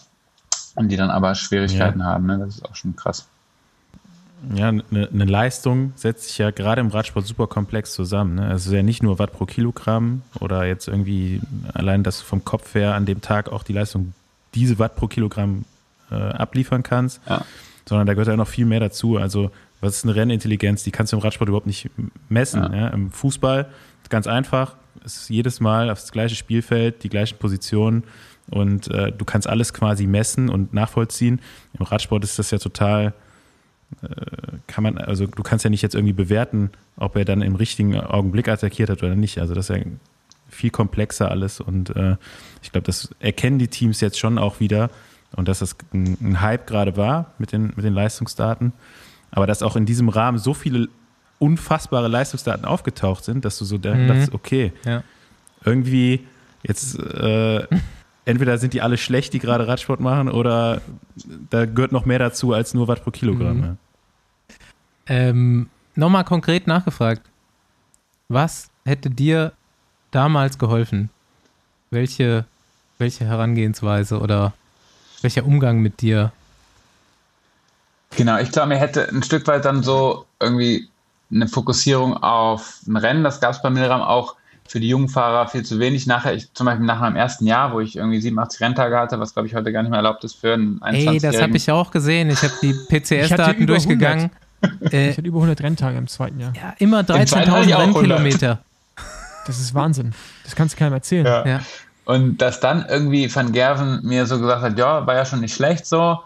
und 0.75 0.89
die 0.89 0.95
dann 0.95 1.09
aber 1.09 1.35
Schwierigkeiten 1.35 1.99
ja. 1.99 2.05
haben. 2.05 2.25
Ne? 2.25 2.39
Das 2.39 2.55
ist 2.55 2.65
auch 2.65 2.75
schon 2.75 2.95
krass. 2.95 3.27
Ja, 4.53 4.69
eine, 4.69 4.83
eine, 4.91 5.25
Leistung 5.25 5.93
setzt 5.95 6.27
sich 6.27 6.37
ja 6.37 6.51
gerade 6.51 6.79
im 6.81 6.89
Radsport 6.89 7.25
super 7.25 7.47
komplex 7.47 7.93
zusammen. 7.93 8.35
Ne? 8.35 8.47
Also 8.47 8.73
ja 8.75 8.83
nicht 8.83 9.01
nur 9.01 9.17
Watt 9.17 9.33
pro 9.33 9.45
Kilogramm 9.45 10.21
oder 10.39 10.65
jetzt 10.65 10.87
irgendwie 10.87 11.41
allein, 11.73 12.03
dass 12.03 12.19
du 12.19 12.25
vom 12.25 12.45
Kopf 12.45 12.75
her 12.75 12.93
an 12.93 13.05
dem 13.05 13.21
Tag 13.21 13.51
auch 13.51 13.63
die 13.63 13.73
Leistung 13.73 14.13
diese 14.53 14.77
Watt 14.77 14.95
pro 14.95 15.07
Kilogramm 15.07 15.65
äh, 16.11 16.15
abliefern 16.15 16.83
kannst, 16.83 17.21
ja. 17.27 17.43
sondern 17.85 18.07
da 18.07 18.13
gehört 18.13 18.27
ja 18.27 18.35
noch 18.35 18.47
viel 18.47 18.65
mehr 18.65 18.79
dazu. 18.79 19.17
Also 19.17 19.51
was 19.81 19.97
ist 19.97 20.03
eine 20.03 20.15
Rennintelligenz? 20.15 20.83
Die 20.83 20.91
kannst 20.91 21.11
du 21.11 21.17
im 21.17 21.23
Radsport 21.23 21.49
überhaupt 21.49 21.67
nicht 21.67 21.89
messen. 22.29 22.63
Ja. 22.71 22.81
Ja? 22.81 22.87
Im 22.89 23.11
Fußball 23.11 23.67
ganz 24.09 24.27
einfach, 24.27 24.75
es 25.05 25.17
ist 25.17 25.29
jedes 25.29 25.59
Mal 25.59 25.89
aufs 25.89 26.11
gleiche 26.11 26.35
Spielfeld, 26.35 27.03
die 27.03 27.09
gleichen 27.09 27.37
Positionen 27.37 28.03
und 28.49 28.89
äh, 28.89 29.11
du 29.11 29.25
kannst 29.25 29.47
alles 29.47 29.73
quasi 29.73 30.07
messen 30.07 30.49
und 30.49 30.73
nachvollziehen. 30.73 31.41
Im 31.77 31.85
Radsport 31.85 32.23
ist 32.23 32.39
das 32.39 32.51
ja 32.51 32.57
total, 32.57 33.13
äh, 34.01 34.07
kann 34.67 34.83
man, 34.83 34.97
also 34.97 35.27
du 35.27 35.43
kannst 35.43 35.63
ja 35.63 35.69
nicht 35.69 35.81
jetzt 35.81 35.95
irgendwie 35.95 36.13
bewerten, 36.13 36.71
ob 36.97 37.15
er 37.15 37.25
dann 37.25 37.41
im 37.41 37.55
richtigen 37.55 37.99
Augenblick 37.99 38.47
attackiert 38.47 38.89
hat 38.89 39.03
oder 39.03 39.15
nicht. 39.15 39.39
Also 39.39 39.53
das 39.53 39.69
ist 39.69 39.75
ja 39.75 39.83
viel 40.49 40.69
komplexer 40.69 41.29
alles 41.29 41.59
und 41.59 41.95
äh, 41.95 42.17
ich 42.61 42.71
glaube, 42.71 42.85
das 42.85 43.13
erkennen 43.19 43.59
die 43.59 43.67
Teams 43.67 44.01
jetzt 44.01 44.19
schon 44.19 44.37
auch 44.37 44.59
wieder 44.59 44.89
und 45.35 45.47
dass 45.47 45.59
das 45.59 45.75
ein, 45.93 46.17
ein 46.21 46.41
Hype 46.41 46.67
gerade 46.67 46.97
war 46.97 47.33
mit 47.37 47.51
den, 47.51 47.73
mit 47.75 47.83
den 47.83 47.93
Leistungsdaten. 47.93 48.73
Aber 49.31 49.47
dass 49.47 49.63
auch 49.63 49.75
in 49.75 49.85
diesem 49.85 50.07
Rahmen 50.07 50.37
so 50.37 50.53
viele 50.53 50.87
unfassbare 51.39 52.07
Leistungsdaten 52.07 52.65
aufgetaucht 52.65 53.23
sind, 53.23 53.45
dass 53.45 53.57
du 53.57 53.65
so 53.65 53.77
mhm. 53.77 54.07
dachtest, 54.07 54.33
okay, 54.33 54.71
ja. 54.85 55.03
irgendwie 55.63 56.25
jetzt 56.63 56.97
äh, 56.97 57.67
entweder 58.25 58.57
sind 58.57 58.73
die 58.73 58.81
alle 58.81 58.97
schlecht, 58.97 59.33
die 59.33 59.39
gerade 59.39 59.67
Radsport 59.67 59.99
machen, 59.99 60.29
oder 60.29 60.81
da 61.49 61.65
gehört 61.65 61.91
noch 61.91 62.05
mehr 62.05 62.19
dazu 62.19 62.53
als 62.53 62.73
nur 62.73 62.87
Watt 62.87 63.03
pro 63.03 63.11
Kilogramm. 63.11 63.57
Mhm. 63.57 63.77
Ähm, 65.07 65.69
Nochmal 65.95 66.25
konkret 66.25 66.67
nachgefragt. 66.67 67.21
Was 68.27 68.69
hätte 68.83 69.09
dir 69.09 69.53
damals 70.11 70.57
geholfen? 70.57 71.09
Welche, 71.89 72.45
welche 72.97 73.23
Herangehensweise 73.25 74.19
oder 74.19 74.53
welcher 75.21 75.45
Umgang 75.45 75.79
mit 75.79 76.01
dir? 76.01 76.33
Genau, 78.17 78.37
ich 78.39 78.51
glaube, 78.51 78.69
mir 78.69 78.77
hätte 78.77 79.07
ein 79.07 79.23
Stück 79.23 79.47
weit 79.47 79.63
dann 79.63 79.83
so 79.83 80.25
irgendwie 80.39 80.89
eine 81.31 81.47
Fokussierung 81.47 82.17
auf 82.17 82.79
ein 82.87 82.97
Rennen, 82.97 83.23
das 83.23 83.39
gab 83.39 83.51
es 83.51 83.61
bei 83.61 83.69
Milram 83.69 84.01
auch 84.01 84.35
für 84.67 84.79
die 84.79 84.89
jungen 84.89 85.09
Fahrer 85.09 85.47
viel 85.47 85.63
zu 85.63 85.79
wenig. 85.79 86.07
Nachher, 86.07 86.33
ich, 86.33 86.51
zum 86.53 86.65
Beispiel 86.65 86.85
nach 86.85 86.99
meinem 86.99 87.15
ersten 87.15 87.45
Jahr, 87.45 87.73
wo 87.73 87.79
ich 87.79 87.95
irgendwie 87.95 88.19
87 88.19 88.61
Renntage 88.61 88.97
hatte, 88.97 89.19
was 89.19 89.33
glaube 89.33 89.47
ich 89.47 89.55
heute 89.55 89.71
gar 89.71 89.83
nicht 89.83 89.91
mehr 89.91 89.97
erlaubt 89.97 90.23
ist 90.23 90.35
für 90.35 90.53
einen 90.53 90.81
21 90.81 91.23
Ey, 91.23 91.31
das 91.31 91.41
habe 91.41 91.55
ich 91.55 91.71
auch 91.71 91.91
gesehen. 91.91 92.29
Ich 92.29 92.41
habe 92.41 92.53
die 92.61 92.73
PCS-Daten 92.73 93.67
durchgegangen. 93.67 94.31
Äh, 94.91 95.11
ich 95.11 95.17
hatte 95.17 95.27
über 95.27 95.37
100 95.37 95.61
Renntage 95.61 95.97
im 95.97 96.07
zweiten 96.07 96.39
Jahr. 96.39 96.53
Ja, 96.55 96.73
immer 96.79 97.01
13.000 97.01 97.77
Rennkilometer. 97.77 98.59
Das 99.47 99.59
ist 99.59 99.75
Wahnsinn. 99.75 100.15
Das 100.43 100.55
kannst 100.55 100.73
du 100.73 100.79
keinem 100.79 100.93
erzählen. 100.93 101.23
Ja. 101.23 101.45
ja. 101.45 101.59
Und 102.05 102.37
dass 102.37 102.61
dann 102.61 102.83
irgendwie 102.89 103.33
Van 103.33 103.51
Gerven 103.51 103.99
mir 104.01 104.25
so 104.25 104.39
gesagt 104.39 104.63
hat, 104.63 104.75
ja, 104.75 105.05
war 105.05 105.13
ja 105.13 105.23
schon 105.23 105.41
nicht 105.41 105.53
schlecht 105.53 105.85
so, 105.85 106.17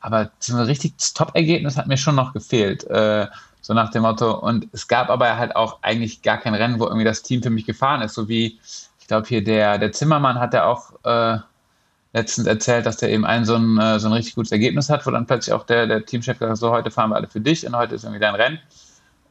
aber 0.00 0.30
so 0.40 0.56
ein 0.56 0.62
richtiges 0.64 1.14
Top-Ergebnis 1.14 1.76
hat 1.76 1.86
mir 1.86 1.96
schon 1.96 2.16
noch 2.16 2.32
gefehlt. 2.32 2.82
Äh, 2.90 3.28
so 3.64 3.72
nach 3.72 3.90
dem 3.90 4.02
Motto. 4.02 4.38
Und 4.38 4.68
es 4.72 4.88
gab 4.88 5.08
aber 5.08 5.38
halt 5.38 5.56
auch 5.56 5.78
eigentlich 5.80 6.20
gar 6.20 6.36
kein 6.36 6.54
Rennen, 6.54 6.78
wo 6.78 6.84
irgendwie 6.84 7.04
das 7.04 7.22
Team 7.22 7.42
für 7.42 7.48
mich 7.48 7.64
gefahren 7.64 8.02
ist. 8.02 8.12
So 8.12 8.28
wie, 8.28 8.60
ich 9.00 9.06
glaube, 9.06 9.26
hier 9.26 9.42
der, 9.42 9.78
der 9.78 9.90
Zimmermann 9.90 10.38
hat 10.38 10.52
ja 10.52 10.66
auch 10.66 10.92
äh, 11.02 11.38
letztens 12.12 12.46
erzählt, 12.46 12.84
dass 12.84 12.98
der 12.98 13.08
eben 13.08 13.24
ein 13.24 13.46
so, 13.46 13.54
ein 13.56 13.78
äh, 13.78 13.98
so 13.98 14.08
ein 14.08 14.12
richtig 14.12 14.34
gutes 14.34 14.52
Ergebnis 14.52 14.90
hat, 14.90 15.06
wo 15.06 15.10
dann 15.10 15.24
plötzlich 15.24 15.54
auch 15.54 15.64
der, 15.64 15.86
der 15.86 16.04
Teamchef 16.04 16.38
gesagt 16.38 16.50
hat, 16.50 16.58
so 16.58 16.72
heute 16.72 16.90
fahren 16.90 17.08
wir 17.08 17.16
alle 17.16 17.26
für 17.26 17.40
dich 17.40 17.66
und 17.66 17.74
heute 17.74 17.94
ist 17.94 18.04
irgendwie 18.04 18.20
dein 18.20 18.34
Rennen. 18.34 18.58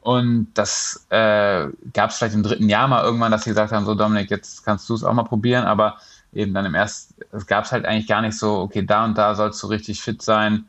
Und 0.00 0.48
das 0.54 1.06
äh, 1.10 1.68
gab 1.92 2.10
es 2.10 2.16
vielleicht 2.16 2.34
im 2.34 2.42
dritten 2.42 2.68
Jahr 2.68 2.88
mal 2.88 3.04
irgendwann, 3.04 3.30
dass 3.30 3.44
sie 3.44 3.50
gesagt 3.50 3.70
haben, 3.70 3.86
so 3.86 3.94
Dominik, 3.94 4.32
jetzt 4.32 4.64
kannst 4.64 4.90
du 4.90 4.94
es 4.94 5.04
auch 5.04 5.14
mal 5.14 5.22
probieren, 5.22 5.64
aber 5.64 5.98
eben 6.32 6.52
dann 6.54 6.66
im 6.66 6.74
ersten, 6.74 7.14
es 7.30 7.46
gab 7.46 7.66
es 7.66 7.72
halt 7.72 7.86
eigentlich 7.86 8.08
gar 8.08 8.20
nicht 8.20 8.36
so, 8.36 8.58
okay, 8.58 8.84
da 8.84 9.04
und 9.04 9.16
da 9.16 9.36
sollst 9.36 9.62
du 9.62 9.68
richtig 9.68 10.02
fit 10.02 10.20
sein 10.22 10.66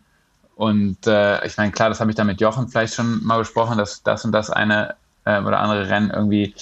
und 0.55 1.05
äh, 1.05 1.45
ich 1.45 1.57
meine, 1.57 1.71
klar, 1.71 1.89
das 1.89 1.99
habe 1.99 2.11
ich 2.11 2.15
dann 2.15 2.27
mit 2.27 2.39
Jochen 2.39 2.69
vielleicht 2.69 2.95
schon 2.95 3.23
mal 3.23 3.39
besprochen, 3.39 3.77
dass 3.77 4.03
das 4.03 4.23
und 4.23 4.31
das 4.31 4.49
eine 4.49 4.95
äh, 5.25 5.41
oder 5.41 5.59
andere 5.59 5.89
Rennen 5.89 6.11
irgendwie 6.11 6.53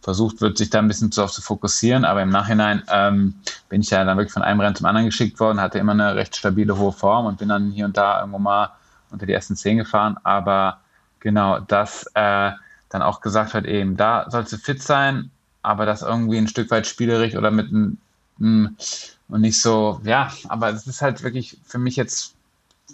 versucht 0.00 0.40
wird, 0.40 0.56
sich 0.56 0.70
da 0.70 0.78
ein 0.78 0.88
bisschen 0.88 1.10
darauf 1.10 1.32
zu 1.32 1.42
fokussieren. 1.42 2.04
Aber 2.04 2.22
im 2.22 2.30
Nachhinein 2.30 2.82
ähm, 2.90 3.34
bin 3.68 3.82
ich 3.82 3.90
ja 3.90 4.04
dann 4.04 4.16
wirklich 4.16 4.32
von 4.32 4.42
einem 4.42 4.60
Rennen 4.60 4.74
zum 4.74 4.86
anderen 4.86 5.06
geschickt 5.06 5.38
worden, 5.38 5.60
hatte 5.60 5.78
immer 5.78 5.92
eine 5.92 6.14
recht 6.14 6.34
stabile 6.34 6.78
hohe 6.78 6.92
Form 6.92 7.26
und 7.26 7.38
bin 7.38 7.48
dann 7.48 7.70
hier 7.70 7.84
und 7.84 7.96
da 7.96 8.20
irgendwo 8.20 8.38
mal 8.38 8.70
unter 9.10 9.26
die 9.26 9.32
ersten 9.32 9.54
zehn 9.54 9.76
gefahren. 9.76 10.16
Aber 10.22 10.80
genau, 11.20 11.60
das 11.60 12.06
äh, 12.14 12.52
dann 12.88 13.02
auch 13.02 13.20
gesagt 13.20 13.52
hat, 13.52 13.66
eben, 13.66 13.96
da 13.96 14.26
sollst 14.30 14.52
du 14.52 14.56
fit 14.56 14.82
sein, 14.82 15.30
aber 15.60 15.84
das 15.84 16.02
irgendwie 16.02 16.38
ein 16.38 16.48
Stück 16.48 16.70
weit 16.70 16.86
spielerisch 16.86 17.36
oder 17.36 17.50
mit 17.50 17.68
einem 17.68 17.98
und 18.38 19.40
nicht 19.40 19.60
so, 19.60 20.00
ja, 20.04 20.32
aber 20.48 20.70
es 20.70 20.86
ist 20.86 21.00
halt 21.00 21.22
wirklich 21.22 21.58
für 21.64 21.78
mich 21.78 21.94
jetzt 21.94 22.34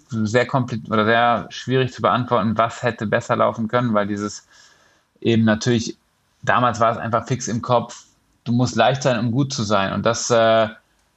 sehr 0.08 0.46
kompliziert 0.46 0.90
oder 0.90 1.04
sehr 1.04 1.46
schwierig 1.50 1.92
zu 1.92 2.02
beantworten, 2.02 2.56
was 2.56 2.82
hätte 2.82 3.06
besser 3.06 3.36
laufen 3.36 3.68
können, 3.68 3.94
weil 3.94 4.06
dieses 4.06 4.46
eben 5.20 5.44
natürlich, 5.44 5.96
damals 6.42 6.80
war 6.80 6.92
es 6.92 6.98
einfach 6.98 7.26
fix 7.26 7.48
im 7.48 7.62
Kopf, 7.62 8.04
du 8.44 8.52
musst 8.52 8.76
leicht 8.76 9.02
sein, 9.02 9.18
um 9.18 9.30
gut 9.30 9.52
zu 9.52 9.62
sein. 9.62 9.92
Und 9.92 10.06
das, 10.06 10.30
äh, 10.30 10.68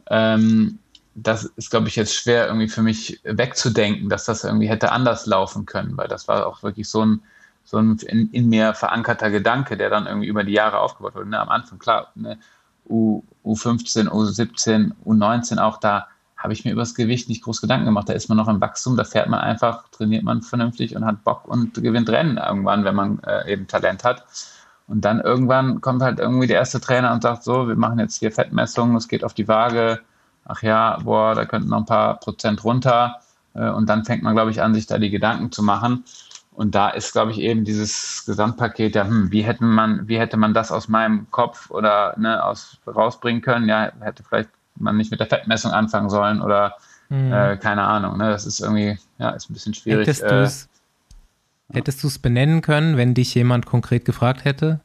ähm, 0.10 0.80
das 1.16 1.46
ist, 1.56 1.72
glaube 1.72 1.88
ich, 1.88 1.96
jetzt 1.96 2.16
schwer 2.16 2.48
irgendwie 2.48 2.68
für 2.68 2.82
mich 2.82 3.20
wegzudenken, 3.24 4.10
dass 4.10 4.26
das 4.26 4.44
irgendwie 4.44 4.70
hätte 4.70 4.92
anders 4.92 5.26
laufen 5.26 5.66
können, 5.66 5.98
weil 5.98 6.08
das 6.08 6.28
war 6.28 6.46
auch 6.48 6.64
wirklich 6.64 6.90
so 6.90 7.06
ein, 7.06 7.22
so 7.64 7.78
ein 7.78 7.98
in, 8.08 8.30
in 8.32 8.50
mir 8.50 8.74
verankerter 8.74 9.30
Gedanke, 9.30 9.78
der 9.78 9.90
dann 9.90 10.08
irgendwie 10.08 10.28
über 10.28 10.44
die 10.44 10.54
Jahre 10.54 10.80
aufgebaut 10.80 11.16
wurde. 11.16 11.30
Ne? 11.30 11.40
Am 11.40 11.50
Anfang, 11.50 11.80
klar, 11.80 12.12
ne? 12.16 12.38
U, 12.90 13.24
U15, 13.46 14.10
U17, 14.10 14.92
U19 15.06 15.60
auch 15.60 15.78
da 15.78 16.08
habe 16.42 16.54
ich 16.54 16.66
mir 16.66 16.72
über 16.72 16.82
das 16.82 16.96
Gewicht 16.96 17.30
nicht 17.30 17.44
groß 17.44 17.62
Gedanken 17.62 17.86
gemacht. 17.86 18.10
Da 18.10 18.14
ist 18.14 18.28
man 18.28 18.38
noch 18.38 18.48
im 18.48 18.60
Wachstum, 18.60 18.98
da 18.98 19.04
fährt 19.04 19.30
man 19.30 19.40
einfach, 19.40 19.88
trainiert 19.90 20.24
man 20.24 20.42
vernünftig 20.42 20.96
und 20.96 21.06
hat 21.06 21.24
Bock 21.24 21.48
und 21.48 21.76
gewinnt 21.76 22.10
Rennen 22.10 22.38
irgendwann, 22.38 22.84
wenn 22.84 22.96
man 22.96 23.20
äh, 23.24 23.52
eben 23.52 23.68
Talent 23.68 24.04
hat. 24.04 24.26
Und 24.88 25.06
dann 25.06 25.22
irgendwann 25.22 25.82
kommt 25.82 26.02
halt 26.02 26.20
irgendwie 26.20 26.48
der 26.48 26.58
erste 26.58 26.82
Trainer 26.82 27.14
und 27.14 27.22
sagt 27.22 27.44
so, 27.44 27.68
wir 27.68 27.76
machen 27.76 28.00
jetzt 28.00 28.18
hier 28.18 28.32
Fettmessungen, 28.32 28.96
es 28.96 29.08
geht 29.08 29.24
auf 29.24 29.34
die 29.34 29.48
Waage. 29.48 30.02
Ach 30.46 30.64
ja, 30.64 30.98
boah, 31.04 31.36
da 31.36 31.46
könnten 31.46 31.70
noch 31.70 31.78
ein 31.78 31.86
paar 31.86 32.20
Prozent 32.20 32.64
runter. 32.64 33.20
Äh, 33.54 33.70
und 33.70 33.88
dann 33.88 34.04
fängt 34.04 34.24
man, 34.24 34.34
glaube 34.34 34.52
ich, 34.52 34.62
an, 34.62 34.74
sich 34.74 34.88
da 34.88 34.98
die 34.98 35.12
Gedanken 35.12 35.52
zu 35.52 35.62
machen. 35.64 36.04
Und 36.54 36.76
da 36.76 36.90
ist, 36.90 37.14
glaube 37.14 37.32
ich, 37.32 37.40
eben 37.40 37.64
dieses 37.64 38.26
Gesamtpaket, 38.26 38.96
ja, 38.96 39.06
hm, 39.06 39.32
wie 39.32 39.44
hätte 39.44 39.64
man, 39.64 40.08
wie 40.08 40.20
hätte 40.20 40.38
man 40.38 40.54
das 40.54 40.72
aus 40.72 40.88
meinem 40.90 41.30
Kopf 41.32 41.70
oder 41.70 42.16
ne, 42.18 42.44
aus 42.44 42.78
rausbringen 42.86 43.42
können? 43.42 43.70
Ja, 43.70 43.92
hätte 44.02 44.24
vielleicht 44.24 44.50
man 44.76 44.98
nicht 44.98 45.12
mit 45.12 45.20
der 45.20 45.28
Fettmessung 45.28 45.72
anfangen 45.72 46.10
sollen 46.10 46.42
oder 46.42 46.76
mhm. 47.10 47.32
äh, 47.32 47.58
keine 47.58 47.84
Ahnung. 47.84 48.18
Ne? 48.18 48.30
Das 48.30 48.46
ist 48.46 48.60
irgendwie, 48.60 48.98
ja, 49.18 49.30
ist 49.30 49.50
ein 49.50 49.54
bisschen 49.54 49.74
schwierig. 49.74 50.08
Hättest 50.08 50.24
du 50.24 50.42
es 50.44 50.70
äh, 51.74 51.82
du's 52.02 52.20
benennen 52.20 52.62
können, 52.62 52.98
wenn 52.98 53.14
dich 53.14 53.34
jemand 53.36 53.66
konkret 53.66 54.06
gefragt 54.06 54.46
hätte? 54.46 54.80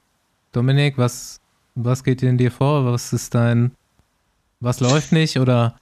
Dominik, 0.53 0.99
was, 0.99 1.41
was 1.75 2.05
geht 2.05 2.23
in 2.23 2.39
dir 2.39 2.51
vor? 2.51 2.91
Was 2.91 3.13
ist 3.13 3.35
dein, 3.35 3.73
was 4.61 4.81
läuft 4.81 5.13
nicht 5.13 5.39
oder? 5.39 5.77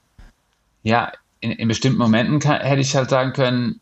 Ja, 0.83 1.11
in, 1.39 1.51
in 1.51 1.67
bestimmten 1.67 1.99
Momenten 1.99 2.39
kann, 2.39 2.61
hätte 2.61 2.81
ich 2.81 2.95
halt 2.95 3.09
sagen 3.09 3.33
können, 3.33 3.79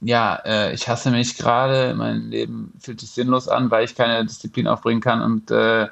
ja, 0.00 0.34
äh, 0.44 0.72
ich 0.74 0.88
hasse 0.88 1.10
mich 1.10 1.36
gerade, 1.36 1.94
mein 1.94 2.30
Leben 2.30 2.72
fühlt 2.80 3.00
sich 3.00 3.10
sinnlos 3.10 3.48
an, 3.48 3.70
weil 3.70 3.84
ich 3.84 3.94
keine 3.94 4.24
Disziplin 4.24 4.66
aufbringen 4.66 5.00
kann 5.00 5.22
und 5.22 5.50
äh, 5.50 5.88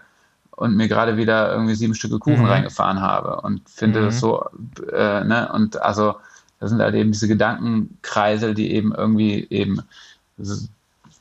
und 0.61 0.77
mir 0.77 0.89
gerade 0.89 1.17
wieder 1.17 1.51
irgendwie 1.51 1.75
sieben 1.75 1.95
Stücke 1.95 2.19
Kuchen 2.19 2.43
mhm. 2.43 2.51
reingefahren 2.51 3.01
habe 3.01 3.41
und 3.41 3.67
finde 3.71 4.01
mhm. 4.01 4.05
das 4.05 4.21
so, 4.21 4.45
äh, 4.93 5.25
ne, 5.25 5.51
und 5.55 5.81
also 5.81 6.17
das 6.59 6.69
sind 6.69 6.83
halt 6.83 6.95
eben 6.95 7.13
diese 7.13 7.29
Gedankenkreisel, 7.29 8.53
die 8.53 8.75
eben 8.75 8.95
irgendwie 8.95 9.47
eben, 9.49 9.81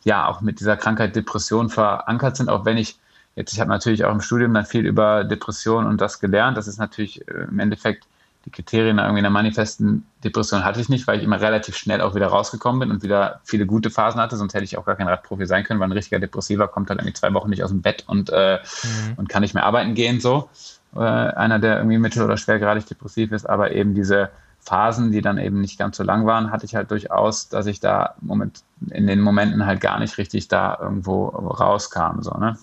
ja, 0.03 0.28
auch 0.28 0.41
mit 0.41 0.60
dieser 0.60 0.76
Krankheit 0.76 1.16
Depression 1.16 1.70
verankert 1.70 2.36
sind, 2.36 2.49
auch 2.49 2.66
wenn 2.66 2.76
ich 2.76 2.99
jetzt, 3.38 3.53
ich 3.53 3.61
habe 3.61 3.70
natürlich 3.70 4.03
auch 4.03 4.11
im 4.11 4.20
Studium 4.20 4.53
dann 4.53 4.66
viel 4.66 4.86
über 4.86 5.24
Depression 5.24 5.86
und 5.86 6.02
das 6.02 6.20
gelernt, 6.20 6.57
das 6.57 6.68
ist 6.68 6.78
natürlich 6.78 7.26
äh, 7.30 7.45
im 7.49 7.60
Endeffekt 7.60 8.07
die 8.50 8.62
Kriterien 8.62 8.98
irgendwie 8.98 9.20
einer 9.20 9.30
manifesten 9.30 10.06
Depression 10.24 10.66
hatte 10.66 10.82
ich 10.82 10.90
nicht, 10.90 11.08
weil 11.08 11.20
ich 11.20 11.24
immer 11.24 11.40
relativ 11.40 11.78
schnell 11.78 12.02
auch 12.02 12.16
wieder 12.16 12.28
rausgekommen 12.28 12.80
bin 12.80 12.92
und 12.92 13.04
wieder 13.04 13.42
viele 13.44 13.66
gute 13.66 13.90
Phasen 13.90 14.20
hatte, 14.20 14.38
sonst 14.38 14.54
hätte 14.54 14.64
ich 14.64 14.78
auch 14.78 14.86
gar 14.86 14.96
kein 14.96 15.08
Radprofi 15.08 15.46
sein 15.46 15.64
können, 15.64 15.80
weil 15.80 15.88
ein 15.88 15.94
richtiger 15.94 16.20
Depressiver 16.20 16.68
kommt 16.68 16.90
halt 16.90 17.00
irgendwie 17.00 17.14
zwei 17.14 17.34
Wochen 17.34 17.50
nicht 17.50 17.64
aus 17.64 17.70
dem 17.70 17.82
Bett 17.82 18.04
und, 18.08 18.30
äh, 18.32 18.60
mhm. 18.84 19.14
und 19.18 19.30
kann 19.30 19.42
nicht 19.42 19.54
mehr 19.54 19.66
arbeiten 19.66 19.94
gehen, 19.94 20.20
so. 20.20 20.50
Äh, 20.96 21.00
einer, 21.00 21.60
der 21.60 21.78
irgendwie 21.78 22.00
mittel- 22.00 22.24
oder 22.24 22.38
schwergradig 22.38 22.88
depressiv 22.88 23.32
ist, 23.32 23.48
aber 23.48 23.72
eben 23.72 23.94
diese 23.94 24.30
Phasen, 24.60 25.12
die 25.12 25.22
dann 25.22 25.38
eben 25.38 25.62
nicht 25.62 25.78
ganz 25.78 25.98
so 25.98 26.04
lang 26.04 26.26
waren, 26.26 26.52
hatte 26.52 26.66
ich 26.66 26.76
halt 26.76 26.90
durchaus, 26.90 27.50
dass 27.50 27.68
ich 27.68 27.80
da 27.80 28.16
Moment, 28.22 28.64
in 28.90 29.06
den 29.06 29.22
Momenten 29.22 29.66
halt 29.66 29.82
gar 29.82 30.00
nicht 30.00 30.18
richtig 30.18 30.48
da 30.48 30.78
irgendwo 30.82 31.28
rauskam, 31.28 32.22
so, 32.22 32.32
ne. 32.32 32.58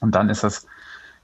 Und 0.00 0.14
dann 0.14 0.28
ist 0.28 0.44
das, 0.44 0.66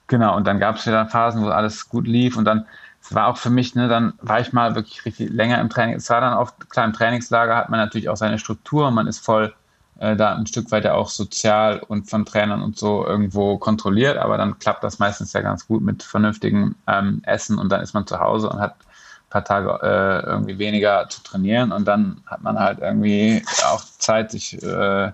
genau, 0.09 0.37
und 0.37 0.47
dann 0.49 0.59
gab 0.59 0.77
es 0.77 0.87
wieder 0.87 1.07
Phasen, 1.07 1.45
wo 1.45 1.49
alles 1.49 1.89
gut 1.89 2.09
lief 2.09 2.37
und 2.37 2.45
dann 2.45 2.67
es 3.05 3.15
war 3.15 3.29
auch 3.29 3.37
für 3.37 3.51
mich, 3.51 3.75
ne, 3.75 3.87
dann 3.87 4.15
war 4.23 4.41
ich 4.41 4.53
mal 4.55 4.75
wirklich 4.75 5.05
richtig 5.05 5.31
länger 5.31 5.61
im 5.61 5.69
Training. 5.69 5.97
Es 5.97 6.09
war 6.09 6.23
dann 6.23 6.33
auf 6.33 6.59
kleinem 6.71 6.95
Trainingslager, 6.95 7.55
hat 7.55 7.69
man 7.69 7.79
natürlich 7.79 8.09
auch 8.09 8.17
seine 8.17 8.39
Struktur, 8.39 8.91
man 8.91 9.07
ist 9.07 9.19
voll 9.19 9.55
äh, 9.99 10.17
da 10.17 10.35
ein 10.35 10.47
Stück 10.47 10.71
weiter 10.71 10.95
auch 10.95 11.11
sozial 11.11 11.81
und 11.81 12.09
von 12.09 12.25
Trainern 12.25 12.63
und 12.63 12.79
so 12.79 13.07
irgendwo 13.07 13.59
kontrolliert, 13.59 14.17
aber 14.17 14.39
dann 14.39 14.59
klappt 14.59 14.83
das 14.83 14.99
meistens 14.99 15.35
ja 15.35 15.43
ganz 15.43 15.67
gut 15.67 15.83
mit 15.83 16.03
vernünftigem 16.03 16.77
ähm, 16.87 17.21
Essen 17.25 17.59
und 17.59 17.71
dann 17.71 17.83
ist 17.83 17.93
man 17.93 18.07
zu 18.07 18.19
Hause 18.19 18.49
und 18.49 18.61
hat 18.61 18.73
ein 18.73 19.31
paar 19.31 19.45
Tage 19.45 19.79
äh, 19.83 20.27
irgendwie 20.27 20.59
weniger 20.59 21.07
zu 21.11 21.23
trainieren 21.23 21.73
und 21.73 21.87
dann 21.87 22.23
hat 22.25 22.43
man 22.43 22.59
halt 22.59 22.79
irgendwie 22.79 23.45
auch 23.67 23.85
Zeit, 23.99 24.31
sich 24.31 24.63
äh, 24.63 25.13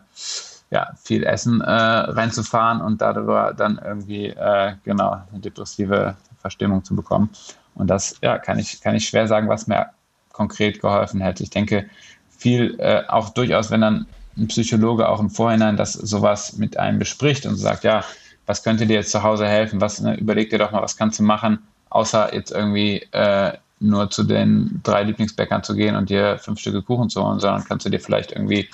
ja, 0.70 0.92
viel 1.02 1.24
Essen 1.24 1.60
äh, 1.60 1.72
reinzufahren 1.72 2.80
und 2.80 3.02
darüber 3.02 3.52
dann 3.52 3.80
irgendwie 3.84 4.28
äh, 4.28 4.74
genau 4.84 5.20
eine 5.30 5.40
depressive 5.40 6.14
Verstimmung 6.38 6.84
zu 6.84 6.94
bekommen. 6.94 7.30
Und 7.74 7.88
das 7.88 8.16
ja, 8.22 8.38
kann, 8.38 8.58
ich, 8.58 8.80
kann 8.80 8.94
ich 8.94 9.08
schwer 9.08 9.26
sagen, 9.26 9.48
was 9.48 9.66
mir 9.66 9.90
konkret 10.32 10.80
geholfen 10.80 11.20
hätte. 11.20 11.42
Ich 11.42 11.50
denke, 11.50 11.88
viel, 12.36 12.76
äh, 12.78 13.02
auch 13.08 13.30
durchaus, 13.30 13.70
wenn 13.70 13.80
dann 13.80 14.06
ein 14.36 14.48
Psychologe 14.48 15.08
auch 15.08 15.20
im 15.20 15.30
Vorhinein 15.30 15.76
das 15.76 15.92
sowas 15.92 16.56
mit 16.56 16.78
einem 16.78 16.98
bespricht 16.98 17.46
und 17.46 17.56
sagt, 17.56 17.84
ja, 17.84 18.04
was 18.46 18.62
könnte 18.62 18.86
dir 18.86 18.94
jetzt 18.94 19.10
zu 19.10 19.22
Hause 19.22 19.46
helfen? 19.46 19.80
Was, 19.80 20.00
ne, 20.00 20.14
überleg 20.16 20.50
dir 20.50 20.58
doch 20.58 20.72
mal, 20.72 20.82
was 20.82 20.96
kannst 20.96 21.18
du 21.18 21.22
machen, 21.22 21.58
außer 21.90 22.34
jetzt 22.34 22.50
irgendwie 22.50 23.02
äh, 23.12 23.52
nur 23.80 24.10
zu 24.10 24.24
den 24.24 24.80
drei 24.82 25.02
Lieblingsbäckern 25.04 25.62
zu 25.62 25.74
gehen 25.74 25.96
und 25.96 26.10
dir 26.10 26.38
fünf 26.38 26.60
Stücke 26.60 26.82
Kuchen 26.82 27.10
zu 27.10 27.24
holen, 27.24 27.40
sondern 27.40 27.64
kannst 27.64 27.86
du 27.86 27.90
dir 27.90 28.00
vielleicht 28.00 28.32
irgendwie 28.32 28.68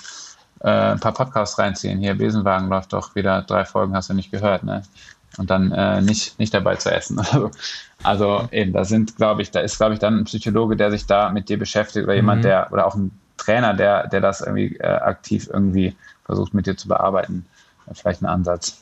äh, 0.61 0.69
ein 0.69 0.99
paar 0.99 1.13
Podcasts 1.13 1.57
reinziehen. 1.57 1.99
Hier, 1.99 2.15
Besenwagen 2.15 2.69
läuft 2.69 2.93
doch 2.93 3.15
wieder, 3.15 3.41
drei 3.41 3.65
Folgen 3.65 3.95
hast 3.95 4.09
du 4.09 4.13
nicht 4.13 4.31
gehört, 4.31 4.63
ne? 4.63 4.81
Und 5.37 5.49
dann 5.49 5.71
äh, 5.71 6.01
nicht, 6.01 6.39
nicht 6.39 6.53
dabei 6.53 6.75
zu 6.75 6.91
essen. 6.91 7.21
Also 8.03 8.47
eben, 8.51 8.73
da 8.73 8.85
sind, 8.85 9.15
glaube 9.15 9.41
ich, 9.41 9.49
da 9.49 9.59
ist, 9.59 9.77
glaube 9.77 9.95
ich, 9.95 9.99
dann 9.99 10.19
ein 10.19 10.25
Psychologe, 10.25 10.75
der 10.75 10.91
sich 10.91 11.07
da 11.07 11.31
mit 11.31 11.49
dir 11.49 11.57
beschäftigt 11.57 12.03
oder 12.05 12.13
jemand, 12.13 12.41
mhm. 12.41 12.43
der, 12.43 12.71
oder 12.71 12.85
auch 12.85 12.93
ein 12.93 13.09
Trainer, 13.37 13.73
der, 13.73 14.07
der 14.07 14.21
das 14.21 14.41
irgendwie 14.41 14.75
äh, 14.77 14.85
aktiv 14.85 15.49
irgendwie 15.51 15.95
versucht 16.23 16.53
mit 16.53 16.67
dir 16.67 16.77
zu 16.77 16.87
bearbeiten. 16.87 17.47
Vielleicht 17.93 18.21
ein 18.21 18.27
Ansatz. 18.27 18.81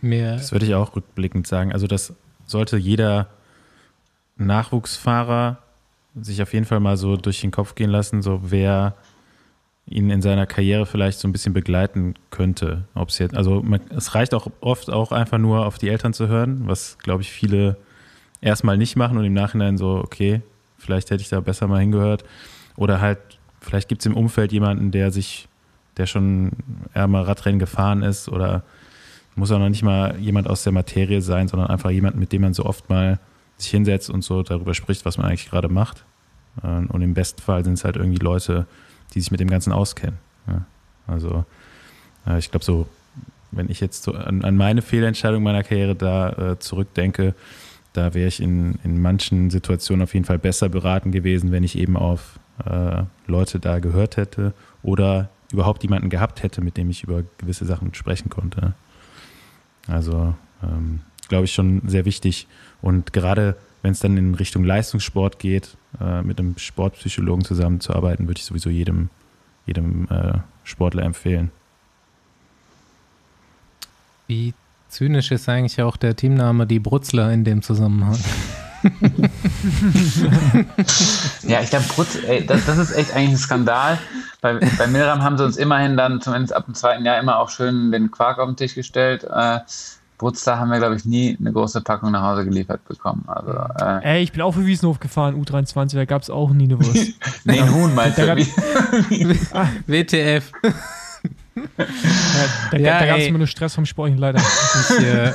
Mehr. 0.00 0.36
Das 0.36 0.52
würde 0.52 0.66
ich 0.66 0.74
auch 0.74 0.94
rückblickend 0.94 1.48
sagen. 1.48 1.72
Also 1.72 1.88
das 1.88 2.12
sollte 2.46 2.76
jeder 2.76 3.26
Nachwuchsfahrer 4.36 5.58
sich 6.14 6.42
auf 6.42 6.52
jeden 6.52 6.66
Fall 6.66 6.80
mal 6.80 6.96
so 6.96 7.16
durch 7.16 7.40
den 7.40 7.50
Kopf 7.50 7.74
gehen 7.74 7.90
lassen, 7.90 8.22
so 8.22 8.40
wer 8.44 8.94
ihn 9.86 10.10
in 10.10 10.22
seiner 10.22 10.46
Karriere 10.46 10.86
vielleicht 10.86 11.18
so 11.18 11.28
ein 11.28 11.32
bisschen 11.32 11.52
begleiten 11.52 12.14
könnte. 12.30 12.84
Ob 12.94 13.10
es 13.10 13.18
jetzt, 13.18 13.36
also 13.36 13.62
man, 13.62 13.80
es 13.90 14.14
reicht 14.14 14.34
auch 14.34 14.48
oft 14.60 14.90
auch 14.90 15.12
einfach 15.12 15.38
nur 15.38 15.66
auf 15.66 15.78
die 15.78 15.88
Eltern 15.88 16.14
zu 16.14 16.28
hören, 16.28 16.62
was 16.66 16.98
glaube 16.98 17.22
ich 17.22 17.30
viele 17.30 17.76
erstmal 18.40 18.78
nicht 18.78 18.96
machen 18.96 19.18
und 19.18 19.24
im 19.24 19.34
Nachhinein 19.34 19.76
so, 19.76 19.96
okay, 19.96 20.42
vielleicht 20.78 21.10
hätte 21.10 21.22
ich 21.22 21.28
da 21.28 21.40
besser 21.40 21.66
mal 21.66 21.80
hingehört. 21.80 22.24
Oder 22.76 23.00
halt, 23.00 23.18
vielleicht 23.60 23.88
gibt 23.88 24.02
es 24.02 24.06
im 24.06 24.16
Umfeld 24.16 24.52
jemanden, 24.52 24.90
der 24.90 25.10
sich, 25.10 25.48
der 25.96 26.06
schon 26.06 26.52
eher 26.94 27.06
mal 27.06 27.22
Radrennen 27.22 27.58
gefahren 27.58 28.02
ist 28.02 28.28
oder 28.28 28.64
muss 29.36 29.50
auch 29.50 29.58
noch 29.58 29.68
nicht 29.68 29.82
mal 29.82 30.18
jemand 30.18 30.48
aus 30.48 30.62
der 30.62 30.72
Materie 30.72 31.20
sein, 31.20 31.48
sondern 31.48 31.68
einfach 31.68 31.90
jemand, 31.90 32.16
mit 32.16 32.32
dem 32.32 32.42
man 32.42 32.54
so 32.54 32.64
oft 32.64 32.88
mal 32.88 33.18
sich 33.56 33.70
hinsetzt 33.70 34.10
und 34.10 34.22
so 34.22 34.42
darüber 34.42 34.74
spricht, 34.74 35.04
was 35.04 35.18
man 35.18 35.26
eigentlich 35.26 35.50
gerade 35.50 35.68
macht. 35.68 36.04
Und 36.62 37.02
im 37.02 37.14
besten 37.14 37.42
Fall 37.42 37.64
sind 37.64 37.74
es 37.74 37.84
halt 37.84 37.96
irgendwie 37.96 38.18
Leute, 38.18 38.66
die 39.14 39.20
sich 39.20 39.30
mit 39.30 39.40
dem 39.40 39.48
Ganzen 39.48 39.72
auskennen. 39.72 40.18
Ja, 40.46 40.66
also 41.06 41.44
äh, 42.26 42.38
ich 42.38 42.50
glaube 42.50 42.64
so, 42.64 42.86
wenn 43.50 43.70
ich 43.70 43.80
jetzt 43.80 44.02
so 44.02 44.12
an, 44.12 44.44
an, 44.44 44.56
meine 44.56 44.82
Fehlentscheidung 44.82 45.42
meiner 45.42 45.62
Karriere 45.62 45.94
da 45.94 46.30
äh, 46.30 46.58
zurückdenke, 46.58 47.34
da 47.92 48.12
wäre 48.14 48.26
ich 48.26 48.40
in, 48.40 48.78
in 48.82 49.00
manchen 49.00 49.50
Situationen 49.50 50.02
auf 50.02 50.14
jeden 50.14 50.26
Fall 50.26 50.38
besser 50.38 50.68
beraten 50.68 51.12
gewesen, 51.12 51.52
wenn 51.52 51.62
ich 51.62 51.78
eben 51.78 51.96
auf 51.96 52.40
äh, 52.64 53.02
Leute 53.26 53.60
da 53.60 53.78
gehört 53.78 54.16
hätte 54.16 54.52
oder 54.82 55.30
überhaupt 55.52 55.82
jemanden 55.84 56.10
gehabt 56.10 56.42
hätte, 56.42 56.60
mit 56.60 56.76
dem 56.76 56.90
ich 56.90 57.04
über 57.04 57.22
gewisse 57.38 57.64
Sachen 57.64 57.94
sprechen 57.94 58.30
konnte. 58.30 58.74
Also 59.86 60.34
ähm, 60.62 61.00
glaube 61.28 61.44
ich 61.44 61.52
schon 61.52 61.82
sehr 61.86 62.04
wichtig. 62.04 62.48
Und 62.82 63.12
gerade 63.12 63.56
wenn 63.84 63.92
es 63.92 64.00
dann 64.00 64.16
in 64.16 64.34
Richtung 64.34 64.64
Leistungssport 64.64 65.38
geht, 65.38 65.76
äh, 66.00 66.22
mit 66.22 66.38
einem 66.38 66.56
Sportpsychologen 66.56 67.44
zusammenzuarbeiten, 67.44 68.26
würde 68.26 68.38
ich 68.38 68.46
sowieso 68.46 68.70
jedem, 68.70 69.10
jedem 69.66 70.08
äh, 70.08 70.38
Sportler 70.62 71.02
empfehlen. 71.02 71.50
Wie 74.26 74.54
zynisch 74.88 75.30
ist 75.32 75.50
eigentlich 75.50 75.82
auch 75.82 75.98
der 75.98 76.16
Teamname 76.16 76.66
Die 76.66 76.78
Brutzler 76.78 77.30
in 77.30 77.44
dem 77.44 77.60
Zusammenhang? 77.60 78.18
ja, 81.42 81.60
ich 81.60 81.68
glaube, 81.68 81.84
Brutz, 81.94 82.16
ey, 82.26 82.46
das, 82.46 82.64
das, 82.64 82.78
ist 82.78 82.96
echt 82.96 83.14
eigentlich 83.14 83.32
ein 83.32 83.36
Skandal. 83.36 83.98
Bei, 84.40 84.54
bei 84.78 84.86
Milram 84.86 85.22
haben 85.22 85.36
sie 85.36 85.44
uns 85.44 85.58
immerhin 85.58 85.98
dann 85.98 86.22
zumindest 86.22 86.54
ab 86.54 86.64
dem 86.64 86.74
zweiten 86.74 87.04
Jahr 87.04 87.20
immer 87.20 87.38
auch 87.38 87.50
schön 87.50 87.92
den 87.92 88.10
Quark 88.10 88.38
auf 88.38 88.48
den 88.48 88.56
Tisch 88.56 88.74
gestellt. 88.74 89.24
Äh, 89.24 89.60
Geburtstag 90.18 90.58
haben 90.58 90.70
wir, 90.70 90.78
glaube 90.78 90.96
ich, 90.96 91.04
nie 91.04 91.36
eine 91.38 91.52
große 91.52 91.80
Packung 91.80 92.12
nach 92.12 92.22
Hause 92.22 92.44
geliefert 92.44 92.84
bekommen. 92.86 93.24
Also, 93.26 93.52
äh, 93.84 94.16
Ey, 94.16 94.22
ich 94.22 94.32
bin 94.32 94.42
auch 94.42 94.52
für 94.52 94.64
Wiesenhof 94.64 95.00
gefahren, 95.00 95.34
U23, 95.42 95.96
da 95.96 96.04
gab 96.04 96.22
es 96.22 96.30
auch 96.30 96.50
nie 96.50 96.64
eine 96.64 96.78
Wurst. 96.78 97.14
nee, 97.44 97.60
ein 97.60 97.74
Huhn 97.74 97.94
meinst 97.94 98.18
du? 98.18 98.36
WTF. 99.86 100.52
ja, 101.56 101.84
da, 102.70 102.78
ja, 102.78 102.98
da 103.00 103.06
gab 103.06 103.18
es 103.18 103.26
immer 103.26 103.38
nur 103.38 103.46
Stress 103.46 103.74
vom 103.74 103.86
Sportlichen 103.86 104.20
leider. 104.20 104.40
Ich, 104.40 105.04
äh, 105.04 105.32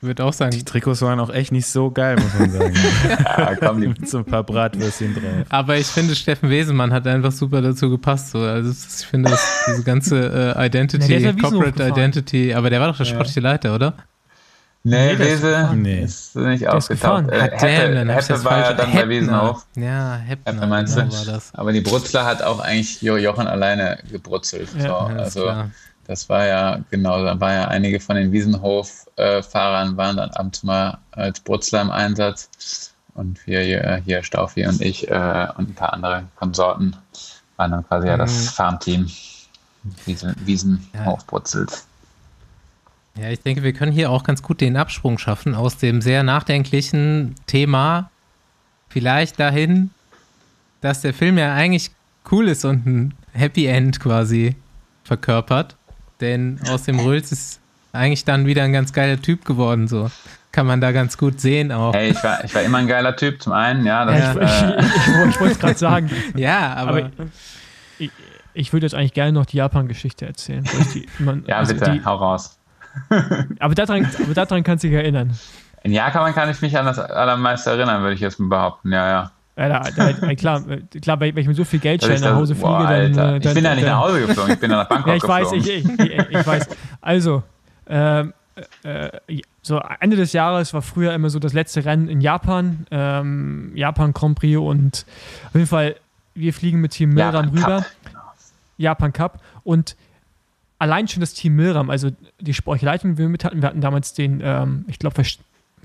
würde 0.00 0.24
auch 0.24 0.32
sagen. 0.32 0.52
Die 0.52 0.64
Trikots 0.64 1.02
waren 1.02 1.18
auch 1.20 1.30
echt 1.30 1.50
nicht 1.52 1.66
so 1.66 1.90
geil, 1.90 2.16
muss 2.16 2.34
man 2.38 2.50
sagen. 2.50 2.74
ja, 3.38 3.56
komm, 3.56 3.80
die 3.80 3.88
mit 3.88 4.08
so 4.08 4.18
ein 4.18 4.24
paar 4.24 4.44
Bratwürstchen 4.44 5.14
drauf. 5.14 5.46
Aber 5.48 5.76
ich 5.76 5.86
finde, 5.86 6.14
Steffen 6.14 6.50
Wesemann 6.50 6.92
hat 6.92 7.06
einfach 7.06 7.32
super 7.32 7.60
dazu 7.62 7.90
gepasst. 7.90 8.30
So. 8.30 8.38
Also 8.38 8.70
ich 8.70 9.06
finde, 9.06 9.30
das, 9.30 9.44
diese 9.66 9.82
ganze 9.82 10.54
äh, 10.56 10.66
Identity, 10.66 11.16
ja, 11.16 11.32
Corporate 11.32 11.82
Identity, 11.88 12.54
aber 12.54 12.70
der 12.70 12.80
war 12.80 12.88
doch 12.88 12.96
der 12.96 13.04
sportliche 13.06 13.40
Leiter, 13.40 13.74
oder? 13.74 13.94
Nee, 14.84 15.08
Nee, 15.10 15.16
der 15.16 15.28
ist 15.34 15.42
Wese. 15.42 15.70
Nee. 15.74 16.02
ist 16.04 16.36
nicht 16.36 16.60
gefahren. 16.60 16.76
aufgetaucht. 16.76 17.30
Äh, 17.30 17.40
Heppe, 17.58 18.04
das 18.06 18.28
Heppe 18.28 18.44
war 18.44 18.58
ja 18.60 18.72
dann 18.72 18.76
bei 18.76 18.92
Heppner. 18.92 19.08
Wiesenhof. 19.08 19.66
Ja, 19.74 20.14
Heppner, 20.16 20.52
Heppe 20.54 20.66
meinst 20.68 20.96
genau 20.96 21.08
du? 21.08 21.16
war 21.16 21.24
das. 21.34 21.54
Aber 21.54 21.72
die 21.72 21.80
Brutzler 21.80 22.24
hat 22.24 22.42
auch 22.42 22.60
eigentlich 22.60 23.02
Jo- 23.02 23.16
Jochen 23.16 23.48
alleine 23.48 23.98
gebrutzelt. 24.10 24.68
Ja, 24.78 24.86
so, 24.86 24.94
also 24.94 25.42
klar. 25.42 25.70
Das 26.08 26.28
war 26.28 26.46
ja, 26.46 26.80
genau, 26.90 27.22
da 27.22 27.38
war 27.38 27.52
ja 27.52 27.68
einige 27.68 28.00
von 28.00 28.16
den 28.16 28.32
Wiesenhof-Fahrern 28.32 29.96
waren 29.96 30.16
dann 30.16 30.30
abends 30.30 30.62
mal 30.64 30.98
als 31.12 31.38
Brutzler 31.38 31.82
im 31.82 31.90
Einsatz. 31.90 32.94
Und 33.14 33.46
wir 33.46 33.60
hier, 33.60 34.02
hier 34.04 34.22
Staufi 34.22 34.66
und 34.66 34.80
ich 34.80 35.08
äh, 35.08 35.48
und 35.56 35.70
ein 35.70 35.74
paar 35.74 35.92
andere 35.92 36.24
Konsorten 36.36 36.96
waren 37.56 37.72
dann 37.72 37.86
quasi 37.86 38.06
ja 38.06 38.14
Mhm. 38.14 38.20
das 38.20 38.48
Farmteam. 38.50 39.08
Wiesen, 40.06 40.34
Wiesenhof 40.44 41.26
brutzelt. 41.26 41.84
Ja, 43.16 43.30
ich 43.30 43.40
denke, 43.40 43.62
wir 43.62 43.72
können 43.72 43.92
hier 43.92 44.10
auch 44.10 44.22
ganz 44.22 44.42
gut 44.42 44.60
den 44.60 44.76
Absprung 44.76 45.18
schaffen 45.18 45.54
aus 45.54 45.76
dem 45.78 46.00
sehr 46.00 46.22
nachdenklichen 46.22 47.34
Thema 47.46 48.10
vielleicht 48.88 49.38
dahin, 49.40 49.90
dass 50.80 51.00
der 51.00 51.14
Film 51.14 51.38
ja 51.38 51.54
eigentlich 51.54 51.90
cool 52.30 52.48
ist 52.48 52.64
und 52.64 52.86
ein 52.86 53.14
Happy 53.32 53.66
End 53.66 53.98
quasi 54.00 54.56
verkörpert. 55.04 55.77
Denn 56.20 56.60
aus 56.68 56.84
dem 56.84 56.98
Rülps 56.98 57.32
ist 57.32 57.60
eigentlich 57.92 58.24
dann 58.24 58.46
wieder 58.46 58.62
ein 58.62 58.72
ganz 58.72 58.92
geiler 58.92 59.20
Typ 59.20 59.44
geworden, 59.44 59.88
so. 59.88 60.10
Kann 60.50 60.66
man 60.66 60.80
da 60.80 60.92
ganz 60.92 61.18
gut 61.18 61.40
sehen 61.40 61.70
auch. 61.72 61.92
Hey, 61.92 62.10
ich 62.10 62.24
war, 62.24 62.42
ich 62.42 62.54
war 62.54 62.62
immer 62.62 62.78
ein 62.78 62.88
geiler 62.88 63.14
Typ, 63.14 63.42
zum 63.42 63.52
einen, 63.52 63.84
ja. 63.84 64.04
Das, 64.04 64.34
Ja. 64.34 64.70
Ich, 64.70 64.76
Äh, 64.76 64.80
ich, 64.80 64.86
ich, 65.06 65.28
ich 65.34 65.40
wollte 65.40 65.52
es 65.52 65.58
gerade 65.58 65.78
sagen. 65.78 66.10
Ja, 66.36 66.74
aber, 66.74 66.90
Aber 66.90 67.10
ich, 67.98 68.10
ich 68.54 68.72
würde 68.72 68.86
jetzt 68.86 68.94
eigentlich 68.94 69.12
gerne 69.12 69.32
noch 69.32 69.46
die 69.46 69.58
Japan-Geschichte 69.58 70.26
erzählen. 70.26 70.64
Die, 70.94 71.06
man, 71.22 71.44
ja, 71.46 71.58
also 71.58 71.74
bitte, 71.74 71.92
die, 71.92 72.04
hau 72.04 72.16
raus. 72.16 72.58
aber 73.60 73.74
daran, 73.74 74.08
aber 74.22 74.34
daran 74.34 74.64
kannst 74.64 74.84
du 74.84 74.88
dich 74.88 74.96
erinnern. 74.96 75.38
In 75.82 75.92
Japan 75.92 76.34
kann 76.34 76.50
ich 76.50 76.60
mich 76.60 76.76
an 76.76 76.86
das 76.86 76.98
allermeiste 76.98 77.70
erinnern, 77.70 78.02
würde 78.02 78.14
ich 78.14 78.20
jetzt 78.20 78.40
mal 78.40 78.48
behaupten. 78.48 78.92
Ja, 78.92 79.08
ja. 79.08 79.30
Ja, 79.58 79.68
da, 79.68 80.12
da, 80.12 80.34
klar, 80.36 80.62
äh, 80.70 81.00
klar, 81.00 81.18
wenn 81.20 81.36
ich 81.36 81.46
mit 81.48 81.56
so 81.56 81.64
viel 81.64 81.80
Geld 81.80 82.02
ist 82.04 82.22
nach 82.22 82.34
Hause 82.36 82.54
fliege, 82.54 82.68
boah, 82.68 82.82
dann, 82.84 83.18
äh, 83.18 83.36
Ich 83.38 83.42
dann. 83.42 83.54
bin 83.54 83.64
ja 83.64 83.74
nicht 83.74 83.86
nach 83.86 83.98
Hause 83.98 84.26
geflogen, 84.26 84.52
ich 84.54 84.60
bin 84.60 84.70
dann 84.70 84.78
nach 84.80 84.88
Bangkok 84.88 85.08
Ja, 85.08 85.14
ich 85.16 85.22
weiß, 85.24 85.50
geflogen. 85.50 85.96
ich, 85.98 86.06
ich, 86.06 86.18
ich, 86.18 86.28
ich 86.38 86.46
weiß. 86.46 86.68
Also, 87.00 87.42
ähm, 87.88 88.32
äh, 88.84 89.10
so 89.62 89.80
Ende 90.00 90.16
des 90.16 90.32
Jahres 90.32 90.72
war 90.74 90.82
früher 90.82 91.12
immer 91.12 91.28
so 91.30 91.38
das 91.38 91.52
letzte 91.52 91.84
Rennen 91.84 92.08
in 92.08 92.20
Japan, 92.20 92.86
ähm, 92.90 93.72
Japan 93.74 94.12
Grand 94.12 94.38
Prix 94.38 94.58
und 94.58 95.04
auf 95.48 95.54
jeden 95.54 95.66
Fall, 95.66 95.96
wir 96.34 96.52
fliegen 96.54 96.80
mit 96.80 96.92
Team 96.92 97.10
Milram 97.10 97.46
Japan 97.46 97.48
rüber, 97.48 97.76
Cup. 97.82 97.86
Japan 98.76 99.12
Cup 99.12 99.40
und 99.64 99.96
allein 100.78 101.08
schon 101.08 101.20
das 101.20 101.34
Team 101.34 101.56
Milram, 101.56 101.90
also 101.90 102.10
die 102.40 102.54
Sportleitung, 102.54 103.12
die 103.12 103.18
wir 103.18 103.28
mit 103.28 103.44
hatten, 103.44 103.60
wir 103.60 103.68
hatten 103.68 103.80
damals 103.80 104.14
den, 104.14 104.40
ähm, 104.42 104.84
ich 104.86 104.98
glaube, 105.00 105.16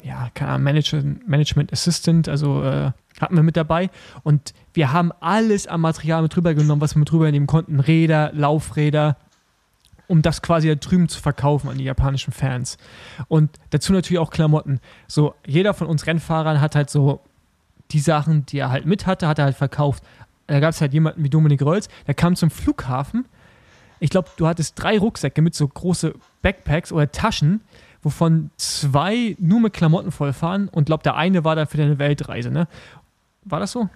ja, 0.03 0.29
keine 0.33 0.51
Ahnung, 0.51 0.63
Management, 0.63 1.27
Management 1.27 1.73
Assistant, 1.73 2.27
also 2.27 2.63
äh, 2.63 2.91
hatten 3.19 3.35
wir 3.35 3.43
mit 3.43 3.55
dabei 3.55 3.89
und 4.23 4.53
wir 4.73 4.91
haben 4.91 5.11
alles 5.19 5.67
am 5.67 5.81
Material 5.81 6.21
mit 6.21 6.35
rübergenommen, 6.35 6.81
was 6.81 6.95
wir 6.95 6.99
mit 6.99 7.11
rübernehmen 7.11 7.47
konnten, 7.47 7.79
Räder, 7.79 8.31
Laufräder, 8.33 9.17
um 10.07 10.21
das 10.21 10.41
quasi 10.41 10.67
da 10.67 10.75
drüben 10.75 11.07
zu 11.07 11.21
verkaufen 11.21 11.69
an 11.69 11.77
die 11.77 11.85
japanischen 11.85 12.33
Fans. 12.33 12.77
Und 13.27 13.49
dazu 13.69 13.93
natürlich 13.93 14.19
auch 14.19 14.31
Klamotten. 14.31 14.79
So, 15.07 15.35
jeder 15.45 15.73
von 15.73 15.87
uns 15.87 16.05
Rennfahrern 16.05 16.59
hat 16.59 16.75
halt 16.75 16.89
so 16.89 17.21
die 17.91 17.99
Sachen, 17.99 18.45
die 18.45 18.59
er 18.59 18.69
halt 18.69 18.85
mit 18.85 19.05
hatte, 19.05 19.27
hat 19.27 19.39
er 19.39 19.45
halt 19.45 19.55
verkauft. 19.55 20.03
Da 20.47 20.59
gab 20.59 20.71
es 20.71 20.81
halt 20.81 20.93
jemanden 20.93 21.23
wie 21.23 21.29
Dominik 21.29 21.61
Rolls, 21.61 21.87
der 22.05 22.13
kam 22.13 22.35
zum 22.35 22.49
Flughafen. 22.49 23.25
Ich 23.99 24.09
glaube, 24.09 24.29
du 24.35 24.47
hattest 24.47 24.73
drei 24.81 24.99
Rucksäcke 24.99 25.41
mit 25.41 25.55
so 25.55 25.67
große 25.67 26.13
Backpacks 26.41 26.91
oder 26.91 27.09
Taschen, 27.09 27.61
wovon 28.03 28.51
zwei 28.57 29.35
nur 29.39 29.59
mit 29.59 29.73
Klamotten 29.73 30.11
vollfahren 30.11 30.67
und 30.69 30.85
glaube, 30.85 31.03
der 31.03 31.15
eine 31.15 31.43
war 31.43 31.55
dann 31.55 31.67
für 31.67 31.77
deine 31.77 31.99
Weltreise, 31.99 32.51
ne? 32.51 32.67
War 33.45 33.59
das 33.59 33.71
so? 33.71 33.89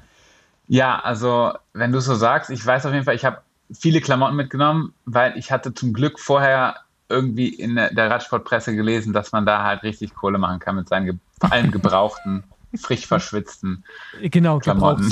Ja, 0.67 0.99
also 0.99 1.53
wenn 1.73 1.91
du 1.91 1.99
es 1.99 2.05
so 2.05 2.15
sagst, 2.15 2.49
ich 2.49 2.65
weiß 2.65 2.85
auf 2.85 2.93
jeden 2.93 3.05
Fall, 3.05 3.15
ich 3.15 3.25
habe 3.25 3.41
viele 3.71 4.01
Klamotten 4.01 4.35
mitgenommen, 4.35 4.93
weil 5.05 5.37
ich 5.37 5.51
hatte 5.51 5.73
zum 5.73 5.93
Glück 5.93 6.19
vorher 6.19 6.75
irgendwie 7.09 7.47
in 7.47 7.75
der 7.75 8.09
Radsportpresse 8.11 8.75
gelesen, 8.75 9.13
dass 9.13 9.31
man 9.31 9.45
da 9.45 9.63
halt 9.63 9.83
richtig 9.83 10.13
Kohle 10.13 10.37
machen 10.37 10.59
kann 10.59 10.75
mit 10.75 10.89
seinen 10.89 11.21
vor 11.39 11.51
allem 11.51 11.71
gebrauchten, 11.71 12.43
frisch 12.75 13.07
verschwitzten. 13.07 13.85
Genau, 14.21 14.59
Klamotten. 14.59 15.11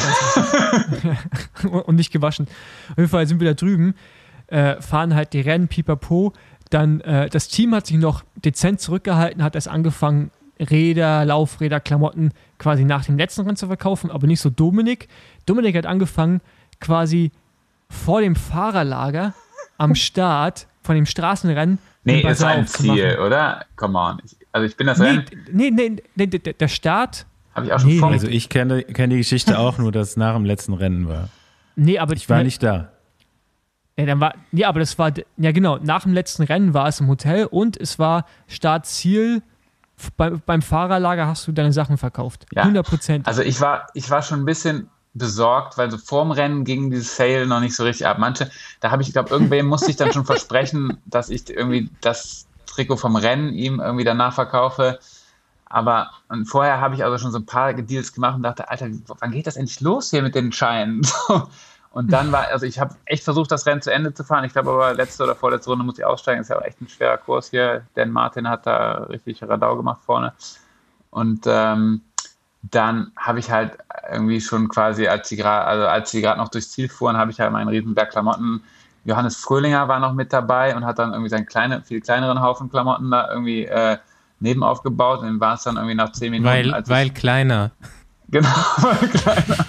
und 1.70 1.96
nicht 1.96 2.12
gewaschen. 2.12 2.48
Auf 2.92 2.98
jeden 2.98 3.10
Fall 3.10 3.28
sind 3.28 3.40
wir 3.40 3.48
da 3.48 3.54
drüben, 3.54 3.96
äh, 4.48 4.82
fahren 4.82 5.16
halt 5.16 5.34
die 5.34 5.42
Rennen, 5.42 5.68
pipapo. 5.68 6.34
Dann, 6.76 7.00
äh, 7.00 7.30
das 7.30 7.48
Team 7.48 7.74
hat 7.74 7.88
sich 7.88 7.96
noch 7.96 8.26
dezent 8.36 8.82
zurückgehalten, 8.82 9.42
hat 9.42 9.56
erst 9.56 9.70
angefangen, 9.70 10.30
Räder, 10.60 11.24
Laufräder, 11.24 11.80
Klamotten 11.80 12.32
quasi 12.60 12.84
nach 12.84 13.06
dem 13.06 13.18
letzten 13.18 13.44
Rennen 13.44 13.56
zu 13.56 13.68
verkaufen, 13.68 14.12
aber 14.12 14.28
nicht 14.28 14.42
so 14.42 14.50
Dominik. 14.50 15.08
Dominik 15.46 15.78
hat 15.78 15.86
angefangen, 15.86 16.42
quasi 16.82 17.32
vor 17.90 18.20
dem 18.20 18.36
Fahrerlager 18.36 19.34
am 19.78 19.96
Start 20.08 20.68
von 20.82 20.96
dem 20.96 21.06
Straßenrennen 21.06 21.80
Nee, 22.04 22.24
das 22.24 22.42
war 22.42 22.50
ein. 22.50 22.68
Ziel, 22.68 23.20
oder? 23.26 23.66
Come 23.78 23.98
on. 23.98 24.22
Also 24.52 24.68
ich 24.68 24.76
bin 24.76 24.88
das 24.88 25.00
Nee, 25.00 25.06
Rennen, 25.06 25.26
nee, 25.54 25.72
nee, 25.72 25.96
nee, 26.16 26.28
der, 26.28 26.68
Start, 26.68 27.26
habe 27.54 27.68
ich 27.68 27.74
auch 27.74 27.80
schon 27.80 27.90
nee. 27.90 28.02
Also 28.04 28.28
ich 28.28 28.50
kenne 28.50 28.84
kenn 28.84 29.10
die 29.12 29.18
Geschichte 29.18 29.58
auch 29.60 29.78
nur, 29.78 29.94
dass 29.94 30.10
es 30.10 30.18
nach 30.18 30.34
dem 30.36 30.44
letzten 30.44 30.74
Rennen 30.74 31.08
war. 31.08 31.30
nee, 31.78 31.98
aber 31.98 32.16
Ich 32.16 32.30
war 32.30 32.44
nicht 32.44 32.62
da. 32.62 32.92
Ja, 33.98 34.06
dann 34.06 34.20
war, 34.20 34.34
ja, 34.52 34.68
aber 34.68 34.80
das 34.80 34.98
war, 35.00 35.12
ja 35.38 35.52
genau, 35.52 35.78
nach 35.78 36.04
dem 36.04 36.14
letzten 36.14 36.44
Rennen 36.44 36.74
war 36.74 36.88
es 36.88 37.00
im 37.00 37.08
Hotel 37.08 37.46
und 37.46 37.80
es 37.80 37.98
war 37.98 38.26
Startziel. 38.48 39.42
Bei, 40.18 40.32
beim 40.32 40.62
Fahrerlager 40.62 41.28
hast 41.28 41.48
du 41.48 41.54
deine 41.54 41.72
Sachen 41.72 41.98
verkauft. 41.98 42.46
Ja. 42.54 42.64
100 42.64 42.86
Prozent. 42.86 43.28
Also 43.28 43.42
ich 43.42 43.62
war, 43.62 43.88
ich 43.94 44.10
war 44.10 44.22
schon 44.22 44.42
ein 44.42 44.46
bisschen 44.46 44.90
besorgt, 45.14 45.78
weil 45.78 45.90
so 45.90 45.98
vorm 45.98 46.32
Rennen 46.32 46.66
ging 46.66 46.92
dieses 46.92 47.16
Sale 47.16 47.48
noch 47.48 47.62
nicht 47.62 47.74
so 47.74 47.84
richtig 47.84 48.06
ab. 48.06 48.18
Manche, 48.20 48.52
da 48.82 48.92
habe 48.92 49.02
ich, 49.02 49.14
glaube 49.14 49.30
irgendwem 49.30 49.66
musste 49.66 49.90
ich 49.90 49.96
dann 49.96 50.12
schon 50.12 50.26
versprechen, 50.26 50.98
dass 51.06 51.30
ich 51.30 51.50
irgendwie 51.50 51.90
das 52.02 52.48
Trikot 52.66 52.98
vom 52.98 53.16
Rennen 53.16 53.54
ihm 53.54 53.80
irgendwie 53.80 54.04
danach 54.04 54.34
verkaufe. 54.34 55.00
Aber 55.68 56.12
und 56.28 56.46
vorher 56.46 56.82
habe 56.82 56.96
ich 56.96 57.04
also 57.04 57.18
schon 57.18 57.32
so 57.32 57.40
ein 57.40 57.46
paar 57.46 57.74
Deals 57.74 58.12
gemacht 58.12 58.36
und 58.36 58.44
dachte, 58.44 58.70
Alter, 58.70 58.90
wann 59.20 59.32
geht 59.32 59.48
das 59.48 59.56
endlich 59.56 59.80
los 59.80 60.10
hier 60.10 60.22
mit 60.22 60.36
den 60.36 60.52
Scheinen? 60.52 61.02
Und 61.96 62.12
dann 62.12 62.32
war, 62.34 62.50
also 62.50 62.66
ich 62.66 62.78
habe 62.78 62.94
echt 63.06 63.24
versucht, 63.24 63.50
das 63.52 63.66
Rennen 63.66 63.82
zu 63.82 63.90
Ende 63.92 64.14
zu 64.14 64.26
fahren. 64.26 64.44
Ich 64.44 64.52
glaube 64.52 64.72
aber, 64.72 64.94
letzte 64.94 65.24
oder 65.24 65.34
vorletzte 65.34 65.70
Runde 65.70 65.86
muss 65.86 65.98
ich 65.98 66.04
aussteigen. 66.04 66.42
Ist 66.42 66.50
ja 66.50 66.58
auch 66.58 66.62
echt 66.64 66.82
ein 66.82 66.90
schwerer 66.90 67.16
Kurs 67.18 67.50
hier. 67.52 67.84
Dan 67.94 68.12
Martin 68.12 68.50
hat 68.50 68.66
da 68.68 69.06
richtig 69.10 69.42
Radau 69.44 69.78
gemacht 69.78 70.02
vorne. 70.06 70.34
Und 71.10 71.46
ähm, 71.48 72.02
dann 72.64 73.12
habe 73.16 73.40
ich 73.40 73.50
halt 73.50 73.78
irgendwie 74.12 74.42
schon 74.42 74.68
quasi, 74.68 75.08
als 75.08 75.30
sie 75.30 75.38
gerade, 75.38 75.66
also 75.66 75.88
als 75.88 76.12
sie 76.12 76.22
gerade 76.22 76.38
noch 76.38 76.50
durchs 76.50 76.72
Ziel 76.72 76.90
fuhren, 76.90 77.16
habe 77.16 77.32
ich 77.32 77.40
halt 77.40 77.54
meinen 77.54 77.70
Riesenberg 77.70 78.10
Klamotten. 78.12 78.62
Johannes 79.06 79.38
Fröhlinger 79.38 79.88
war 79.88 80.00
noch 80.02 80.12
mit 80.14 80.34
dabei 80.34 80.76
und 80.76 80.84
hat 80.84 81.00
dann 81.00 81.12
irgendwie 81.14 81.30
seinen 81.30 81.46
kleine, 81.46 81.82
viel 81.82 82.02
kleineren 82.02 82.42
Haufen 82.42 82.70
Klamotten 82.70 83.10
da 83.10 83.30
irgendwie 83.32 83.66
äh, 83.68 83.98
neben 84.42 84.64
aufgebaut. 84.64 85.20
Und 85.22 85.28
dann 85.28 85.40
war 85.40 85.54
es 85.54 85.64
dann 85.64 85.78
irgendwie 85.78 85.96
nach 85.96 86.12
zehn 86.12 86.32
Minuten, 86.32 86.50
weil, 86.50 86.74
als 86.74 86.90
ich- 86.90 86.94
weil 86.94 87.10
kleiner. 87.12 87.72
Genau, 88.28 88.50
weil 88.78 89.08
kleiner. 89.08 89.66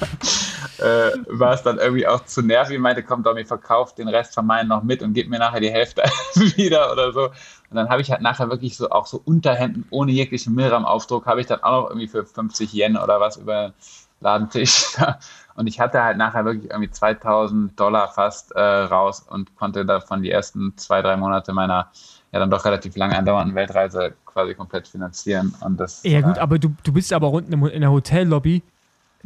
Äh, 0.78 1.12
war 1.28 1.54
es 1.54 1.62
dann 1.62 1.78
irgendwie 1.78 2.06
auch 2.06 2.24
zu 2.24 2.42
nervig. 2.42 2.74
Ich 2.74 2.80
meinte, 2.80 3.02
komm, 3.02 3.22
Domi, 3.22 3.44
verkauf 3.44 3.94
den 3.94 4.08
Rest 4.08 4.34
von 4.34 4.46
meinen 4.46 4.68
noch 4.68 4.82
mit 4.82 5.02
und 5.02 5.14
gib 5.14 5.28
mir 5.28 5.38
nachher 5.38 5.60
die 5.60 5.70
Hälfte 5.70 6.02
wieder 6.34 6.92
oder 6.92 7.12
so. 7.12 7.24
Und 7.70 7.76
dann 7.76 7.88
habe 7.88 8.02
ich 8.02 8.10
halt 8.10 8.22
nachher 8.22 8.50
wirklich 8.50 8.76
so 8.76 8.90
auch 8.90 9.06
so 9.06 9.20
Unterhemden 9.24 9.86
ohne 9.90 10.12
jeglichen 10.12 10.54
Milram-Aufdruck, 10.54 11.26
habe 11.26 11.40
ich 11.40 11.46
dann 11.46 11.62
auch 11.62 11.82
noch 11.82 11.90
irgendwie 11.90 12.08
für 12.08 12.24
50 12.24 12.72
Yen 12.72 12.96
oder 12.96 13.20
was 13.20 13.36
über 13.36 13.68
den 13.68 13.74
Ladentisch. 14.20 14.96
Und 15.56 15.66
ich 15.66 15.80
hatte 15.80 16.02
halt 16.02 16.18
nachher 16.18 16.44
wirklich 16.44 16.70
irgendwie 16.70 16.90
2000 16.90 17.78
Dollar 17.80 18.08
fast 18.08 18.52
äh, 18.52 18.60
raus 18.60 19.24
und 19.26 19.56
konnte 19.56 19.86
davon 19.86 20.20
die 20.20 20.30
ersten 20.30 20.76
zwei, 20.76 21.00
drei 21.00 21.16
Monate 21.16 21.54
meiner 21.54 21.90
ja 22.30 22.40
dann 22.40 22.50
doch 22.50 22.64
relativ 22.66 22.94
lang 22.96 23.12
andauernden 23.12 23.54
Weltreise 23.54 24.12
quasi 24.26 24.54
komplett 24.54 24.86
finanzieren. 24.86 25.54
Und 25.60 25.80
das, 25.80 26.02
ja, 26.04 26.20
gut, 26.20 26.36
äh, 26.36 26.40
aber 26.40 26.58
du, 26.58 26.74
du 26.84 26.92
bist 26.92 27.12
aber 27.12 27.30
unten 27.30 27.52
in 27.66 27.80
der 27.80 27.90
Hotellobby. 27.90 28.62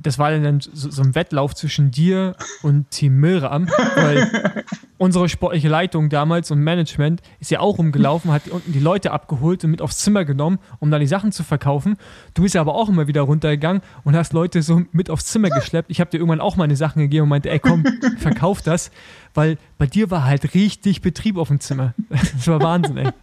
Das 0.02 0.18
war 0.18 0.30
dann 0.30 0.60
so, 0.60 0.90
so 0.90 1.02
ein 1.02 1.14
Wettlauf 1.14 1.54
zwischen 1.54 1.90
dir 1.90 2.34
und 2.62 2.90
Team 2.90 3.18
Milram, 3.20 3.68
weil 3.96 4.64
unsere 4.98 5.28
sportliche 5.28 5.68
Leitung 5.68 6.10
damals 6.10 6.50
und 6.50 6.60
Management 6.60 7.22
ist 7.38 7.50
ja 7.50 7.60
auch 7.60 7.78
rumgelaufen, 7.78 8.30
hat 8.32 8.48
unten 8.48 8.72
die 8.72 8.80
Leute 8.80 9.12
abgeholt 9.12 9.64
und 9.64 9.70
mit 9.70 9.80
aufs 9.80 9.98
Zimmer 9.98 10.24
genommen, 10.24 10.58
um 10.78 10.90
dann 10.90 11.00
die 11.00 11.06
Sachen 11.06 11.32
zu 11.32 11.42
verkaufen. 11.42 11.96
Du 12.34 12.42
bist 12.42 12.54
ja 12.54 12.60
aber 12.60 12.74
auch 12.74 12.88
immer 12.88 13.06
wieder 13.06 13.22
runtergegangen 13.22 13.82
und 14.04 14.14
hast 14.14 14.32
Leute 14.32 14.62
so 14.62 14.82
mit 14.92 15.08
aufs 15.08 15.26
Zimmer 15.26 15.48
geschleppt. 15.48 15.90
Ich 15.90 16.00
habe 16.00 16.10
dir 16.10 16.18
irgendwann 16.18 16.40
auch 16.40 16.56
meine 16.56 16.76
Sachen 16.76 17.00
gegeben 17.00 17.24
und 17.24 17.28
meinte, 17.30 17.50
ey 17.50 17.58
komm, 17.58 17.84
verkauf 18.18 18.60
das, 18.60 18.90
weil 19.32 19.56
bei 19.78 19.86
dir 19.86 20.10
war 20.10 20.24
halt 20.24 20.54
richtig 20.54 21.00
Betrieb 21.00 21.38
auf 21.38 21.48
dem 21.48 21.60
Zimmer. 21.60 21.94
Das 22.10 22.46
war 22.46 22.60
Wahnsinn, 22.60 22.98
ey. 22.98 23.08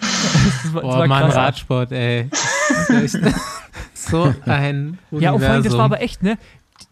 Das 0.00 0.74
war, 0.74 0.82
das 0.82 0.90
Boah, 0.90 0.98
war 0.98 1.06
Mann, 1.06 1.24
krass. 1.24 1.36
Radsport, 1.36 1.92
ey. 1.92 2.28
Das 2.30 2.90
ist 2.90 3.14
echt 3.14 3.34
so 4.08 4.34
ein 4.44 4.98
Ja, 5.10 5.32
und 5.32 5.40
vor 5.40 5.50
allem, 5.50 5.62
das 5.62 5.72
war 5.72 5.80
Universum. 5.80 5.80
aber 5.80 6.00
echt, 6.02 6.22
ne? 6.22 6.38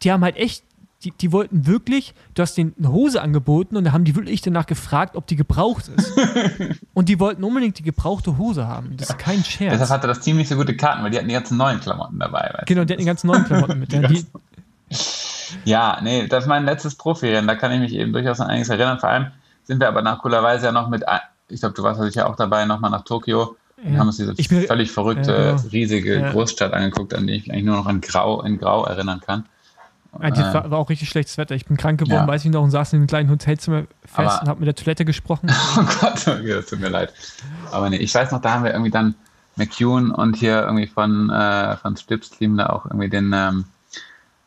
Die 0.03 0.13
haben 0.13 0.23
halt 0.23 0.37
echt 0.37 0.65
die, 1.05 1.13
die 1.13 1.31
wollten 1.31 1.67
wirklich, 1.67 2.15
du 2.35 2.43
hast 2.43 2.57
denen 2.57 2.75
eine 2.77 2.91
Hose 2.91 3.23
angeboten 3.23 3.77
und 3.77 3.85
da 3.85 3.93
haben 3.93 4.05
die 4.05 4.17
wirklich 4.17 4.43
danach 4.43 4.67
gefragt, 4.67 5.15
ob 5.15 5.27
die 5.29 5.37
gebraucht 5.37 5.89
ist. 5.89 6.13
und 6.95 7.09
die 7.09 7.21
wollten 7.21 7.45
unbedingt 7.45 7.79
die 7.79 7.85
gebrauchte 7.85 8.37
Hose 8.37 8.67
haben. 8.67 8.97
Das 8.97 9.11
ist 9.11 9.19
kein 9.19 9.45
Scherz. 9.45 9.73
Deshalb 9.73 9.91
hatte 9.91 10.09
das 10.09 10.21
Team 10.21 10.37
nicht 10.37 10.49
so 10.49 10.57
gute 10.57 10.77
Karten, 10.77 11.05
weil 11.05 11.11
die 11.11 11.19
hatten 11.19 11.29
die 11.29 11.35
ganzen 11.35 11.57
neuen 11.57 11.81
Klamotten 11.81 12.19
dabei. 12.19 12.51
Weißt 12.53 12.67
genau, 12.67 12.85
die 12.85 12.95
hatten 12.95 13.01
die 13.01 13.07
ganzen 13.07 13.29
neuen 13.29 13.45
Klamotten 13.45 13.79
mit. 13.79 13.93
Ja, 13.99 14.09
die, 14.09 14.25
ja, 15.65 15.99
nee, 16.03 16.27
das 16.27 16.45
ist 16.45 16.49
mein 16.49 16.65
letztes 16.65 16.95
Profirennen. 16.95 17.47
Da 17.47 17.55
kann 17.55 17.71
ich 17.73 17.81
mich 17.81 17.93
eben 17.93 18.13
durchaus 18.13 18.41
an 18.41 18.49
einiges 18.49 18.69
erinnern. 18.69 18.99
Vor 18.99 19.11
allem 19.11 19.29
sind 19.65 19.81
wir 19.81 19.89
aber 19.89 20.03
nach 20.03 20.19
coolerweise 20.21 20.67
ja 20.67 20.73
noch 20.73 20.89
mit, 20.89 21.05
ich 21.49 21.61
glaube, 21.61 21.75
du 21.75 21.83
warst 21.83 22.01
sicher 22.01 22.29
auch 22.29 22.37
dabei, 22.37 22.65
nochmal 22.65 22.91
nach 22.91 23.05
Tokio. 23.05 23.57
Wir 23.83 23.93
Ja. 23.93 23.99
haben 24.01 24.09
uns 24.09 24.17
diese 24.17 24.35
Ich 24.37 24.49
bin- 24.49 24.63
völlig 24.67 24.91
verrückte, 24.91 25.33
Ja, 25.33 25.51
genau. 25.57 25.69
riesige 25.73 26.21
Ja. 26.21 26.31
Großstadt 26.33 26.73
angeguckt, 26.73 27.15
an 27.15 27.27
die 27.27 27.35
ich 27.35 27.43
mich 27.47 27.53
eigentlich 27.53 27.65
nur 27.65 27.77
noch 27.77 27.89
in 27.89 28.01
Grau, 28.01 28.43
in 28.43 28.59
Grau 28.59 28.85
erinnern 28.85 29.21
kann. 29.21 29.45
Ja, 30.21 30.29
Äh, 30.29 30.55
war, 30.55 30.71
war 30.71 30.79
auch 30.79 30.89
richtig 30.91 31.09
schlechtes 31.11 31.37
Wetter. 31.39 31.55
Ich 31.55 31.67
bin 31.67 31.77
krank 31.77 32.01
geworden, 32.01 32.23
Ja. 32.23 32.27
weiß 32.27 32.45
ich 32.45 32.51
noch, 32.51 32.63
und 32.63 32.71
saß 32.71 32.93
in 32.95 32.99
einem 33.01 33.07
kleinen 33.07 33.31
Hotelzimmer 33.31 33.83
fest 34.05 34.17
Aber- 34.17 34.43
und 34.43 34.49
habe 34.49 34.61
mit 34.61 34.67
der 34.67 34.75
Toilette 34.75 35.05
gesprochen. 35.05 35.49
Oh 35.77 35.83
Gott, 36.01 36.27
okay, 36.27 36.55
das 36.55 36.67
tut 36.67 36.81
mir 36.81 36.89
leid. 36.89 37.13
Aber 37.71 37.89
nee, 37.91 37.97
ich 37.99 38.13
weiß 38.15 38.33
noch, 38.33 38.41
da 38.41 38.55
haben 38.55 38.65
wir 38.65 38.73
irgendwie 38.73 38.91
dann 38.91 39.15
McEwen 39.57 40.11
und 40.11 40.37
hier 40.37 40.63
irgendwie 40.63 40.87
von, 40.87 41.31
äh, 41.31 41.77
von 41.77 41.97
Stips 41.97 42.31
Team 42.31 42.57
da 42.57 42.69
auch 42.71 42.87
irgendwie 42.87 43.09
den, 43.11 43.33
ähm, 43.35 43.65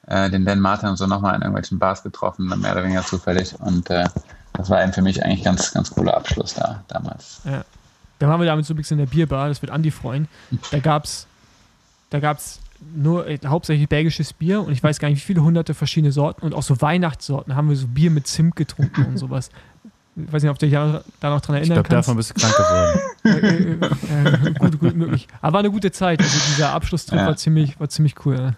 äh, 0.08 0.30
den 0.30 0.46
Dan 0.46 0.60
Martin 0.60 0.90
und 0.90 0.98
so 0.98 1.06
nochmal 1.06 1.36
in 1.36 1.42
irgendwelchen 1.42 1.80
Bars 1.80 2.02
getroffen, 2.04 2.48
mehr 2.48 2.72
oder 2.74 2.84
weniger 2.84 3.06
zufällig. 3.06 3.54
Und 3.60 3.90
äh, 3.90 4.06
das 4.54 4.70
war 4.70 4.82
eben 4.84 4.94
für 4.94 5.02
mich 5.02 5.24
eigentlich 5.24 5.44
ganz, 5.44 5.72
ganz 5.74 5.92
cooler 5.92 6.18
Abschluss 6.18 6.56
da 6.56 6.84
damals. 6.88 7.42
Dann 8.22 8.30
waren 8.30 8.40
wir 8.40 8.46
damit 8.46 8.66
so 8.66 8.74
ein 8.74 8.78
bisschen 8.78 9.00
in 9.00 9.06
der 9.06 9.12
Bierbar, 9.12 9.48
das 9.50 9.62
wird 9.62 9.72
Andi 9.72 9.90
freuen. 9.92 10.28
Da 10.72 10.80
gab's, 10.80 11.26
da 12.12 12.20
gab's 12.20 12.60
nur 12.96 13.28
äh, 13.28 13.40
hauptsächlich 13.46 13.88
belgisches 13.90 14.34
Bier 14.34 14.62
und 14.62 14.72
ich 14.72 14.84
weiß 14.84 15.00
gar 15.00 15.10
nicht, 15.10 15.18
wie 15.18 15.26
viele 15.34 15.42
hunderte 15.44 15.74
verschiedene 15.74 16.12
Sorten 16.12 16.46
und 16.46 16.54
auch 16.54 16.64
so 16.64 16.80
Weihnachtssorten 16.82 17.56
haben 17.56 17.70
wir 17.70 17.76
so 17.76 17.88
Bier 17.88 18.12
mit 18.12 18.28
Zimt 18.28 18.56
getrunken 18.56 19.06
und 19.06 19.18
sowas. 19.18 19.50
Ich 20.16 20.32
weiß 20.32 20.44
nicht, 20.44 20.52
ob 20.52 20.60
du 20.60 20.66
dich 20.66 20.74
da 20.74 21.30
noch 21.30 21.42
dran 21.42 21.56
Ich 21.58 21.70
erinnern 21.70 21.84
glaube, 21.84 21.90
kannst. 21.90 22.08
davon 22.10 22.18
bist 22.18 22.30
du 22.30 22.34
krank 22.34 22.56
geworden. 22.58 23.82
äh, 24.04 24.48
äh, 24.48 24.48
äh, 24.50 24.54
gut, 24.54 24.80
gut 24.80 24.96
möglich. 24.96 25.28
Aber 25.42 25.54
war 25.54 25.60
eine 25.62 25.72
gute 25.72 25.92
Zeit. 25.92 26.22
Also 26.22 26.38
dieser 26.50 26.74
Abschlusstrip 26.74 27.18
Ja. 27.20 27.28
war 27.28 27.38
ziemlich, 27.38 27.80
war 27.80 27.88
ziemlich 27.90 28.16
cool. 28.26 28.36
Ja. 28.36 28.54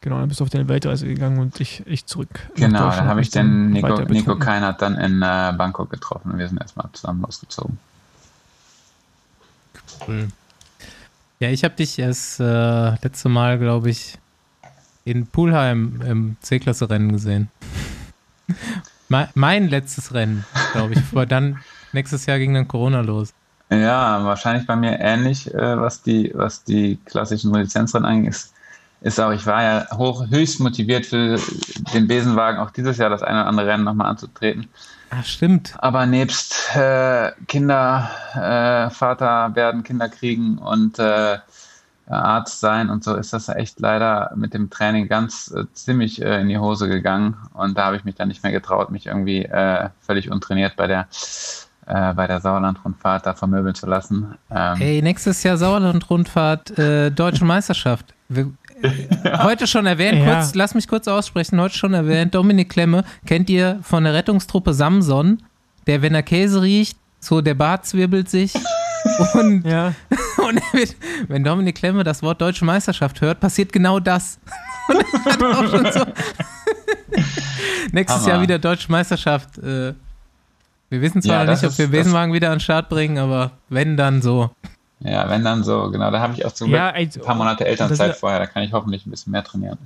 Genau, 0.00 0.18
dann 0.18 0.28
bist 0.28 0.40
du 0.40 0.44
auf 0.44 0.50
deine 0.50 0.68
Weltreise 0.68 1.06
gegangen 1.06 1.38
und 1.38 1.60
ich, 1.60 1.82
ich 1.86 2.06
zurück. 2.06 2.28
Genau, 2.54 2.78
da 2.78 2.84
Deutschland 2.86 3.08
habe 3.08 3.20
ich 3.20 3.30
dann 3.30 3.46
den 3.46 3.70
Nico, 3.70 4.00
Nico. 4.02 4.36
Keinert 4.36 4.82
dann 4.82 4.96
in 4.96 5.22
äh, 5.22 5.52
Bangkok 5.56 5.90
getroffen 5.90 6.32
und 6.32 6.38
wir 6.38 6.48
sind 6.48 6.60
erstmal 6.60 6.88
zusammen 6.92 7.22
losgezogen. 7.22 7.78
Cool. 10.06 10.28
Ja, 11.38 11.50
ich 11.50 11.64
habe 11.64 11.74
dich 11.74 11.98
erst 11.98 12.40
äh, 12.40 12.94
letzte 13.02 13.28
Mal, 13.28 13.58
glaube 13.58 13.90
ich, 13.90 14.18
in 15.04 15.26
Pulheim 15.26 16.00
im 16.06 16.36
C-Klasse-Rennen 16.40 17.12
gesehen. 17.12 17.48
Me 19.08 19.28
mein 19.34 19.68
letztes 19.68 20.14
Rennen, 20.14 20.44
glaube 20.72 20.94
ich. 20.94 21.00
Bevor 21.00 21.26
dann 21.26 21.58
nächstes 21.92 22.26
Jahr 22.26 22.38
ging 22.38 22.54
dann 22.54 22.66
Corona 22.66 23.02
los. 23.02 23.32
Ja, 23.70 24.24
wahrscheinlich 24.24 24.66
bei 24.66 24.76
mir 24.76 24.98
ähnlich, 24.98 25.52
äh, 25.52 25.80
was, 25.80 26.02
die, 26.02 26.32
was 26.34 26.64
die 26.64 26.98
klassischen 27.04 27.52
Lizenzrennen 27.54 28.08
angeht. 28.08 28.30
Ist, 28.30 28.54
ist 29.00 29.20
auch, 29.20 29.32
ich 29.32 29.46
war 29.46 29.62
ja 29.62 29.86
hoch, 29.96 30.24
höchst 30.30 30.60
motiviert 30.60 31.06
für 31.06 31.38
den 31.92 32.06
Besenwagen 32.06 32.60
auch 32.60 32.70
dieses 32.70 32.96
Jahr 32.96 33.10
das 33.10 33.22
eine 33.22 33.40
oder 33.40 33.48
andere 33.48 33.66
Rennen 33.66 33.84
nochmal 33.84 34.08
anzutreten. 34.08 34.68
Ach, 35.10 35.24
stimmt. 35.24 35.74
Aber 35.78 36.06
nebst 36.06 36.74
äh, 36.74 37.32
Kinder, 37.46 38.10
äh, 38.34 38.90
Vater 38.90 39.54
werden, 39.54 39.82
Kinder 39.82 40.08
kriegen 40.08 40.58
und 40.58 40.98
äh, 40.98 41.38
Arzt 42.08 42.60
sein 42.60 42.88
und 42.88 43.02
so 43.02 43.16
ist 43.16 43.32
das 43.32 43.48
echt 43.48 43.80
leider 43.80 44.32
mit 44.36 44.54
dem 44.54 44.70
Training 44.70 45.08
ganz 45.08 45.52
äh, 45.54 45.64
ziemlich 45.72 46.22
äh, 46.22 46.40
in 46.40 46.48
die 46.48 46.58
Hose 46.58 46.88
gegangen. 46.88 47.36
Und 47.52 47.76
da 47.76 47.86
habe 47.86 47.96
ich 47.96 48.04
mich 48.04 48.14
dann 48.14 48.28
nicht 48.28 48.42
mehr 48.42 48.52
getraut, 48.52 48.90
mich 48.90 49.06
irgendwie 49.06 49.44
äh, 49.44 49.88
völlig 50.00 50.30
untrainiert 50.30 50.76
bei 50.76 50.86
der, 50.86 51.08
äh, 51.86 52.14
bei 52.14 52.26
der 52.28 52.40
Sauerland-Rundfahrt 52.40 53.26
da 53.26 53.34
vermöbeln 53.34 53.74
zu 53.74 53.86
lassen. 53.86 54.36
Ähm, 54.50 54.80
Ey, 54.80 55.02
nächstes 55.02 55.42
Jahr 55.42 55.56
Sauerland-Rundfahrt, 55.56 56.78
äh, 56.78 57.10
Deutsche 57.10 57.44
Meisterschaft. 57.44 58.14
Wir, 58.28 58.52
Heute 59.42 59.66
schon 59.66 59.86
erwähnt, 59.86 60.18
Ja. 60.24 60.34
kurz, 60.40 60.54
lass 60.54 60.74
mich 60.74 60.86
kurz 60.88 61.08
aussprechen, 61.08 61.60
heute 61.60 61.76
schon 61.76 61.94
erwähnt, 61.94 62.34
Dominik 62.34 62.68
Klemme, 62.68 63.04
kennt 63.24 63.48
ihr 63.50 63.78
von 63.82 64.04
der 64.04 64.12
Rettungstruppe 64.14 64.74
Samson, 64.74 65.42
der, 65.86 66.02
wenn 66.02 66.14
er 66.14 66.22
Käse 66.22 66.60
riecht, 66.62 66.98
so 67.20 67.40
der 67.40 67.54
Bart 67.54 67.86
zwirbelt 67.86 68.28
sich 68.28 68.52
und 69.34 69.64
Ja, 69.66 69.94
Und 70.46 70.60
wird, 70.72 70.94
wenn 71.28 71.42
Dominik 71.42 71.76
Klemme 71.76 72.04
das 72.04 72.22
Wort 72.22 72.40
Deutsche 72.40 72.64
Meisterschaft 72.64 73.20
hört, 73.20 73.40
passiert 73.40 73.72
genau 73.72 73.98
das. 73.98 74.38
Und 74.88 74.96
er 74.96 75.32
hat 75.32 75.42
auch 75.42 75.70
schon 75.70 75.92
so 75.92 76.06
Nächstes 77.92 78.20
Hammer. 78.22 78.28
Jahr 78.28 78.42
wieder 78.42 78.58
Deutsche 78.58 78.90
Meisterschaft. 78.90 79.58
Äh, 79.58 79.94
wir 80.90 81.00
wissen 81.00 81.22
zwar 81.22 81.44
Ja, 81.44 81.50
nicht, 81.50 81.64
ob 81.64 81.76
wir 81.78 81.88
Besenwagen 81.88 82.32
wieder 82.32 82.48
an 82.50 82.56
den 82.56 82.60
Start 82.60 82.88
bringen, 82.88 83.18
aber 83.18 83.52
wenn, 83.68 83.96
dann 83.96 84.22
so. 84.22 84.50
Ja, 85.00 85.28
wenn 85.28 85.44
dann 85.44 85.62
so, 85.64 85.90
genau. 85.90 86.10
Da 86.10 86.20
habe 86.20 86.32
ich 86.34 86.44
auch 86.46 86.52
zum 86.52 86.70
Ja, 86.70 86.90
Glück 86.92 87.14
ey, 87.14 87.20
ein 87.20 87.24
paar 87.26 87.34
Monate 87.34 87.66
Elternzeit 87.66 88.12
ist- 88.12 88.20
vorher. 88.20 88.38
Da 88.40 88.46
kann 88.46 88.62
ich 88.62 88.72
hoffentlich 88.72 89.06
ein 89.06 89.10
bisschen 89.10 89.30
mehr 89.32 89.44
trainieren. 89.44 89.78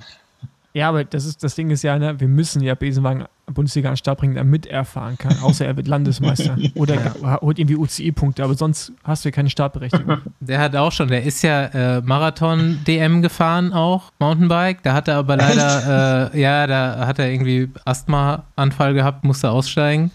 ja, 0.72 0.88
aber 0.88 1.02
das, 1.04 1.24
ist, 1.24 1.42
das 1.42 1.54
Ding 1.56 1.70
ist 1.70 1.82
ja, 1.82 1.98
ne, 1.98 2.18
wir 2.20 2.28
müssen 2.28 2.62
ja 2.62 2.74
Besenwagen 2.76 3.24
Bundesliga 3.52 3.88
an 3.88 3.94
den 3.94 3.96
Start 3.98 4.20
bringen, 4.20 4.36
damit 4.36 4.66
er 4.66 4.84
fahren 4.84 5.18
kann. 5.18 5.36
Außer 5.42 5.66
er 5.66 5.76
wird 5.76 5.88
Landesmeister. 5.88 6.56
Oder 6.76 6.94
er 6.94 7.40
holt 7.40 7.58
irgendwie 7.58 7.74
UCI-Punkte, 7.74 8.44
aber 8.44 8.54
sonst 8.54 8.92
hast 9.02 9.24
du 9.24 9.28
ja 9.30 9.32
keine 9.34 9.50
Startberechtigung. 9.50 10.18
Der 10.40 10.60
hat 10.60 10.76
auch 10.76 10.92
schon, 10.92 11.08
der 11.08 11.24
ist 11.24 11.42
ja 11.42 11.64
äh, 11.64 12.00
Marathon-DM 12.02 13.22
gefahren 13.22 13.72
auch, 13.72 14.12
Mountainbike. 14.20 14.84
Da 14.84 14.92
hat 14.92 15.08
er 15.08 15.16
aber 15.16 15.36
leider, 15.36 16.30
äh, 16.32 16.40
ja, 16.40 16.68
da 16.68 17.06
hat 17.08 17.18
er 17.18 17.28
irgendwie 17.32 17.68
Asthma-Anfall 17.84 18.94
gehabt, 18.94 19.24
musste 19.24 19.50
aussteigen. 19.50 20.12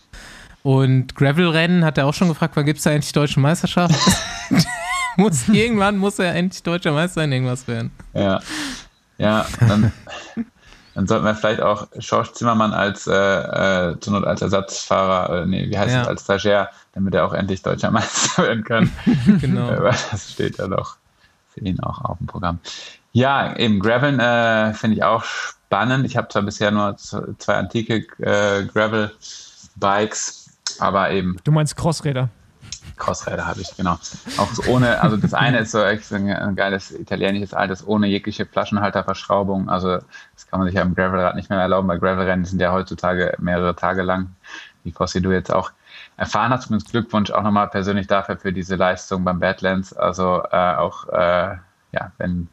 Und 0.66 1.14
Gravel-Rennen 1.16 1.86
hat 1.86 2.00
er 2.00 2.08
auch 2.08 2.16
schon 2.16 2.28
gefragt, 2.28 2.56
wann 2.56 2.66
gibt 2.66 2.80
es 2.80 2.86
da 2.86 2.90
endlich 2.90 3.14
deutsche 3.14 3.40
Meisterschaft? 3.40 3.94
muss, 5.16 5.48
irgendwann 5.48 5.96
muss 5.96 6.18
er 6.18 6.34
endlich 6.34 6.64
deutscher 6.64 6.92
Meister 6.92 7.24
in 7.24 7.34
irgendwas 7.34 7.68
werden. 7.68 7.92
Ja, 8.16 8.40
ja 9.20 9.46
dann, 9.60 9.92
dann 10.96 11.06
sollten 11.06 11.24
wir 11.24 11.36
vielleicht 11.36 11.62
auch 11.62 11.88
Schorsch 12.00 12.32
Zimmermann 12.34 12.74
als, 12.74 13.06
äh, 13.06 13.14
äh, 13.14 14.00
zur 14.00 14.14
Not 14.14 14.26
als 14.26 14.42
Ersatzfahrer, 14.42 15.44
äh, 15.44 15.46
nee, 15.46 15.70
wie 15.70 15.78
heißt 15.78 15.94
Ja. 15.94 16.02
es, 16.02 16.08
als 16.08 16.24
Stagiaire, 16.24 16.70
damit 16.94 17.14
er 17.14 17.28
auch 17.28 17.34
endlich 17.34 17.62
deutscher 17.62 17.92
Meister 17.92 18.42
werden 18.42 18.64
kann. 18.64 18.92
Genau. 19.40 19.68
Weil 19.68 19.96
das 20.10 20.32
steht 20.32 20.58
ja 20.58 20.66
doch 20.68 20.96
für 21.54 21.60
ihn 21.60 21.80
auch 21.82 22.04
auf 22.06 22.18
dem 22.18 22.26
Programm. 22.26 22.58
Ja, 23.12 23.56
eben 23.56 23.80
Graveln 23.80 24.20
äh, 24.20 24.74
finde 24.74 24.98
ich 24.98 25.04
auch 25.04 25.26
spannend. 25.26 26.08
Ich 26.08 26.18
habe 26.18 26.28
zwar 26.30 26.42
bisher 26.42 26.72
nur 26.72 26.98
zwei 26.98 27.54
antike 27.54 28.08
äh, 28.18 28.66
Gravel-Bikes, 28.66 30.44
aber 30.80 31.12
eben 31.12 31.38
Du 31.44 31.52
meinst 31.52 31.76
Crossräder. 31.76 32.30
Crossräder 32.98 33.46
habe 33.46 33.62
ich, 33.62 33.76
genau. 33.76 33.98
Auch 34.38 34.52
so 34.54 34.64
ohne, 34.72 35.02
also 35.02 35.18
das 35.18 35.34
eine 35.34 35.60
ist 35.60 35.72
so 35.72 35.84
echt 35.84 36.12
ein, 36.14 36.56
geiles 36.56 36.92
italienisches 36.92 37.54
altes, 37.54 37.86
ohne 37.86 38.08
jegliche 38.08 38.46
Flaschenhalterverschraubung. 38.46 39.70
Also 39.70 39.98
das 40.34 40.48
kann 40.50 40.60
man 40.60 40.68
sich 40.68 40.76
ja 40.76 40.82
im 40.82 40.96
Gravelrad 40.96 41.36
nicht 41.36 41.50
mehr 41.50 41.60
erlauben, 41.60 41.88
weil 41.88 42.00
Gravelrennen 42.00 42.46
sind 42.46 42.62
ja 42.62 42.72
heutzutage 42.72 43.36
mehrere 43.40 43.76
Tage 43.76 44.02
lang, 44.02 44.36
wie 44.84 44.92
Fossi 44.92 45.22
du 45.22 45.32
jetzt 45.32 45.52
auch 45.52 45.72
erfahren 46.18 46.52
hast. 46.52 46.68
Übrigens 46.68 46.86
Glückwunsch 46.86 47.32
auch 47.32 47.44
nochmal 47.44 47.68
persönlich 47.70 48.08
dafür 48.08 48.38
für 48.38 48.54
diese 48.54 48.76
Leistung 48.76 49.24
beim 49.24 49.40
Badlands. 49.40 49.94
Also 49.94 50.44
äh, 50.52 50.76
auch, 50.76 51.08
äh, 51.10 51.58
ja, 51.92 52.12
wenn 52.18 52.48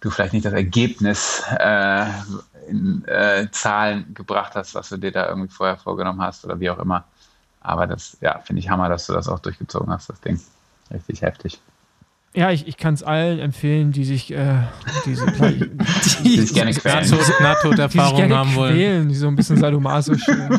du 0.00 0.10
vielleicht 0.10 0.32
nicht 0.32 0.46
das 0.46 0.52
Ergebnis 0.52 1.42
äh, 1.58 2.06
in 2.68 3.04
äh, 3.06 3.48
Zahlen 3.50 4.14
gebracht 4.14 4.54
hast, 4.54 4.74
was 4.74 4.88
du 4.88 4.96
dir 4.96 5.12
da 5.12 5.28
irgendwie 5.28 5.50
vorher 5.50 5.76
vorgenommen 5.76 6.22
hast 6.22 6.44
oder 6.44 6.60
wie 6.60 6.70
auch 6.70 6.78
immer. 6.78 7.04
Aber 7.66 7.86
das, 7.86 8.16
ja, 8.20 8.38
finde 8.38 8.60
ich 8.60 8.70
Hammer, 8.70 8.88
dass 8.88 9.06
du 9.06 9.12
das 9.12 9.28
auch 9.28 9.40
durchgezogen 9.40 9.92
hast, 9.92 10.08
das 10.08 10.20
Ding. 10.20 10.40
Richtig 10.92 11.22
heftig. 11.22 11.60
Ja, 12.32 12.50
ich, 12.50 12.68
ich 12.68 12.76
kann 12.76 12.94
es 12.94 13.02
allen 13.02 13.38
empfehlen, 13.38 13.92
die 13.92 14.04
sich 14.04 14.32
äh, 14.32 14.62
diese 15.04 15.26
die, 15.32 15.70
Die 16.22 16.40
sich 16.40 16.54
gerne 16.54 16.72
quälen. 16.72 17.02
Die 17.02 17.08
sich 17.08 17.40
Nahtoderfahrung 17.40 18.16
gerne 18.16 18.36
haben 18.36 18.54
wollen. 18.54 18.74
quälen, 18.74 19.08
die 19.08 19.14
so 19.14 19.26
ein 19.26 19.36
bisschen 19.36 19.56
sadomasoch. 19.56 20.14
äh, 20.28 20.58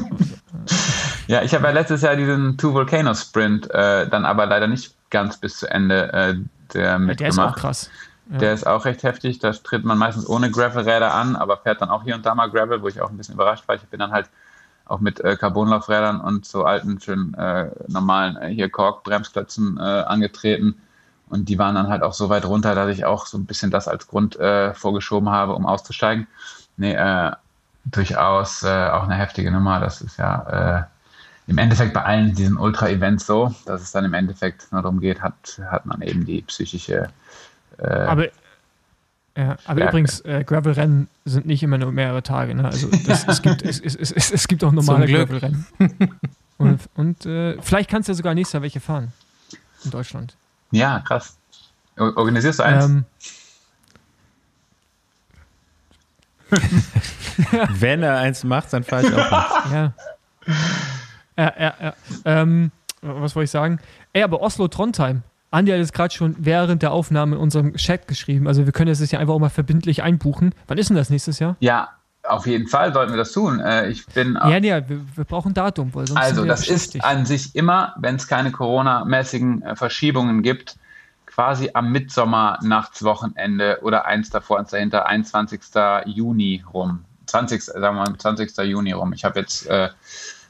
Ja, 1.28 1.44
ich 1.44 1.54
habe 1.54 1.66
ja 1.66 1.72
letztes 1.72 2.02
Jahr 2.02 2.16
diesen 2.16 2.58
Two 2.58 2.74
Volcano 2.74 3.14
Sprint 3.14 3.70
äh, 3.72 4.10
dann 4.10 4.26
aber 4.26 4.46
leider 4.46 4.68
nicht 4.68 4.96
ganz 5.10 5.38
bis 5.38 5.58
zu 5.60 5.70
Ende 5.70 6.12
äh, 6.14 6.36
der 6.74 7.00
mitgemacht. 7.00 7.20
der 7.20 7.28
ist 7.30 7.40
auch 7.40 7.56
krass. 7.56 7.90
Ja. 8.32 8.38
Der 8.40 8.54
ist 8.54 8.68
auch 8.68 8.86
recht 8.86 9.04
heftig. 9.04 9.40
Da 9.40 9.52
tritt 9.52 9.86
man 9.86 9.98
meistens 9.98 10.28
ohne 10.28 10.52
Gravelräder 10.52 11.14
an, 11.14 11.36
aber 11.36 11.58
fährt 11.58 11.82
dann 11.82 11.90
auch 11.90 12.04
hier 12.04 12.16
und 12.16 12.26
da 12.26 12.36
mal 12.36 12.50
Gravel, 12.50 12.82
wo 12.82 12.88
ich 12.88 13.00
auch 13.02 13.10
ein 13.10 13.18
bisschen 13.18 13.36
überrascht 13.36 13.68
war. 13.68 13.76
Ich 13.76 13.82
bin 13.84 14.00
dann 14.00 14.12
halt 14.12 14.30
auch 14.88 15.00
mit 15.00 15.20
äh, 15.20 15.36
Carbonlaufrädern 15.36 16.22
und 16.22 16.46
so 16.46 16.64
alten, 16.64 17.00
schönen 17.00 17.34
äh, 17.34 17.70
normalen 17.88 18.38
äh, 18.38 18.50
hier 18.50 18.70
Kork-Bremsklötzen 18.70 19.78
äh, 19.78 19.82
angetreten. 19.82 20.76
Und 21.30 21.50
die 21.50 21.60
waren 21.60 21.76
dann 21.76 21.90
halt 21.90 22.04
auch 22.04 22.14
so 22.14 22.30
weit 22.30 22.46
runter, 22.46 22.74
dass 22.74 22.90
ich 22.90 23.06
auch 23.06 23.26
so 23.26 23.38
ein 23.38 23.46
bisschen 23.46 23.70
das 23.70 23.88
als 23.88 24.08
Grund 24.08 24.40
äh, 24.40 24.74
vorgeschoben 24.74 25.30
habe, 25.30 25.54
um 25.56 25.66
auszusteigen. 25.66 26.28
Nee, 26.78 26.94
äh, 26.94 27.32
durchaus 27.86 28.64
äh, 28.64 28.90
auch 28.90 29.04
eine 29.04 29.16
heftige 29.16 29.52
Nummer. 29.52 29.80
Das 29.80 30.02
ist 30.02 30.18
ja 30.18 30.78
äh, 30.78 31.52
im 31.52 31.58
Endeffekt 31.58 31.94
bei 31.94 32.04
allen 32.04 32.34
diesen 32.34 32.58
Ultra-Events 32.58 33.26
so, 33.26 33.54
dass 33.66 33.82
es 33.82 33.92
dann 33.92 34.06
im 34.06 34.14
Endeffekt 34.14 34.72
nur 34.72 34.82
darum 34.82 35.00
geht, 35.00 35.22
hat, 35.22 35.62
hat 35.70 35.86
man 35.86 36.02
eben 36.02 36.26
die 36.26 36.42
psychische 36.44 37.10
äh, 37.78 37.88
Aber 37.88 38.28
Ja, 39.38 39.52
aber 39.52 39.58
Stärke. 39.60 39.84
übrigens, 39.90 40.22
äh, 40.22 40.44
Gravel-Rennen 40.44 41.08
sind 41.26 41.46
nicht 41.46 41.62
immer 41.62 41.78
nur 41.78 41.92
mehrere 41.92 42.24
Tage. 42.24 42.56
Ne? 42.56 42.66
Also 42.66 42.90
das, 43.06 43.28
es, 43.28 43.42
gibt, 43.44 43.62
es, 43.62 43.80
es, 43.80 43.96
es, 43.96 44.32
es 44.32 44.48
gibt 44.48 44.64
auch 44.64 44.72
normale. 44.72 45.06
Gravel-Rennen. 45.06 45.68
Und, 46.60 46.80
und 46.96 47.24
äh, 47.28 47.62
vielleicht 47.62 47.88
kannst 47.88 48.10
du 48.10 48.14
ja 48.14 48.16
sogar 48.16 48.34
nächstes 48.34 48.54
Jahr 48.54 48.64
welche 48.64 48.80
fahren. 48.80 49.14
In 49.84 49.92
Deutschland. 49.92 50.36
Ja, 50.72 51.02
krass. 51.02 51.38
Organisierst 51.96 52.58
du 52.58 52.64
eins? 52.64 52.86
Ähm, 52.86 53.06
Wenn 57.70 58.02
er 58.02 58.18
eins 58.18 58.44
macht, 58.44 58.74
dann 58.74 58.84
fahre 58.84 59.04
ich 59.04 59.14
auch 59.14 59.66
mit. 59.66 59.74
ja. 59.74 59.94
Ja, 61.38 61.54
ja, 61.60 61.74
ja. 61.80 61.94
Ähm, 62.26 62.72
was 63.02 63.36
wollte 63.36 63.46
ich 63.46 63.52
sagen? 63.52 63.80
Ey, 64.14 64.24
aber 64.24 64.42
Oslo-Trondheim. 64.42 65.22
Andi 65.52 65.72
hat 65.72 65.80
es 65.80 65.94
gerade 65.94 66.14
schon 66.14 66.36
während 66.40 66.82
der 66.82 66.92
Aufnahme 66.92 67.36
in 67.36 67.42
unserem 67.42 67.76
Chat 67.76 68.08
geschrieben. 68.08 68.48
Also 68.48 68.66
wir 68.66 68.74
können 68.74 68.90
das 68.90 69.12
ja 69.12 69.20
einfach 69.20 69.34
auch 69.34 69.40
mal 69.40 69.50
verbindlich 69.50 70.04
einbuchen. 70.04 70.54
Wann 70.68 70.78
ist 70.78 70.90
denn 70.90 70.98
das 70.98 71.10
nächstes 71.10 71.40
Jahr? 71.40 71.56
ja, 71.60 71.90
auf 72.28 72.46
jeden 72.46 72.68
Fall 72.68 72.94
sollten 72.94 73.14
wir 73.14 73.18
das 73.18 73.32
tun. 73.32 73.60
Äh, 73.60 73.90
ich 73.90 74.06
bin 74.08 74.36
Ja, 74.36 74.60
nee, 74.60 74.72
wir, 74.72 75.02
wir 75.16 75.24
brauchen 75.26 75.52
ein 75.52 75.54
Datum, 75.54 75.94
weil 75.94 76.08
sonst 76.08 76.20
Also, 76.20 76.46
das 76.46 76.68
ist 76.68 77.04
an 77.04 77.26
sich 77.26 77.56
immer, 77.56 77.96
wenn 78.00 78.16
es 78.16 78.28
keine 78.28 78.52
Corona-mäßigen 78.52 79.62
äh, 79.62 79.76
Verschiebungen 79.76 80.42
gibt, 80.42 80.78
quasi 81.26 81.72
am 81.74 81.92
Mitsommernachtswochenende 81.92 83.80
oder 83.82 84.06
eins 84.06 84.30
davor, 84.30 84.60
eins 84.60 84.72
dahinter, 84.72 85.06
21. 85.06 85.62
Juni 86.06 86.64
rum. 86.74 87.06
20. 87.28 87.64
Sagen 87.64 87.82
wir 87.82 87.94
mal, 87.94 88.18
20. 88.18 88.58
Juni 88.66 88.92
rum. 88.94 89.14
Ich 89.14 89.24
habe 89.24 89.40
jetzt 89.40 89.68
äh, 89.68 89.90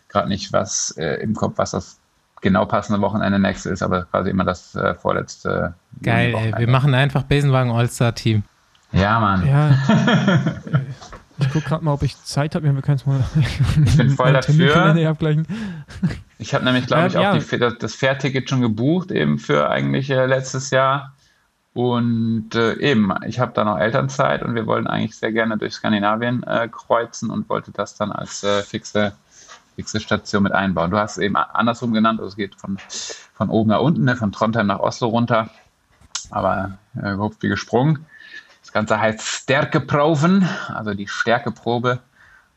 gerade 0.07 0.29
nicht 0.29 0.53
was 0.53 0.91
äh, 0.97 1.21
im 1.21 1.33
Kopf, 1.35 1.53
was 1.57 1.71
das 1.71 1.99
genau 2.41 2.65
passende 2.65 3.01
Wochenende 3.01 3.39
nächste 3.39 3.69
ist, 3.69 3.81
aber 3.81 4.03
quasi 4.05 4.29
immer 4.29 4.43
das 4.43 4.75
äh, 4.75 4.93
vorletzte. 4.95 5.73
Geil, 6.01 6.33
ey. 6.35 6.53
Wir 6.57 6.69
machen 6.69 6.93
einfach 6.93 7.23
Besenwagen 7.23 7.71
All-Star-Team. 7.71 8.43
Ja, 8.91 9.19
Mann. 9.19 9.45
Ja. 9.45 9.77
ich 11.39 11.49
gucke 11.51 11.67
gerade 11.67 11.83
mal, 11.83 11.93
ob 11.93 12.03
ich 12.03 12.21
Zeit 12.23 12.55
habe. 12.55 12.73
Wir 12.73 12.81
können 12.81 12.97
es 12.97 13.05
mal. 13.05 13.23
Ich 13.85 13.97
bin 13.97 14.11
voll 14.11 14.33
dafür. 14.33 14.95
Ich 16.39 16.53
habe 16.53 16.63
nämlich, 16.63 16.87
glaube 16.87 17.07
ich, 17.07 17.17
auch 17.17 17.21
ja. 17.21 17.37
die, 17.37 17.57
das, 17.57 17.77
das 17.79 17.95
Fährticket 17.95 18.49
schon 18.49 18.61
gebucht, 18.61 19.11
eben 19.11 19.39
für 19.39 19.69
eigentlich 19.69 20.09
äh, 20.09 20.25
letztes 20.25 20.69
Jahr. 20.69 21.13
Und 21.73 22.55
äh, 22.55 22.73
eben, 22.79 23.13
ich 23.27 23.39
habe 23.39 23.51
da 23.53 23.63
noch 23.63 23.77
Elternzeit 23.77 24.41
und 24.41 24.55
wir 24.55 24.65
wollten 24.65 24.87
eigentlich 24.87 25.15
sehr 25.15 25.31
gerne 25.31 25.57
durch 25.57 25.73
Skandinavien 25.73 26.41
äh, 26.41 26.67
kreuzen 26.71 27.29
und 27.29 27.47
wollte 27.49 27.71
das 27.71 27.95
dann 27.95 28.11
als 28.11 28.43
äh, 28.43 28.63
fixe, 28.63 29.13
fixe 29.77 29.99
Station 29.99 30.43
mit 30.43 30.53
einbauen. 30.53 30.89
Du 30.89 30.97
hast 30.97 31.13
es 31.13 31.17
eben 31.19 31.35
andersrum 31.35 31.93
genannt, 31.93 32.19
also 32.19 32.29
es 32.29 32.35
geht 32.35 32.55
von, 32.55 32.77
von 33.33 33.49
oben 33.49 33.69
nach 33.69 33.79
unten, 33.79 34.05
ne, 34.05 34.15
von 34.15 34.31
Trondheim 34.31 34.67
nach 34.67 34.79
Oslo 34.79 35.07
runter. 35.07 35.49
Aber 36.31 36.77
äh, 36.95 37.11
gehupft 37.11 37.43
wie 37.43 37.47
gesprungen. 37.47 38.05
Das 38.61 38.73
Ganze 38.73 38.99
heißt 38.99 39.21
Stärkeproben, 39.21 40.49
also 40.67 40.93
die 40.93 41.07
Stärkeprobe. 41.07 41.99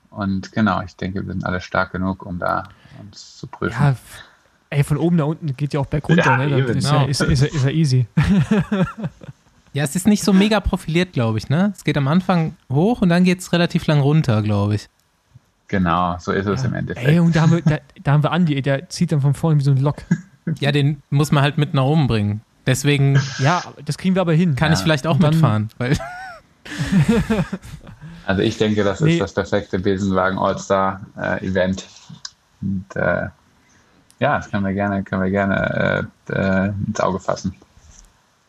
Und 0.08 0.50
genau, 0.50 0.80
ich 0.80 0.96
denke, 0.96 1.24
wir 1.24 1.32
sind 1.32 1.44
alle 1.44 1.60
stark 1.60 1.92
genug, 1.92 2.24
um 2.24 2.38
da 2.38 2.64
uns 3.00 3.36
zu 3.38 3.46
prüfen. 3.46 3.80
Ja, 3.80 3.94
ey, 4.70 4.82
von 4.82 4.96
oben 4.96 5.16
nach 5.16 5.26
unten 5.26 5.54
geht 5.56 5.74
ja 5.74 5.80
auch 5.80 5.86
bergunter. 5.86 6.24
Ja, 6.24 6.36
ne? 6.38 6.58
eben, 6.58 6.66
Das 6.66 6.76
ist, 6.76 6.88
genau. 6.88 7.02
ja, 7.02 7.06
ist, 7.06 7.20
ist, 7.20 7.42
ist 7.42 7.64
ja 7.64 7.70
easy. 7.70 8.06
Ja, 9.72 9.84
es 9.84 9.94
ist 9.94 10.08
nicht 10.08 10.24
so 10.24 10.32
mega 10.32 10.58
profiliert, 10.58 11.12
glaube 11.12 11.38
ich, 11.38 11.48
ne? 11.48 11.72
Es 11.76 11.84
geht 11.84 11.96
am 11.96 12.08
Anfang 12.08 12.56
hoch 12.72 13.02
und 13.02 13.08
dann 13.08 13.22
geht 13.22 13.38
es 13.38 13.52
relativ 13.52 13.86
lang 13.86 14.00
runter, 14.00 14.42
glaube 14.42 14.74
ich. 14.74 14.88
Genau, 15.70 16.16
so 16.18 16.32
ist 16.32 16.46
es 16.46 16.64
im 16.64 16.74
Endeffekt. 16.74 17.06
Ey, 17.08 17.18
und 17.20 17.34
da 17.34 17.42
haben 17.42 17.52
wir, 17.52 17.62
da, 17.62 17.78
da 18.02 18.12
haben 18.12 18.22
wir 18.22 18.32
Andi, 18.32 18.60
der 18.60 18.88
zieht 18.90 19.12
dann 19.12 19.20
von 19.20 19.34
vorne 19.34 19.58
wie 19.58 19.62
so 19.64 19.70
ein 19.70 19.76
Lok. 19.78 19.96
Ja, 20.58 20.72
den 20.72 21.02
muss 21.10 21.30
man 21.32 21.42
halt 21.44 21.58
mit 21.58 21.74
nach 21.74 21.84
oben 21.84 22.06
bringen. 22.08 22.40
Deswegen 22.66 23.18
Ja, 23.38 23.62
das 23.84 23.96
kriegen 23.98 24.14
wir 24.16 24.22
aber 24.22 24.32
hin. 24.32 24.56
kann 24.56 24.72
Ja. 24.72 24.76
ich 24.78 24.82
vielleicht 24.82 25.06
auch 25.06 25.16
dann- 25.18 25.30
mitfahren, 25.30 25.68
weil 25.78 25.96
Also 28.26 28.42
ich 28.42 28.58
denke, 28.58 28.84
das 28.84 29.00
Nee. 29.00 29.12
ist 29.14 29.20
das 29.20 29.32
perfekte 29.34 29.78
Besenwagen 29.78 30.38
All-Star 30.38 31.00
äh, 31.18 31.44
Event. 31.46 31.86
Und 32.60 32.84
äh, 32.94 33.28
ja, 34.18 34.36
das 34.36 34.50
können 34.50 34.64
wir 34.64 34.74
gerne, 34.74 35.02
können 35.02 35.22
wir 35.22 35.30
gerne 35.30 36.06
äh, 36.28 36.32
äh, 36.32 36.72
ins 36.86 37.00
Auge 37.00 37.18
fassen. 37.18 37.54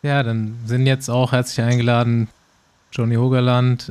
ja, 0.01 0.21
dann 0.23 0.55
sind 0.65 0.85
jetzt 0.85 1.09
auch 1.09 1.31
herzlich 1.31 1.65
eingeladen 1.65 2.27
Johnny 2.91 3.15
Hogerland, 3.15 3.89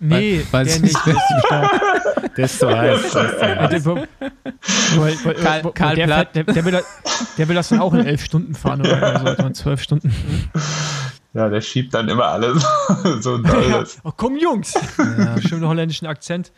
Nee, 0.00 0.42
Weiß 0.50 0.66
der 0.68 0.76
ich 0.76 0.82
nicht. 0.82 1.06
Der 1.06 1.14
ist 1.14 1.28
zu 1.28 1.46
stark. 1.46 1.80
Der 2.36 2.44
ist 2.44 2.58
so 2.60 2.68
heiß. 2.70 3.00
Der 3.12 3.72
ist 3.72 3.84
so 3.84 3.96
Ja, 3.96 5.02
heiß. 5.02 5.62
Karl- 5.74 5.96
Platt. 5.96 6.34
der, 6.36 6.44
der, 6.44 6.64
will, 6.64 6.72
das- 6.72 6.84
der 7.36 7.48
will 7.48 7.54
das 7.56 7.68
dann 7.70 7.80
auch 7.80 7.92
in 7.94 8.06
elf 8.06 8.24
Stunden 8.24 8.54
fahren 8.54 8.80
oder 8.80 9.18
so, 9.18 9.24
oder 9.32 9.46
in 9.46 9.54
zwölf 9.54 9.82
Stunden. 9.82 10.14
Ja, 11.34 11.48
der 11.48 11.60
schiebt 11.60 11.92
dann 11.94 12.08
immer 12.08 12.26
alles 12.26 12.64
so 13.20 13.38
doll. 13.38 13.64
Ja. 13.68 13.84
Oh, 14.04 14.12
komm, 14.16 14.36
Jungs! 14.36 14.74
ja, 14.98 15.40
Schönen 15.40 15.66
holländischen 15.66 16.06
Akzent. 16.06 16.52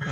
Ja. 0.00 0.06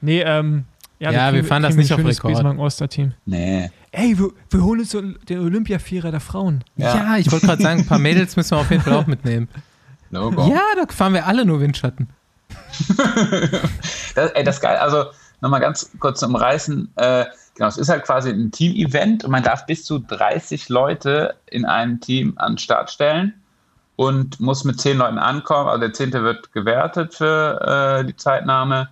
Nee, 0.00 0.20
ähm. 0.22 0.64
Ja, 1.00 1.10
Ja, 1.10 1.32
wir 1.34 1.44
fahren 1.44 1.62
das 1.64 1.74
nicht 1.74 1.92
ein 1.92 2.00
auf 2.00 2.06
Rekord. 2.06 2.44
All-Star-Team. 2.44 3.14
Nee. 3.26 3.70
Ey, 3.90 4.16
wir, 4.18 4.28
wir 4.50 4.62
holen 4.62 4.80
uns 4.80 4.90
so 4.90 5.00
den 5.02 5.38
Olympiavierer 5.40 6.10
der 6.12 6.20
Frauen. 6.20 6.62
Ja. 6.76 6.94
ja. 6.94 7.16
ich 7.18 7.30
wollte 7.30 7.46
gerade 7.46 7.62
sagen, 7.62 7.80
ein 7.80 7.86
paar 7.86 7.98
Mädels 7.98 8.36
müssen 8.36 8.52
wir 8.52 8.58
auf 8.58 8.70
jeden 8.70 8.82
Fall 8.82 8.94
auch 8.94 9.06
mitnehmen. 9.06 9.48
Logo. 10.14 10.48
Ja, 10.48 10.62
da 10.76 10.92
fahren 10.92 11.14
wir 11.14 11.26
alle 11.26 11.44
nur 11.44 11.60
Windschatten. 11.60 12.08
Das, 14.14 14.30
ey, 14.30 14.44
das 14.44 14.56
ist 14.56 14.60
geil. 14.60 14.76
Also 14.76 15.06
nochmal 15.40 15.60
ganz 15.60 15.90
kurz 15.98 16.20
zum 16.20 16.34
Umreißen. 16.34 16.88
Äh, 16.94 17.24
genau, 17.56 17.68
es 17.68 17.76
ist 17.76 17.88
halt 17.88 18.04
quasi 18.04 18.30
ein 18.30 18.52
Team-Event 18.52 19.24
und 19.24 19.32
man 19.32 19.42
darf 19.42 19.66
bis 19.66 19.84
zu 19.84 19.98
30 19.98 20.68
Leute 20.68 21.34
in 21.46 21.64
einem 21.64 22.00
Team 22.00 22.34
an 22.36 22.52
den 22.52 22.58
Start 22.58 22.92
stellen 22.92 23.34
und 23.96 24.38
muss 24.38 24.62
mit 24.62 24.80
10 24.80 24.98
Leuten 24.98 25.18
ankommen. 25.18 25.68
Also 25.68 25.80
der 25.80 25.92
10. 25.92 26.12
wird 26.12 26.52
gewertet 26.52 27.14
für 27.14 28.00
äh, 28.00 28.04
die 28.04 28.16
Zeitnahme. 28.16 28.88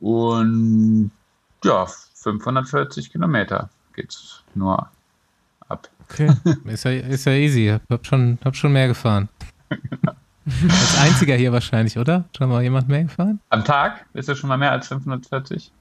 Und 0.00 1.10
ja, 1.64 1.86
540 2.14 3.10
Kilometer 3.10 3.70
geht's 3.94 4.42
nur 4.54 4.88
ab. 5.68 5.88
Okay. 6.08 6.30
Ist 6.64 6.84
ja, 6.84 6.90
ist 6.92 7.26
ja 7.26 7.32
easy. 7.32 7.78
Hab 7.90 8.06
schon, 8.06 8.38
hab 8.44 8.56
schon 8.56 8.72
mehr 8.72 8.88
gefahren. 8.88 9.28
Als 10.68 10.98
einziger 10.98 11.34
hier 11.34 11.52
wahrscheinlich, 11.52 11.98
oder? 11.98 12.24
Schon 12.36 12.48
mal 12.48 12.62
jemand 12.62 12.88
mehr 12.88 13.04
gefahren? 13.04 13.40
Am 13.50 13.64
Tag 13.64 14.06
bist 14.12 14.28
du 14.28 14.34
schon 14.34 14.48
mal 14.48 14.56
mehr 14.56 14.72
als 14.72 14.88
540? 14.88 15.72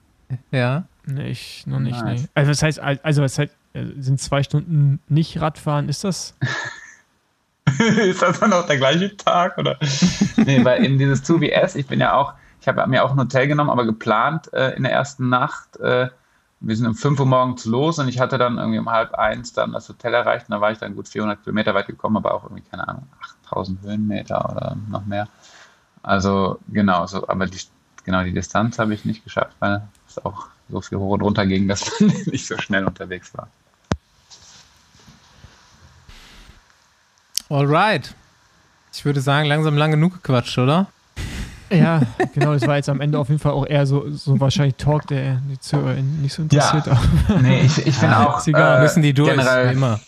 Ja. 0.51 0.83
Nee, 1.05 1.29
ich 1.29 1.65
noch 1.67 1.79
nicht, 1.79 2.01
Nice. 2.01 2.21
nee. 2.23 2.27
Also, 2.35 2.51
was 2.51 2.61
heißt, 2.61 2.79
also, 2.79 3.21
was 3.21 3.39
heißt, 3.39 3.53
äh, 3.73 3.85
sind 3.99 4.19
zwei 4.19 4.43
Stunden 4.43 4.99
nicht 5.07 5.39
Radfahren? 5.39 5.87
Ist 5.87 6.03
das? 6.03 6.35
ist 7.97 8.21
das 8.21 8.39
dann 8.39 8.51
auch 8.53 8.65
der 8.65 8.77
gleiche 8.77 9.15
Tag? 9.15 9.57
Oder? 9.57 9.77
nee, 10.37 10.63
weil 10.65 10.83
in 10.83 10.97
dieses 10.97 11.23
2BS, 11.23 11.75
ich 11.77 11.87
bin 11.87 11.99
ja 12.01 12.13
auch, 12.13 12.33
ich 12.59 12.67
habe 12.67 12.85
mir 12.87 13.03
auch 13.05 13.11
ein 13.11 13.19
Hotel 13.19 13.47
genommen, 13.47 13.69
aber 13.69 13.85
geplant 13.85 14.51
äh, 14.53 14.75
in 14.75 14.83
der 14.83 14.91
ersten 14.91 15.29
Nacht. 15.29 15.77
Äh, 15.77 16.09
wir 16.59 16.75
sind 16.75 16.87
um 16.87 16.95
5 16.95 17.19
Uhr 17.19 17.25
morgens 17.25 17.65
los 17.65 17.99
und 17.99 18.07
ich 18.07 18.19
hatte 18.19 18.37
dann 18.37 18.57
irgendwie 18.57 18.79
um 18.79 18.89
halb 18.89 19.13
eins 19.13 19.53
dann 19.53 19.73
das 19.73 19.87
Hotel 19.89 20.13
erreicht 20.13 20.49
und 20.49 20.53
da 20.55 20.61
war 20.61 20.71
ich 20.71 20.79
dann 20.79 20.95
gut 20.95 21.07
400 21.07 21.43
Kilometer 21.43 21.73
weit 21.75 21.87
gekommen, 21.87 22.17
aber 22.17 22.33
auch 22.33 22.43
irgendwie, 22.43 22.63
keine 22.63 22.87
Ahnung, 22.87 23.07
8000 23.51 23.81
Höhenmeter 23.81 24.49
oder 24.51 24.77
noch 24.89 25.05
mehr. 25.05 25.27
Also 26.03 26.59
genau, 26.69 27.05
so, 27.07 27.27
aber 27.27 27.47
die, 27.47 27.59
genau 28.03 28.23
die 28.23 28.33
Distanz 28.33 28.79
habe 28.79 28.93
ich 28.93 29.05
nicht 29.05 29.23
geschafft, 29.23 29.55
weil 29.59 29.81
es 30.07 30.23
auch 30.23 30.47
so 30.69 30.81
viel 30.81 30.97
hoch 30.97 31.13
und 31.13 31.21
runter 31.21 31.45
ging, 31.45 31.67
dass 31.67 31.85
man 31.99 32.09
nicht 32.27 32.47
so 32.47 32.57
schnell 32.57 32.85
unterwegs 32.85 33.33
war. 33.35 33.47
Alright. 37.49 38.13
Ich 38.93 39.05
würde 39.05 39.21
sagen, 39.21 39.47
langsam 39.47 39.77
lang 39.77 39.91
genug 39.91 40.13
gequatscht, 40.13 40.57
oder? 40.57 40.87
Ja, 41.69 42.01
genau, 42.33 42.53
das 42.53 42.65
war 42.65 42.77
jetzt 42.77 42.87
am 42.89 43.01
Ende 43.01 43.19
auf 43.19 43.27
jeden 43.27 43.39
Fall 43.41 43.51
auch 43.51 43.65
eher 43.65 43.85
so, 43.85 44.09
so 44.11 44.39
wahrscheinlich 44.39 44.75
Talk, 44.75 45.05
der 45.07 45.41
die 45.49 45.59
Zuhörer 45.59 45.95
nicht 45.95 46.33
so 46.33 46.41
interessiert. 46.43 46.87
aber- 46.87 47.39
Nee, 47.41 47.61
ich, 47.61 47.85
ich 47.85 47.95
finde 47.95 48.17
auch. 48.17 48.39
ist 48.39 48.47
egal, 48.47 48.81
Müssen 48.81 49.03
die 49.03 49.13
durch, 49.13 49.29
generell 49.31 49.69
wie 49.69 49.73
immer. 49.73 49.99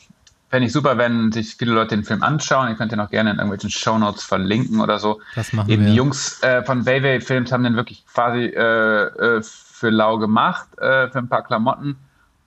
Fände 0.50 0.66
ich 0.66 0.74
super, 0.74 0.98
wenn 0.98 1.32
sich 1.32 1.56
viele 1.56 1.74
Leute 1.74 1.96
den 1.96 2.04
Film 2.04 2.24
anschauen. 2.24 2.70
Ihr 2.70 2.76
könnt 2.76 2.92
den 2.92 3.00
auch 3.00 3.12
gerne 3.12 3.30
in 3.32 3.38
irgendwelchen 3.38 3.70
Shownotes 3.70 4.24
verlinken 4.24 4.82
oder 4.82 4.98
so. 4.98 5.22
Das 5.36 5.54
machen 5.54 5.70
Eben 5.70 5.84
wir. 5.84 5.92
die 5.92 5.96
Jungs 5.96 6.42
äh, 6.42 6.64
von 6.64 6.86
Vevey 6.86 7.22
Films 7.22 7.52
haben 7.52 7.64
den 7.64 7.76
wirklich 7.76 8.04
quasi 8.08 8.46
äh, 8.46 8.58
äh, 8.58 9.42
für 9.44 9.92
lau 9.92 10.18
gemacht, 10.18 10.68
äh, 10.80 11.08
für 11.10 11.20
ein 11.20 11.30
paar 11.30 11.44
Klamotten 11.44 11.98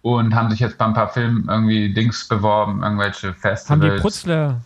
und 0.03 0.35
haben 0.35 0.51
sich 0.51 0.59
jetzt 0.61 0.79
bei 0.79 0.85
ein 0.85 0.95
paar 0.95 1.09
Filmen 1.09 1.47
irgendwie 1.49 1.95
Dings 1.95 2.27
beworben, 2.27 2.83
irgendwelche 2.83 3.35
Festivals. 3.35 3.71
Haben 3.71 3.81
die 3.81 4.01
Brutzler, 4.01 4.61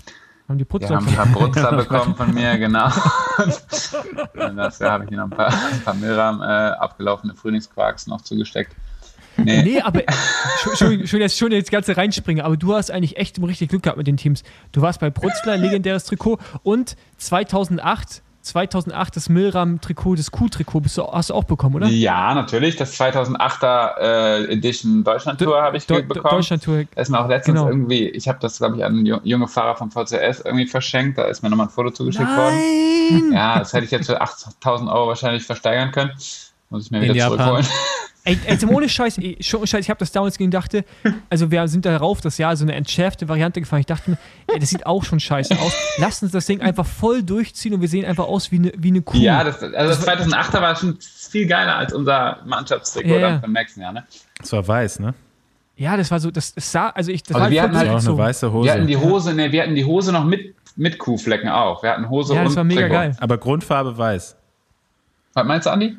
haben 0.48 0.58
die 0.58 0.64
Die 0.64 0.64
Brutzler 0.64 0.96
haben 0.96 1.08
ein 1.08 1.14
paar 1.14 1.26
Brutzler 1.26 1.72
bekommen 1.76 2.16
von 2.16 2.32
mir, 2.32 2.58
genau. 2.58 2.86
Und 3.38 4.56
das 4.56 4.78
Jahr 4.78 4.92
habe 4.92 5.04
ich 5.04 5.10
ihnen 5.10 5.20
noch 5.20 5.26
ein 5.26 5.30
paar, 5.30 5.52
ein 5.52 5.80
paar 5.84 5.94
Milram 5.94 6.40
äh, 6.40 6.44
abgelaufene 6.44 7.34
Frühlingsquarks 7.34 8.06
noch 8.06 8.22
zugesteckt. 8.22 8.74
Nee, 9.36 9.62
Nee, 9.62 9.80
aber 9.80 10.02
schon, 10.76 10.76
schon, 11.06 11.20
jetzt, 11.20 11.38
schon 11.38 11.52
jetzt 11.52 11.70
ganze 11.70 11.96
reinspringen, 11.96 12.44
aber 12.44 12.56
du 12.56 12.74
hast 12.74 12.90
eigentlich 12.90 13.16
echt 13.16 13.40
richtig 13.42 13.68
Glück 13.70 13.82
gehabt 13.82 13.98
mit 13.98 14.06
den 14.06 14.16
Teams. 14.16 14.42
Du 14.72 14.80
warst 14.82 15.00
bei 15.00 15.10
Brutzler, 15.10 15.56
legendäres 15.56 16.04
Trikot 16.04 16.38
und 16.62 16.96
2008 17.18 18.22
2008 18.42 19.16
das 19.16 19.28
Milram-Trikot, 19.28 20.14
das 20.14 20.30
Q-Trikot, 20.30 20.80
hast 21.10 21.30
du 21.30 21.34
auch 21.34 21.42
bekommen, 21.42 21.74
oder? 21.74 21.88
Ja, 21.88 22.32
natürlich. 22.32 22.76
Das 22.76 22.96
2008er 22.96 23.98
äh, 23.98 24.52
Edition 24.52 25.02
Deutschland-Tour 25.02 25.60
habe 25.60 25.76
ich 25.78 25.86
Do- 25.88 26.00
bekommen. 26.00 26.36
Deutschland-Tour. 26.36 26.84
Ist 26.94 27.10
mir 27.10 27.18
auch 27.18 27.28
letztens 27.28 27.56
Genau. 27.58 27.68
irgendwie, 27.68 28.08
ich 28.08 28.28
habe 28.28 28.38
das, 28.40 28.58
glaube 28.58 28.76
ich, 28.76 28.84
an 28.84 29.04
junge 29.04 29.48
Fahrer 29.48 29.74
vom 29.74 29.90
VCS 29.90 30.42
irgendwie 30.44 30.66
verschenkt. 30.66 31.18
Da 31.18 31.24
ist 31.24 31.42
mir 31.42 31.50
nochmal 31.50 31.66
ein 31.66 31.70
Foto 31.70 31.90
zugeschickt 31.90 32.28
worden. 32.28 32.54
Nein! 33.10 33.32
Ja, 33.32 33.58
das 33.58 33.72
hätte 33.72 33.84
ich 33.86 33.90
jetzt 33.90 34.06
für 34.06 34.20
8000 34.20 34.88
Euro 34.90 35.08
wahrscheinlich 35.08 35.42
versteigern 35.42 35.90
können. 35.90 36.12
Muss 36.70 36.86
ich 36.86 36.90
mir 36.90 36.98
In 36.98 37.05
wieder 37.05 37.14
Japan. 37.14 37.38
zurückholen. 37.38 37.66
Ey, 38.24 38.38
ey, 38.44 38.59
ohne 38.74 38.88
Scheiß, 38.88 39.18
ey, 39.18 39.36
schon 39.40 39.64
Scheiß, 39.66 39.84
ich 39.84 39.88
habe 39.90 39.98
das 40.01 40.10
damals 40.10 40.36
gegen 40.36 40.51
dachte, 40.51 40.84
also 41.30 41.51
wir 41.52 41.68
sind 41.68 41.86
darauf 41.86 42.20
das 42.20 42.38
Jahr 42.38 42.56
so 42.56 42.64
eine 42.64 42.74
entschärfte 42.74 43.28
Variante 43.28 43.60
gefahren. 43.60 43.78
Ich 43.80 43.86
dachte 43.86 44.10
mir, 44.10 44.18
ey, 44.52 44.59
das 44.59 44.70
sieht 44.70 44.84
auch 44.84 45.05
schon 45.05 45.20
scheiße 45.20 45.55
aus. 45.60 45.72
Lass 45.98 46.22
uns 46.24 46.32
das 46.32 46.44
Ding 46.47 46.60
einfach 46.60 46.84
voll 46.86 47.22
durchziehen 47.22 47.72
und 47.74 47.80
wir 47.82 47.88
sehen 47.88 48.05
einfach 48.05 48.24
aus 48.24 48.51
wie 48.51 48.56
eine, 48.56 48.72
wie 48.76 48.88
eine 48.88 49.02
Kuh. 49.02 49.16
Ja, 49.18 49.44
das, 49.44 49.62
also 49.62 49.72
das 49.72 50.05
2008er 50.06 50.60
war 50.60 50.74
schon 50.74 50.98
viel 51.01 51.47
geiler 51.47 51.76
als 51.76 51.93
unser 51.93 52.40
Mannschaftstrikot 52.44 53.09
Ja, 53.10 53.18
ja. 53.18 53.30
dann 53.30 53.40
vom 53.43 53.52
nächsten 53.52 53.80
Jahr. 53.82 53.93
Ne? 53.93 54.05
Das 54.40 54.51
war 54.52 54.66
weiß, 54.66 54.98
ne? 54.98 55.14
Ja, 55.76 55.97
das 55.97 56.10
war 56.10 56.18
so, 56.18 56.30
das, 56.32 56.52
das 56.55 56.72
sah, 56.72 56.88
also 56.88 57.12
ich, 57.12 57.22
das 57.22 57.34
Also 57.36 57.44
war 57.44 57.51
wir 57.51 57.60
voll 57.60 57.68
hatten 57.68 57.76
halt 57.78 57.88
auch 57.90 57.93
eine 57.93 58.01
durchgezogen. 58.16 58.24
weiße 58.24 58.52
Hose. 58.52 58.64
Wir 58.66 58.72
hatten 58.72 58.86
die 58.88 58.97
Hose, 58.97 59.34
ne, 59.34 59.52
wir 59.52 59.62
hatten 59.62 59.74
die 59.76 59.84
Hose 59.84 60.10
noch 60.10 60.24
mit, 60.24 60.55
mit 60.74 60.98
Kuhflecken 60.98 61.48
auch. 61.51 61.82
Wir 61.84 61.90
hatten 61.90 62.09
Hose 62.09 62.34
Ja, 62.34 62.40
und 62.40 62.47
das 62.47 62.56
war 62.56 62.64
mega 62.64 62.80
Trikot. 62.80 62.94
geil. 62.94 63.16
Aber 63.20 63.38
Grundfarbe 63.38 63.97
weiß. 63.97 64.36
Was 65.34 65.47
meinst 65.47 65.66
du, 65.66 65.70
Andi? 65.70 65.97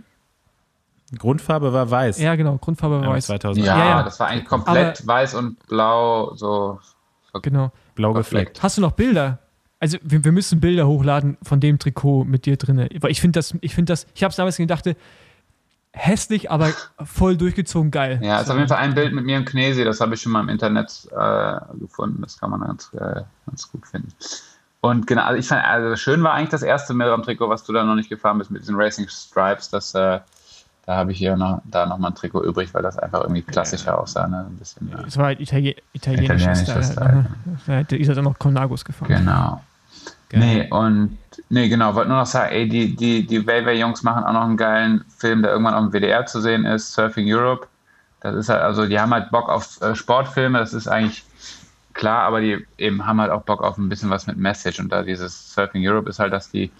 Grundfarbe 1.18 1.72
war 1.74 1.90
weiß. 1.90 2.20
Ja, 2.20 2.36
genau, 2.36 2.58
Grundfarbe 2.58 2.98
war 3.00 3.04
Ja, 3.06 3.10
weiß. 3.12 3.28
2008. 3.28 3.66
Ja, 3.66 3.78
Ja, 3.78 3.86
ja. 3.98 4.04
das 4.04 4.20
war 4.20 4.28
eigentlich 4.28 4.46
komplett 4.46 5.00
Aber- 5.00 5.08
weiß 5.08 5.36
und 5.36 5.60
blau, 5.68 6.34
so 6.36 6.80
Genau. 7.44 7.72
Blau 7.96 8.14
gefleckt. 8.14 8.64
Hast 8.64 8.78
du 8.78 8.82
noch 8.82 8.94
Bilder? 8.94 9.40
Also 9.80 10.00
wir, 10.02 10.24
wir 10.26 10.32
müssen 10.32 10.60
Bilder 10.60 10.88
hochladen 10.88 11.38
von 11.44 11.60
dem 11.60 11.78
Trikot 11.78 12.24
mit 12.24 12.46
dir 12.48 12.58
drin. 12.58 12.90
Weil 13.00 13.12
ich 13.12 13.22
finde 13.22 13.38
das, 13.38 13.54
ich 13.62 13.76
finde 13.76 13.94
das, 13.94 14.08
ich 14.16 14.24
habe 14.24 14.32
es 14.32 14.36
damals 14.38 14.58
gedacht, 14.58 14.86
hässlich, 15.94 16.50
aber 16.52 16.70
voll 17.04 17.38
durchgezogen 17.38 17.92
geil. 17.92 18.20
Ja, 18.24 18.40
ist 18.40 18.50
auf 18.50 18.58
jeden 18.58 18.68
Fall 18.70 18.78
ein 18.80 18.94
Bild 18.96 19.14
mit 19.14 19.26
mir 19.26 19.38
und 19.38 19.46
Knesi, 19.46 19.84
das 19.84 20.00
habe 20.02 20.14
ich 20.16 20.22
schon 20.22 20.32
mal 20.32 20.42
im 20.42 20.50
Internet 20.50 21.08
äh, 21.16 21.60
gefunden. 21.80 22.22
Das 22.22 22.40
kann 22.40 22.50
man 22.52 22.62
ganz, 22.62 22.92
äh, 22.94 23.22
ganz 23.46 23.72
gut 23.72 23.86
finden. 23.88 24.12
Und 24.82 25.08
genau, 25.08 25.24
also 25.24 25.40
ich 25.40 25.48
fand, 25.48 25.64
also 25.64 25.96
schön 25.96 26.24
war 26.24 26.34
eigentlich 26.34 26.50
das 26.50 26.62
erste 26.64 26.94
Milram-Trikot, 26.94 27.50
was 27.50 27.64
du 27.64 27.74
da 27.74 27.84
noch 27.84 27.96
nicht 27.96 28.10
gefahren 28.10 28.38
bist 28.38 28.52
mit 28.52 28.62
diesen 28.62 28.76
Racing 28.76 29.08
Stripes. 29.08 29.70
Das, 29.70 29.94
äh, 29.96 30.20
da 30.88 30.96
habe 30.96 31.12
ich 31.12 31.18
hier 31.18 31.36
noch, 31.36 31.62
da 31.66 31.86
noch 31.86 31.98
mal 31.98 32.08
ein 32.08 32.16
Trikot 32.16 32.44
übrig, 32.44 32.74
weil 32.74 32.82
das 32.82 32.98
einfach 32.98 33.22
irgendwie 33.22 33.42
klassischer 33.42 34.00
aussah. 34.00 34.26
Ne? 34.26 34.46
Ein 34.50 34.56
bisschen, 34.56 34.90
äh, 34.94 35.06
Es 35.06 35.18
war 35.18 35.26
halt 35.26 35.42
Italien, 35.42 35.76
italienischer 35.92 36.56
Style. 36.56 36.84
Style. 36.84 37.14
ne? 37.14 37.26
Da 37.68 37.74
hätte 37.74 37.98
Isa 37.98 38.14
dann 38.14 38.24
noch 38.24 38.40
Conagos 38.40 38.86
gefahren. 38.86 39.10
Genau. 39.10 39.62
Nee, 40.32 40.70
und 40.72 41.18
nee, 41.50 41.68
genau, 41.68 41.94
wollte 41.94 42.10
nur 42.10 42.20
noch 42.20 42.26
sagen, 42.26 42.54
ey, 42.54 42.70
die, 42.70 42.96
die, 42.96 43.28
die 43.28 43.46
Wavey-Jungs 43.46 44.04
machen 44.04 44.24
auch 44.24 44.32
noch 44.32 44.44
einen 44.44 44.56
geilen 44.56 45.04
Film, 45.18 45.42
der 45.42 45.52
irgendwann 45.52 45.74
auf 45.74 45.90
dem 45.90 45.92
WDR 45.92 46.26
zu 46.26 46.40
sehen 46.40 46.66
ist, 46.66 46.94
Surfing 46.94 47.34
Europe. 47.34 47.68
Das 48.22 48.36
ist 48.36 48.48
halt, 48.48 48.62
also 48.62 48.86
die 48.86 48.98
haben 48.98 49.14
halt 49.14 49.30
Bock 49.30 49.50
auf 49.50 49.82
äh, 49.82 49.94
Sportfilme, 49.94 50.58
das 50.58 50.74
ist 50.74 50.88
eigentlich 50.88 51.26
klar, 51.94 52.24
aber 52.24 52.40
die 52.40 52.66
eben 52.78 53.06
haben 53.06 53.20
halt 53.20 53.32
auch 53.32 53.42
Bock 53.42 53.62
auf 53.62 53.78
ein 53.78 53.90
bisschen 53.90 54.10
was 54.10 54.26
mit 54.26 54.38
Message. 54.38 54.80
Und 54.80 54.90
da 54.90 55.04
dieses 55.04 55.54
Surfing 55.54 55.86
Europe 55.86 56.10
ist 56.10 56.20
halt, 56.20 56.32
dass 56.32 56.50
die 56.50 56.72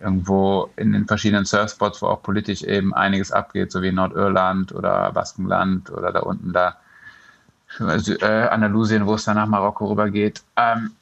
irgendwo 0.00 0.70
in 0.76 0.92
den 0.92 1.06
verschiedenen 1.06 1.44
Surfspots, 1.44 2.02
wo 2.02 2.06
auch 2.06 2.22
politisch 2.22 2.62
eben 2.62 2.94
einiges 2.94 3.32
abgeht, 3.32 3.72
so 3.72 3.82
wie 3.82 3.92
Nordirland 3.92 4.72
oder 4.72 5.10
Baskenland 5.12 5.90
oder 5.90 6.12
da 6.12 6.20
unten 6.20 6.52
da 6.52 6.76
also, 7.78 8.14
äh, 8.14 8.48
Andalusien, 8.48 9.06
wo 9.06 9.14
es 9.14 9.24
dann 9.24 9.36
nach 9.36 9.46
Marokko 9.46 9.86
rübergeht, 9.86 10.42
ähm, 10.56 10.92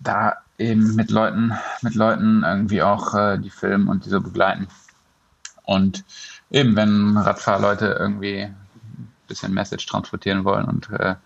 da 0.00 0.36
eben 0.58 0.94
mit 0.94 1.10
Leuten, 1.10 1.52
mit 1.82 1.94
Leuten 1.94 2.44
irgendwie 2.44 2.82
auch 2.82 3.14
äh, 3.14 3.38
die 3.38 3.50
filmen 3.50 3.88
und 3.88 4.04
die 4.04 4.10
so 4.10 4.20
begleiten. 4.20 4.68
Und 5.64 6.04
eben, 6.50 6.76
wenn 6.76 7.16
Radfahrleute 7.16 7.96
irgendwie 7.98 8.42
ein 8.42 8.56
bisschen 9.26 9.52
Message 9.52 9.86
transportieren 9.86 10.44
wollen 10.44 10.66
und 10.66 10.90
äh, 10.90 11.16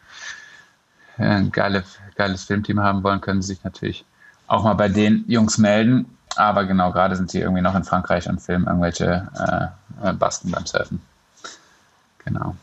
ein 1.18 1.50
geile, 1.50 1.84
geiles 2.14 2.44
Filmteam 2.44 2.80
haben 2.80 3.02
wollen, 3.02 3.20
können 3.20 3.42
sie 3.42 3.54
sich 3.54 3.64
natürlich 3.64 4.04
auch 4.46 4.64
mal 4.64 4.74
bei 4.74 4.88
den 4.88 5.24
Jungs 5.28 5.58
melden. 5.58 6.06
Aber 6.36 6.64
genau, 6.64 6.92
gerade 6.92 7.16
sind 7.16 7.30
sie 7.30 7.40
irgendwie 7.40 7.62
noch 7.62 7.74
in 7.74 7.84
Frankreich 7.84 8.28
und 8.28 8.40
filmen 8.40 8.66
irgendwelche 8.66 9.26
äh, 10.02 10.08
äh, 10.08 10.12
Basken 10.12 10.50
beim 10.50 10.66
Surfen. 10.66 11.00
Genau. 12.24 12.54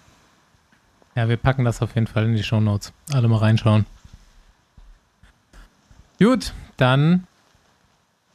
Ja, 1.15 1.27
wir 1.29 1.37
packen 1.37 1.65
das 1.65 1.81
auf 1.81 1.95
jeden 1.95 2.07
Fall 2.07 2.25
in 2.25 2.35
die 2.35 2.43
Shownotes. 2.43 2.91
Alle 3.11 3.27
mal 3.27 3.37
reinschauen. 3.37 3.85
Gut, 6.19 6.53
dann 6.77 7.27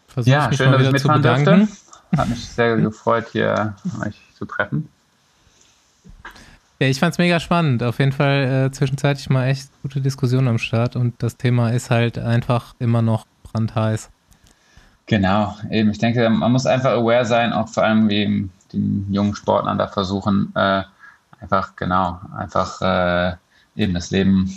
versuche 0.08 0.32
Ja, 0.32 0.44
ich 0.44 0.50
mich 0.50 0.56
schön, 0.58 0.70
mal 0.70 0.78
dass 0.78 0.86
ich 0.86 0.88
wieder 0.88 1.00
zu 1.02 1.08
bedanken. 1.08 1.58
durfte. 1.66 1.76
Hat 2.16 2.28
mich 2.28 2.48
sehr 2.48 2.76
gefreut, 2.76 3.26
hier 3.32 3.74
euch 4.04 4.16
zu 4.36 4.44
treffen. 4.46 4.88
Ja, 6.80 6.86
ich 6.86 7.00
fand's 7.00 7.18
mega 7.18 7.40
spannend. 7.40 7.82
Auf 7.82 7.98
jeden 7.98 8.12
Fall 8.12 8.66
äh, 8.68 8.72
zwischenzeitlich 8.72 9.28
mal 9.30 9.46
echt 9.48 9.68
gute 9.82 10.00
Diskussion 10.00 10.46
am 10.48 10.58
Start 10.58 10.96
und 10.96 11.14
das 11.22 11.36
Thema 11.36 11.70
ist 11.70 11.90
halt 11.90 12.18
einfach 12.18 12.74
immer 12.78 13.02
noch 13.02 13.26
brandheiß. 13.42 14.10
Genau, 15.08 15.56
eben. 15.70 15.90
Ich 15.90 15.98
denke, 15.98 16.28
man 16.28 16.52
muss 16.52 16.66
einfach 16.66 16.92
aware 16.92 17.24
sein, 17.24 17.52
auch 17.54 17.68
vor 17.68 17.82
allem 17.82 18.08
wie 18.10 18.48
den 18.72 19.06
jungen 19.10 19.34
Sportlern 19.34 19.78
da 19.78 19.88
versuchen, 19.88 20.52
äh, 20.54 20.82
einfach, 21.40 21.74
genau, 21.76 22.20
einfach 22.36 22.82
äh, 22.82 23.36
eben 23.74 23.94
das 23.94 24.10
Leben 24.10 24.52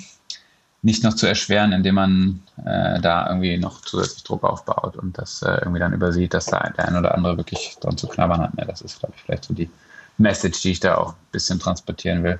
nicht 0.81 1.03
noch 1.03 1.13
zu 1.13 1.25
erschweren, 1.25 1.71
indem 1.71 1.95
man 1.95 2.43
äh, 2.65 2.99
da 2.99 3.27
irgendwie 3.27 3.57
noch 3.57 3.81
zusätzlich 3.81 4.23
Druck 4.23 4.43
aufbaut 4.43 4.97
und 4.97 5.17
das 5.17 5.41
äh, 5.41 5.59
irgendwie 5.61 5.79
dann 5.79 5.93
übersieht, 5.93 6.33
dass 6.33 6.47
da 6.47 6.59
der 6.75 6.87
ein 6.87 6.97
oder 6.97 7.15
andere 7.15 7.37
wirklich 7.37 7.77
dran 7.79 7.97
zu 7.97 8.07
knabbern 8.07 8.41
hat. 8.41 8.57
Ne? 8.57 8.65
Das 8.65 8.81
ist, 8.81 8.99
glaube 8.99 9.13
ich, 9.15 9.23
vielleicht 9.23 9.45
so 9.45 9.53
die 9.53 9.69
Message, 10.17 10.61
die 10.61 10.71
ich 10.71 10.79
da 10.81 10.95
auch 10.95 11.13
ein 11.13 11.31
bisschen 11.31 11.59
transportieren 11.59 12.23
will. 12.23 12.39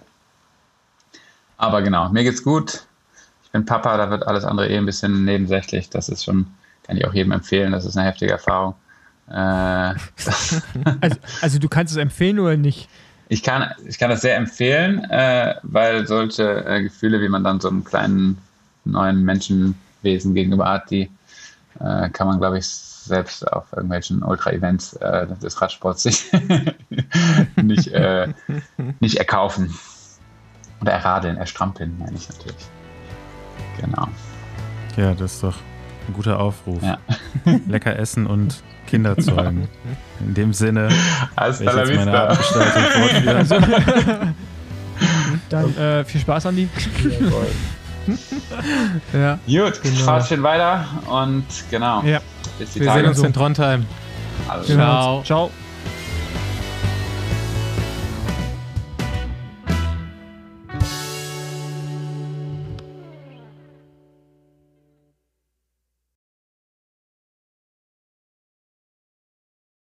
Aber 1.57 1.81
genau, 1.81 2.09
mir 2.09 2.23
geht's 2.23 2.43
gut. 2.43 2.83
Ich 3.45 3.51
bin 3.51 3.65
Papa, 3.65 3.95
da 3.95 4.09
wird 4.09 4.27
alles 4.27 4.43
andere 4.43 4.67
eh 4.67 4.77
ein 4.77 4.85
bisschen 4.85 5.23
nebensächlich. 5.23 5.89
Das 5.89 6.09
ist 6.09 6.25
schon, 6.25 6.47
kann 6.83 6.97
ich 6.97 7.05
auch 7.05 7.13
jedem 7.13 7.31
empfehlen. 7.31 7.71
Das 7.71 7.85
ist 7.85 7.97
eine 7.97 8.07
heftige 8.07 8.31
Erfahrung. 8.31 8.75
Äh, 9.29 9.93
Also, 11.01 11.17
also 11.41 11.59
du 11.59 11.69
kannst 11.69 11.93
es 11.93 11.97
empfehlen 11.97 12.39
oder 12.39 12.57
nicht? 12.57 12.89
ich, 13.31 13.43
kann, 13.43 13.71
ich 13.87 13.97
kann 13.97 14.09
das 14.09 14.21
sehr 14.21 14.35
empfehlen, 14.35 15.05
äh, 15.09 15.55
weil 15.63 16.05
solche 16.05 16.65
äh, 16.65 16.83
Gefühle, 16.83 17.21
wie 17.21 17.29
man 17.29 17.45
dann 17.45 17.61
so 17.61 17.69
einem 17.69 17.85
kleinen 17.85 18.37
neuen 18.83 19.23
Menschenwesen 19.23 20.35
gegenüber 20.35 20.67
hat, 20.67 20.91
die 20.91 21.09
äh, 21.79 22.09
kann 22.09 22.27
man, 22.27 22.39
glaube 22.39 22.57
ich, 22.57 22.67
selbst 22.67 23.49
auf 23.53 23.71
irgendwelchen 23.71 24.21
Ultra-Events 24.21 24.93
äh, 24.97 25.27
des 25.41 25.61
Radsports 25.61 26.03
sich 26.03 26.29
nicht, 27.55 27.87
äh, 27.87 28.27
nicht 28.99 29.15
erkaufen. 29.15 29.73
Oder 30.81 30.91
erradeln, 30.91 31.37
erstrampeln, 31.37 31.97
meine 31.99 32.17
ich 32.17 32.27
natürlich. 32.27 32.67
Genau. 33.79 34.09
Ja, 34.97 35.13
das 35.13 35.35
ist 35.35 35.43
doch 35.43 35.55
ein 36.07 36.14
guter 36.14 36.40
Aufruf. 36.40 36.82
Ja. 36.82 36.98
Lecker 37.68 37.98
essen 37.98 38.26
und 38.28 38.64
Kinder 38.88 39.18
zeugen. 39.18 39.68
In 40.19 40.34
dem 40.34 40.53
Sinne, 40.53 40.90
Abgestaltung 42.30 42.84
fortführe. 42.84 44.34
Dann 45.49 45.78
äh, 45.78 46.03
viel 46.06 46.22
Spaß, 46.22 46.45
Andi. 46.45 46.69
ja. 49.14 49.40
Gut, 49.48 49.82
Genau. 49.82 49.95
fahrt 50.03 50.28
schön 50.28 50.44
weiter 50.44 50.86
und 51.10 51.45
genau. 51.69 52.03
Ja. 52.03 52.19
Bis 52.60 52.72
die 52.73 52.82
Wir 52.82 52.88
Tage. 52.88 53.02
sehen 53.02 53.10
uns 53.10 53.19
in 53.23 53.34
Trondheim. 53.34 53.86
Alles 54.48 54.68
uns. 54.69 55.23
Ciao. 55.23 55.52